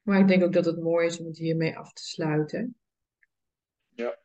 Maar 0.02 0.20
ik 0.20 0.28
denk 0.28 0.42
ook 0.42 0.52
dat 0.52 0.64
het 0.64 0.80
mooi 0.80 1.06
is 1.06 1.18
om 1.18 1.26
het 1.26 1.38
hiermee 1.38 1.78
af 1.78 1.92
te 1.92 2.02
sluiten. 2.04 2.76
Ja. 3.94 4.18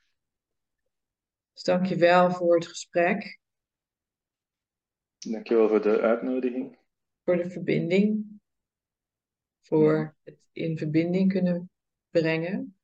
Dus 1.53 1.63
dankjewel 1.63 2.31
voor 2.31 2.55
het 2.55 2.67
gesprek, 2.67 3.39
Dankjewel 5.17 5.67
voor 5.69 5.81
de 5.81 6.01
uitnodiging. 6.01 6.77
voor 7.23 7.37
de 7.37 7.49
verbinding, 7.49 8.39
voor 9.61 10.15
het 10.23 10.37
in 10.51 10.77
verbinding 10.77 11.31
kunnen 11.31 11.69
brengen. 12.09 12.76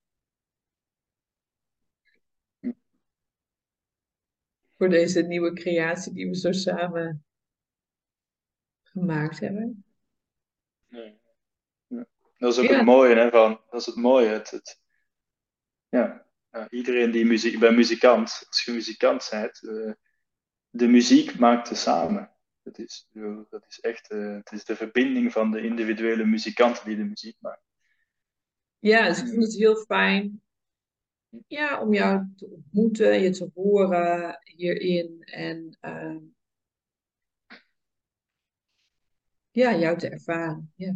Voor 4.84 4.91
deze 4.91 5.22
nieuwe 5.22 5.53
creatie 5.53 6.14
die 6.14 6.27
we 6.30 6.35
zo 6.35 6.51
samen 6.51 7.26
gemaakt 8.84 9.39
hebben. 9.39 9.85
Nee. 10.88 11.19
Ja. 11.88 12.05
Dat 12.38 12.53
is 12.53 12.60
ook 12.60 12.69
Ja. 12.69 12.76
het 12.76 12.85
mooie, 12.85 13.15
hè, 13.15 13.30
van, 13.30 13.61
dat 13.69 13.80
is 13.80 13.85
het 13.85 13.95
mooie. 13.95 14.27
Het, 14.27 14.51
het, 14.51 14.81
ja. 15.89 16.26
Iedereen 16.69 17.11
die 17.11 17.26
muziek, 17.26 17.60
ben 17.60 17.76
muzikant, 17.76 18.43
als 18.47 18.64
je 18.64 18.72
muzikant 18.72 19.27
bent, 19.31 19.64
eh, 19.64 19.91
de 20.69 20.88
muziek 20.88 21.39
maakt 21.39 21.68
te 21.68 21.76
samen. 21.76 22.31
Dat 22.64 22.77
is, 22.77 23.07
dat 23.49 23.65
is 23.68 23.80
echt, 23.80 24.10
eh, 24.10 24.35
het 24.35 24.51
is 24.51 24.65
de 24.65 24.76
verbinding 24.76 25.31
van 25.31 25.51
de 25.51 25.61
individuele 25.61 26.26
muzikanten 26.26 26.85
die 26.85 26.95
de 26.95 27.03
muziek 27.03 27.38
maken. 27.39 27.64
Ja, 28.80 29.07
dus 29.07 29.19
ik 29.22 29.27
vond 29.27 29.43
het 29.43 29.55
heel 29.55 29.76
fijn 29.76 30.41
ja, 31.47 31.81
om 31.81 31.93
jou 31.93 32.27
te 32.35 32.47
ontmoeten, 32.49 33.22
je 33.22 33.30
te 33.30 33.49
horen 33.53 34.39
hierin 34.43 35.22
en 35.23 35.77
ehm, 35.81 36.18
ja, 39.51 39.76
jou 39.77 39.97
te 39.97 40.10
ervaren. 40.10 40.72
Ja. 40.76 40.95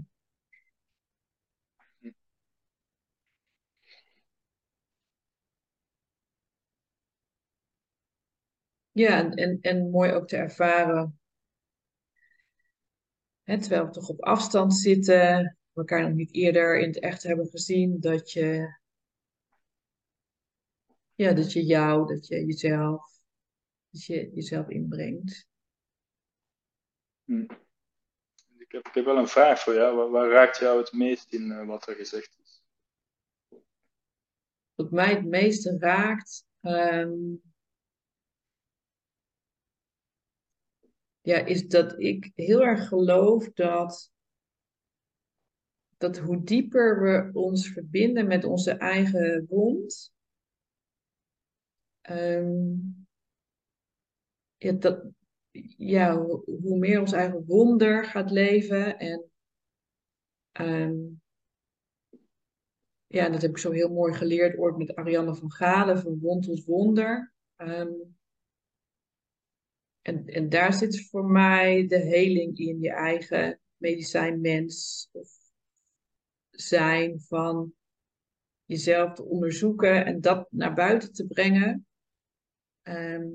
Ja, 8.91 9.19
en, 9.19 9.31
en, 9.33 9.57
en 9.61 9.89
mooi 9.89 10.11
ook 10.11 10.27
te 10.27 10.35
ervaren, 10.37 11.19
hè, 13.43 13.59
terwijl 13.59 13.85
we 13.85 13.91
toch 13.91 14.09
op 14.09 14.21
afstand 14.23 14.75
zitten, 14.75 15.57
elkaar 15.73 16.01
nog 16.01 16.13
niet 16.13 16.33
eerder 16.33 16.79
in 16.79 16.87
het 16.87 16.99
echt 16.99 17.23
hebben 17.23 17.47
gezien, 17.49 17.99
dat 17.99 18.31
je, 18.31 18.77
ja, 21.17 21.33
dat 21.33 21.53
je 21.53 21.65
jou, 21.65 22.07
dat 22.07 22.27
je 22.27 22.45
jezelf, 22.45 23.19
dat 23.89 24.05
je 24.05 24.31
jezelf 24.33 24.69
inbrengt. 24.69 25.47
Hm. 27.23 27.41
Ik, 28.57 28.71
heb, 28.71 28.87
ik 28.87 28.93
heb 28.93 29.05
wel 29.05 29.17
een 29.17 29.27
vraag 29.27 29.59
voor 29.59 29.73
jou. 29.73 29.95
Waar, 29.95 30.09
waar 30.09 30.29
raakt 30.29 30.57
jou 30.57 30.79
het 30.79 30.91
meest 30.91 31.33
in 31.33 31.51
eh, 31.51 31.67
wat 31.67 31.87
er 31.87 31.95
gezegd 31.95 32.37
is? 32.43 32.63
Wat 34.75 34.91
mij 34.91 35.09
het 35.09 35.25
meeste 35.25 35.77
raakt, 35.79 36.45
ehm, 36.61 37.35
ja, 41.21 41.37
is 41.45 41.67
dat 41.67 41.99
ik 41.99 42.31
heel 42.35 42.61
erg 42.61 42.87
geloof 42.87 43.51
dat, 43.51 44.11
dat 45.97 46.17
hoe 46.17 46.43
dieper 46.43 47.01
we 47.01 47.39
ons 47.39 47.67
verbinden 47.67 48.27
met 48.27 48.43
onze 48.43 48.71
eigen 48.71 49.45
wond, 49.49 50.15
ehm, 52.07 52.75
ja, 54.57 54.71
dat, 54.71 55.05
ja, 55.77 56.17
hoe, 56.17 56.77
meer 56.77 56.99
ons 56.99 57.11
eigen 57.11 57.45
wonder 57.45 58.05
gaat 58.05 58.31
leven 58.31 58.99
en 58.99 59.31
ehm, 60.51 60.95
ja, 63.07 63.29
dat 63.29 63.41
heb 63.41 63.51
ik 63.51 63.57
zo 63.57 63.71
heel 63.71 63.89
mooi 63.89 64.13
geleerd 64.13 64.57
ooit 64.57 64.77
met 64.77 64.95
Ariane 64.95 65.35
van 65.35 65.51
Galen 65.51 65.99
van 65.99 66.19
Wond 66.19 66.43
tot 66.43 66.65
Wonder. 66.65 67.33
Ehm, 67.55 67.93
en, 70.01 70.25
en 70.25 70.49
daar 70.49 70.73
zit 70.73 71.09
voor 71.09 71.25
mij 71.25 71.87
de 71.87 71.99
heling 71.99 72.57
in, 72.57 72.81
je 72.81 72.91
eigen 72.91 73.59
medicijnmens 73.77 75.09
of 75.11 75.29
zijn 76.49 77.21
van 77.21 77.73
jezelf 78.65 79.13
te 79.13 79.23
onderzoeken 79.23 80.05
en 80.05 80.21
dat 80.21 80.47
naar 80.51 80.73
buiten 80.73 81.13
te 81.13 81.27
brengen. 81.27 81.86
Ehm, 82.87 83.27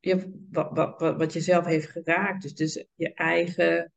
ja, 0.00 0.16
wat, 0.50 0.70
wat, 0.72 1.00
wat, 1.00 1.16
wat 1.16 1.32
jezelf 1.32 1.64
heeft 1.64 1.88
geraakt. 1.88 2.42
Dus, 2.42 2.54
dus 2.54 2.84
je 2.94 3.14
eigen, 3.14 3.92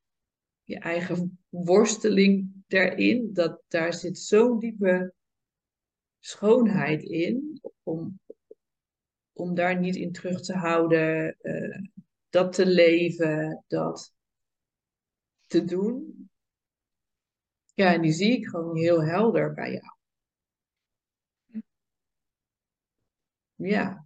je 0.64 0.80
eigen 0.80 1.40
worsteling 1.50 2.64
daarin, 2.68 3.34
dat, 3.34 3.62
daar 3.68 3.94
zit 3.94 4.20
zo'n 4.20 4.60
diepe 4.60 5.14
schoonheid 6.20 7.04
in, 7.04 7.62
om, 7.84 8.20
om 9.34 9.56
daar 9.56 9.80
niet 9.80 9.96
in 9.96 10.12
terug 10.12 10.42
te 10.42 10.54
houden, 10.54 11.38
eh, 11.40 11.82
dat 12.30 12.54
te 12.54 12.66
leven, 12.66 13.64
dat 13.68 14.14
te 15.46 15.64
doen. 15.64 16.30
Ja, 17.74 17.94
en 17.94 18.02
die 18.02 18.12
zie 18.12 18.38
ik 18.38 18.48
gewoon 18.48 18.78
heel 18.78 19.04
helder 19.04 19.54
bij 19.54 19.72
jou. 19.72 20.03
Ja. 23.64 24.06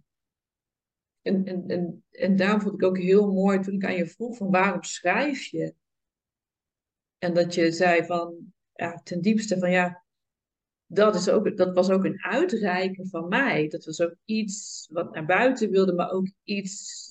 En, 1.22 1.44
en, 1.44 1.68
en, 1.68 2.04
en 2.10 2.36
daarom 2.36 2.60
vond 2.60 2.74
ik 2.74 2.82
ook 2.82 2.98
heel 2.98 3.32
mooi 3.32 3.60
toen 3.60 3.74
ik 3.74 3.84
aan 3.84 3.94
je 3.94 4.06
vroeg 4.06 4.36
van 4.36 4.50
waarom 4.50 4.82
schrijf 4.82 5.44
je? 5.44 5.74
En 7.18 7.34
dat 7.34 7.54
je 7.54 7.72
zei 7.72 8.04
van, 8.04 8.52
ja, 8.72 9.00
ten 9.02 9.20
diepste 9.20 9.58
van 9.58 9.70
ja, 9.70 10.04
dat, 10.86 11.14
is 11.14 11.28
ook, 11.28 11.56
dat 11.56 11.74
was 11.74 11.90
ook 11.90 12.04
een 12.04 12.24
uitreiken 12.24 13.08
van 13.08 13.28
mij. 13.28 13.68
Dat 13.68 13.84
was 13.84 14.00
ook 14.00 14.14
iets 14.24 14.88
wat 14.92 15.14
naar 15.14 15.26
buiten 15.26 15.70
wilde, 15.70 15.92
maar 15.92 16.10
ook 16.10 16.30
iets 16.42 17.06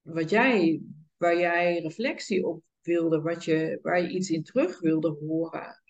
wat 0.00 0.30
jij, 0.30 0.82
waar 1.16 1.38
jij 1.38 1.80
reflectie 1.80 2.46
op 2.46 2.62
wilde, 2.80 3.20
wat 3.20 3.44
je, 3.44 3.78
waar 3.82 4.00
je 4.00 4.08
iets 4.08 4.30
in 4.30 4.44
terug 4.44 4.80
wilde 4.80 5.10
horen. 5.10 5.82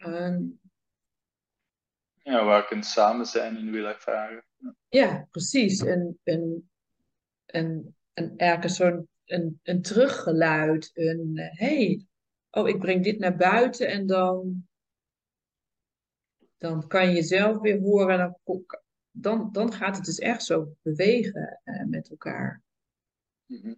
Ja, 2.23 2.45
waar 2.45 2.63
ik 2.63 2.71
een 2.71 2.83
samen 2.83 3.27
zijn 3.27 3.57
in 3.57 3.71
wil 3.71 3.85
ervaren. 3.85 4.46
Ja, 4.89 5.27
precies. 5.31 5.81
En, 5.85 6.19
en, 6.23 6.71
en, 7.47 7.97
en 8.13 8.37
ergens 8.37 8.77
zo'n 8.77 9.09
een, 9.25 9.61
een 9.63 9.83
teruggeluid, 9.83 10.91
een 10.95 11.31
hé, 11.35 11.77
hey, 11.77 12.07
oh, 12.51 12.69
ik 12.69 12.79
breng 12.79 13.05
dit 13.05 13.19
naar 13.19 13.37
buiten 13.37 13.89
en 13.89 14.07
dan, 14.07 14.67
dan 16.57 16.87
kan 16.87 17.09
je 17.09 17.15
jezelf 17.15 17.61
weer 17.61 17.81
horen 17.81 18.21
en 18.21 18.37
dan, 18.45 18.65
dan, 19.11 19.49
dan 19.53 19.73
gaat 19.73 19.97
het 19.97 20.05
dus 20.05 20.19
echt 20.19 20.45
zo 20.45 20.77
bewegen 20.83 21.61
eh, 21.65 21.85
met 21.85 22.11
elkaar. 22.11 22.63
Mhm. 23.47 23.75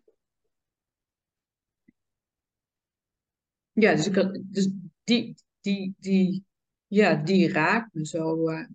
Ja, 3.72 3.94
dus, 3.94 4.06
ik 4.06 4.40
dus 4.44 4.70
die, 5.04 5.34
die, 5.60 5.94
die, 5.98 6.44
ja, 6.86 7.14
die 7.14 7.52
raakt 7.52 7.94
me 7.94 8.06
zo. 8.06 8.48
eh, 8.48 8.66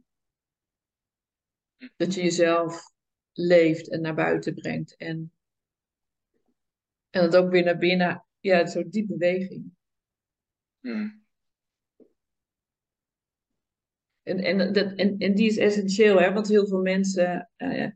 dat 1.96 2.14
je 2.14 2.24
jezelf 2.24 2.92
leeft 3.32 3.90
en 3.90 4.02
naar 4.02 4.16
buiten 4.16 4.54
brengt. 4.54 4.96
En, 4.96 5.32
en 7.10 7.22
het 7.22 7.36
ook 7.36 7.52
weer 7.52 7.64
naar 7.64 7.78
binnen, 7.78 8.26
ja, 8.40 8.66
zo'n 8.66 8.90
die 8.90 9.06
beweging. 9.06 9.72
Hmm. 10.80 11.22
En, 14.24 14.40
en, 14.40 14.74
dat, 14.74 14.94
en, 14.94 15.18
en 15.18 15.36
die 15.36 15.48
is 15.48 15.58
essentieel, 15.58 16.20
hè? 16.20 16.34
want 16.34 16.48
heel 16.48 16.68
veel 16.68 16.82
mensen, 16.82 17.50
uh, 17.58 17.88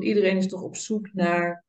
iedereen 0.00 0.36
is 0.36 0.48
toch 0.48 0.62
op 0.62 0.76
zoek 0.76 1.12
naar 1.12 1.64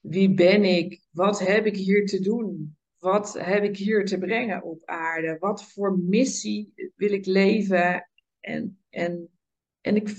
wie 0.00 0.34
ben 0.34 0.64
ik, 0.64 1.06
wat 1.10 1.38
heb 1.38 1.66
ik 1.66 1.76
hier 1.76 2.06
te 2.06 2.20
doen, 2.20 2.76
wat 2.98 3.32
heb 3.38 3.62
ik 3.62 3.76
hier 3.76 4.04
te 4.04 4.18
brengen 4.18 4.62
op 4.62 4.84
aarde, 4.84 5.36
wat 5.38 5.72
voor 5.72 5.98
missie 5.98 6.72
wil 6.96 7.12
ik 7.12 7.26
leven. 7.26 8.10
En, 8.40 8.78
en, 8.88 9.30
en 9.86 9.96
ik 9.96 10.16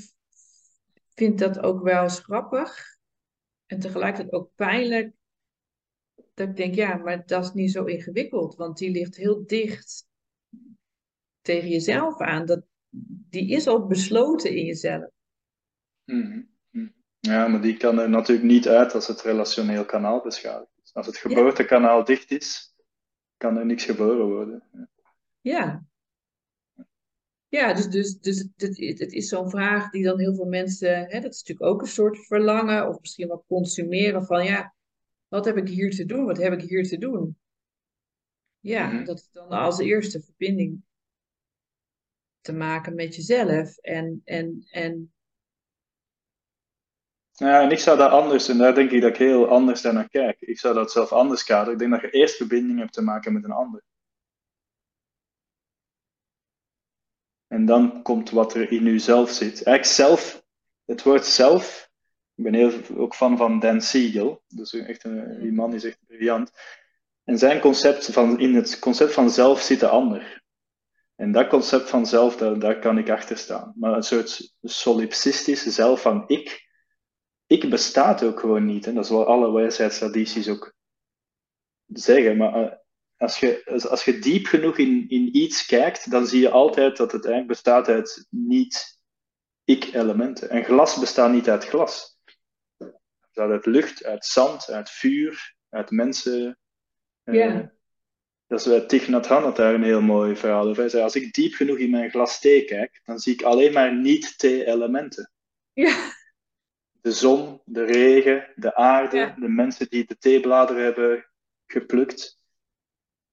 vind 1.13 1.39
dat 1.39 1.59
ook 1.59 1.83
wel 1.83 2.07
grappig 2.07 2.97
en 3.65 3.79
tegelijkertijd 3.79 4.33
ook 4.33 4.51
pijnlijk. 4.55 5.15
Dat 6.33 6.47
ik 6.47 6.55
denk, 6.55 6.75
ja, 6.75 6.95
maar 6.95 7.25
dat 7.25 7.43
is 7.43 7.53
niet 7.53 7.71
zo 7.71 7.83
ingewikkeld, 7.83 8.55
want 8.55 8.77
die 8.77 8.91
ligt 8.91 9.15
heel 9.15 9.45
dicht 9.45 10.07
tegen 11.41 11.69
jezelf 11.69 12.19
aan. 12.19 12.45
Dat, 12.45 12.63
die 13.29 13.49
is 13.49 13.67
al 13.67 13.87
besloten 13.87 14.55
in 14.55 14.65
jezelf. 14.65 15.09
Mhm. 16.03 16.41
Mhm. 16.69 16.87
Ja, 17.19 17.47
maar 17.47 17.61
die 17.61 17.77
kan 17.77 17.99
er 17.99 18.09
natuurlijk 18.09 18.47
niet 18.47 18.67
uit 18.67 18.93
als 18.93 19.07
het 19.07 19.21
relationeel 19.21 19.85
kanaal 19.85 20.21
beschadigd 20.21 20.79
is. 20.83 20.93
Als 20.93 21.05
het 21.05 21.17
geboortekanaal 21.17 22.03
dicht 22.03 22.31
is, 22.31 22.75
kan 23.37 23.57
er 23.57 23.65
niks 23.65 23.85
geboren 23.85 24.27
worden. 24.27 24.89
Ja. 25.41 25.85
Ja, 27.49 27.73
dus, 27.73 27.87
dus, 27.87 28.19
dus 28.19 28.47
het, 28.57 28.77
het, 28.99 29.11
is 29.13 29.29
zo'n 29.29 29.49
vraag 29.49 29.89
die 29.89 30.03
dan 30.03 30.19
heel 30.19 30.35
veel 30.35 30.45
mensen, 30.45 31.09
hè, 31.09 31.19
dat 31.19 31.33
is 31.33 31.43
natuurlijk 31.43 31.69
ook 31.71 31.81
een 31.81 31.87
soort 31.87 32.25
verlangen, 32.25 32.87
of 32.89 32.99
misschien 32.99 33.27
wel 33.27 33.43
consumeren 33.47 34.25
van, 34.25 34.45
ja, 34.45 34.73
wat 35.27 35.45
heb 35.45 35.57
ik 35.57 35.67
hier 35.67 35.91
te 35.91 36.05
doen? 36.05 36.25
Wat 36.25 36.37
heb 36.37 36.53
ik 36.53 36.69
hier 36.69 36.87
te 36.87 36.97
doen? 36.97 37.37
Ja, 38.59 38.87
Mhm. 38.87 39.05
dat 39.05 39.19
is 39.19 39.29
dan 39.31 39.49
als 39.49 39.79
eerste 39.79 40.21
verbinding 40.21 40.83
te 42.41 42.53
maken 42.53 42.95
met 42.95 43.15
jezelf. 43.15 43.77
En, 43.77 44.21
en, 44.23 44.65
en 44.71 45.11
Ja, 47.31 47.61
en 47.61 47.71
ik 47.71 47.79
zou 47.79 47.97
dat 47.97 48.11
anders, 48.11 48.47
en 48.47 48.57
daar 48.57 48.75
denk 48.75 48.91
ik 48.91 49.01
dat 49.01 49.09
ik 49.09 49.17
heel 49.17 49.47
anders 49.47 49.81
naar 49.81 50.09
kijk. 50.09 50.41
Ik 50.41 50.59
zou 50.59 50.73
dat 50.73 50.91
zelf 50.91 51.11
anders 51.11 51.43
kaderen. 51.43 51.73
Ik 51.73 51.79
denk 51.79 51.91
dat 51.91 52.01
je 52.01 52.09
eerst 52.09 52.35
verbinding 52.35 52.79
hebt 52.79 52.93
te 52.93 53.01
maken 53.01 53.33
met 53.33 53.43
een 53.43 53.51
ander. 53.51 53.83
En 57.47 57.65
dan 57.65 58.01
komt 58.01 58.29
wat 58.29 58.53
er 58.53 58.71
in 58.71 58.83
jezelf 58.83 59.29
zit. 59.29 59.63
Eigenlijk 59.63 59.85
zelf, 59.85 60.43
het 60.85 61.03
woord 61.03 61.25
zelf, 61.25 61.89
ik 62.35 62.43
ben 62.43 62.53
heel, 62.53 62.71
ook 62.95 63.15
fan 63.15 63.37
van 63.37 63.59
Dan 63.59 63.81
Siegel. 63.81 64.43
Dus 64.47 64.73
echt 64.73 65.03
een, 65.03 65.39
die 65.39 65.51
man 65.51 65.73
is 65.73 65.83
echt 65.83 65.99
briljant. 66.07 66.51
En 67.23 67.37
zijn 67.37 67.59
concept 67.59 68.05
van, 68.05 68.39
in 68.39 68.55
het 68.55 68.79
concept 68.79 69.13
van 69.13 69.29
zelf 69.29 69.61
zit 69.61 69.79
de 69.79 69.87
ander. 69.87 70.43
En 71.15 71.31
dat 71.31 71.47
concept 71.47 71.89
van 71.89 72.05
zelf, 72.05 72.37
daar, 72.37 72.59
daar 72.59 72.79
kan 72.79 72.97
ik 72.97 73.09
achter 73.09 73.37
staan. 73.37 73.73
Maar 73.75 73.93
een 73.93 74.03
soort 74.03 74.53
solipsistische 74.61 75.71
zelf 75.71 76.01
van 76.01 76.23
ik, 76.27 76.67
ik 77.47 77.69
bestaat 77.69 78.23
ook 78.23 78.39
gewoon 78.39 78.65
niet. 78.65 78.87
En 78.87 78.95
dat 78.95 79.03
is 79.03 79.09
wat 79.09 79.27
alle 79.27 79.51
wijsheidstradities 79.51 80.49
ook 80.49 80.73
zeggen. 81.87 82.37
Maar 82.37 82.53
eh, 82.53 82.77
als 83.17 83.39
je, 83.39 83.79
als 83.89 84.05
je 84.05 84.19
diep 84.19 84.45
genoeg 84.45 84.77
in, 84.77 85.09
in 85.09 85.37
iets 85.37 85.65
kijkt, 85.65 86.11
dan 86.11 86.27
zie 86.27 86.41
je 86.41 86.49
altijd 86.49 86.97
dat 86.97 87.11
het 87.11 87.25
eigenlijk 87.25 87.47
bestaat 87.47 87.87
uit 87.87 88.27
niet-ik-elementen. 88.29 90.49
En 90.49 90.63
glas 90.63 90.99
bestaat 90.99 91.31
niet 91.31 91.49
uit 91.49 91.65
glas. 91.65 92.19
Het 92.77 92.95
bestaat 93.21 93.49
uit 93.49 93.65
lucht, 93.65 94.03
uit 94.03 94.25
zand, 94.25 94.69
uit 94.69 94.89
vuur, 94.89 95.55
uit 95.69 95.91
mensen. 95.91 96.57
Eh, 97.23 97.35
ja. 97.35 97.75
Dat 98.47 98.59
is 98.59 98.65
bij 98.65 98.81
Thich 98.81 99.07
Nhat 99.07 99.27
Hanh 99.27 99.55
daar 99.55 99.73
een 99.73 99.83
heel 99.83 100.01
mooi 100.01 100.35
verhaal 100.35 100.67
over. 100.67 100.81
Hij 100.81 100.89
zei, 100.89 101.03
als 101.03 101.15
ik 101.15 101.33
diep 101.33 101.53
genoeg 101.53 101.77
in 101.77 101.89
mijn 101.89 102.09
glas 102.09 102.39
thee 102.39 102.65
kijk, 102.65 103.01
dan 103.03 103.19
zie 103.19 103.33
ik 103.33 103.41
alleen 103.41 103.73
maar 103.73 103.95
niet-thee-elementen. 103.95 105.31
Ja 105.73 106.15
de 107.07 107.13
zon, 107.13 107.61
de 107.65 107.83
regen, 107.83 108.47
de 108.55 108.75
aarde, 108.75 109.33
de 109.39 109.49
mensen 109.49 109.89
die 109.89 110.05
de 110.05 110.17
theebladeren 110.17 110.83
hebben 110.83 111.25
geplukt. 111.65 112.39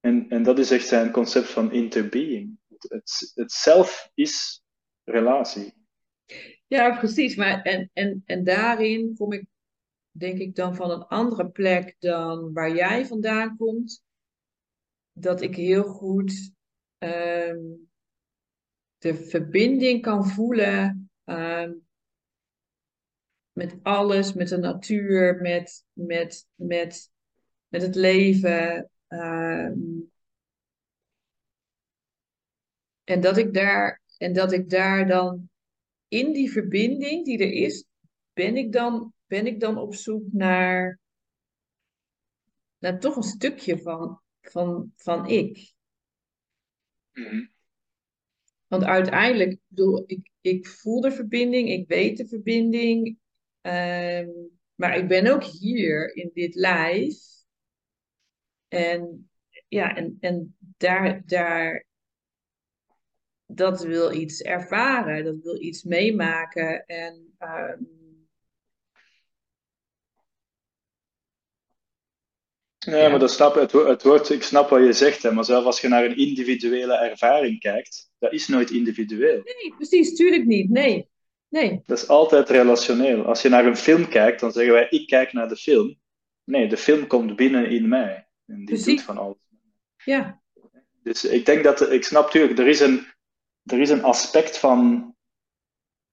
En, 0.04 0.28
en 0.28 0.42
dat 0.42 0.58
is 0.58 0.70
echt 0.70 0.86
zijn 0.86 1.10
concept 1.10 1.50
van 1.50 1.72
interbeing. 1.72 2.58
Het, 2.78 3.32
het 3.34 3.52
zelf 3.52 4.10
is 4.14 4.62
relatie. 5.04 5.74
Ja, 6.66 6.98
precies. 6.98 7.36
Maar 7.36 7.62
en, 7.62 7.90
en, 7.92 8.22
en 8.24 8.44
daarin 8.44 9.14
kom 9.16 9.32
ik, 9.32 9.46
denk 10.10 10.38
ik, 10.38 10.54
dan 10.54 10.74
van 10.74 10.90
een 10.90 11.04
andere 11.04 11.50
plek 11.50 11.96
dan 11.98 12.52
waar 12.52 12.74
jij 12.74 13.06
vandaan 13.06 13.56
komt. 13.56 14.04
Dat 15.12 15.40
ik 15.40 15.56
heel 15.56 15.84
goed 15.84 16.52
ehm, 16.98 17.62
de 18.98 19.14
verbinding 19.14 20.02
kan 20.02 20.26
voelen 20.26 21.10
ehm, 21.24 21.72
met 23.52 23.78
alles, 23.82 24.32
met 24.32 24.48
de 24.48 24.58
natuur, 24.58 25.40
met, 25.40 25.84
met, 25.92 26.48
met, 26.54 27.10
met 27.68 27.82
het 27.82 27.94
leven. 27.94 28.88
Ehm, 29.18 30.00
en, 33.04 33.20
dat 33.20 33.36
ik 33.36 33.54
daar, 33.54 34.02
en 34.18 34.32
dat 34.32 34.52
ik 34.52 34.70
daar 34.70 35.06
dan 35.06 35.48
in 36.08 36.32
die 36.32 36.52
verbinding 36.52 37.24
die 37.24 37.38
er 37.38 37.52
is, 37.52 37.84
ben 38.32 38.56
ik 38.56 38.72
dan, 38.72 39.12
ben 39.26 39.46
ik 39.46 39.60
dan 39.60 39.78
op 39.78 39.94
zoek 39.94 40.32
naar, 40.32 41.00
naar 42.78 43.00
toch 43.00 43.16
een 43.16 43.22
stukje 43.22 43.78
van, 43.78 44.20
van, 44.40 44.92
van 44.96 45.28
ik. 45.28 45.72
Mhm. 47.12 47.46
Want 48.66 48.84
uiteindelijk, 48.84 49.58
bedoel, 49.66 50.04
ik, 50.06 50.30
ik 50.40 50.66
voel 50.66 51.00
de 51.00 51.12
verbinding, 51.12 51.68
ik 51.68 51.88
weet 51.88 52.16
de 52.16 52.26
verbinding, 52.26 53.18
Ehm, 53.64 54.28
maar 54.74 54.96
ik 54.96 55.08
ben 55.08 55.26
ook 55.26 55.44
hier 55.44 56.16
in 56.16 56.30
dit 56.34 56.54
lijf. 56.54 57.16
En 58.74 59.30
ja, 59.68 59.96
en, 59.96 60.16
en 60.20 60.56
daar, 60.76 61.22
daar, 61.26 61.84
dat 63.46 63.82
wil 63.82 64.12
iets 64.12 64.42
ervaren, 64.42 65.24
dat 65.24 65.36
wil 65.42 65.62
iets 65.62 65.82
meemaken. 65.82 66.86
En 66.86 67.36
um, 67.38 67.92
Ja, 72.78 73.08
maar 73.08 73.18
dat 73.18 73.30
snap, 73.30 73.54
het, 73.54 73.72
het 73.72 74.02
woord, 74.02 74.30
ik 74.30 74.42
snap 74.42 74.68
wat 74.68 74.84
je 74.84 74.92
zegt, 74.92 75.22
hè, 75.22 75.32
maar 75.32 75.44
zelfs 75.44 75.66
als 75.66 75.80
je 75.80 75.88
naar 75.88 76.04
een 76.04 76.16
individuele 76.16 76.96
ervaring 76.96 77.58
kijkt, 77.58 78.10
dat 78.18 78.32
is 78.32 78.48
nooit 78.48 78.70
individueel. 78.70 79.42
Nee, 79.44 79.74
precies, 79.76 80.14
tuurlijk 80.14 80.44
niet. 80.44 80.70
Nee, 80.70 81.08
Nee. 81.54 81.82
Dat 81.86 81.98
is 81.98 82.08
altijd 82.08 82.48
relationeel. 82.48 83.24
Als 83.24 83.42
je 83.42 83.48
naar 83.48 83.66
een 83.66 83.76
film 83.76 84.08
kijkt, 84.08 84.40
dan 84.40 84.52
zeggen 84.52 84.72
wij: 84.72 84.86
ik 84.90 85.06
kijk 85.06 85.32
naar 85.32 85.48
de 85.48 85.56
film. 85.56 85.96
Nee, 86.44 86.68
de 86.68 86.76
film 86.76 87.06
komt 87.06 87.36
binnen 87.36 87.70
in 87.70 87.88
mij. 87.88 88.23
En 88.46 88.56
die 88.56 88.64
Precies. 88.64 88.86
doet 88.86 89.02
van 89.02 89.18
alles. 89.18 89.36
Ja. 90.04 90.42
Dus 91.02 91.24
ik 91.24 91.46
denk 91.46 91.64
dat, 91.64 91.90
ik 91.90 92.04
snap 92.04 92.24
natuurlijk, 92.24 92.58
er 92.58 92.68
is 92.68 92.80
een, 92.80 93.06
er 93.64 93.80
is 93.80 93.90
een 93.90 94.02
aspect 94.02 94.58
van 94.58 95.14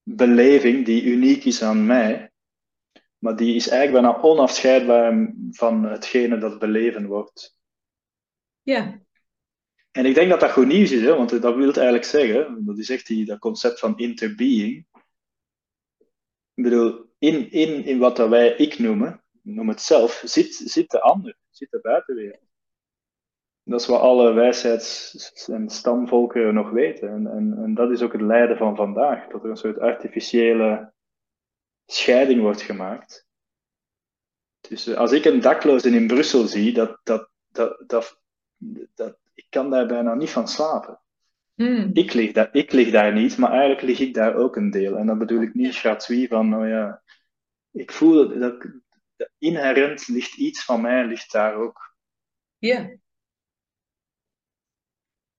beleving 0.03 0.85
die 0.85 1.03
uniek 1.03 1.45
is 1.45 1.63
aan 1.63 1.85
mij. 1.85 2.31
Maar 3.17 3.35
die 3.35 3.55
is 3.55 3.67
eigenlijk 3.67 4.03
bijna 4.03 4.21
onafscheidbaar 4.21 5.33
van 5.51 5.83
hetgene 5.83 6.37
dat 6.37 6.59
beleven 6.59 7.05
wordt. 7.05 7.57
Ja. 8.61 9.01
En 9.91 10.05
ik 10.05 10.15
denk 10.15 10.29
dat 10.29 10.39
dat 10.39 10.51
goed 10.51 10.67
nieuws 10.67 10.91
is, 10.91 11.01
hè? 11.01 11.15
want 11.15 11.41
dat 11.41 11.55
wil 11.55 11.73
eigenlijk 11.73 12.05
zeggen, 12.05 12.65
dat 12.65 12.77
is 12.77 12.89
echt 12.89 13.07
die, 13.07 13.25
dat 13.25 13.39
concept 13.39 13.79
van 13.79 13.97
interbeing. 13.97 14.85
Ik 16.53 16.63
bedoel, 16.63 17.05
in, 17.17 17.51
in, 17.51 17.85
in 17.85 17.99
wat 17.99 18.17
wij 18.17 18.49
ik 18.49 18.79
noemen, 18.79 19.20
noem 19.41 19.69
het 19.69 19.81
zelf, 19.81 20.21
zit, 20.25 20.53
zit 20.53 20.89
de 20.89 21.01
ander, 21.01 21.37
zit 21.49 21.71
de 21.71 21.79
buitenwereld. 21.81 22.49
Dat 23.63 23.79
is 23.81 23.87
wat 23.87 24.01
alle 24.01 24.33
wijsheids- 24.33 25.49
en 25.49 25.69
stamvolkeren 25.69 26.53
nog 26.53 26.69
weten. 26.69 27.09
En, 27.09 27.27
en, 27.27 27.57
en 27.57 27.73
dat 27.73 27.91
is 27.91 28.01
ook 28.01 28.11
het 28.11 28.21
lijden 28.21 28.57
van 28.57 28.75
vandaag, 28.75 29.27
dat 29.27 29.43
er 29.43 29.49
een 29.49 29.57
soort 29.57 29.79
artificiële 29.79 30.93
scheiding 31.85 32.41
wordt 32.41 32.61
gemaakt. 32.61 33.27
Dus 34.61 34.87
eh, 34.87 34.95
als 34.95 35.11
ik 35.11 35.25
een 35.25 35.39
dakloze 35.39 35.89
in 35.89 36.07
Brussel 36.07 36.47
zie, 36.47 36.73
dat, 36.73 36.99
dat, 37.03 37.29
dat, 37.47 37.83
dat, 37.87 38.21
dat, 38.95 39.17
ik 39.33 39.45
kan 39.49 39.69
daar 39.69 39.87
bijna 39.87 40.13
niet 40.13 40.29
van 40.29 40.47
slapen. 40.47 40.99
Hmm. 41.53 41.89
Ik, 41.93 42.13
lig 42.13 42.31
daar, 42.31 42.49
ik 42.51 42.71
lig 42.71 42.91
daar 42.91 43.13
niet, 43.13 43.37
maar 43.37 43.51
eigenlijk 43.51 43.81
lig 43.81 43.99
ik 43.99 44.13
daar 44.13 44.35
ook 44.35 44.55
een 44.55 44.71
deel. 44.71 44.97
En 44.97 45.07
dat 45.07 45.17
bedoel 45.17 45.41
ik 45.41 45.53
niet 45.53 45.75
gratuit 45.75 46.27
van, 46.27 46.55
oh 46.55 46.67
ja, 46.67 47.01
ik 47.71 47.91
voel 47.91 48.13
dat, 48.13 48.39
dat, 48.39 48.80
inherent 49.37 50.07
ligt 50.07 50.35
iets 50.35 50.65
van 50.65 50.81
mij, 50.81 51.05
ligt 51.05 51.31
daar 51.31 51.55
ook. 51.55 51.95
Ja. 52.57 52.95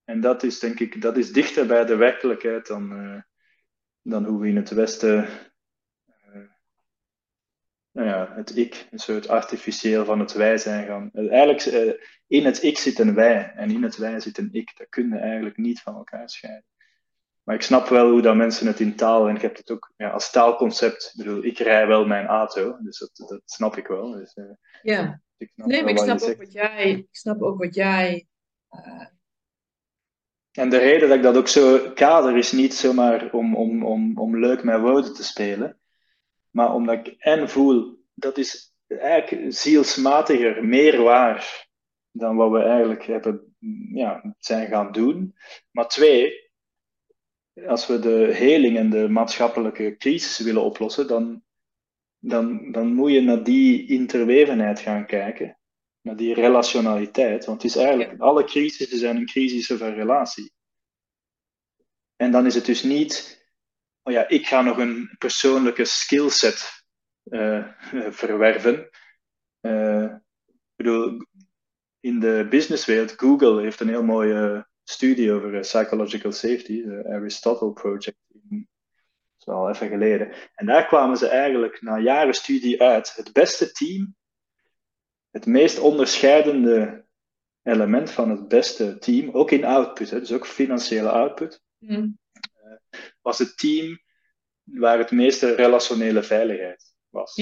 En 0.03 0.21
dat 0.21 0.43
is 0.43 0.59
denk 0.59 0.79
ik, 0.79 1.01
dat 1.01 1.17
is 1.17 1.31
dichter 1.31 1.67
bij 1.67 1.85
de 1.85 1.95
werkelijkheid 1.95 2.67
dan, 2.67 2.91
uh, 2.91 3.21
dan 4.01 4.25
hoe 4.25 4.41
we 4.41 4.47
in 4.47 4.55
het 4.55 4.69
Westen 4.69 5.27
uh, 6.05 6.49
nou 7.93 8.07
ja, 8.07 8.33
het 8.35 8.57
ik, 8.57 8.87
een 8.91 8.99
soort 8.99 9.27
artificieel 9.27 10.05
van 10.05 10.19
het 10.19 10.33
wij 10.33 10.57
zijn 10.57 10.85
gaan. 10.87 11.11
Eigenlijk, 11.13 11.65
uh, 11.65 11.93
in 12.27 12.45
het 12.45 12.63
ik 12.63 12.77
zit 12.77 12.99
een 12.99 13.13
wij 13.13 13.51
en 13.55 13.69
in 13.69 13.83
het 13.83 13.97
wij 13.97 14.19
zit 14.19 14.37
een 14.37 14.49
ik. 14.51 14.77
Dat 14.77 14.89
kun 14.89 15.09
je 15.09 15.17
eigenlijk 15.17 15.57
niet 15.57 15.81
van 15.81 15.95
elkaar 15.95 16.29
scheiden. 16.29 16.65
Maar 17.43 17.55
ik 17.55 17.61
snap 17.61 17.87
wel 17.87 18.09
hoe 18.09 18.21
dat 18.21 18.35
mensen 18.35 18.67
het 18.67 18.79
in 18.79 18.95
taal, 18.95 19.27
en 19.27 19.35
ik 19.35 19.41
heb 19.41 19.57
het 19.57 19.71
ook 19.71 19.91
ja, 19.95 20.09
als 20.09 20.31
taalconcept, 20.31 21.11
ik 21.13 21.23
bedoel, 21.23 21.43
ik 21.43 21.57
rij 21.57 21.87
wel 21.87 22.05
mijn 22.05 22.27
auto, 22.27 22.77
dus 22.79 22.99
dat, 22.99 23.27
dat 23.29 23.41
snap 23.45 23.77
ik 23.77 23.87
wel. 23.87 24.11
Dus, 24.11 24.35
uh, 24.35 24.45
ja, 24.81 25.21
nee, 25.55 25.81
maar 25.81 25.91
ik 25.91 25.97
snap, 25.97 26.21
ook 26.21 26.37
wat 26.37 26.51
jij, 26.51 26.89
ik 26.91 27.07
snap 27.15 27.41
ook 27.41 27.63
wat 27.63 27.75
jij 27.75 28.27
uh, 28.69 29.05
en 30.53 30.69
de 30.69 30.77
reden 30.77 31.07
dat 31.07 31.17
ik 31.17 31.23
dat 31.23 31.37
ook 31.37 31.47
zo 31.47 31.91
kader 31.93 32.37
is 32.37 32.51
niet 32.51 32.73
zomaar 32.73 33.31
om, 33.31 33.55
om, 33.55 33.85
om, 33.85 34.17
om 34.17 34.39
leuk 34.39 34.63
met 34.63 34.79
woorden 34.79 35.13
te 35.13 35.23
spelen, 35.23 35.79
maar 36.49 36.73
omdat 36.73 37.07
ik 37.07 37.15
en 37.17 37.49
voel, 37.49 38.03
dat 38.13 38.37
is 38.37 38.73
eigenlijk 38.87 39.53
zielsmatiger, 39.53 40.65
meer 40.65 41.01
waar 41.01 41.67
dan 42.11 42.35
wat 42.35 42.51
we 42.51 42.61
eigenlijk 42.61 43.03
hebben, 43.03 43.55
ja, 43.93 44.35
zijn 44.39 44.67
gaan 44.67 44.91
doen. 44.91 45.35
Maar 45.71 45.87
twee, 45.87 46.42
als 47.67 47.87
we 47.87 47.99
de 47.99 48.33
heling 48.33 48.77
en 48.77 48.89
de 48.89 49.09
maatschappelijke 49.09 49.95
crisis 49.97 50.39
willen 50.39 50.63
oplossen, 50.63 51.07
dan, 51.07 51.43
dan, 52.19 52.71
dan 52.71 52.93
moet 52.93 53.11
je 53.11 53.21
naar 53.21 53.43
die 53.43 53.87
interwevenheid 53.87 54.79
gaan 54.79 55.05
kijken 55.05 55.57
naar 56.03 56.15
die 56.15 56.33
relationaliteit. 56.33 57.45
Want 57.45 57.61
het 57.61 57.71
is 57.71 57.77
eigenlijk, 57.77 58.19
alle 58.19 58.43
crisissen 58.43 58.97
zijn 58.97 59.15
een 59.15 59.25
crisis 59.25 59.67
van 59.67 59.93
relatie. 59.93 60.51
En 62.15 62.31
dan 62.31 62.45
is 62.45 62.55
het 62.55 62.65
dus 62.65 62.83
niet, 62.83 63.45
oh 64.03 64.13
ja, 64.13 64.27
ik 64.27 64.47
ga 64.47 64.61
nog 64.61 64.77
een 64.77 65.15
persoonlijke 65.17 65.85
skillset 65.85 66.85
uh, 67.23 67.67
verwerven. 68.21 68.89
Uh, 69.61 70.03
ik 70.45 70.75
bedoel, 70.75 71.25
in 71.99 72.19
de 72.19 72.47
businesswereld, 72.49 73.13
Google 73.17 73.61
heeft 73.61 73.79
een 73.79 73.87
heel 73.87 74.03
mooie 74.03 74.67
studie 74.83 75.31
over 75.31 75.59
psychological 75.59 76.31
safety, 76.31 76.83
de 76.83 77.05
Aristotle 77.09 77.73
Project. 77.73 78.17
Dat 78.29 78.59
is 79.39 79.45
al 79.45 79.69
even 79.69 79.87
geleden. 79.87 80.33
En 80.55 80.65
daar 80.65 80.87
kwamen 80.87 81.17
ze 81.17 81.27
eigenlijk 81.27 81.81
na 81.81 81.97
jaren 81.97 82.33
studie 82.33 82.81
uit. 82.81 83.13
Het 83.15 83.33
beste 83.33 83.71
team 83.71 84.15
het 85.33 85.45
meest 85.45 85.79
onderscheidende 85.79 87.05
element 87.63 88.11
van 88.11 88.29
het 88.29 88.47
beste 88.47 88.97
team, 88.97 89.29
ook 89.31 89.51
in 89.51 89.65
output, 89.65 90.09
hè, 90.09 90.19
dus 90.19 90.31
ook 90.31 90.47
financiële 90.47 91.09
output, 91.09 91.61
mm. 91.77 92.17
was 93.21 93.39
het 93.39 93.57
team 93.57 94.01
waar 94.63 94.97
het 94.97 95.11
meeste 95.11 95.55
relationele 95.55 96.23
veiligheid 96.23 96.93
was. 97.09 97.35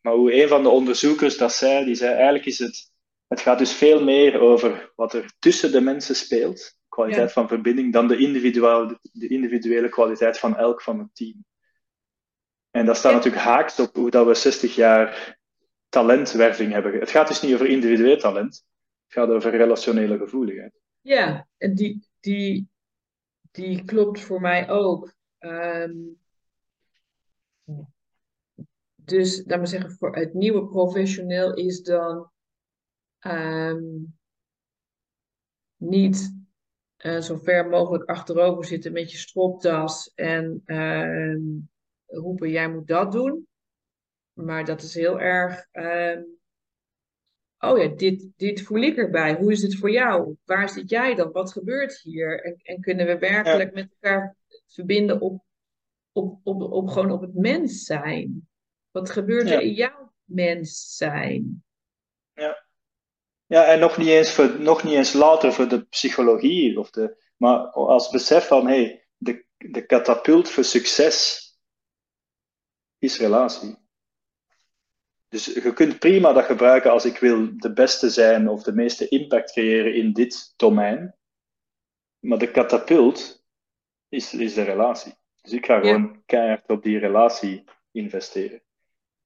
Maar 0.00 0.12
hoe 0.14 0.42
een 0.42 0.48
van 0.48 0.62
de 0.62 0.68
onderzoekers 0.68 1.36
dat 1.36 1.52
zei, 1.52 1.84
die 1.84 1.94
zei 1.94 2.14
eigenlijk 2.14 2.46
is 2.46 2.58
het, 2.58 2.87
het 3.28 3.40
gaat 3.40 3.58
dus 3.58 3.72
veel 3.72 4.04
meer 4.04 4.40
over 4.40 4.92
wat 4.96 5.12
er 5.12 5.32
tussen 5.38 5.72
de 5.72 5.80
mensen 5.80 6.14
speelt, 6.14 6.78
kwaliteit 6.88 7.32
van 7.32 7.48
verbinding, 7.48 7.92
dan 7.92 8.08
de 8.08 8.16
individuele, 8.16 8.98
de 9.12 9.28
individuele 9.28 9.88
kwaliteit 9.88 10.38
van 10.38 10.56
elk 10.56 10.82
van 10.82 10.98
het 10.98 11.14
team. 11.14 11.44
En 12.70 12.86
dat 12.86 12.96
staat 12.96 13.12
natuurlijk 13.12 13.42
haaks 13.42 13.80
op 13.80 13.94
hoe 13.94 14.10
dat 14.10 14.26
we 14.26 14.34
60 14.34 14.74
jaar 14.74 15.38
talentwerving 15.88 16.72
hebben. 16.72 16.98
Het 16.98 17.10
gaat 17.10 17.28
dus 17.28 17.42
niet 17.42 17.54
over 17.54 17.66
individueel 17.66 18.18
talent, 18.18 18.64
het 19.04 19.12
gaat 19.12 19.28
over 19.28 19.50
relationele 19.50 20.18
gevoeligheid. 20.18 20.80
Ja, 21.00 21.48
en 21.56 21.74
die, 21.74 22.08
die, 22.20 22.68
die 23.50 23.84
klopt 23.84 24.20
voor 24.20 24.40
mij 24.40 24.68
ook. 24.68 25.14
Ehm, 25.38 25.96
dus, 28.94 29.42
laat 29.46 29.58
maar 29.58 29.66
zeggen, 29.66 29.90
voor 29.90 30.16
het 30.16 30.34
nieuwe 30.34 30.66
professioneel 30.66 31.54
is 31.54 31.82
dan 31.82 32.30
ehm, 33.18 33.84
niet 35.76 36.36
uh, 36.98 37.20
zo 37.20 37.36
ver 37.36 37.68
mogelijk 37.68 38.04
achterover 38.04 38.64
zitten 38.64 38.92
met 38.92 39.10
je 39.12 39.18
stropdas 39.18 40.12
en 40.14 40.62
uh, 40.66 41.36
roepen: 42.06 42.50
jij 42.50 42.70
moet 42.70 42.86
dat 42.86 43.12
doen. 43.12 43.46
Maar 44.32 44.64
dat 44.64 44.82
is 44.82 44.94
heel 44.94 45.20
erg. 45.20 45.66
Ehm, 45.70 46.22
oh 47.58 47.78
ja, 47.78 47.88
dit, 47.88 48.28
dit 48.36 48.62
voel 48.62 48.80
ik 48.80 48.96
erbij. 48.96 49.34
Hoe 49.34 49.52
is 49.52 49.62
het 49.62 49.76
voor 49.76 49.90
jou? 49.90 50.36
Waar 50.44 50.68
zit 50.68 50.90
jij 50.90 51.14
dan? 51.14 51.32
Wat 51.32 51.52
gebeurt 51.52 52.00
hier? 52.00 52.44
En, 52.44 52.56
en 52.62 52.80
kunnen 52.80 53.06
we 53.06 53.18
werkelijk 53.18 53.74
met 53.74 53.90
elkaar 53.90 54.36
verbinden 54.66 55.20
op, 55.20 55.44
op, 56.12 56.40
op, 56.42 56.60
op, 56.62 56.88
gewoon 56.88 57.10
op 57.10 57.20
het 57.20 57.34
mens 57.34 57.84
zijn? 57.84 58.48
Wat 58.90 59.10
gebeurt 59.10 59.50
er 59.50 59.60
in 59.60 59.74
jouw 59.74 60.12
mens 60.24 60.96
zijn? 60.96 61.64
Ja. 62.32 62.67
Ja, 63.48 63.64
en 63.64 63.78
nog 63.78 63.96
niet 63.96 64.08
eens, 64.08 64.32
voor, 64.32 64.60
nog 64.60 64.82
niet 64.82 64.94
eens 64.94 65.12
later 65.12 65.52
voor 65.52 65.68
de 65.68 65.84
psychologie, 65.84 66.78
of 66.78 66.90
de, 66.90 67.16
maar 67.36 67.58
als 67.70 68.10
besef 68.10 68.46
van 68.46 68.66
hey, 68.66 69.06
de, 69.16 69.44
de 69.56 69.86
katapult 69.86 70.50
voor 70.50 70.64
succes 70.64 71.46
is 72.98 73.18
relatie. 73.18 73.76
Dus 75.28 75.44
je 75.44 75.72
kunt 75.72 75.98
prima 75.98 76.32
dat 76.32 76.44
gebruiken 76.44 76.90
als 76.90 77.04
ik 77.04 77.18
wil 77.18 77.58
de 77.58 77.72
beste 77.72 78.10
zijn 78.10 78.48
of 78.48 78.62
de 78.62 78.72
meeste 78.72 79.08
impact 79.08 79.52
creëren 79.52 79.94
in 79.94 80.12
dit 80.12 80.52
domein. 80.56 81.16
Maar 82.18 82.38
de 82.38 82.50
katapult 82.50 83.44
is, 84.08 84.34
is 84.34 84.54
de 84.54 84.62
relatie. 84.62 85.14
Dus 85.40 85.52
ik 85.52 85.66
ga 85.66 85.80
gewoon 85.80 86.22
keihard 86.26 86.68
op 86.68 86.82
die 86.82 86.98
relatie 86.98 87.64
investeren. 87.90 88.62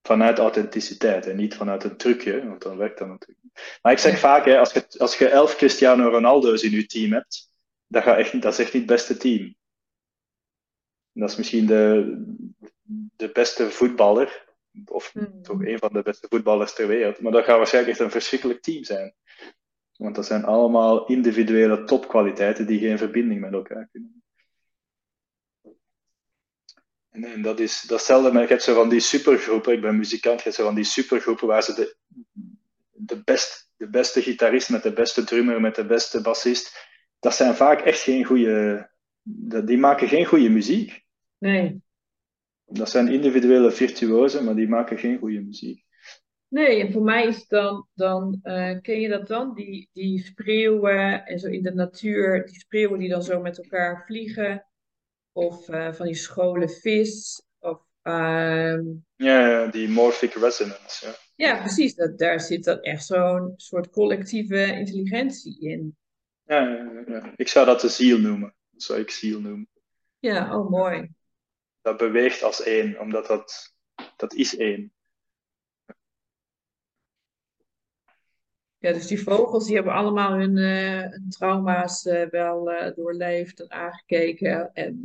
Vanuit 0.03 0.39
authenticiteit 0.39 1.27
en 1.27 1.37
niet 1.37 1.55
vanuit 1.55 1.85
een 1.85 1.97
trucje, 1.97 2.47
want 2.47 2.63
dan 2.63 2.77
werkt 2.77 2.99
dat 2.99 3.09
natuurlijk 3.09 3.39
niet. 3.43 3.79
Maar 3.83 3.93
ik 3.93 3.99
zeg 3.99 4.19
vaak, 4.19 4.45
hè, 4.45 4.59
als, 4.59 4.73
je, 4.73 4.87
als 4.99 5.19
je 5.19 5.29
elf 5.29 5.57
Cristiano 5.57 6.09
Ronaldo's 6.09 6.63
in 6.63 6.71
je 6.71 6.87
team 6.87 7.13
hebt, 7.13 7.51
dat, 7.87 8.03
gaat 8.03 8.19
echt, 8.19 8.43
dat 8.43 8.53
is 8.53 8.59
echt 8.59 8.73
niet 8.73 8.83
het 8.83 8.91
beste 8.91 9.17
team. 9.17 9.55
Dat 11.13 11.31
is 11.31 11.37
misschien 11.37 11.67
de, 11.67 12.15
de 13.17 13.31
beste 13.33 13.71
voetballer, 13.71 14.45
of 14.85 15.13
hmm. 15.13 15.43
toch 15.43 15.65
een 15.65 15.79
van 15.79 15.93
de 15.93 16.03
beste 16.03 16.27
voetballers 16.31 16.75
ter 16.75 16.87
wereld. 16.87 17.21
Maar 17.21 17.33
dat 17.33 17.45
gaat 17.45 17.57
waarschijnlijk 17.57 17.95
echt 17.95 18.05
een 18.05 18.11
verschrikkelijk 18.11 18.63
team 18.63 18.85
zijn. 18.85 19.15
Want 19.97 20.15
dat 20.15 20.27
zijn 20.27 20.45
allemaal 20.45 21.07
individuele 21.07 21.85
topkwaliteiten 21.85 22.67
die 22.67 22.79
geen 22.79 22.99
verbinding 22.99 23.41
met 23.41 23.53
elkaar 23.53 23.89
kunnen. 23.93 24.22
En, 27.13 27.25
en 27.25 27.43
dat 27.43 27.61
is 27.61 27.83
datzelfde 27.83 28.33
met, 28.33 28.43
je 28.43 28.49
hebt 28.49 28.63
zo 28.63 28.75
van 28.75 28.89
die 28.89 29.01
supergroepen, 29.01 29.73
ik 29.73 29.81
ben 29.81 29.97
muzikant, 29.97 30.37
je 30.37 30.45
hebt 30.45 30.57
zo 30.57 30.65
van 30.65 30.75
die 30.75 30.85
supergroepen 30.85 31.47
waar 31.47 31.63
ze 31.63 31.75
de, 31.75 31.97
de, 32.93 33.23
best, 33.25 33.71
de 33.77 33.89
beste 33.89 34.23
gitarist 34.23 34.71
met 34.71 34.83
de 34.83 34.93
beste 34.93 35.25
drummer, 35.25 35.61
met 35.61 35.75
de 35.75 35.87
beste 35.87 36.21
bassist, 36.21 36.89
dat 37.19 37.35
zijn 37.35 37.55
vaak 37.55 37.81
echt 37.81 38.01
geen 38.01 38.25
goede, 38.25 38.89
die 39.65 39.79
maken 39.79 40.09
geen 40.09 40.25
goede 40.25 40.49
muziek. 40.49 41.05
Nee. 41.39 41.83
Dat 42.65 42.91
zijn 42.91 43.09
individuele 43.09 43.71
virtuosen, 43.71 44.45
maar 44.45 44.55
die 44.55 44.69
maken 44.69 44.99
geen 44.99 45.19
goede 45.19 45.41
muziek. 45.41 45.85
Nee, 46.49 46.81
en 46.81 46.93
voor 46.93 47.03
mij 47.03 47.27
is 47.27 47.37
het 47.37 47.49
dan, 47.49 47.87
dan 47.95 48.41
uh, 48.45 48.81
ken 48.81 49.01
je 49.01 49.09
dat 49.09 49.27
dan? 49.27 49.55
Die, 49.55 49.89
die 49.93 50.25
spreeuwen 50.25 51.27
en 51.27 51.39
zo 51.39 51.49
in 51.49 51.63
de 51.63 51.75
natuur, 51.75 52.47
die 52.47 52.59
spreeuwen 52.59 52.99
die 52.99 53.09
dan 53.09 53.23
zo 53.23 53.41
met 53.41 53.59
elkaar 53.59 54.05
vliegen. 54.07 54.67
Of 55.33 55.69
uh, 55.69 55.93
van 55.93 56.07
die 56.07 56.15
scholen 56.15 56.71
vis. 56.71 57.43
Of, 57.59 57.81
uh, 58.03 58.79
ja, 59.17 59.67
die 59.67 59.89
morphic 59.89 60.35
resonance. 60.35 61.07
Ja, 61.07 61.15
ja 61.35 61.61
precies. 61.61 61.95
Dat, 61.95 62.19
daar 62.19 62.41
zit 62.41 62.65
dan 62.65 62.81
echt 62.81 63.05
zo'n 63.05 63.53
soort 63.57 63.91
collectieve 63.91 64.67
intelligentie 64.67 65.61
in. 65.61 65.97
Ja, 66.45 66.61
ja, 66.61 67.03
ja, 67.07 67.33
ik 67.37 67.49
zou 67.49 67.67
dat 67.67 67.81
de 67.81 67.89
ziel 67.89 68.19
noemen. 68.19 68.55
Dat 68.71 68.83
zou 68.83 69.01
ik 69.01 69.11
ziel 69.11 69.41
noemen. 69.41 69.69
Ja, 70.19 70.59
oh 70.59 70.71
mooi 70.71 71.11
dat 71.83 71.97
beweegt 71.97 72.43
als 72.43 72.63
één, 72.63 73.01
omdat 73.01 73.27
dat, 73.27 73.75
dat 74.17 74.35
is 74.35 74.57
één. 74.57 74.93
Ja, 78.83 78.93
dus 78.93 79.07
die 79.07 79.23
vogels 79.23 79.67
die 79.67 79.75
hebben 79.75 79.93
allemaal 79.93 80.33
hun, 80.33 80.57
uh, 80.57 81.07
trauma's 81.29 82.05
uh, 82.05 82.27
wel 82.31 82.73
uh, 82.73 82.95
doorleefd 82.95 83.61
en 83.61 83.71
aangekeken. 83.71 84.71
En, 84.75 85.01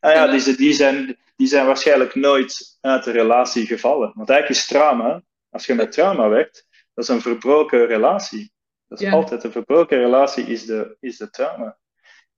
nou 0.00 0.14
ja, 0.14 0.26
die, 0.26 0.56
die, 0.56 0.72
zijn, 0.72 1.16
die 1.36 1.46
zijn 1.46 1.66
waarschijnlijk 1.66 2.14
nooit 2.14 2.78
uit 2.80 3.04
de 3.04 3.10
relatie 3.10 3.66
gevallen. 3.66 4.12
Want 4.14 4.28
eigenlijk 4.30 4.60
is 4.60 4.66
trauma, 4.66 5.22
als 5.50 5.66
je 5.66 5.74
met 5.74 5.92
trauma 5.92 6.28
werkt, 6.28 6.66
dat 6.94 7.04
is 7.04 7.10
een 7.10 7.20
verbroken 7.20 7.86
relatie. 7.86 8.52
Dat 8.88 9.00
is 9.00 9.12
altijd 9.12 9.44
een 9.44 9.52
verbroken 9.52 9.98
relatie, 9.98 10.44
is 10.44 10.64
de, 10.64 10.96
is 11.00 11.16
de 11.16 11.30
trauma. 11.30 11.78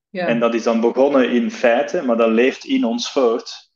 Ja. 0.09 0.27
En 0.27 0.41
dat 0.41 0.55
is 0.55 0.63
dan 0.63 0.81
begonnen 0.81 1.31
in 1.31 1.51
feiten, 1.51 2.07
maar 2.07 2.17
dat 2.17 2.31
leeft 2.31 2.65
in 2.65 2.85
ons 2.85 3.13
voort. 3.13 3.71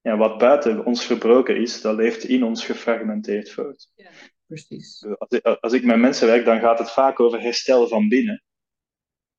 Ja, 0.00 0.16
wat 0.16 0.38
buiten 0.38 0.84
ons 0.84 1.04
verbroken 1.04 1.56
is, 1.56 1.80
dat 1.80 1.96
leeft 1.96 2.24
in 2.24 2.44
ons 2.44 2.64
gefragmenteerd 2.64 3.50
voort. 3.50 3.90
Ja, 3.94 4.10
precies. 4.48 5.04
Als 5.04 5.30
ik, 5.30 5.44
als 5.44 5.72
ik 5.72 5.84
met 5.84 5.98
mensen 5.98 6.26
werk, 6.26 6.44
dan 6.44 6.60
gaat 6.60 6.78
het 6.78 6.90
vaak 6.90 7.20
over 7.20 7.40
herstel 7.40 7.88
van 7.88 8.08
binnen. 8.08 8.42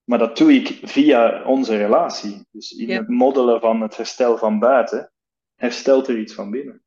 Maar 0.04 0.20
dat 0.20 0.38
doe 0.38 0.54
ik 0.54 0.80
via 0.90 1.44
onze 1.44 1.78
relatie. 1.78 2.48
Dus 2.52 2.72
in 2.72 2.90
het 2.90 3.08
moddelen 3.08 3.60
van 3.60 3.82
het 3.82 3.98
herstel 3.98 4.38
van 4.38 4.60
buiten, 4.60 5.12
herstelt 5.56 6.08
er 6.08 6.20
iets 6.20 6.34
van 6.34 6.52
binnen. 6.52 6.84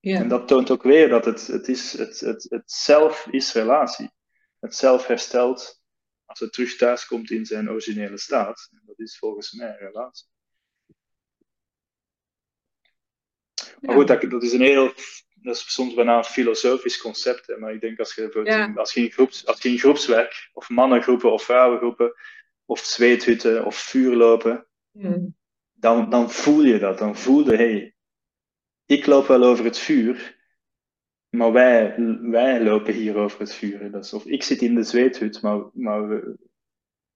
Ja. 0.00 0.18
En 0.18 0.28
dat 0.28 0.48
toont 0.48 0.70
ook 0.70 0.82
weer 0.82 1.08
dat 1.08 1.24
het, 1.24 1.46
het, 1.46 1.68
is, 1.68 1.92
het, 1.92 2.20
het, 2.20 2.46
het 2.48 2.72
zelf 2.72 3.26
is 3.30 3.52
relatie. 3.52 4.10
Het 4.60 4.74
zelf 4.74 5.06
herstelt 5.06 5.80
als 6.24 6.40
het 6.40 6.52
terug 6.52 6.76
thuis 6.76 7.06
komt 7.06 7.30
in 7.30 7.46
zijn 7.46 7.70
originele 7.70 8.18
staat. 8.18 8.68
En 8.70 8.82
dat 8.84 8.98
is 8.98 9.18
volgens 9.18 9.52
mij 9.52 9.76
relatie. 9.78 10.28
Maar 13.80 13.94
goed, 13.94 14.06
dat, 14.06 14.30
dat 14.30 14.42
is 14.42 14.52
een 14.52 14.60
heel, 14.60 14.92
dat 15.42 15.54
is 15.56 15.72
soms 15.72 15.94
bijna 15.94 16.16
een 16.16 16.24
filosofisch 16.24 16.98
concept. 16.98 17.46
Hè, 17.46 17.56
maar 17.56 17.72
ik 17.74 17.80
denk 17.80 17.98
als 17.98 18.14
je, 18.14 18.40
Ja. 18.44 18.72
als, 18.76 18.94
je 18.94 19.00
in 19.00 19.10
groeps, 19.10 19.46
als 19.46 19.62
je 19.62 19.68
in 19.68 19.78
groepswerk, 19.78 20.50
of 20.52 20.68
mannengroepen 20.68 21.32
of 21.32 21.42
vrouwengroepen, 21.42 22.14
of 22.64 22.80
zweethutten 22.80 23.64
of 23.64 23.76
vuurlopen, 23.76 24.66
dan, 25.72 26.10
dan 26.10 26.30
voel 26.30 26.62
je 26.64 26.78
dat. 26.78 26.98
Dan 26.98 27.16
voel 27.16 27.50
je, 27.50 27.56
hey, 27.56 27.94
ik 28.86 29.06
loop 29.06 29.26
wel 29.26 29.42
over 29.44 29.64
het 29.64 29.78
vuur, 29.78 30.36
maar 31.28 31.52
wij, 31.52 31.94
wij 32.20 32.62
lopen 32.62 32.94
hier 32.94 33.16
over 33.16 33.40
het 33.40 33.54
vuur. 33.54 33.80
hè. 33.80 33.90
Dat 33.90 34.04
is, 34.04 34.12
of 34.12 34.24
ik 34.24 34.42
zit 34.42 34.62
in 34.62 34.74
de 34.74 34.82
zweethut, 34.82 35.42
maar, 35.42 35.64
maar 35.72 36.08
we- 36.08 36.36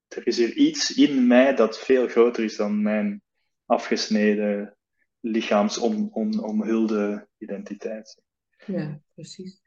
er 0.09 0.27
is 0.27 0.37
hier 0.37 0.53
iets 0.53 0.95
in 0.97 1.27
mij 1.27 1.55
dat 1.55 1.79
veel 1.79 2.09
groter 2.09 2.45
is 2.45 2.57
dan 2.57 2.83
mijn 2.83 3.23
afgesneden 3.67 4.77
lichaamsomhulde 5.21 7.29
identiteit. 7.39 8.23
Ja, 8.67 9.01
precies. 9.15 9.63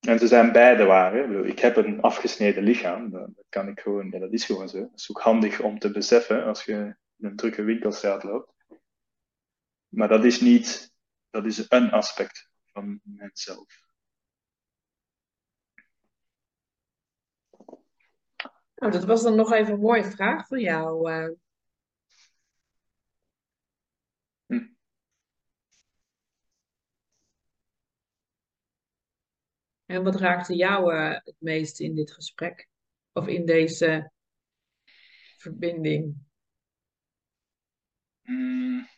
En 0.00 0.18
ze 0.18 0.26
zijn 0.26 0.52
beide 0.52 0.84
waar. 0.84 1.14
Hè? 1.14 1.46
Ik 1.46 1.58
heb 1.58 1.76
een 1.76 2.00
afgesneden 2.00 2.62
lichaam. 2.62 3.10
Dat 3.10 3.30
kan 3.48 3.68
ik 3.68 3.80
gewoon, 3.80 4.10
ja, 4.10 4.18
dat 4.18 4.32
is 4.32 4.44
gewoon 4.44 4.68
zo. 4.68 4.80
Dat 4.80 4.90
is 4.94 5.10
ook 5.10 5.20
handig 5.20 5.60
om 5.60 5.78
te 5.78 5.90
beseffen 5.90 6.44
als 6.44 6.64
je 6.64 6.96
in 7.16 7.26
een 7.26 7.36
drukke 7.36 7.62
winkelstraat 7.62 8.22
loopt. 8.22 8.52
Maar 9.88 10.08
dat 10.08 10.24
is 10.24 10.40
niet, 10.40 10.92
dat 11.30 11.46
is 11.46 11.70
een 11.70 11.90
aspect 11.90 12.50
van 12.64 13.00
mijzelf. 13.02 13.80
Nou, 18.74 18.92
dat 18.92 19.04
was 19.04 19.22
dan 19.22 19.34
nog 19.34 19.52
even 19.52 19.72
een 19.72 19.80
mooie 19.80 20.04
vraag 20.04 20.46
voor 20.46 20.60
jou. 20.60 21.10
En 29.92 30.02
wat 30.02 30.16
raakte 30.16 30.54
jou 30.54 30.94
eh, 30.94 31.10
het 31.10 31.36
meest 31.38 31.80
in 31.80 31.94
dit 31.94 32.12
gesprek? 32.12 32.68
Of 33.12 33.26
in 33.26 33.46
deze 33.46 34.12
verbinding? 35.36 36.16
Mm, 38.22 38.88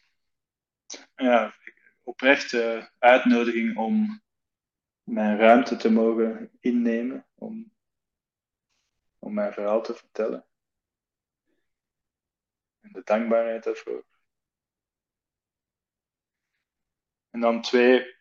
ja, 1.15 1.55
oprechte 2.03 2.91
uitnodiging 2.99 3.77
om 3.77 4.23
mijn 5.03 5.39
ruimte 5.39 5.77
te 5.77 5.91
mogen 5.91 6.51
innemen, 6.61 7.27
om, 7.35 7.73
om 9.19 9.35
mijn 9.35 9.53
verhaal 9.53 9.83
te 9.83 9.95
vertellen. 9.95 10.47
En 12.81 12.93
de 12.93 13.03
dankbaarheid 13.05 13.65
daarvoor. 13.65 14.05
En 17.31 17.41
dan 17.41 17.62
twee, 17.62 18.16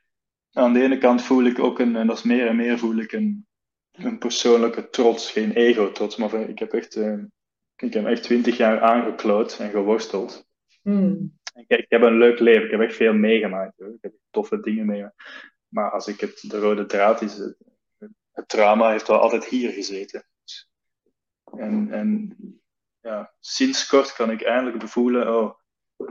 aan 0.54 0.74
de 0.74 0.82
ene 0.82 0.98
kant 0.98 1.22
voel 1.22 1.44
ik 1.44 1.60
ook 1.60 1.80
een, 1.80 1.96
en 1.96 2.08
dat 2.08 2.18
is 2.18 2.24
meer 2.24 2.48
en 2.48 2.56
meer 2.56 2.80
voel 2.80 2.98
ik 2.98 3.12
een, 3.12 3.48
een 3.92 4.18
persoonlijke 4.18 4.90
trots, 4.90 5.32
geen 5.32 5.52
ego-trots, 5.52 6.16
maar 6.16 6.34
ik 6.34 6.60
heb 6.60 6.74
echt, 6.74 6.96
eh, 6.96 7.18
ik 7.76 7.94
heb 7.94 8.06
echt 8.06 8.24
twintig 8.24 8.58
jaar 8.58 8.82
aangekloot 8.82 9.60
en 9.60 9.70
geworsteld. 9.70 10.48
Hmm. 10.82 11.40
Ik, 11.54 11.78
ik 11.78 11.86
heb 11.90 12.02
een 12.02 12.18
leuk 12.18 12.40
leven, 12.40 12.66
ik 12.66 12.72
heb 12.72 12.82
echt 12.82 12.96
veel 12.96 13.14
meegemaakt. 13.14 13.78
Hoor. 13.78 13.88
Ik 13.88 14.02
heb 14.02 14.14
toffe 14.30 14.60
dingen 14.60 14.86
meegemaakt. 14.86 15.24
Maar 15.68 15.92
als 15.92 16.08
ik 16.08 16.20
het, 16.20 16.44
de 16.48 16.60
rode 16.60 16.86
draad 16.86 17.22
is, 17.22 17.38
het, 17.38 17.58
het 18.32 18.48
trauma 18.48 18.92
heeft 18.92 19.08
wel 19.08 19.20
altijd 19.20 19.46
hier 19.46 19.72
gezeten. 19.72 20.26
En, 21.58 21.92
en 21.92 22.38
ja, 23.00 23.34
sinds 23.40 23.88
kort 23.88 24.14
kan 24.14 24.32
ik 24.32 24.42
eindelijk 24.42 24.80
bevoelen, 24.80 25.36
oh, 25.36 25.60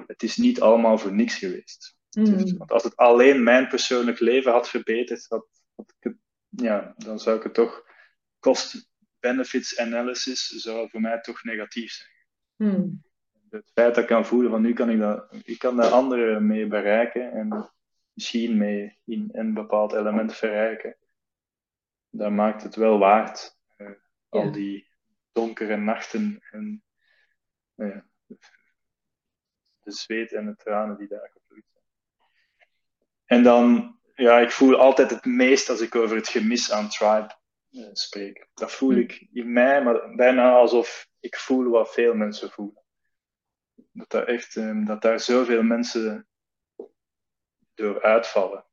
het 0.06 0.23
is 0.23 0.36
niet 0.36 0.60
allemaal 0.60 0.98
voor 0.98 1.12
niks 1.12 1.36
geweest. 1.36 1.97
Hmm. 2.12 2.56
want 2.59 2.72
als 2.72 2.82
het 2.82 2.97
alleen 2.97 3.43
mijn 3.43 3.68
persoonlijk 3.68 4.18
leven 4.18 4.52
had 4.52 4.68
verbeterd, 4.68 5.26
had, 5.28 5.47
had 5.74 5.94
ik 6.01 6.14
ja, 6.48 6.94
dan 6.97 7.18
zou 7.18 7.36
ik 7.36 7.43
het 7.43 7.55
toch 7.55 7.86
cost-benefits 8.39 9.78
analysis 9.78 10.47
zou 10.47 10.89
voor 10.90 11.01
mij 11.01 11.20
toch 11.20 11.43
negatief 11.44 11.93
zijn. 11.93 12.10
Hmm. 12.56 13.02
Het 13.51 13.70
feit 13.74 13.94
dat 13.94 14.02
ik 14.05 14.10
kan 14.10 14.26
voelen 14.26 14.51
van 14.51 14.62
nu 14.62 14.72
kan 14.72 14.90
ik 14.90 14.98
dat, 14.98 15.34
ik 15.44 15.59
kan 15.59 15.76
daar 15.76 15.90
anderen 15.90 16.47
mee 16.47 16.66
bereiken 16.66 17.32
en 17.32 17.70
misschien 18.12 18.56
mee 18.56 18.98
in 19.05 19.28
een 19.32 19.55
bepaald 19.55 19.93
element 19.93 20.34
verrijken, 20.34 20.97
dan 22.10 22.34
maakt 22.34 22.62
het 22.62 22.74
wel 22.74 22.98
waard. 22.98 23.59
eh, 23.76 23.86
Ja. 23.86 23.94
Al 24.28 24.52
die 24.52 24.89
donkere 25.32 25.76
nachten 25.76 26.43
en 26.51 26.82
nou 27.74 28.02
de 29.82 29.93
zweet 29.93 30.32
en 30.32 30.47
de 30.47 30.56
tranen 30.56 30.97
die 30.97 31.09
daar. 31.09 31.32
En 33.32 33.42
dan, 33.42 33.96
ja, 34.14 34.38
ik 34.38 34.50
voel 34.50 34.76
altijd 34.76 35.10
het 35.10 35.24
meest 35.24 35.68
als 35.68 35.80
ik 35.80 35.94
over 35.94 36.16
het 36.16 36.28
gemis 36.28 36.72
aan 36.72 36.88
tribe 36.88 37.34
eh, 37.70 37.88
spreek. 37.92 38.48
Dat 38.54 38.72
voel 38.72 38.90
Hm. 38.90 38.98
ik 38.98 39.26
in 39.32 39.52
mij, 39.52 39.82
maar 39.82 40.14
bijna 40.14 40.54
alsof 40.54 41.09
ik 41.20 41.36
voel 41.36 41.70
wat 41.70 41.92
veel 41.92 42.14
mensen 42.14 42.50
voelen. 42.50 42.82
Dat 43.92 44.10
daar 44.10 44.26
echt, 44.26 44.56
eh, 44.56 44.86
dat 44.86 45.02
daar 45.02 45.20
zoveel 45.20 45.62
mensen 45.62 46.26
door 47.74 48.02
uitvallen. 48.02 48.64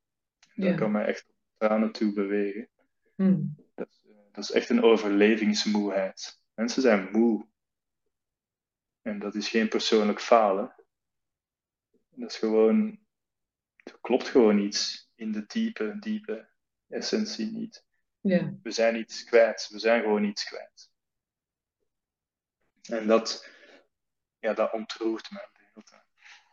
Dat 0.56 0.68
Ja. 0.70 0.76
kan 0.76 0.92
mij 0.92 1.06
echt 1.06 1.26
tranen 1.58 1.92
toe 1.92 2.14
bewegen. 2.14 2.70
Hmm. 3.16 3.56
Dat, 3.76 3.88
is, 3.90 4.02
eh, 4.10 4.16
dat 4.32 4.44
is 4.44 4.52
echt 4.52 4.70
een 4.70 4.84
overlevingsmoeheid. 4.84 6.42
Mensen 6.54 6.82
zijn 6.82 7.10
moe. 7.12 7.48
En 9.02 9.20
dat 9.20 9.36
is 9.36 9.50
geen 9.50 9.70
persoonlijk 9.70 10.22
falen. 10.22 10.76
Dat 12.10 12.30
is 12.30 12.38
gewoon, 12.38 13.00
klopt 14.02 14.28
gewoon 14.28 14.60
iets 14.60 15.12
in 15.16 15.32
de 15.32 15.46
diepe, 15.46 15.98
diepe 16.00 16.50
essentie 16.88 17.52
niet. 17.52 17.86
Ja. 18.22 18.54
We 18.64 18.72
zijn 18.72 18.96
iets 18.96 19.24
kwijt. 19.24 19.68
We 19.72 19.80
zijn 19.80 20.02
gewoon 20.02 20.24
iets 20.24 20.44
kwijt. 20.44 20.92
En 22.82 23.08
dat, 23.08 23.50
ja, 24.40 24.54
dat 24.54 24.74
ontroert 24.74 25.30
hele 25.30 25.84
tijd. 25.84 26.04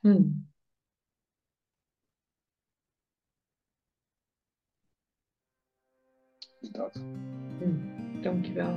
Hmm. 0.00 0.52
Dus 6.60 6.70
dat. 6.70 6.94
Hmm. 6.94 8.22
Dankjewel. 8.22 8.76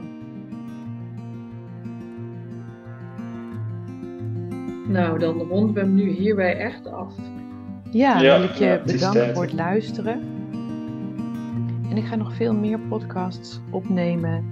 Nou, 4.87 5.19
dan 5.19 5.37
ronden 5.37 5.73
we 5.73 5.79
hem 5.79 5.93
nu 5.93 6.09
hierbij 6.09 6.57
echt 6.57 6.85
af. 6.85 7.15
Ja, 7.91 8.21
Ja, 8.21 8.39
wil 8.39 8.49
ik 8.49 8.55
je 8.55 8.65
ja, 8.65 8.81
bedanken 8.85 9.33
voor 9.33 9.43
het 9.43 9.53
luisteren. 9.53 10.21
En 11.89 11.97
ik 11.97 12.05
ga 12.05 12.15
nog 12.15 12.33
veel 12.33 12.53
meer 12.53 12.79
podcasts 12.79 13.59
opnemen 13.69 14.45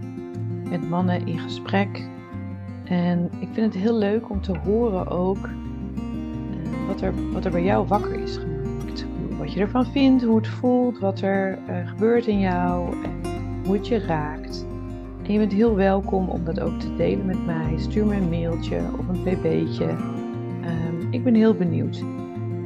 met 0.69 0.89
mannen 0.89 1.27
in 1.27 1.39
gesprek. 1.39 2.07
En 2.83 3.29
ik 3.39 3.47
vind 3.51 3.73
het 3.73 3.83
heel 3.83 3.97
leuk 3.97 4.29
om 4.29 4.41
te 4.41 4.57
horen 4.57 5.07
ook 5.07 5.45
eh, 5.45 6.87
wat, 6.87 7.01
er, 7.01 7.31
wat 7.31 7.45
er 7.45 7.51
bij 7.51 7.63
jou 7.63 7.87
wakker 7.87 8.19
is 8.19 8.37
gemaakt. 8.37 9.05
Wat 9.37 9.53
je 9.53 9.59
ervan 9.59 9.85
vindt, 9.85 10.23
hoe 10.23 10.37
het 10.37 10.47
voelt, 10.47 10.99
wat 10.99 11.21
er 11.21 11.59
eh, 11.67 11.87
gebeurt 11.87 12.27
in 12.27 12.39
jou 12.39 13.03
en 13.03 13.31
hoe 13.65 13.75
het 13.75 13.87
je 13.87 13.99
raakt. 13.99 14.65
En 15.23 15.33
je 15.33 15.39
bent 15.39 15.53
heel 15.53 15.75
welkom 15.75 16.29
om 16.29 16.45
dat 16.45 16.59
ook 16.59 16.79
te 16.79 16.95
delen 16.95 17.25
met 17.25 17.45
mij. 17.45 17.73
Stuur 17.77 18.05
me 18.05 18.15
een 18.15 18.29
mailtje 18.29 18.79
of 18.99 19.07
een 19.07 19.23
pb'tje. 19.23 19.87
Ehm, 20.63 21.11
ik 21.11 21.23
ben 21.23 21.33
heel 21.33 21.53
benieuwd. 21.53 22.03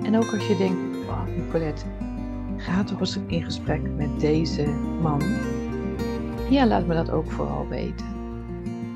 En 0.04 0.16
ook 0.16 0.34
als 0.34 0.48
je 0.48 0.58
denkt, 0.58 1.08
oh, 1.08 1.26
Nicolette, 1.38 1.86
ga 2.58 2.84
toch 2.84 3.00
eens 3.00 3.20
in 3.28 3.44
gesprek 3.44 3.82
met 3.96 4.20
deze 4.20 4.66
man. 5.02 5.22
Ja, 6.50 6.68
laat 6.68 6.86
me 6.86 6.94
dat 6.94 7.12
ook 7.12 7.32
vooral 7.32 7.68
weten. 7.68 8.06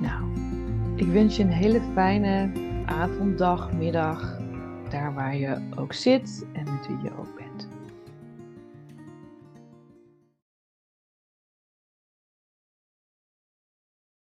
Nou, 0.01 0.23
ik 0.95 1.07
wens 1.07 1.37
je 1.37 1.43
een 1.43 1.49
hele 1.49 1.81
fijne 1.93 2.51
avond, 2.85 3.37
dag, 3.37 3.73
middag. 3.73 4.39
Daar 4.89 5.13
waar 5.13 5.35
je 5.35 5.57
ook 5.75 5.93
zit 5.93 6.45
en 6.53 6.63
met 6.63 6.87
wie 6.87 6.97
je. 7.03 7.14